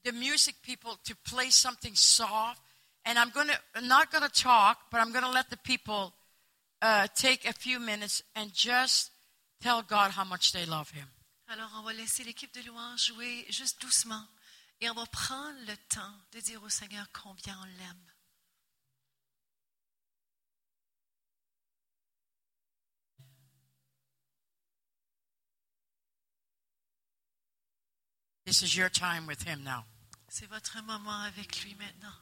the 0.04 0.12
music 0.12 0.56
people 0.62 0.98
to 1.04 1.14
play 1.14 1.50
something 1.50 1.94
soft, 1.94 2.62
and 3.04 3.18
I'm 3.18 3.30
gonna, 3.30 3.58
I'm 3.74 3.86
not 3.86 4.10
going 4.10 4.24
to 4.24 4.42
talk, 4.42 4.78
but 4.90 5.00
I'm 5.00 5.12
going 5.12 5.24
to 5.24 5.30
let 5.30 5.50
the 5.50 5.58
people 5.58 6.14
uh, 6.82 7.06
take 7.14 7.46
a 7.46 7.52
few 7.52 7.78
minutes 7.78 8.22
and 8.34 8.52
just 8.54 9.10
tell 9.60 9.82
God 9.82 10.12
how 10.12 10.24
much 10.24 10.52
they 10.52 10.64
love 10.64 10.90
Him. 10.90 11.06
Alors, 11.48 11.70
on 11.76 11.82
va 11.82 11.92
laisser 11.92 12.24
l'équipe 12.24 12.54
de 12.54 12.62
louange 12.62 13.06
jouer 13.06 13.44
juste 13.50 13.80
doucement. 13.82 14.24
Et 14.80 14.88
on 14.88 14.94
va 14.94 15.04
prendre 15.06 15.58
le 15.66 15.76
temps 15.88 16.14
de 16.32 16.40
dire 16.40 16.62
au 16.62 16.68
Seigneur 16.70 17.06
combien 17.12 17.58
on 17.60 17.64
l'aime. 17.64 18.09
This 28.50 28.64
is 28.64 28.76
your 28.76 28.88
time 28.88 29.28
with 29.28 29.44
Him 29.44 29.62
now. 29.62 29.84
C'est 30.28 30.48
votre 30.48 30.82
moment 30.82 31.22
avec 31.24 31.62
lui 31.62 31.76
maintenant. 31.76 32.16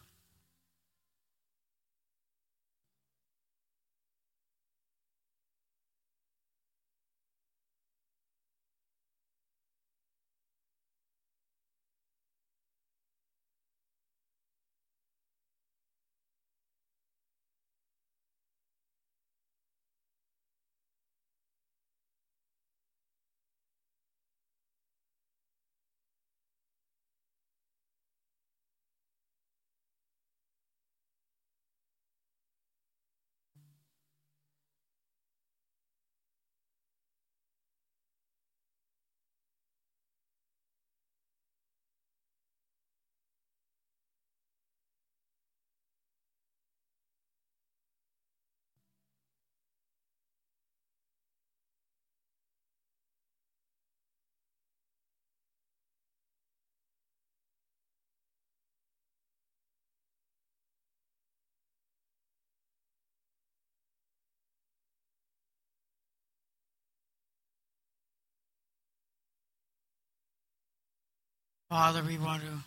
Father, 71.69 72.03
we 72.03 72.17
want 72.17 72.43
to, 72.43 72.65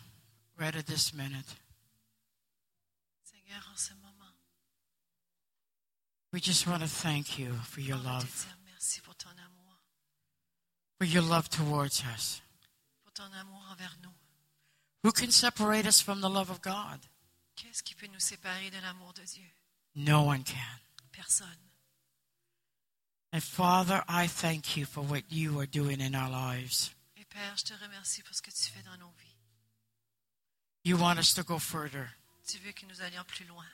read 0.56 0.76
at 0.76 0.86
this 0.86 1.12
minute, 1.12 1.56
Seigneur, 3.24 3.60
en 3.68 3.76
ce 3.76 3.92
moment, 4.00 4.34
we 6.32 6.40
just 6.40 6.66
want 6.68 6.82
to 6.82 6.88
thank 6.88 7.36
you 7.36 7.52
for 7.64 7.80
your 7.80 7.96
on 7.96 8.02
va 8.04 8.20
te 8.20 8.24
love, 8.24 8.46
merci 8.64 9.00
pour 9.00 9.14
ton 9.16 9.30
amour, 9.30 9.74
for 10.98 11.04
your 11.04 11.22
love 11.22 11.48
towards 11.48 12.04
us. 12.14 12.40
pour 13.02 13.12
ton 13.12 13.32
amour 13.40 13.62
envers 13.72 13.96
nous. 14.02 14.12
Who 15.02 15.10
can 15.10 15.32
separate 15.32 15.84
us 15.84 16.00
from 16.00 16.20
the 16.20 16.30
love 16.30 16.48
of 16.48 16.62
God? 16.62 17.00
Qu'est-ce 17.56 17.82
qui 17.82 17.94
peut 17.94 18.06
nous 18.12 18.20
séparer 18.20 18.70
de 18.70 18.80
l'amour 18.80 19.12
de 19.14 19.22
Dieu? 19.24 19.50
No 19.96 20.22
one 20.22 20.44
can. 20.44 20.78
Personne. 21.10 21.48
And 23.32 23.42
Father, 23.42 24.04
I 24.08 24.28
thank 24.28 24.76
you 24.76 24.84
for 24.86 25.02
what 25.02 25.24
you 25.28 25.58
are 25.58 25.66
doing 25.66 26.00
in 26.00 26.14
our 26.14 26.30
lives. 26.30 26.94
Père, 27.32 27.56
je 27.56 27.64
te 27.64 27.74
remercie 27.74 28.22
pour 28.22 28.34
ce 28.34 28.42
que 28.42 28.50
tu 28.50 28.70
fais 28.70 28.82
dans 28.82 28.96
nos 28.98 29.12
vies. 29.18 29.36
You 30.84 30.96
want 30.96 31.18
us 31.18 31.34
to 31.34 31.42
go 31.42 31.58
further. 31.58 32.10
Tu 32.46 32.58
veux 32.58 32.72
que 32.72 32.86
nous 32.86 33.00
allions 33.00 33.24
plus 33.24 33.44
loin. 33.46 33.66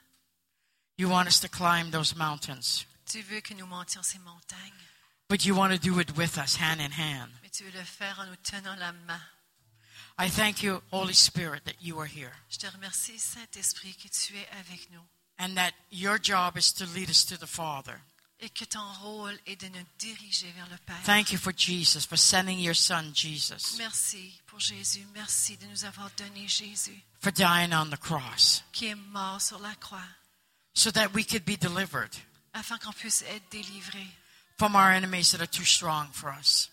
You 0.97 1.09
want 1.09 1.27
us 1.27 1.41
to 1.41 1.49
climb 1.49 1.91
those 1.91 2.15
mountains. 2.15 2.85
Tu 3.07 3.23
veux 3.23 3.41
que 3.41 3.55
nous 3.55 3.67
montions 3.67 4.03
ces 4.03 4.19
montagnes. 4.19 4.87
But 5.29 5.45
you 5.45 5.55
want 5.55 5.73
to 5.73 5.79
do 5.79 6.01
it 6.01 6.17
with 6.17 6.39
us, 6.39 6.57
hand 6.57 6.81
in 6.81 6.93
hand. 6.93 7.31
Mais 7.43 7.51
tu 7.51 7.65
veux 7.65 7.73
le 7.73 7.85
faire 7.85 8.19
en 8.21 8.27
nous 8.27 8.37
tenant 8.37 8.77
la 8.79 8.93
main. 8.93 9.21
I 10.19 10.29
thank 10.29 10.63
you, 10.63 10.83
Holy 10.91 11.15
Spirit, 11.15 11.65
that 11.65 11.81
you 11.81 11.99
are 12.01 12.07
here 12.07 12.33
Je 12.49 12.59
te 12.59 12.67
remercie, 12.67 13.19
Saint-Esprit, 13.19 13.95
que 13.95 14.09
tu 14.09 14.37
es 14.37 14.49
avec 14.59 14.91
nous 14.91 15.05
and 15.39 15.57
that 15.57 15.73
your 15.91 16.19
job 16.19 16.57
is 16.57 16.73
to 16.73 16.85
lead 16.87 17.09
us 17.09 17.25
to 17.25 17.39
the 17.39 17.47
Father. 17.47 18.01
Et 18.41 18.51
que 18.51 18.65
ton 18.65 18.93
rôle 19.03 19.37
est 19.47 19.57
de 19.61 19.67
nous 19.67 19.85
diriger 19.99 20.51
vers 20.53 20.69
le 20.69 20.77
Père. 20.87 21.03
Thank 21.05 21.33
you 21.33 21.39
for 21.39 21.53
Jesus, 21.57 22.07
for 22.07 22.17
sending 22.17 22.61
your 22.61 22.77
son 22.77 23.13
Jesus, 23.13 23.77
Merci 23.79 24.33
pour 24.47 24.61
Jésus. 24.61 25.05
Merci 25.13 25.57
de 25.57 25.67
nous 25.67 25.85
avoir 25.85 26.09
donné 26.17 26.47
Jésus 26.47 27.03
for 27.21 27.33
dying 27.33 27.73
on 27.73 27.91
the 27.91 27.99
cross, 27.99 28.63
qui 28.73 28.87
est 28.87 28.95
mort 28.95 29.41
sur 29.41 29.59
la 29.59 29.75
croix 29.75 30.07
so 30.73 30.91
that 30.93 31.13
we 31.13 31.25
could 31.25 31.45
be 31.45 31.57
delivered 31.57 32.17
afin 32.55 32.79
qu'on 32.79 32.93
puisse 32.93 33.23
être 33.23 33.49
délivré, 33.51 34.07
from 34.57 34.77
our 34.77 34.91
enemies 34.93 35.33
that 35.33 35.41
are 35.41 35.51
too 35.51 35.65
strong 35.65 36.09
for 36.13 36.31
us. 36.31 36.71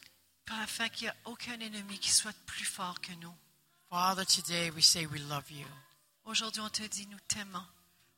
afin 0.48 0.88
qu'il 0.90 1.08
n'y 1.08 1.14
ait 1.14 1.18
aucun 1.26 1.60
ennemi 1.60 1.98
qui 1.98 2.12
soit 2.12 2.36
plus 2.46 2.66
fort 2.66 3.02
que 3.02 3.14
nous. 3.14 3.34
Father, 3.90 4.26
today 4.26 4.70
we 4.70 4.84
say 4.84 5.08
we 5.08 5.20
love 5.20 5.50
you. 5.50 5.66
Aujourd'hui, 6.26 6.62
on 6.62 6.70
te 6.70 6.84
dit, 6.84 7.08
nous 7.08 7.20
t'aimons. 7.28 7.66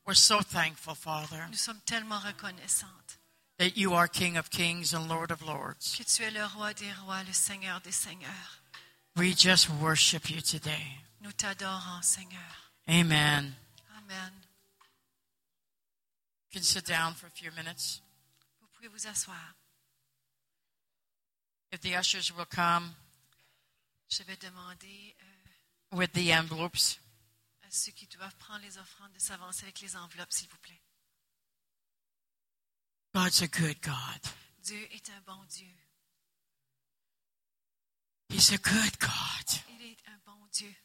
We're 0.06 0.16
so 0.16 0.42
thankful, 0.42 0.96
Father, 0.96 1.46
Nous 1.50 1.58
sommes 1.58 1.82
tellement 1.86 2.20
reconnaissantes 2.20 3.20
that 3.58 3.76
you 3.78 3.94
are 3.94 4.08
King 4.08 4.38
of 4.38 4.50
kings 4.50 4.94
and 4.94 5.08
Lord 5.08 5.32
of 5.32 5.42
lords. 5.42 5.96
que 5.98 6.04
tu 6.04 6.24
es 6.24 6.32
le 6.32 6.46
roi 6.46 6.74
des 6.74 6.92
rois, 7.04 7.24
le 7.24 7.34
Seigneur 7.34 7.80
des 7.82 7.92
seigneurs. 7.92 8.62
We 9.16 9.34
just 9.36 9.70
worship 9.70 10.30
you 10.30 10.42
today. 10.42 11.00
Nous 11.22 11.32
t'adorons, 11.32 12.02
Seigneur. 12.04 12.72
Amen. 12.88 13.56
Amen. 13.98 14.32
You 16.52 16.60
can 16.60 16.64
sit 16.64 16.86
down 16.86 17.14
for 17.16 17.28
a 17.28 17.32
few 17.32 17.52
minutes. 17.52 18.02
Vous 18.62 18.68
pouvez 18.76 18.88
vous 18.90 19.08
asseoir. 19.08 19.56
If 21.72 21.82
the 21.82 21.96
ushers 21.96 22.32
will 22.36 22.46
come 22.46 22.94
Je 24.10 24.24
vais 24.24 24.38
demander 24.38 25.16
euh, 25.22 25.98
with 25.98 26.14
the 26.14 26.32
envelopes. 26.32 27.00
à 27.64 27.72
ceux 27.72 27.92
qui 27.92 28.08
doivent 28.08 28.36
prendre 28.38 28.62
les 28.64 28.78
offrandes 28.78 29.12
de 29.14 29.20
s'avancer 29.20 29.64
avec 29.64 29.82
les 29.82 29.96
enveloppes, 29.98 30.32
s'il 30.32 30.48
vous 30.48 30.58
plaît. 30.60 30.80
God's 33.14 33.42
a 33.42 33.48
good 33.48 33.82
God. 33.82 34.22
Dieu 34.64 34.88
est 34.94 35.10
un 35.10 35.22
bon 35.26 35.44
Dieu. 35.50 35.68
He's 38.30 38.52
a 38.52 38.58
good 38.58 39.00
God. 39.00 39.62
Il 39.80 39.86
est 39.92 39.98
un 40.08 40.20
bon 40.26 40.48
Dieu. 40.52 40.76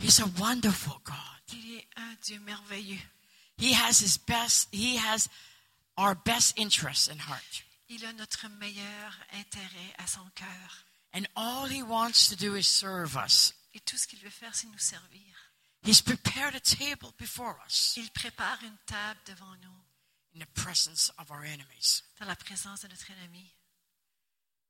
He's 0.00 0.18
a 0.18 0.26
wonderful 0.38 1.00
God. 1.04 1.16
Il 1.52 1.76
est 1.76 1.86
un 1.96 2.16
Dieu 2.22 2.40
merveilleux. 2.40 3.00
He 3.58 3.72
has 3.74 4.00
his 4.00 4.16
best, 4.16 4.68
he 4.72 4.96
has 4.96 5.28
our 5.96 6.14
best 6.14 6.58
interests 6.58 7.08
in 7.08 7.18
heart. 7.18 7.62
Il 7.88 8.04
a 8.04 8.12
notre 8.12 8.48
meilleur 8.48 9.18
intérêt 9.32 9.94
à 9.98 10.06
son 10.06 10.28
cœur. 10.34 10.84
And 11.12 11.26
all 11.36 11.66
he 11.66 11.82
wants 11.82 12.28
to 12.28 12.36
do 12.36 12.54
is 12.54 12.66
serve 12.66 13.16
us. 13.16 13.52
Et 13.74 13.80
tout 13.80 13.96
ce 13.96 14.06
qu'il 14.06 14.20
veut 14.20 14.30
faire, 14.30 14.54
c'est 14.54 14.68
nous 14.68 14.78
servir. 14.78 15.36
He's 15.82 16.02
prepared 16.02 16.54
a 16.54 16.60
table 16.60 17.12
before 17.18 17.56
us 17.66 17.94
Il 17.96 18.10
prépare 18.10 18.58
une 18.62 18.76
table 18.86 19.20
devant 19.26 19.54
nous, 19.62 19.84
in 20.34 20.40
the 20.40 20.46
presence 20.54 21.10
of 21.18 21.30
our 21.30 21.42
enemies. 21.44 22.02
dans 22.18 22.26
la 22.28 22.36
présence 22.36 22.82
de 22.82 22.88
notre 22.88 23.10
ennemi. 23.10 23.52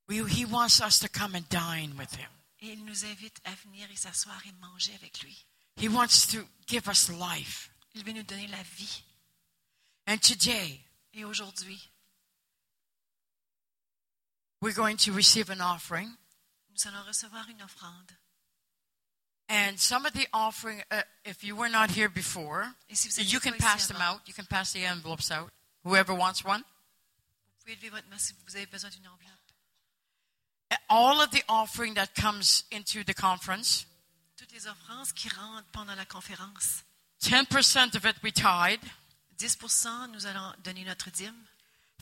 We, 0.09 0.25
he 0.29 0.45
wants 0.45 0.81
us 0.81 0.99
to 1.01 1.09
come 1.09 1.35
and 1.35 1.49
dine 1.49 1.97
with 1.97 2.15
him. 2.17 2.29
Et 2.61 2.73
il 2.73 2.85
nous 2.85 3.05
invite 3.05 3.41
à 3.45 3.55
venir 3.65 3.91
et 3.91 3.97
s'asseoir 3.97 4.41
et 4.47 4.53
manger 4.61 4.95
avec 4.95 5.23
lui. 5.23 5.47
He 5.77 5.89
wants 5.89 6.27
to 6.33 6.47
give 6.67 6.89
us 6.89 7.09
life. 7.09 7.71
Il 7.95 8.05
veut 8.05 8.13
nous 8.13 8.23
donner 8.25 8.49
la 8.49 8.63
vie. 8.63 9.03
And 10.07 10.19
today, 10.21 10.81
Et 11.13 11.25
aujourd'hui, 11.25 11.91
we're 14.61 14.73
going 14.75 14.97
to 14.97 15.13
receive 15.13 15.51
an 15.51 15.61
offering. 15.61 16.09
nous 16.71 16.87
allons 16.89 17.03
recevoir 17.07 17.49
une 17.49 17.63
offrande. 17.63 18.11
And 19.51 19.81
some 19.81 20.07
of 20.07 20.13
the 20.13 20.29
offering, 20.33 20.81
uh, 20.93 21.03
if 21.25 21.43
you 21.43 21.57
were 21.57 21.69
not 21.69 21.91
here 21.91 22.09
before, 22.09 22.73
si 22.93 23.23
you 23.25 23.41
can 23.41 23.55
pass 23.55 23.89
them 23.89 23.97
avant, 23.97 24.21
out. 24.21 24.29
You 24.29 24.33
can 24.33 24.47
pass 24.47 24.73
the 24.73 24.85
envelopes 24.85 25.33
out. 25.33 25.51
Whoever 25.83 26.15
wants 26.15 26.45
one. 26.45 26.63
Vous 26.63 27.65
pouvez 27.65 27.75
lever 27.75 27.91
votre 27.91 28.09
main 28.09 28.19
si 28.19 28.33
vous 28.47 28.55
avez 28.55 28.67
besoin 28.67 28.91
d'une 28.91 29.09
enveloppe. 29.09 29.41
All 30.89 31.21
of 31.21 31.33
the 31.33 31.43
offering 31.49 31.95
that 31.95 32.15
comes 32.15 32.63
into 32.71 33.03
the 33.03 33.13
conference, 33.13 33.87
Toutes 34.37 34.53
les 34.53 34.69
offrandes 34.69 35.13
qui 35.15 35.29
rentrent 35.29 35.69
pendant 35.73 35.97
la 35.97 36.05
conférence, 36.05 36.85
10% 37.21 37.97
of 37.97 38.05
it 38.05 38.23
we 38.23 38.33
tithe, 38.33 38.81
10 39.37 39.59
nous 40.13 40.27
allons 40.27 40.55
donner 40.63 40.85
notre 40.85 41.11
dîme, 41.11 41.35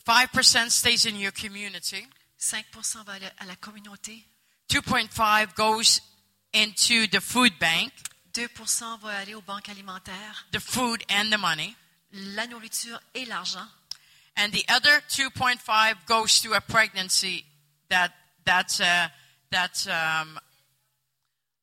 5% 0.05 0.69
stays 0.69 1.07
in 1.07 1.15
your 1.15 1.31
community, 1.31 2.07
5 2.37 2.67
va 3.05 3.13
à 3.39 3.45
la 3.45 3.55
communauté, 3.55 4.23
2.5 4.69 5.55
goes 5.55 5.99
into 6.53 7.07
the 7.07 7.19
food 7.19 7.53
bank, 7.59 7.91
2 8.33 8.47
va 9.01 9.09
aller 9.09 9.35
aux 9.35 9.41
banques 9.41 9.69
alimentaires, 9.69 10.45
the 10.51 10.59
food 10.59 11.03
and 11.09 11.31
the 11.31 11.37
money, 11.37 11.75
la 12.11 12.47
nourriture 12.47 12.99
et 13.13 13.25
l'argent, 13.25 13.67
and 14.35 14.51
the 14.51 14.65
other 14.69 15.01
2.5 15.09 16.05
goes 16.05 16.39
to 16.41 16.53
a 16.53 16.61
pregnancy 16.61 17.45
that 17.89 18.11
that's 18.45 18.79
uh, 18.79 19.07
that's 19.51 19.87
um, 19.87 20.39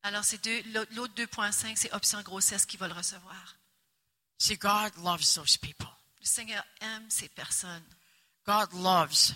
Alors, 0.06 0.24
c'est 0.24 0.38
deux, 0.44 0.62
l'autre 0.72 0.92
l'autre 0.94 1.14
2,5, 1.14 1.74
c'est 1.74 1.92
option 1.92 2.22
grossesse 2.22 2.64
qui 2.64 2.76
va 2.76 2.86
le 2.86 2.94
recevoir. 2.94 3.56
see 4.38 4.56
God 4.56 4.92
loves 5.02 5.34
those 5.34 5.56
people. 5.56 5.88
Le 6.20 6.26
Seigneur 6.26 6.64
aime 6.80 7.10
ces 7.10 7.28
personnes. 7.28 7.82
God 8.46 8.72
loves 8.72 9.34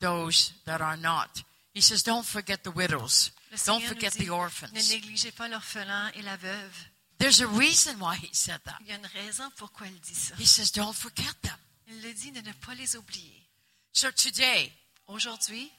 those 0.00 0.54
that 0.64 0.80
are 0.80 0.96
not. 0.96 1.42
He 1.74 1.82
says, 1.82 2.02
don't 2.02 2.24
forget 2.24 2.64
the 2.64 2.70
widows. 2.70 3.32
Don't 3.66 3.82
forget 3.82 4.10
dit, 4.12 4.24
the 4.24 4.28
ne 4.28 4.30
orphans. 4.32 4.72
négligez 4.88 5.32
pas 5.32 5.48
l'orphelin 5.48 6.10
et 6.14 6.22
la 6.22 6.36
veuve. 6.36 6.74
There's 7.18 7.40
a 7.40 7.46
reason 7.48 7.98
why 8.00 8.16
he 8.16 8.30
said 8.32 8.60
that. 8.64 8.76
Il 8.80 8.86
y 8.86 8.92
a 8.92 8.96
une 8.96 9.06
raison 9.06 9.50
pourquoi 9.56 9.86
il 9.88 9.98
dit 10.00 10.14
ça. 10.14 10.34
He 10.38 10.46
says, 10.46 10.70
don't 10.72 10.94
forget 10.94 11.34
them. 11.42 11.56
Il 11.88 12.00
le 12.02 12.12
dit 12.12 12.30
de 12.30 12.40
ne 12.40 12.52
pas 12.52 12.74
les 12.74 12.96
oublier. 12.96 13.48
So 13.92 14.10
today, 14.12 14.72
Aujourd'hui, 15.08 15.72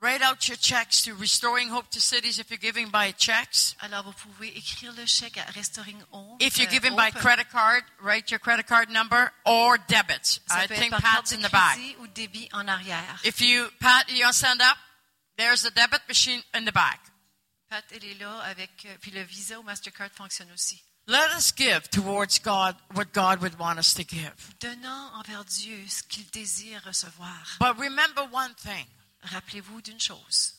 write 0.00 0.22
out 0.22 0.46
your 0.46 0.58
checks 0.58 1.02
to 1.02 1.14
Restoring 1.14 1.70
Hope 1.70 1.88
to 1.90 2.00
Cities 2.00 2.38
if 2.38 2.50
you're 2.50 2.58
giving 2.60 2.90
by 2.90 3.12
checks. 3.12 3.74
alors 3.80 4.04
vous 4.04 4.12
pouvez 4.12 4.48
écrire 4.56 4.92
le 4.92 5.06
chèque 5.06 5.38
à 5.38 5.44
Restoring 5.56 6.00
Home. 6.12 6.36
If 6.38 6.58
you're 6.58 6.68
euh, 6.68 6.70
giving 6.70 6.94
by 6.94 7.08
Hope. 7.08 7.18
credit 7.18 7.48
card, 7.50 7.82
write 8.02 8.30
your 8.30 8.38
credit 8.38 8.66
card 8.66 8.90
number 8.90 9.32
or 9.46 9.78
debit. 9.88 10.40
Ça 10.46 10.64
I 10.64 10.68
think 10.68 10.90
Pat's 10.92 11.32
in 11.32 11.40
the 11.40 11.50
back. 11.50 11.78
ou 12.00 12.06
débit 12.08 12.48
en 12.52 12.68
arrière. 12.68 13.18
If 13.24 13.40
you, 13.40 13.68
Pat, 13.80 14.04
you 14.10 14.22
want 14.22 14.32
to 14.32 14.38
stand 14.38 14.60
up? 14.60 14.76
There's 15.38 15.64
a 15.64 15.70
debit 15.70 16.00
machine 16.08 16.42
in 16.52 16.64
the 16.66 16.72
back. 16.72 17.00
Pat, 17.70 17.84
elle 17.92 18.04
est 18.04 18.18
là 18.18 18.40
avec. 18.40 18.84
euh, 18.86 18.96
puis 19.00 19.10
le 19.12 19.22
Visa 19.22 19.58
ou 19.58 19.62
Mastercard 19.62 20.10
fonctionne 20.10 20.50
aussi. 20.52 20.82
Let 21.06 21.34
us 21.36 21.52
give 21.56 21.88
towards 21.90 22.38
God 22.40 22.76
what 22.94 23.12
God 23.14 23.40
would 23.40 23.58
want 23.58 23.78
us 23.78 23.94
to 23.94 24.02
give. 24.02 24.34
Donnant 24.60 25.14
envers 25.14 25.44
Dieu 25.44 25.82
ce 25.88 26.02
qu'il 26.02 26.28
désire 26.30 26.82
recevoir. 26.84 27.56
But 27.60 27.78
remember 27.78 28.22
one 28.32 28.54
thing 28.56 28.86
Rappelez-vous 29.22 29.80
d'une 29.82 30.00
chose. 30.00 30.54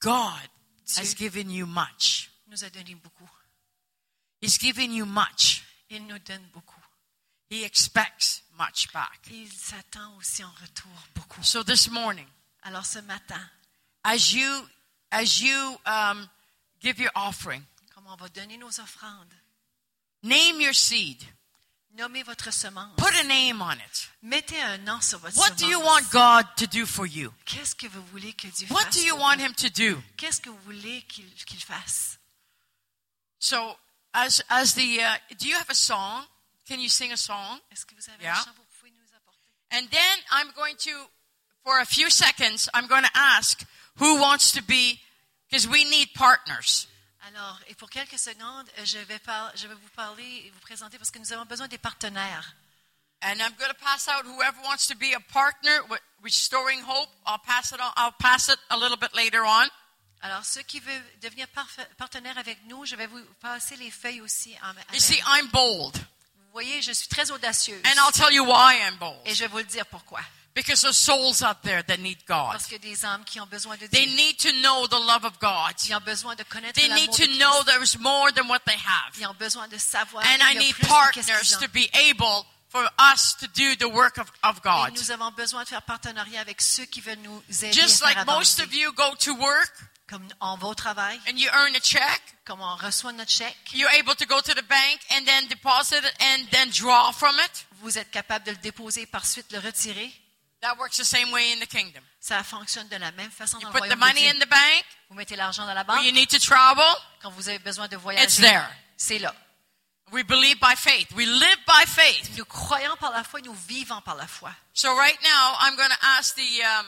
God 0.00 0.48
Dieu 0.86 1.02
has 1.02 1.14
given 1.14 1.50
you 1.50 1.66
much. 1.66 2.30
nous 2.48 2.62
a 2.64 2.68
donné 2.70 2.94
beaucoup. 2.96 3.28
He's 4.42 4.58
given 4.58 4.92
you 4.92 5.06
much. 5.06 5.62
Il 5.88 6.06
nous 6.06 6.18
donne 6.18 6.44
beaucoup. 6.52 6.82
He 7.50 7.64
expects 7.64 8.42
much 8.58 8.92
back. 8.92 9.20
Il 9.30 9.50
s'attend 9.50 10.16
aussi 10.16 10.42
en 10.44 10.50
retour 10.60 10.92
beaucoup. 11.14 11.42
So 11.42 11.62
this 11.62 11.88
morning, 11.88 12.26
Alors 12.62 12.84
ce 12.84 12.98
matin, 13.00 13.40
as 14.06 14.32
you 14.32 14.62
as 15.12 15.40
you 15.42 15.76
um, 15.84 16.28
give 16.80 16.98
your 16.98 17.10
offering, 17.14 17.62
comme 17.94 18.06
on 18.06 18.16
va 18.16 18.28
donner 18.28 18.56
nos 18.56 18.78
offrandes, 18.80 19.32
name 20.22 20.60
your 20.60 20.72
seed. 20.74 21.22
nommez 21.96 22.22
votre 22.24 22.50
semence. 22.52 22.94
Put 22.98 23.14
a 23.14 23.24
name 23.24 23.62
on 23.62 23.72
it. 23.78 24.08
Mettez 24.22 24.60
un 24.60 24.78
nom 24.84 25.00
sur 25.00 25.18
votre 25.18 25.36
What 25.38 25.56
do 25.56 25.66
you 25.66 25.80
want 25.80 26.10
God 26.10 26.44
to 26.56 26.66
do 26.66 26.84
for 26.86 27.06
you? 27.06 27.32
Qu'est-ce 27.46 27.74
que 27.74 27.88
vous 27.88 28.02
voulez 28.12 28.32
que 28.34 28.48
Dieu 28.48 28.66
What 28.70 28.84
fasse 28.86 28.94
do 28.96 29.00
you 29.02 29.14
pour 29.14 29.22
want 29.22 29.36
vous? 29.38 29.46
Him 29.46 29.54
to 29.54 29.70
do? 29.70 30.02
Qu'est-ce 30.16 30.40
que 30.40 30.50
vous 30.50 30.60
voulez 30.64 31.02
qu'il 31.08 31.24
qu'il 31.46 31.60
fasse? 31.62 32.18
So, 33.38 33.76
as 34.12 34.42
as 34.50 34.74
the 34.74 35.00
uh, 35.00 35.16
do 35.38 35.48
you 35.48 35.56
have 35.56 35.70
a 35.70 35.74
song? 35.74 36.24
Can 36.68 36.80
you 36.80 36.88
sing 36.88 37.12
a 37.12 37.16
song? 37.16 37.60
Est-ce 37.72 37.84
que 37.86 37.94
vous 37.94 38.08
avez 38.10 38.22
Yeah. 38.24 38.32
un 38.32 38.44
chant 38.44 38.50
que 38.52 38.56
vous 38.56 38.66
pouvez 38.78 38.90
nous 38.90 39.14
apporter? 39.16 39.48
And 39.72 39.88
then 39.90 40.18
I'm 40.32 40.52
going 40.54 40.76
to, 40.84 40.90
for 41.64 41.78
a 41.80 41.84
few 41.86 42.10
seconds, 42.10 42.68
I'm 42.74 42.86
going 42.88 43.04
to 43.04 43.10
ask 43.14 43.64
who 44.00 44.20
wants 44.20 44.52
to 44.52 44.62
be, 44.62 44.98
because 45.48 45.66
we 45.68 45.84
need 45.84 46.12
partners. 46.14 46.86
Alors, 47.28 47.58
et 47.68 47.74
pour 47.74 47.90
quelques 47.90 48.18
secondes, 48.18 48.68
euh, 48.78 48.84
je 48.84 48.98
vais, 48.98 49.18
par- 49.18 49.50
je 49.56 49.66
vais 49.66 49.74
vous 49.74 49.88
parler 49.96 50.44
et 50.46 50.50
vous 50.50 50.60
présenter 50.60 50.96
parce 50.98 51.10
que 51.10 51.18
nous 51.18 51.32
avons 51.32 51.44
besoin 51.44 51.66
des 51.68 51.78
partenaires. 51.78 52.54
And 53.22 53.40
I'm 53.40 53.54
going 53.58 53.70
to 53.70 53.74
pass 53.82 54.06
out 54.08 54.24
whoever 54.26 54.56
wants 54.62 54.86
to 54.88 54.94
be 54.94 55.14
a 55.14 55.20
partner 55.32 55.80
with 55.90 56.00
Restoring 56.22 56.82
Hope. 56.86 57.08
I'll 57.26 57.38
pass 57.44 57.72
it 57.72 57.80
on. 57.80 57.90
I'll 57.96 58.12
pass 58.20 58.48
it 58.48 58.58
a 58.70 58.76
little 58.76 58.96
bit 58.98 59.14
later 59.14 59.42
on. 59.44 59.66
Alors, 60.22 60.44
ceux 60.44 60.62
qui 60.62 60.80
veulent 60.80 61.02
devenir 61.22 61.46
partenaires 61.98 62.38
avec 62.38 62.58
nous, 62.66 62.84
je 62.84 62.94
vais 62.94 63.06
vous 63.06 63.22
passer 63.40 63.76
les 63.76 63.90
feuilles 63.90 64.20
aussi. 64.20 64.54
En, 64.62 64.72
You 64.94 65.00
see. 65.00 65.20
I'm 65.26 65.48
bold, 65.48 65.96
Vous 65.96 66.52
voyez, 66.52 66.80
je 66.82 66.92
suis 66.92 67.08
très 67.08 67.30
audacieuse. 67.30 67.82
and 67.86 67.98
I'll 67.98 68.12
tell 68.12 68.32
you 68.32 68.44
why 68.44 68.78
I'm 68.86 68.96
bold. 68.98 69.18
Et 69.24 69.34
je 69.34 69.40
vais 69.44 69.48
vous 69.48 69.58
le 69.58 69.64
dire 69.64 69.86
pourquoi. 69.86 70.20
Because 70.56 70.80
there's 70.80 70.96
souls 70.96 71.42
out 71.42 71.62
there 71.62 71.82
that 71.82 71.98
need 71.98 72.16
God. 72.26 72.52
Parce 72.52 72.64
qu'il 72.64 72.72
y 72.72 72.76
a 72.76 72.94
des 72.94 73.04
âmes 73.04 73.22
qui 73.24 73.38
ont 73.40 73.46
besoin 73.46 73.76
de 73.76 73.86
They 73.88 74.06
Dieu. 74.06 74.16
need 74.16 74.38
to 74.38 74.50
know 74.62 74.86
the 74.88 74.98
love 75.06 75.24
of 75.24 75.38
God. 75.38 75.74
Ils 75.86 75.94
ont 75.94 76.00
besoin 76.00 76.34
de 76.34 76.42
connaître 76.44 76.80
They 76.80 76.88
need 76.88 77.12
to 77.12 77.26
know 77.38 77.62
there's 77.64 77.98
more 77.98 78.32
than 78.32 78.48
what 78.48 78.60
they 78.64 78.74
have. 78.76 79.14
Ils 79.18 79.26
ont 79.26 79.36
besoin 79.38 79.68
de 79.68 79.76
savoir 79.76 80.24
And 80.24 80.38
I 80.42 80.56
need 80.56 80.74
partners 80.88 81.58
to 81.60 81.68
be 81.68 81.90
able 81.92 82.46
for 82.70 82.82
us 82.98 83.36
to 83.40 83.46
do 83.48 83.76
the 83.76 83.92
work 83.92 84.16
of, 84.16 84.32
of 84.42 84.56
Et 84.56 84.60
God. 84.64 84.92
nous 84.98 85.10
avons 85.10 85.30
besoin 85.32 85.62
de 85.64 85.68
faire 85.68 85.82
partenariat 85.82 86.40
avec 86.40 86.62
ceux 86.62 86.86
qui 86.86 87.02
veulent 87.02 87.18
nous 87.22 87.42
aider 87.62 87.72
Just 87.72 88.02
à 88.02 88.08
faire 88.08 88.16
like 88.24 88.26
most 88.26 88.58
of 88.58 88.74
you 88.74 88.90
go 88.94 89.14
to 89.20 89.34
work 89.34 89.72
Comme 90.08 90.26
on 90.40 90.56
va 90.56 90.68
au 90.68 90.74
travail, 90.74 91.20
and 91.28 91.36
you 91.36 91.50
earn 91.52 91.74
a 91.74 91.80
check, 91.80 92.22
comme 92.44 92.60
on 92.60 92.76
reçoit 92.76 93.12
notre 93.12 93.30
chèque, 93.30 93.56
you're 93.74 93.90
able 93.90 94.14
to 94.14 94.24
go 94.24 94.40
to 94.40 94.54
the 94.54 94.62
bank 94.68 95.00
and 95.10 95.24
then 95.26 95.48
deposit 95.48 95.98
it 95.98 96.14
and 96.20 96.46
then 96.52 96.70
draw 96.70 97.10
from 97.12 97.34
it. 97.40 97.66
vous 97.82 97.98
êtes 97.98 98.10
capable 98.12 98.46
de 98.46 98.52
le 98.52 98.56
déposer 98.58 99.02
et 99.02 99.06
par 99.06 99.26
suite 99.26 99.50
le 99.52 99.58
retirer. 99.58 100.12
That 100.66 100.78
works 100.78 100.96
the 100.96 101.04
same 101.04 101.30
way 101.32 101.52
in 101.52 101.60
the 101.60 101.66
kingdom. 101.68 102.02
Ça 102.18 102.42
fonctionne 102.42 102.88
de 102.88 102.96
la 102.96 103.12
même 103.12 103.30
façon 103.30 103.58
You 103.60 103.68
dans 103.68 103.72
le 103.72 103.80
put 103.80 103.88
the 103.88 103.92
royaume 103.92 104.00
de 104.00 104.04
money 104.04 104.20
Dieu. 104.22 104.30
in 104.30 104.44
the 104.44 104.48
bank 104.48 104.84
Vous 105.10 105.14
mettez 105.14 105.36
l'argent 105.36 105.64
dans 105.64 105.74
la 105.74 105.84
banque 105.84 106.02
you 106.04 106.10
need 106.10 106.28
to 106.28 106.40
travel. 106.40 106.84
quand 107.22 107.30
vous 107.30 107.48
avez 107.48 107.60
besoin 107.60 107.86
de 107.86 107.94
It's 107.94 108.02
voyager. 108.02 108.42
there. 108.42 108.68
C'est 108.96 109.18
là. 109.20 109.32
We 110.10 110.24
believe 110.24 110.58
by 110.60 110.74
faith. 110.76 111.08
We 111.12 111.24
live 111.26 111.58
by 111.68 111.86
faith. 111.86 112.36
Nous 112.36 112.44
croyons 112.46 112.96
par 112.96 113.12
la 113.12 113.22
foi, 113.22 113.40
nous 113.42 113.54
vivons 113.54 114.00
par 114.02 114.16
la 114.16 114.26
foi. 114.26 114.52
So 114.72 114.92
right 114.96 115.20
now, 115.22 115.56
I'm 115.60 115.76
going 115.76 115.88
to 115.90 115.98
ask 116.18 116.34
the 116.34 116.62
um, 116.64 116.86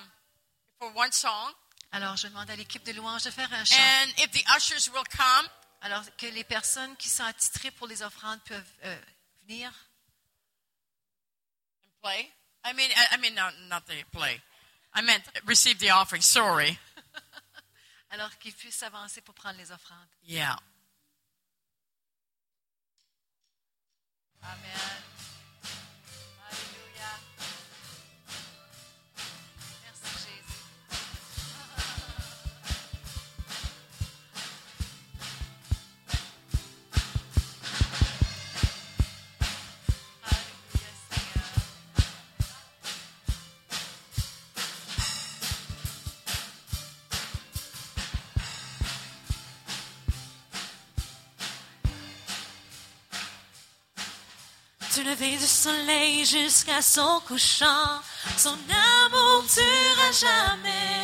for 0.80 0.92
one 0.96 1.12
song, 1.12 1.52
Alors, 1.92 2.16
je 2.16 2.26
demande 2.28 2.50
à 2.50 2.56
l'équipe 2.56 2.84
de 2.84 2.92
louange 2.92 3.22
de 3.24 3.30
faire 3.30 3.52
un 3.52 3.64
chant. 3.64 3.76
and 3.76 4.10
if 4.18 4.30
the 4.32 4.44
ushers 4.56 4.90
will 4.92 5.04
come, 5.16 5.48
Alors 5.82 6.02
que 6.16 6.26
les 6.26 6.42
personnes 6.44 6.96
qui 6.96 7.08
sont 7.08 7.22
attitrées 7.24 7.70
pour 7.70 7.86
les 7.86 8.02
offrandes 8.02 8.40
peuvent 8.42 8.72
euh, 8.84 9.00
venir. 9.46 9.70
and 11.84 11.90
play. 12.02 12.32
I 12.64 12.72
mean, 12.72 12.90
I, 12.96 13.14
I 13.14 13.16
mean, 13.18 13.34
no, 13.34 13.48
not 13.68 13.86
the 13.86 13.94
play. 14.12 14.40
I 14.94 15.02
meant 15.02 15.22
receive 15.46 15.78
the 15.78 15.90
offering. 15.90 16.22
Sorry. 16.22 16.78
Alors 18.10 18.30
qu'ils 18.38 18.54
puissent 18.54 18.82
avancer 18.82 19.20
pour 19.20 19.34
prendre 19.34 19.58
les 19.58 19.70
offrandes. 19.70 20.08
Yeah. 20.24 20.56
Amen. 24.42 25.17
Soleil 55.58 56.24
jusqu'à 56.24 56.80
son 56.80 57.20
couchant, 57.26 58.00
son 58.36 58.56
amour 59.00 59.42
durera 59.56 60.10
jamais. 60.12 61.02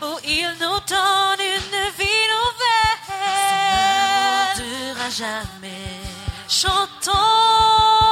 Oh, 0.00 0.16
il 0.24 0.48
nous 0.60 0.80
donne 0.86 1.40
une 1.40 1.80
vie 1.98 2.26
nouvelle. 2.34 3.00
Son 3.08 3.54
amour 3.82 4.46
durera 4.54 5.10
jamais. 5.10 6.00
Chantons, 6.48 7.10
chantons, 7.10 8.03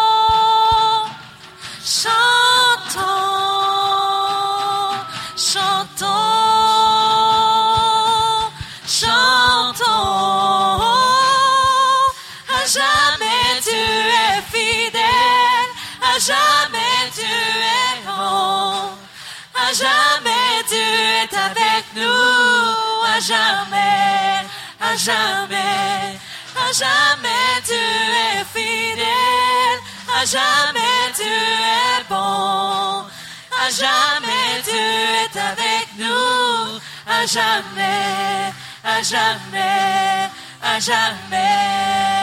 jamais, 23.22 24.46
à 24.80 24.96
jamais, 24.96 26.18
à 26.56 26.72
jamais 26.72 27.62
tu 27.64 27.82
es 28.26 28.44
fidèle, 28.52 29.80
à 30.18 30.24
jamais 30.24 31.12
tu 31.14 31.22
es 31.22 32.04
bon, 32.08 33.04
à 33.62 33.70
jamais 33.70 34.62
tu 34.64 34.76
es 34.76 35.38
avec 35.38 35.86
nous, 35.98 36.80
à 37.06 37.24
jamais, 37.26 38.52
à 38.84 39.02
jamais, 39.02 40.30
à 40.62 40.80
jamais. 40.80 42.21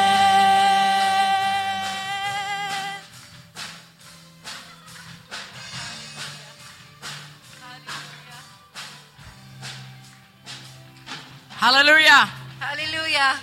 Hallelujah. 11.59 12.29
Hallelujah. 12.61 13.35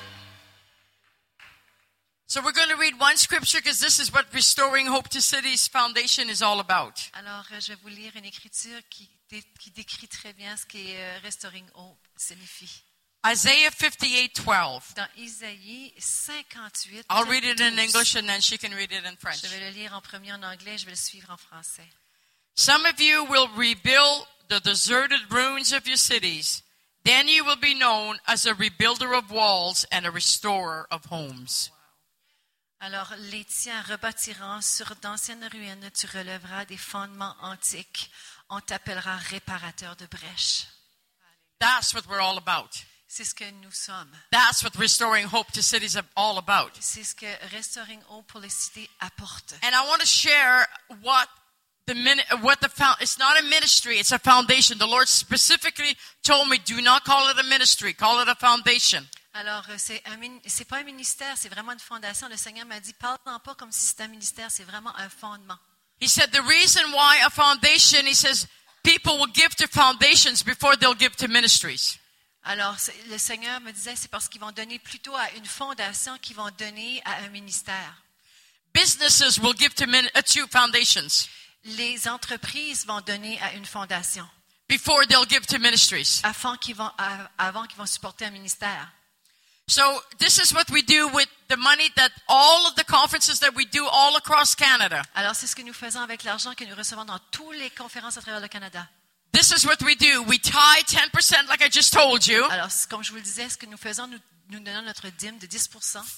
So 2.27 2.41
we're 2.43 2.53
going 2.53 2.71
to 2.71 2.77
read 2.77 2.99
one 2.99 3.17
scripture 3.17 3.59
because 3.59 3.79
this 3.81 3.99
is 3.99 4.13
what 4.13 4.27
Restoring 4.33 4.87
Hope 4.87 5.09
to 5.11 5.21
Cities 5.21 5.69
Foundation 5.69 6.29
is 6.31 6.43
all 6.43 6.61
about. 6.61 7.11
Alors, 7.15 7.45
euh, 7.53 7.61
je 7.61 7.73
vais 7.73 7.79
vous 7.83 7.89
lire 7.89 8.13
une 8.17 8.25
écriture 8.25 8.81
qui, 8.91 9.09
dé- 9.31 9.45
qui 9.61 9.71
décrit 9.71 10.09
très 10.09 10.33
bien 10.33 10.57
ce 10.57 10.67
qui 10.67 10.95
euh, 10.97 11.19
Restoring 11.25 11.67
Hope 11.75 11.99
signifie. 12.17 12.83
Isaiah 13.27 13.71
58:12. 13.71 14.95
Dans 14.95 15.09
Isaïe 15.19 15.93
58, 15.99 17.07
I'll 17.11 17.29
read 17.29 17.45
it 17.45 17.61
in 17.61 17.79
English 17.79 18.17
and 18.17 18.27
then 18.27 18.41
she 18.41 18.57
can 18.59 18.71
read 18.75 18.93
it 18.93 19.05
in 19.05 19.17
French. 19.19 19.43
Je 19.43 19.49
vais 19.49 19.61
le 19.61 19.71
lire 19.71 19.93
en 19.95 20.01
premier 20.01 20.33
en 20.33 20.43
anglais, 20.43 20.79
je 20.79 20.85
vais 20.87 20.93
le 20.93 20.97
suivre 20.97 21.31
en 21.31 21.37
français. 21.37 21.87
Some 22.55 22.87
of 22.87 22.99
you 23.01 23.25
will 23.25 23.49
rebuild 23.57 24.27
the 24.49 24.61
deserted 24.65 25.21
ruins 25.31 25.73
of 25.73 25.87
your 25.87 25.99
cities. 25.99 26.63
Then 27.07 27.28
you 27.28 27.45
will 27.45 27.61
be 27.61 27.73
known 27.73 28.19
as 28.27 28.47
a 28.47 28.55
rebuilder 28.55 29.16
of 29.16 29.31
walls 29.31 29.87
and 29.93 30.05
a 30.05 30.11
restorer 30.11 30.89
of 30.91 31.05
homes. 31.09 31.70
Alors, 32.81 33.15
les 33.31 33.45
tiens 33.45 33.81
rebâtiront 33.83 34.61
sur 34.61 34.93
d'anciennes 34.97 35.49
ruines, 35.53 35.89
tu 35.93 36.09
relèveras 36.09 36.65
des 36.65 36.77
fondements 36.77 37.37
antiques. 37.43 38.11
On 38.49 38.61
t'appellera 38.61 39.19
réparateur 39.19 39.95
de 39.95 40.07
brèches. 40.07 40.66
That's 41.61 41.95
what 41.95 42.09
we're 42.09 42.20
all 42.20 42.39
about. 42.39 42.70
C'est 43.07 43.24
ce 43.24 43.35
que 43.37 43.49
nous 43.62 43.70
sommes. 43.70 44.11
That's 44.33 44.65
what 44.65 44.73
restoring 44.77 45.28
hope 45.33 45.53
to 45.53 45.62
cities 45.62 45.95
is 45.95 46.03
all 46.16 46.39
about. 46.39 46.73
C'est 46.81 47.05
ce 47.05 47.15
que 47.15 47.27
Restoring 47.53 48.03
Hope 48.11 48.27
pour 48.27 48.41
les 48.41 48.51
cités 48.51 48.91
apporte. 48.99 49.55
And 49.62 49.70
I 49.70 49.87
want 49.89 50.01
to 50.01 50.07
share 50.07 50.66
what 51.03 51.28
the 51.87 51.95
min- 51.95 52.23
what 52.43 52.57
the 52.61 52.69
found. 52.69 52.97
It's 53.01 53.19
not 53.19 53.39
a 53.39 53.43
ministry; 53.45 53.99
it's 53.99 54.13
a 54.13 54.19
foundation. 54.19 54.79
The 54.79 54.87
Lord 54.87 55.09
specifically 55.09 55.97
told 56.23 56.49
me, 56.49 56.59
"Do 56.59 56.81
not 56.83 57.05
call 57.05 57.29
it 57.31 57.39
a 57.39 57.43
ministry; 57.45 57.95
call 57.95 58.21
it 58.21 58.29
a 58.29 58.35
foundation." 58.35 59.07
Alors, 59.35 59.65
euh, 59.69 59.77
c'est 59.77 60.65
pas 60.65 60.79
un 60.79 60.85
ministère, 60.85 61.37
c'est 61.37 61.51
vraiment 61.51 61.73
une 61.73 61.79
fondation. 61.79 62.27
Le 62.29 62.39
Seigneur 62.39 62.65
m'a 62.65 62.81
dit, 62.81 62.95
parle-en 62.95 63.39
pas 63.41 63.55
comme 63.55 63.71
si 63.71 63.85
c'était 63.85 64.05
un 64.05 64.09
ministère, 64.09 64.51
c'est 64.51 64.65
vraiment 64.65 64.97
un 64.97 65.11
fondement. 65.11 65.59
He 66.01 66.09
said 66.09 66.31
the 66.33 66.41
reason 66.41 66.81
why 66.93 67.19
a 67.23 67.29
foundation. 67.29 68.07
He 68.07 68.15
says 68.15 68.47
people 68.83 69.19
will 69.19 69.31
give 69.35 69.55
to 69.57 69.67
foundations 69.69 70.43
before 70.43 70.77
they'll 70.79 70.97
give 70.99 71.17
to 71.17 71.29
ministries. 71.29 71.99
Alors, 72.45 72.77
le 73.11 73.19
Seigneur 73.19 73.61
me 73.61 73.73
disait, 73.73 73.95
c'est 73.95 74.11
parce 74.11 74.27
qu'ils 74.29 74.41
vont 74.41 74.53
donner 74.53 74.79
plutôt 74.79 75.15
à 75.15 75.31
une 75.37 75.45
fondation 75.45 76.17
qu'ils 76.19 76.37
vont 76.37 76.51
donner 76.57 77.03
à 77.05 77.17
un 77.25 77.29
ministère. 77.29 77.93
Businesses 78.73 79.39
will 79.39 79.55
give 79.55 79.75
to, 79.75 79.87
min- 79.87 80.09
uh, 80.15 80.23
to 80.23 80.47
foundations 80.49 81.29
Les 81.67 82.09
entreprises 82.09 82.87
vont 82.87 83.01
donner 83.01 83.41
à 83.41 83.53
une 83.55 83.67
fondation 83.67 84.27
before 84.69 85.07
they'll 85.07 85.29
give 85.29 85.47
to 85.47 85.59
ministries. 85.59 86.21
avant 86.23 86.57
qu'ils 86.57 86.77
vont, 86.77 86.91
avant 87.39 87.67
qu'ils 87.67 87.79
vont 87.79 87.87
supporter 87.87 88.25
un 88.25 88.31
ministère. 88.31 88.89
So 89.69 89.83
this 90.19 90.39
is 90.39 90.55
what 90.55 90.71
we 90.71 90.85
do 90.85 91.09
with 91.09 91.29
the 91.49 91.57
money 91.57 91.91
that 91.97 92.11
all 92.29 92.69
of 92.69 92.77
the 92.77 92.85
conferences 92.85 93.41
that 93.41 93.51
we 93.57 93.67
do 93.67 93.85
all 93.85 94.17
across 94.17 94.55
Canada. 94.55 95.03
Alors, 95.17 95.35
c'est 95.35 95.49
ce 95.49 95.57
que 95.57 95.63
nous 95.63 95.73
faisons 95.73 96.01
avec 96.01 96.23
l'argent 96.23 96.55
que 96.55 96.65
nous 96.65 96.77
recevons 96.77 97.05
dans 97.05 97.19
toutes 97.33 97.57
les 97.57 97.71
conférences 97.71 98.17
à 98.17 98.23
travers 98.23 98.41
le 98.41 98.47
Canada. 98.47 98.87
This 99.33 99.51
is 99.51 99.67
what 99.67 99.83
we 99.83 99.97
do. 99.97 100.23
We 100.29 100.39
tie 100.41 100.83
10% 100.87 101.49
like 101.49 101.61
I 101.63 101.69
just 101.69 101.93
told 101.93 102.27
you. 102.27 102.45
Alors, 102.45 102.69
comme 102.89 103.03
je 103.03 103.11
vous 103.11 103.17
le 103.17 103.23
disais, 103.23 103.49
ce 103.49 103.59
que 103.59 103.67
nous 103.67 103.77
faisons, 103.77 104.07
nous, 104.07 104.21
nous 104.51 104.60
donnons 104.60 104.82
notre 104.82 105.09
dîme 105.10 105.39
de 105.39 105.47
10 105.47 105.68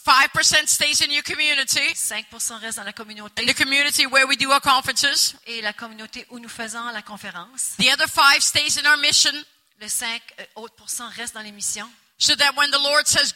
5% 0.05 0.67
stays 0.67 1.03
in 1.03 1.11
your 1.11 1.23
community, 1.23 1.95
5 1.95 2.27
reste 2.61 2.77
dans 2.79 2.85
la 2.85 2.93
communauté 2.93 3.43
in 3.43 3.47
the 3.47 3.57
community 3.57 4.07
where 4.07 4.27
we 4.27 4.37
do 4.37 4.51
our 4.51 4.61
conferences. 4.61 5.35
et 5.47 5.63
la 5.63 5.73
communauté 5.73 6.27
où 6.31 6.39
nous 6.39 6.49
faisons 6.49 6.85
la 6.93 7.03
conférence. 7.03 7.75
The 7.79 7.93
other 7.93 8.09
5 8.09 8.41
stays 8.41 8.79
in 8.79 8.91
our 8.91 8.99
mission 8.99 9.33
Le 9.81 9.89
5 9.89 10.23
euh, 10.41 10.45
autres 10.57 10.75
reste 11.17 11.35
dans 11.35 11.43
les 11.43 11.53
missions 11.53 11.89
so 12.19 12.35
that 12.35 12.57
when 12.57 12.71
the 12.71 12.79
Lord 12.79 13.07
says 13.07 13.33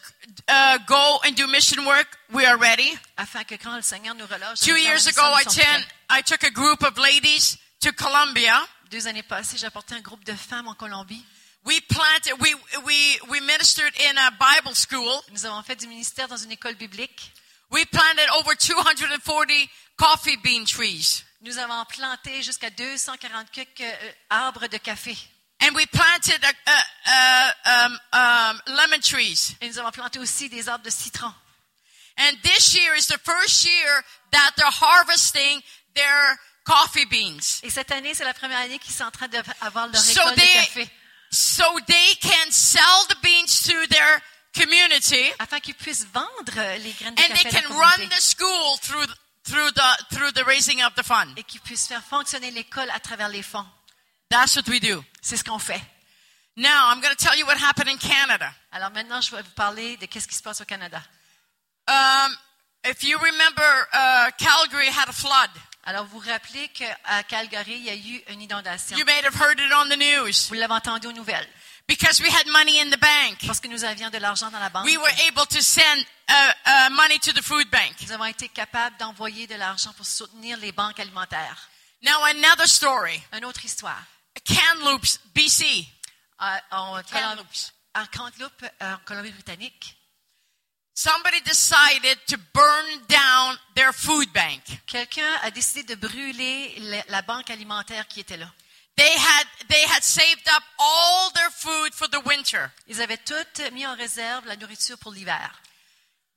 uh, 0.49 0.79
go 0.87 1.21
and 1.25 1.37
do 1.37 1.47
mission 1.47 1.87
work, 1.87 2.19
we 2.33 2.45
are 2.45 2.59
ready. 2.59 2.99
afin 3.17 3.45
que 3.45 3.55
quand 3.55 3.77
le 3.77 3.83
Seigneur 3.83 4.15
nous 4.15 4.27
relâche, 4.27 4.61
Two 4.61 4.73
nous 4.73 4.79
years 4.79 5.07
ago, 5.07 5.23
ten. 5.49 5.85
I 6.11 6.21
took 6.23 6.43
a 6.45 6.51
group 6.51 6.83
of 6.83 6.99
ladies 6.99 7.59
to 7.81 7.93
Colombia. 7.93 8.61
Deux 8.91 9.07
années 9.07 9.23
passées, 9.23 9.57
j'ai 9.57 9.67
apporté 9.67 9.95
un 9.95 10.01
groupe 10.01 10.25
de 10.25 10.35
femmes 10.35 10.69
en 10.69 10.75
Colombie. 10.75 11.25
We 11.65 11.81
planted, 11.81 12.41
we, 12.41 12.55
we, 12.85 13.21
we 13.31 13.41
ministered 13.41 13.93
in 14.11 14.19
a 14.19 14.33
Bible 14.33 14.75
school. 14.75 15.23
Nous 15.31 15.47
avons 15.47 15.63
fait 15.63 15.77
du 15.77 15.87
ministère 15.87 16.27
dans 16.27 16.37
une 16.37 16.51
école 16.51 16.75
biblique. 16.75 17.33
We 17.71 17.85
planted 17.87 18.29
over 18.37 18.55
240 18.55 19.69
coffee 19.97 20.37
bean 20.37 20.65
trees. 20.65 21.23
Nous 21.41 21.59
avons 21.59 21.85
planté 21.87 22.43
jusqu'à 22.43 22.71
240 22.71 23.51
quelques 23.51 23.81
euh, 23.81 24.13
arbres 24.31 24.67
de 24.67 24.79
café. 24.79 25.17
And 25.61 25.75
we 25.77 25.87
planted 25.87 26.43
uh, 26.43 26.73
uh, 27.07 27.53
um, 27.65 27.99
um, 28.13 28.61
lemon 28.67 29.01
trees. 29.01 29.55
Et 29.61 29.69
nous 29.69 29.79
avons 29.79 29.93
planté 29.93 30.19
aussi 30.19 30.49
des 30.49 30.69
arbres 30.69 30.85
de 30.85 30.91
citron. 30.91 31.33
And 32.19 32.37
this 32.43 32.75
year 32.75 32.95
is 32.97 33.07
the 33.07 33.19
first 33.25 33.65
year 33.65 34.05
that 34.33 34.53
they're 34.57 34.67
harvesting 34.69 35.63
their 35.95 36.39
coffee 36.65 37.07
beans. 37.07 37.61
Et 37.63 37.71
cette 37.71 37.93
année, 37.93 38.15
c'est 38.15 38.25
la 38.25 38.35
première 38.35 38.59
année 38.59 38.79
qu'ils 38.81 38.95
sont 38.95 39.05
en 39.05 39.11
train 39.13 39.29
d'avoir 39.29 39.87
leur 39.87 39.97
So 39.97 40.21
récolte 40.21 40.37
de 40.37 40.41
they, 40.41 40.55
café. 40.55 40.91
So 41.33 41.65
they 41.87 42.15
can 42.21 42.51
sell 42.51 43.07
the 43.09 43.17
beans 43.23 43.65
to 43.65 43.75
their 43.89 44.23
community 44.55 45.33
Afin 45.39 45.61
qu'ils 45.61 45.75
puissent 45.75 46.07
vendre 46.13 46.79
les 46.79 46.93
graines 46.93 47.15
de 47.15 47.23
and 47.23 47.29
they 47.29 47.45
café 47.45 47.53
la 47.53 47.61
can 47.63 47.75
run 47.75 48.09
the 48.09 48.21
school 48.21 48.77
through, 48.83 49.07
through 49.45 49.73
the, 49.73 50.15
through 50.15 50.33
the 50.33 50.45
raising 50.45 50.83
of 50.83 50.95
the 50.95 51.03
fund. 51.03 51.33
Et 51.39 51.43
qu'ils 51.45 51.63
puissent 51.63 51.87
faire 51.89 52.05
fonctionner 52.05 52.51
l'école 52.51 52.91
à 52.91 53.01
travers 53.01 53.29
les 53.29 53.43
fonds. 53.43 53.67
That's 54.29 54.57
what 54.57 54.69
we 54.69 54.81
do. 54.81 55.03
C'est 55.21 55.37
ce 55.37 55.45
qu'on 55.45 55.59
fait. 55.59 55.81
Now, 56.57 56.91
I'm 56.91 57.01
going 57.01 57.15
to 57.15 57.25
tell 57.25 57.37
you 57.37 57.47
what 57.47 57.57
happened 57.57 57.89
in 57.89 57.97
Canada. 57.97 58.53
Alors 58.73 58.91
maintenant, 58.91 59.23
je 59.23 59.35
vais 59.35 59.43
vous 59.43 59.55
parler 59.57 59.97
de 59.97 60.07
qu'est-ce 60.07 60.29
qui 60.29 60.35
se 60.35 60.43
passe 60.43 60.61
au 60.61 60.67
Canada. 60.67 61.03
Um, 61.89 62.37
if 62.85 63.03
you 63.03 63.19
remember, 63.19 63.89
uh, 63.93 64.31
Calgary 64.37 64.89
had 64.89 65.09
a 65.09 65.13
flood. 65.13 65.51
Alors, 65.85 66.05
vous 66.07 66.21
vous 66.21 66.29
rappelez 66.31 66.69
qu'à 66.69 67.23
Calgary, 67.25 67.75
il 67.75 67.83
y 67.85 67.91
a 67.91 67.97
eu 67.97 68.23
une 68.29 68.43
inondation. 68.43 68.97
You 68.97 69.05
may 69.05 69.21
have 69.25 69.35
heard 69.41 69.59
it 69.59 69.73
on 69.75 69.89
the 69.89 69.97
news. 69.99 70.49
Vous 70.49 70.55
l'avez 70.55 70.75
entendu 70.75 71.09
aux 71.09 71.13
nouvelles. 71.13 71.47
Because 71.89 72.21
we 72.21 72.29
had 72.33 72.47
money 72.47 72.81
in 72.81 72.91
the 72.91 72.99
bank, 73.01 73.39
Parce 73.45 73.59
que 73.61 73.67
nous 73.67 73.83
avions 73.85 74.09
de 74.09 74.19
l'argent 74.19 74.51
dans 74.51 74.61
la 74.61 74.69
banque. 74.71 74.85
we 74.85 74.97
were 74.97 75.13
able 75.29 75.45
to 75.49 75.61
send 75.61 76.07
uh, 76.29 76.33
uh, 76.67 76.91
money 76.91 77.19
to 77.19 77.33
the 77.33 77.43
food 77.43 77.69
bank. 77.71 77.95
Nous 78.03 78.13
avons 78.13 78.25
été 78.27 78.49
capables 78.49 78.97
d'envoyer 78.99 79.49
de 79.49 79.57
l'argent 79.57 79.93
pour 79.95 80.07
soutenir 80.07 80.57
les 80.59 80.71
banques 80.71 81.01
alimentaires. 81.01 81.69
Now, 82.03 82.23
another 82.25 82.69
story 82.69 83.21
Une 83.33 83.45
autre 83.45 83.65
histoire. 83.65 84.01
Kamloops, 84.45 85.19
BC. 85.35 85.87
À- 86.39 86.61
en, 86.71 87.03
Kamloops. 87.03 87.73
en 87.95 88.07
Kamloops, 88.07 88.63
euh, 88.83 88.95
en 88.95 88.99
Colombie-Britannique, 89.05 89.97
Somebody 90.95 91.41
decided 91.41 92.19
to 92.27 92.37
burn 92.53 93.01
down 93.09 93.59
their 93.75 93.93
food 93.95 94.31
bank. 94.33 94.61
quelqu'un 94.87 95.35
a 95.43 95.51
décidé 95.51 95.85
de 95.85 95.95
brûler 95.95 96.75
la, 96.81 97.03
la 97.09 97.23
banque 97.23 97.49
alimentaire 97.51 98.07
qui 98.09 98.21
était 98.21 98.37
là. 98.37 98.51
They 98.97 99.17
had, 99.17 99.47
they 99.69 99.83
had 99.87 100.03
saved 100.03 100.47
up 100.55 100.63
all 100.79 101.31
their 101.33 101.51
food 101.51 101.95
for 101.95 102.09
the 102.09 102.21
winter. 102.27 102.71
Ils 102.89 103.01
avaient 103.01 103.17
toutes 103.25 103.61
mis 103.73 103.87
en 103.87 103.97
réserve 103.97 104.45
la 104.47 104.57
nourriture 104.57 104.99
pour 104.99 105.13
l'hiver. 105.13 105.51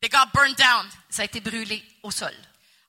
They 0.02 0.10
got 0.10 0.28
burned 0.34 0.56
down. 0.56 0.88
Ça 1.10 1.24
a 1.24 1.26
été 1.26 1.42
brûlé 1.42 1.84
au 2.04 2.12
sol. 2.12 2.34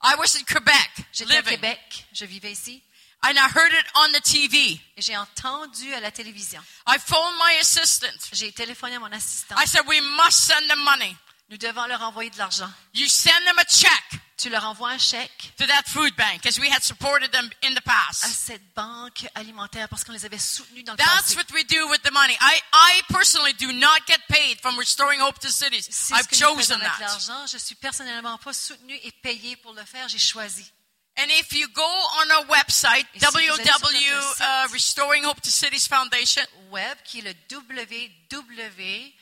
I 0.02 0.14
was 0.18 0.36
in 0.36 0.44
Quebec, 0.44 0.90
J'étais 1.12 1.36
à 1.36 1.42
Québec, 1.42 2.06
je 2.12 2.26
vivais 2.26 2.52
ici, 2.52 2.80
and 3.24 3.32
I 3.32 3.48
heard 3.56 3.72
it 3.72 3.86
on 3.96 4.12
the 4.12 4.22
TV. 4.22 4.80
et 4.96 5.02
j'ai 5.02 5.16
entendu 5.16 5.92
à 5.94 6.00
la 6.00 6.12
télévision. 6.12 6.62
I 6.86 6.98
phoned 6.98 7.34
my 7.38 7.58
assistant. 7.60 8.06
J'ai 8.32 8.52
téléphoné 8.52 8.96
à 8.96 9.00
mon 9.00 9.10
assistant. 9.10 9.56
I 9.58 9.66
said, 9.66 9.82
we 9.88 10.00
must 10.00 10.44
send 10.46 10.68
them 10.68 10.78
money. 10.84 11.16
Nous 11.48 11.58
devons 11.58 11.86
leur 11.86 12.02
envoyer 12.02 12.30
de 12.30 12.38
l'argent. 12.38 12.68
You 12.94 13.06
send 13.08 13.44
them 13.44 13.58
a 13.58 13.64
check 13.64 14.20
Tu 14.36 14.50
leur 14.50 14.64
envoies 14.64 14.90
un 14.90 14.98
chèque 14.98 15.52
to 15.56 15.66
that 15.66 15.84
food 15.86 16.14
bank 16.16 16.42
because 16.42 16.58
we 16.60 16.68
had 16.70 16.82
supported 16.82 17.30
them 17.32 17.48
in 17.62 17.72
the 17.74 17.78
à 17.78 17.82
past. 17.82 18.26
cette 18.26 18.74
banque 18.74 19.26
alimentaire 19.34 19.88
parce 19.88 20.04
qu'on 20.04 20.12
les 20.12 20.26
avait 20.26 20.38
soutenus 20.38 20.84
dans 20.84 20.92
le 20.92 20.98
That's 20.98 21.34
passé. 21.34 21.36
what 21.36 21.46
we 21.54 21.64
do 21.64 21.88
with 21.88 22.02
the 22.02 22.10
money. 22.12 22.36
I, 22.40 22.60
I 22.72 23.02
personally 23.08 23.54
do 23.54 23.72
not 23.72 24.00
get 24.06 24.18
paid 24.28 24.60
from 24.60 24.76
restoring 24.78 25.20
hope 25.20 25.38
to 25.38 25.48
cities. 25.48 25.86
C'est 25.90 26.14
ce 26.14 26.20
I've 26.20 26.26
que 26.26 26.34
nous 26.34 26.40
faisons 26.58 26.74
chosen 26.74 26.80
avec 26.82 26.92
that. 26.98 27.00
l'argent. 27.06 27.46
Je 27.46 27.56
suis 27.56 27.76
personnellement 27.76 28.36
pas 28.36 28.52
soutenu 28.52 28.94
et 29.04 29.12
payé 29.22 29.56
pour 29.56 29.72
le 29.72 29.84
faire. 29.84 30.06
J'ai 30.08 30.18
choisi. 30.18 30.70
And 31.18 31.28
if 31.40 31.52
you 31.52 31.66
go 31.68 31.82
on 31.82 32.30
our 32.32 32.46
website, 32.50 33.06
Et 33.14 33.20
si 33.20 33.24
vous 33.24 33.36
allez 33.38 33.46
sur 33.46 33.56
notre 33.56 33.80
www 33.88 34.32
site, 34.34 34.40
uh, 34.40 34.72
Restoring 34.72 35.24
Hope 35.24 35.40
to 35.40 35.50
Cities 35.50 35.88
Foundation, 35.88 36.42
Web 36.70 36.98
qui 37.04 37.20
est 37.20 37.22
le 37.22 37.34
www 37.50 39.14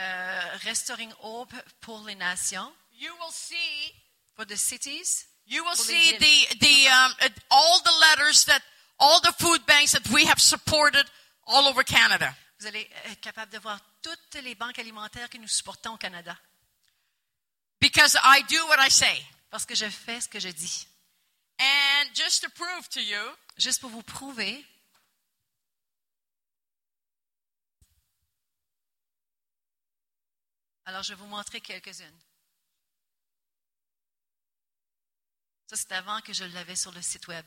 euh, 0.00 0.58
Restoring 0.64 1.12
Hope 1.22 1.54
pour 1.80 2.04
les 2.04 2.14
nations, 2.14 2.72
you 2.92 3.12
will 3.20 3.32
see 3.32 3.94
for 4.34 4.46
the 4.46 4.56
cities. 4.56 5.26
you 5.46 5.64
will 5.64 5.76
see 5.76 6.16
the 6.18 6.56
the 6.58 6.88
um, 6.88 7.12
all 7.50 7.80
the 7.82 7.92
letters 8.00 8.44
that 8.46 8.62
all 8.98 9.20
the 9.20 9.32
food 9.38 9.64
banks 9.66 9.92
that 9.92 10.08
we 10.10 10.24
have 10.24 10.40
supported 10.40 11.04
all 11.46 11.66
over 11.66 11.82
Canada. 11.82 12.34
Vous 12.60 12.66
allez 12.66 12.88
être 13.06 13.20
capable 13.20 13.52
de 13.52 13.58
voir 13.58 13.80
toutes 14.02 14.42
les 14.42 14.54
banques 14.54 14.78
alimentaires 14.78 15.28
que 15.28 15.38
nous 15.38 15.48
supportons 15.48 15.94
au 15.94 15.96
Canada. 15.96 16.36
Because 17.80 18.16
I 18.22 18.42
do 18.48 18.66
what 18.68 18.78
I 18.78 18.90
say. 18.90 19.24
Parce 19.50 19.64
que 19.64 19.74
je 19.74 19.88
fais 19.88 20.20
ce 20.20 20.28
que 20.28 20.38
je 20.38 20.50
dis. 20.50 20.86
And 21.58 22.14
just 22.14 22.42
to 22.42 22.50
prove 22.50 22.88
to 22.90 23.00
you, 23.00 23.20
Juste 23.60 23.82
pour 23.82 23.90
vous 23.90 24.02
prouver, 24.02 24.64
alors 30.90 31.04
je 31.04 31.14
vais 31.14 31.20
vous 31.20 31.26
montrer 31.26 31.60
quelques-unes. 31.60 32.20
Ça, 35.68 35.76
c'est 35.76 35.92
avant 35.92 36.20
que 36.20 36.32
je 36.32 36.42
l'avais 36.46 36.74
sur 36.74 36.90
le 36.90 37.00
site 37.00 37.28
web. 37.28 37.46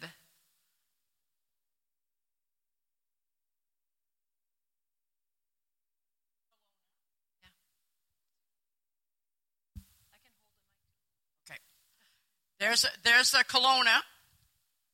there's 12.60 12.86
a, 12.86 12.88
there's 13.04 13.34
a 13.34 13.44
Kelowna, 13.44 14.02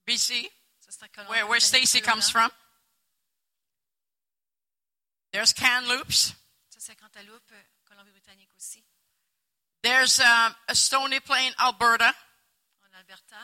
BC, 0.07 0.47
Ça, 0.79 1.05
en 1.19 1.29
where, 1.29 1.45
where 1.45 1.59
Stacy 1.59 2.01
comes 2.01 2.31
Kelowna. 2.31 2.31
from. 2.31 2.51
There's 5.33 5.53
Kamloops. 5.53 6.33
Ça, 6.71 6.79
c'est 6.79 6.95
Cantaloupe, 6.95 7.53
Colombie-Britannique 7.99 8.49
aussi. 8.55 8.81
There's 9.83 10.19
um, 10.19 10.55
a 10.69 10.75
Stony 10.75 11.19
Plain, 11.19 11.51
Alberta. 11.59 12.13
En 12.85 12.97
Alberta. 12.97 13.35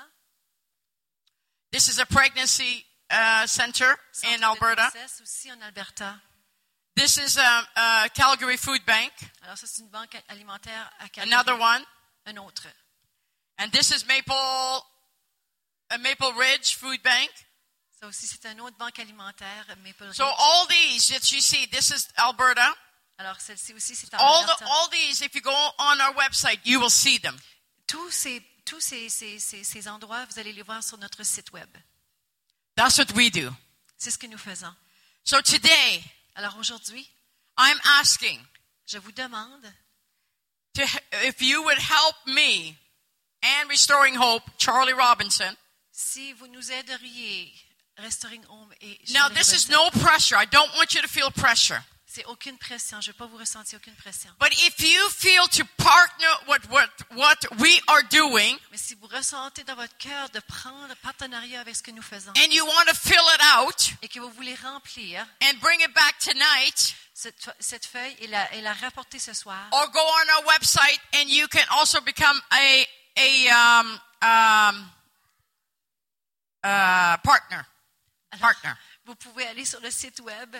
This 1.72 1.90
is 1.90 2.00
a 2.00 2.06
pregnancy 2.06 2.86
uh, 3.10 3.46
center 3.48 3.98
Centre 4.14 4.34
in 4.34 4.44
Alberta. 4.44 4.90
aussi 5.22 5.52
en 5.52 5.62
Alberta. 5.62 6.22
This 6.96 7.18
is 7.18 7.38
a, 7.38 7.68
uh, 7.76 8.08
Calgary 8.14 8.56
Food 8.56 8.86
Bank. 8.86 9.12
Alors, 9.44 9.58
ça, 9.58 9.68
c'est 9.68 9.82
une 9.82 9.90
banque 9.90 10.16
alimentaire 10.30 10.90
à 11.00 11.10
Calgary. 11.10 11.34
Another 11.34 11.60
one. 11.60 11.84
Un 12.26 12.38
autre. 12.38 12.68
And 13.58 13.72
this 13.74 13.92
is 13.92 14.06
Maple, 14.08 14.86
uh, 15.92 15.98
Maple 15.98 16.32
Ridge 16.32 16.76
Food 16.76 17.04
Bank. 17.04 17.30
Ça 18.00 18.08
aussi, 18.08 18.26
c'est 18.26 18.46
une 18.46 18.62
autre 18.62 18.78
banque 18.78 19.00
alimentaire, 19.00 19.66
Maple 19.84 20.08
Ridge. 20.08 20.16
So 20.16 20.24
all 20.24 20.66
these 20.68 21.10
that 21.10 21.30
you 21.34 21.42
see, 21.42 21.66
this 21.66 21.92
is 21.92 22.08
Alberta. 22.18 22.74
Alors, 23.18 23.40
celle-ci 23.40 23.74
aussi, 23.74 23.96
c'est 23.96 24.14
en 24.14 24.18
All, 24.18 24.46
the, 24.46 24.62
all 24.62 24.90
these, 24.92 25.22
if 25.22 25.34
you 25.36 25.42
go 25.42 25.52
on 25.80 26.00
our 26.02 26.14
website, 26.16 26.60
you 26.66 26.80
will 26.80 26.90
see 26.90 27.18
them. 27.20 27.38
Tous, 27.88 28.12
ces, 28.12 28.42
tous 28.66 28.82
ces, 28.82 29.10
ces, 29.10 29.40
ces, 29.40 29.64
ces 29.64 29.88
endroits, 29.88 30.26
vous 30.26 30.40
allez 30.40 30.52
les 30.52 30.64
voir 30.64 30.84
sur 30.84 30.98
notre 30.98 31.24
site 31.24 31.52
web. 31.54 31.70
That's 32.76 32.98
what 32.98 33.14
we 33.16 33.32
do. 33.32 33.54
C'est 33.98 34.12
ce 34.12 34.18
que 34.18 34.28
nous 34.28 34.38
faisons. 34.38 34.74
So 35.24 35.42
today, 35.42 36.04
Alors 36.36 36.58
aujourd'hui, 36.58 37.10
I'm 37.58 37.80
asking 38.02 38.40
je 38.86 38.98
vous 39.00 39.14
demande 39.14 39.64
to, 40.74 40.84
if 41.26 41.42
you 41.42 41.64
would 41.64 41.80
help 41.80 42.16
me 42.28 42.76
and 43.42 43.70
Restoring 43.70 44.16
Hope, 44.16 44.44
Charlie 44.58 44.94
Robinson. 44.94 45.56
si 45.92 46.34
vous 46.34 46.48
nous 46.48 46.72
aideriez, 46.72 47.54
Restoring 47.98 48.44
Home 48.50 48.74
et 48.82 49.00
Now, 49.14 49.30
this 49.30 49.54
is 49.54 49.70
no 49.70 49.90
pressure. 49.90 50.36
I 50.36 50.46
don't 50.46 50.70
want 50.76 50.94
you 50.94 51.02
to 51.02 51.08
feel 51.08 51.32
pressure. 51.32 51.82
C'est 52.16 52.24
aucune 52.28 52.58
pression. 52.58 53.02
Je 53.02 53.10
ne 53.10 53.14
veux 53.14 53.18
pas 53.18 53.26
vous 53.26 53.36
ressentir 53.36 53.78
aucune 53.78 53.94
pression. 53.96 54.32
But 54.40 54.54
if 54.54 54.80
you 54.80 55.10
feel 55.10 55.50
to 55.50 55.66
partner 55.76 56.30
with 56.48 56.62
what, 56.72 56.88
what 57.14 57.60
we 57.60 57.78
are 57.90 58.04
doing 58.10 58.58
Mais 58.72 58.78
si 58.78 58.96
vous 58.96 59.08
ressentez 59.08 59.66
dans 59.66 59.76
votre 59.76 59.98
cœur 59.98 60.30
de 60.30 60.40
prendre 60.40 60.96
partenariat 61.04 61.60
avec 61.60 61.76
ce 61.76 61.84
que 61.84 61.92
nous 61.92 62.02
faisons 62.02 62.32
and 62.38 62.54
you 62.54 62.66
want 62.66 62.86
to 62.86 62.96
fill 62.96 63.20
it 63.34 63.42
out 63.58 63.92
et 64.02 64.08
que 64.08 64.22
vous 64.22 64.30
voulez 64.30 64.56
remplir 64.64 65.28
and 65.44 65.60
bring 65.60 65.82
it 65.82 65.94
back 65.94 66.18
tonight 66.20 66.96
cette, 67.14 67.50
cette 67.60 67.86
feuille 67.86 68.16
et 68.20 68.28
la, 68.28 68.54
et 68.54 68.62
la 68.62 68.72
rapporter 68.72 69.20
ce 69.20 69.34
soir, 69.34 69.68
or 69.74 69.92
go 69.92 70.00
on 70.00 70.38
our 70.38 70.46
website 70.54 71.02
and 71.16 71.28
you 71.28 71.46
can 71.50 71.66
also 71.72 72.00
become 72.00 72.40
a, 72.54 72.86
a 73.18 73.50
um, 73.50 74.00
um, 74.22 74.90
uh, 76.64 77.18
partner. 77.26 77.66
Alors, 78.32 78.54
Partner. 78.54 78.74
vous 79.06 79.16
pouvez 79.16 79.46
aller 79.48 79.66
sur 79.66 79.80
le 79.82 79.92
site 79.92 80.20
web 80.20 80.56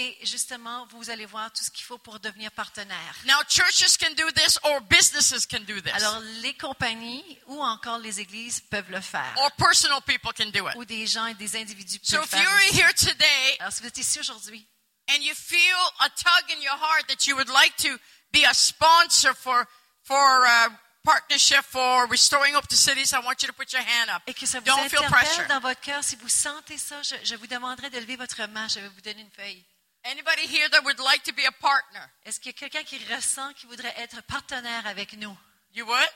et 0.00 0.18
justement, 0.26 0.86
vous 0.92 1.10
allez 1.10 1.26
voir 1.26 1.52
tout 1.52 1.64
ce 1.64 1.70
qu'il 1.70 1.84
faut 1.84 1.98
pour 1.98 2.20
devenir 2.20 2.50
partenaire. 2.52 3.14
Now, 3.26 3.42
churches 3.48 3.96
can 3.98 4.12
do 4.16 4.30
this 4.32 4.58
or 4.62 4.80
businesses 4.82 5.44
can 5.46 5.60
do 5.66 5.80
this. 5.80 5.92
Alors, 5.94 6.20
les 6.42 6.54
compagnies 6.54 7.24
ou 7.46 7.60
encore 7.62 7.98
les 7.98 8.20
églises 8.20 8.60
peuvent 8.70 8.90
le 8.90 9.00
faire. 9.00 9.34
or 9.38 9.50
personal 9.52 10.00
people 10.02 10.32
can 10.32 10.50
do 10.50 10.68
it. 10.68 10.76
Ou 10.76 10.84
des 10.84 11.06
gens 11.06 11.26
et 11.26 11.34
des 11.34 11.56
individus 11.56 11.98
So 12.02 12.16
peuvent 12.18 12.24
if 12.26 12.32
le 12.32 12.38
faire. 12.38 12.42
you're 12.50 12.68
aussi. 12.70 12.80
here 12.80 12.94
today 12.94 13.56
Alors, 13.60 13.72
si 13.72 13.80
vous 13.82 13.88
êtes 13.88 13.98
ici 13.98 14.20
aujourd'hui 14.20 14.66
and 15.10 15.22
you 15.22 15.34
feel 15.34 15.76
a 16.00 16.08
tug 16.10 16.50
in 16.56 16.60
your 16.62 16.76
heart 16.76 17.06
that 17.08 17.26
you 17.26 17.34
would 17.34 17.48
like 17.48 17.74
to 17.78 17.88
be 18.32 18.44
a 18.44 18.54
sponsor 18.54 19.34
for 19.34 19.66
for 20.04 20.46
uh, 20.46 20.68
partnership 21.04 21.62
for 21.64 22.06
restoring 22.10 22.54
up 22.54 22.68
the 22.68 22.76
cities, 22.76 23.12
I 23.14 23.20
want 23.24 23.40
you 23.42 23.48
to 23.48 23.54
put 23.54 23.72
your 23.72 23.82
hand 23.82 24.10
up. 24.10 24.22
et 24.26 24.34
que 24.34 24.46
ça 24.46 24.60
vous 24.60 24.66
Don't 24.66 24.88
feel 24.90 25.02
pressure. 25.08 25.46
dans 25.48 25.60
votre 25.60 25.80
cœur, 25.80 26.04
si 26.04 26.16
vous 26.16 26.28
sentez 26.28 26.76
ça, 26.76 27.00
je, 27.02 27.14
je 27.24 27.34
vous 27.36 27.46
demanderai 27.46 27.88
de 27.90 27.98
lever 27.98 28.16
votre 28.16 28.40
main. 28.48 28.68
Je 28.68 28.80
vais 28.80 28.88
vous 28.88 29.00
donner 29.00 29.22
une 29.22 29.30
feuille. 29.30 29.64
Anybody 30.04 30.46
here 30.46 30.68
that 30.70 30.84
would 30.84 30.98
like 31.00 31.22
to 31.24 31.32
be 31.32 31.44
a 31.46 31.52
partner? 31.52 32.00
Est-ce 32.24 32.38
qu'il 32.40 32.52
y 32.52 32.54
a 32.54 32.58
quelqu'un 32.58 32.84
qui 32.84 32.98
ressent 33.12 33.52
qui 33.54 33.66
voudrait 33.66 33.94
être 33.98 34.22
partenaire 34.22 34.86
avec 34.86 35.12
nous? 35.14 35.36
You 35.74 35.84
would? 35.86 36.08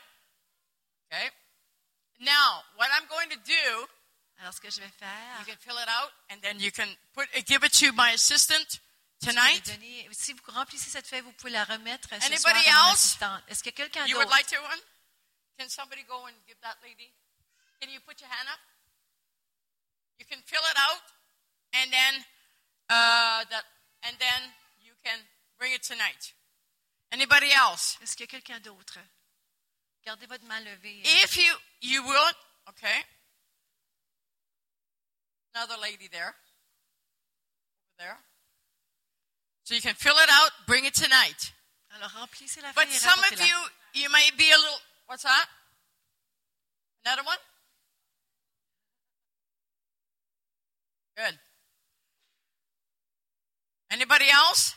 Okay. 1.11 1.31
Now, 2.21 2.63
what 2.77 2.89
I'm 2.93 3.07
going 3.09 3.29
to 3.31 3.37
do, 3.45 3.89
Alors, 4.41 4.55
ce 4.55 4.61
que 4.61 4.71
je 4.71 4.81
vais 4.81 4.87
you 4.87 4.93
faire, 4.99 5.45
can 5.47 5.57
fill 5.61 5.77
it 5.79 5.89
out 5.89 6.11
and 6.31 6.41
then 6.43 6.59
you 6.61 6.71
can 6.71 6.87
put 7.15 7.27
uh, 7.37 7.43
give 7.45 7.65
it 7.65 7.73
to 7.81 7.93
my 7.93 8.13
assistant 8.13 8.81
tonight. 9.21 9.63
donner- 9.67 10.09
si 10.13 10.33
vous 10.33 10.41
remplissez 10.53 10.89
cette 10.91 11.07
feuille, 11.07 11.21
vous 11.21 11.33
pouvez 11.33 11.51
la 11.53 11.65
remettre 11.65 12.09
ce 12.09 12.15
Anybody 12.27 12.41
soir 12.41 12.55
à 12.55 12.73
mon 12.85 12.91
else? 12.91 12.95
assistante. 12.95 13.43
Est-ce 13.49 13.63
qu'il 13.63 13.73
y 13.73 13.75
a 13.75 13.77
quelqu'un 13.77 14.07
You 14.07 14.17
would 14.17 14.27
d'autre? 14.29 14.37
like 14.37 14.47
to 14.49 14.57
one? 14.63 14.81
Can 15.59 15.69
somebody 15.69 16.03
go 16.05 16.27
and 16.27 16.33
give 16.47 16.57
that 16.63 16.77
lady? 16.83 17.13
Can 17.81 17.91
you 17.91 18.01
put 18.01 18.21
your 18.21 18.31
hand 18.31 18.49
up? 18.49 18.59
You 20.19 20.25
can 20.27 20.41
fill 20.47 20.63
it 20.63 20.79
out, 20.79 21.03
and 21.75 21.91
then 21.93 22.25
uh, 22.93 23.45
that, 23.49 23.65
and 24.05 24.17
then 24.19 24.41
you 24.81 24.93
can 25.05 25.19
bring 25.59 25.73
it 25.73 25.83
tonight. 25.83 26.35
Anybody 27.11 27.53
else? 27.53 27.99
Est-ce 28.03 28.17
qu'il 28.17 28.27
y 28.27 28.29
a 28.29 28.41
quelqu'un 28.41 28.61
d'autre? 28.61 28.99
Gardez 30.05 30.27
votre 30.27 30.45
main 30.45 30.61
levée. 30.61 31.01
If 31.23 31.37
you 31.37 31.53
you 31.81 32.03
will, 32.03 32.33
okay. 32.69 33.05
Another 35.55 35.77
lady 35.81 36.09
there, 36.09 36.35
over 37.87 37.97
there. 37.99 38.19
So 39.65 39.75
you 39.75 39.83
can 39.83 39.95
fill 39.95 40.17
it 40.17 40.29
out, 40.31 40.51
bring 40.67 40.85
it 40.87 40.95
tonight. 40.95 41.53
Alors, 41.95 42.11
remplissez 42.17 42.63
la 42.63 42.73
But 42.75 42.89
some 42.89 43.21
of 43.21 43.39
you, 43.39 43.57
you 43.95 44.09
may 44.11 44.31
be 44.37 44.51
a 44.51 44.57
little. 44.57 44.81
What's 45.07 45.25
that? 45.25 45.47
Another 47.05 47.23
one? 47.25 47.39
Good. 51.17 51.39
Anybody 53.93 54.25
else? 54.31 54.75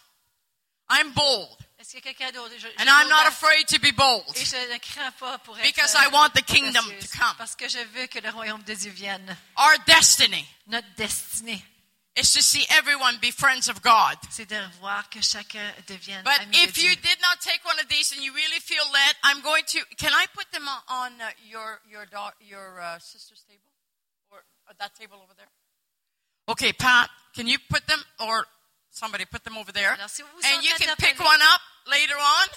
I'm 0.90 1.14
bold, 1.14 1.58
Est-ce 1.80 1.92
qu'il 1.92 2.06
y 2.06 2.10
a 2.10 2.14
quelqu'un 2.14 2.32
d'autre? 2.32 2.54
Je- 2.58 2.68
je 2.68 2.68
and 2.78 2.88
I'm 2.90 3.10
not 3.10 3.26
afraid 3.28 3.66
to 3.70 3.80
be 3.80 3.92
bold 3.96 4.24
Et 4.36 4.46
je 4.46 4.56
ne 4.72 4.78
crains 4.78 5.12
pas 5.14 5.38
pour 5.40 5.58
être 5.58 5.66
because 5.66 5.96
I 5.96 6.08
want 6.12 6.30
the 6.36 6.44
kingdom 6.44 6.84
to 6.86 7.08
come. 7.18 7.36
Parce 7.38 7.56
que 7.56 7.68
je 7.68 7.80
veux 7.94 8.06
que 8.08 8.20
le 8.20 8.30
royaume 8.30 8.62
de 8.64 8.74
Dieu 8.76 8.92
vienne. 8.92 9.36
Our 9.58 9.78
destiny 9.88 10.46
Notre 10.68 10.88
destinée, 10.96 11.64
is 12.18 12.32
to 12.34 12.42
see 12.42 12.66
everyone 12.70 13.18
be 13.20 13.32
friends 13.32 13.68
of 13.68 13.82
God. 13.82 14.18
c'est 14.30 14.46
de 14.48 14.62
voir 14.80 15.10
que 15.10 15.22
chacun 15.22 15.74
devienne 15.88 16.24
But 16.24 16.40
ami 16.42 16.52
de 16.52 16.58
if 16.70 16.78
you 16.78 16.90
Dieu. 16.92 16.96
did 17.02 17.20
not 17.22 17.40
take 17.42 17.64
one 17.66 17.80
of 17.80 17.88
these 17.88 18.12
and 18.14 18.22
you 18.22 18.32
really 18.34 18.60
feel 18.60 18.84
led, 18.94 19.16
I'm 19.24 19.42
going 19.42 19.64
to. 19.66 19.80
Can 19.98 20.14
I 20.14 20.28
put 20.36 20.52
them 20.52 20.68
on, 20.68 20.82
on 20.88 21.22
uh, 21.22 21.32
your 21.50 21.82
your 21.90 22.06
da- 22.06 22.34
your 22.42 22.80
uh, 22.80 23.00
sister's 23.00 23.42
table 23.50 23.72
or 24.30 24.44
uh, 24.70 24.74
that 24.80 24.94
table 24.96 25.18
over 25.24 25.34
there? 25.36 25.50
Okay, 26.48 26.74
Pat, 26.74 27.10
can 27.34 27.48
you 27.48 27.58
put 27.70 27.88
them 27.88 28.00
or 28.20 28.46
somebody 28.95 29.26
put 29.26 29.43
them 29.43 29.57
over 29.57 29.72
there? 29.73 29.91
Alors, 29.93 30.09
si 30.09 30.22
vous 30.22 30.30
And 30.43 30.61
you 30.63 30.72
can 30.77 30.95
pick 30.97 31.19
one 31.19 31.41
up 31.41 31.61
later 31.88 32.15
on. 32.17 32.47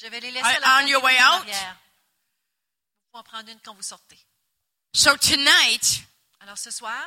je 0.00 0.06
vais 0.08 0.20
les 0.20 0.30
laisser 0.30 0.46
à 0.46 0.60
la 0.60 0.82
on 0.82 0.86
your 0.86 1.02
way 1.02 1.16
out? 1.20 1.44
Vous 1.44 1.50
pouvez 3.12 3.20
en 3.20 3.22
prendre 3.22 3.48
une 3.50 3.60
quand 3.60 3.74
vous 3.74 3.82
sortez. 3.82 4.18
So 4.94 5.16
tonight, 5.16 6.02
Alors, 6.40 6.58
ce 6.58 6.70
soir, 6.70 7.02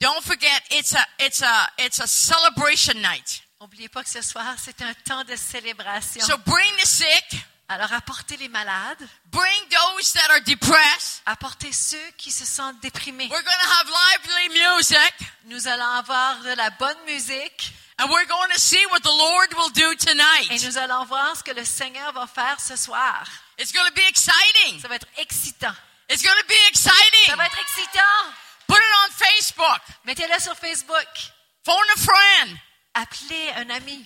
don't 0.00 0.22
forget 0.22 0.62
it's 0.70 0.94
a 0.94 1.06
it's 1.18 1.42
a 1.42 1.70
it's 1.78 2.00
a 2.00 2.06
celebration 2.06 2.94
night. 3.00 3.42
n'oubliez 3.60 3.88
pas 3.88 4.02
que 4.04 4.10
ce 4.10 4.22
soir, 4.22 4.54
c'est 4.58 4.80
un 4.82 4.92
temps 5.06 5.24
de 5.24 5.36
célébration. 5.36 6.24
So 6.24 6.36
bring 6.38 6.70
the 6.76 6.86
sick, 6.86 7.44
Alors, 7.68 7.92
apportez 7.94 8.36
les 8.36 8.48
malades, 8.48 9.08
bring 9.26 9.68
those 9.70 10.12
that 10.12 10.30
are 10.30 10.40
depressed. 10.42 11.22
apportez 11.26 11.72
ceux 11.72 12.10
qui 12.18 12.30
se 12.30 12.44
sentent 12.44 12.80
déprimés. 12.80 13.28
We're 13.30 13.42
going 13.42 13.58
to 13.58 13.70
have 13.80 13.88
lively 13.88 14.48
music. 14.76 15.14
Nous 15.46 15.66
allons 15.66 15.90
avoir 15.90 16.40
de 16.42 16.52
la 16.56 16.70
bonne 16.70 16.98
musique 17.06 17.72
And 17.98 18.10
we're 18.10 18.26
going 18.26 18.50
to 18.52 18.58
see 18.58 18.84
what 18.90 19.02
the 19.02 19.14
Lord 19.14 19.54
will 19.54 19.70
do 19.70 19.92
et 19.92 19.98
tonight. 19.98 20.50
nous 20.50 20.78
allons 20.78 21.04
voir 21.06 21.36
ce 21.36 21.44
que 21.44 21.52
le 21.52 21.64
Seigneur 21.64 22.12
va 22.12 22.26
faire 22.26 22.58
ce 22.58 22.76
soir. 22.76 23.26
It's 23.56 23.72
going 23.72 23.86
to 23.86 23.94
be 23.94 24.02
exciting. 24.08 24.80
Ça 24.80 24.88
va 24.88 24.96
être 24.96 25.06
excitant. 25.16 25.74
It's 26.08 26.22
going 26.22 26.36
to 26.36 26.46
be 26.48 26.58
exciting. 26.68 27.28
Ça 27.28 27.36
va 27.36 27.46
être 27.46 27.58
excitant. 27.60 28.34
Put 28.66 28.78
it 28.78 28.94
on 29.04 29.10
Facebook. 29.10 29.80
Mettez-le 30.04 30.40
sur 30.40 30.56
Facebook. 30.56 31.06
Phone 31.64 31.88
a 31.94 31.98
friend. 31.98 32.58
Appelez 32.94 33.52
un 33.56 33.70
ami. 33.70 34.04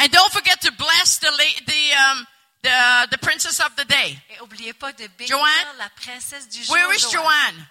And 0.00 0.10
don't 0.10 0.32
forget 0.32 0.60
to 0.62 0.72
bless 0.72 1.18
the 1.18 1.28
um, 1.28 2.26
the 2.62 3.08
the 3.10 3.18
princess 3.18 3.60
of 3.60 3.76
the 3.76 3.84
day. 3.84 4.18
Et 4.30 4.38
n'oubliez 4.38 4.72
pas 4.72 4.92
de 4.92 5.06
bénir 5.06 5.28
Joanne? 5.28 5.76
la 5.78 5.88
princesse 5.90 6.48
du 6.48 6.62
jour. 6.64 6.74
Where 6.74 6.92
is. 6.92 7.08
Joanne? 7.10 7.68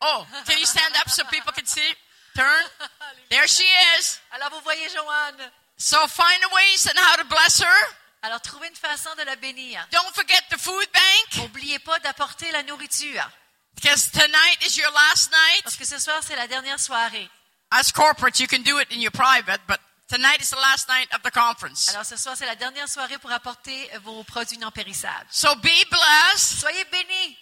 Oh, 0.00 0.24
can 0.46 0.58
you 0.58 0.66
stand 0.66 0.94
up 0.96 1.10
so 1.10 1.24
people 1.30 1.52
can 1.52 1.66
see? 1.66 1.94
Turn. 2.38 2.64
There 3.30 3.46
she 3.48 3.64
is. 3.98 4.20
Alors 4.30 4.50
vous 4.50 4.60
voyez 4.62 4.88
Joanne. 4.94 5.50
So 5.76 6.06
find 6.06 6.40
a 6.44 6.54
ways 6.54 6.86
and 6.86 6.96
how 6.96 7.16
to 7.16 7.24
bless 7.24 7.60
her. 7.60 7.96
Alors 8.22 8.40
trouvez 8.40 8.68
une 8.68 8.76
façon 8.76 9.10
de 9.16 9.22
la 9.24 9.36
bénir. 9.36 9.84
Don't 9.90 10.14
forget 10.14 10.42
the 10.50 10.58
food 10.58 10.86
bank 10.92 11.36
N'oubliez 11.36 11.78
pas 11.80 11.98
d'apporter 11.98 12.50
la 12.52 12.62
nourriture. 12.62 13.28
because 13.74 14.10
tonight 14.10 14.58
is 14.66 14.76
your 14.76 14.90
last 14.92 15.30
night. 15.30 15.62
Parce 15.64 15.76
que 15.76 15.84
ce 15.84 15.98
soir, 15.98 16.20
c'est 16.22 16.36
la 16.36 16.46
dernière 16.46 16.78
soirée. 16.80 17.28
As 17.70 17.92
corporate, 17.92 18.40
you 18.40 18.46
can 18.46 18.62
do 18.62 18.78
it 18.80 18.88
in 18.92 19.00
your 19.00 19.12
private, 19.12 19.60
but 19.66 19.78
tonight 20.08 20.40
is 20.40 20.50
the 20.50 20.56
last 20.60 20.88
night 20.88 21.08
of 21.14 21.22
the 21.22 21.30
conference. 21.30 21.88
Alors 21.90 22.04
ce 22.04 22.16
soir, 22.16 22.36
c'est 22.36 22.46
la 22.46 22.56
dernière 22.56 22.88
soirée 22.88 23.18
pour 23.18 23.30
apporter 23.30 23.90
vos 24.04 24.24
produits 24.24 24.58
non 24.58 24.70
périssables. 24.70 25.26
So 25.30 25.54
be 25.56 25.84
blessed. 25.90 26.60
Soyez 26.60 26.84
bénis. 26.90 27.36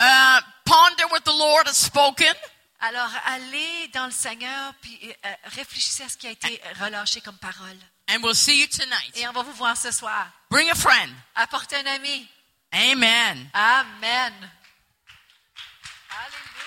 Uh, 0.00 0.40
ponder 0.64 1.04
what 1.10 1.20
the 1.24 1.32
Lord 1.36 1.66
has 1.66 1.76
spoken. 1.76 2.34
Alors 2.80 3.10
allez 3.26 3.88
dans 3.88 4.06
le 4.06 4.12
Seigneur, 4.12 4.72
puis 4.80 4.98
euh, 5.24 5.34
réfléchissez 5.56 6.04
à 6.04 6.08
ce 6.08 6.16
qui 6.16 6.28
a 6.28 6.30
été 6.30 6.60
relâché 6.80 7.20
comme 7.20 7.38
parole. 7.38 7.76
And 8.08 8.22
we'll 8.22 8.36
see 8.36 8.60
you 8.60 8.66
tonight. 8.68 9.16
Et 9.16 9.26
on 9.26 9.32
va 9.32 9.42
vous 9.42 9.52
voir 9.52 9.76
ce 9.76 9.90
soir. 9.90 10.30
Bring 10.48 10.70
a 10.70 10.74
friend. 10.74 11.12
Apportez 11.34 11.76
un 11.76 11.86
ami. 11.86 12.28
Amen. 12.72 13.50
Amen. 13.52 14.50
Alléluia. 16.10 16.57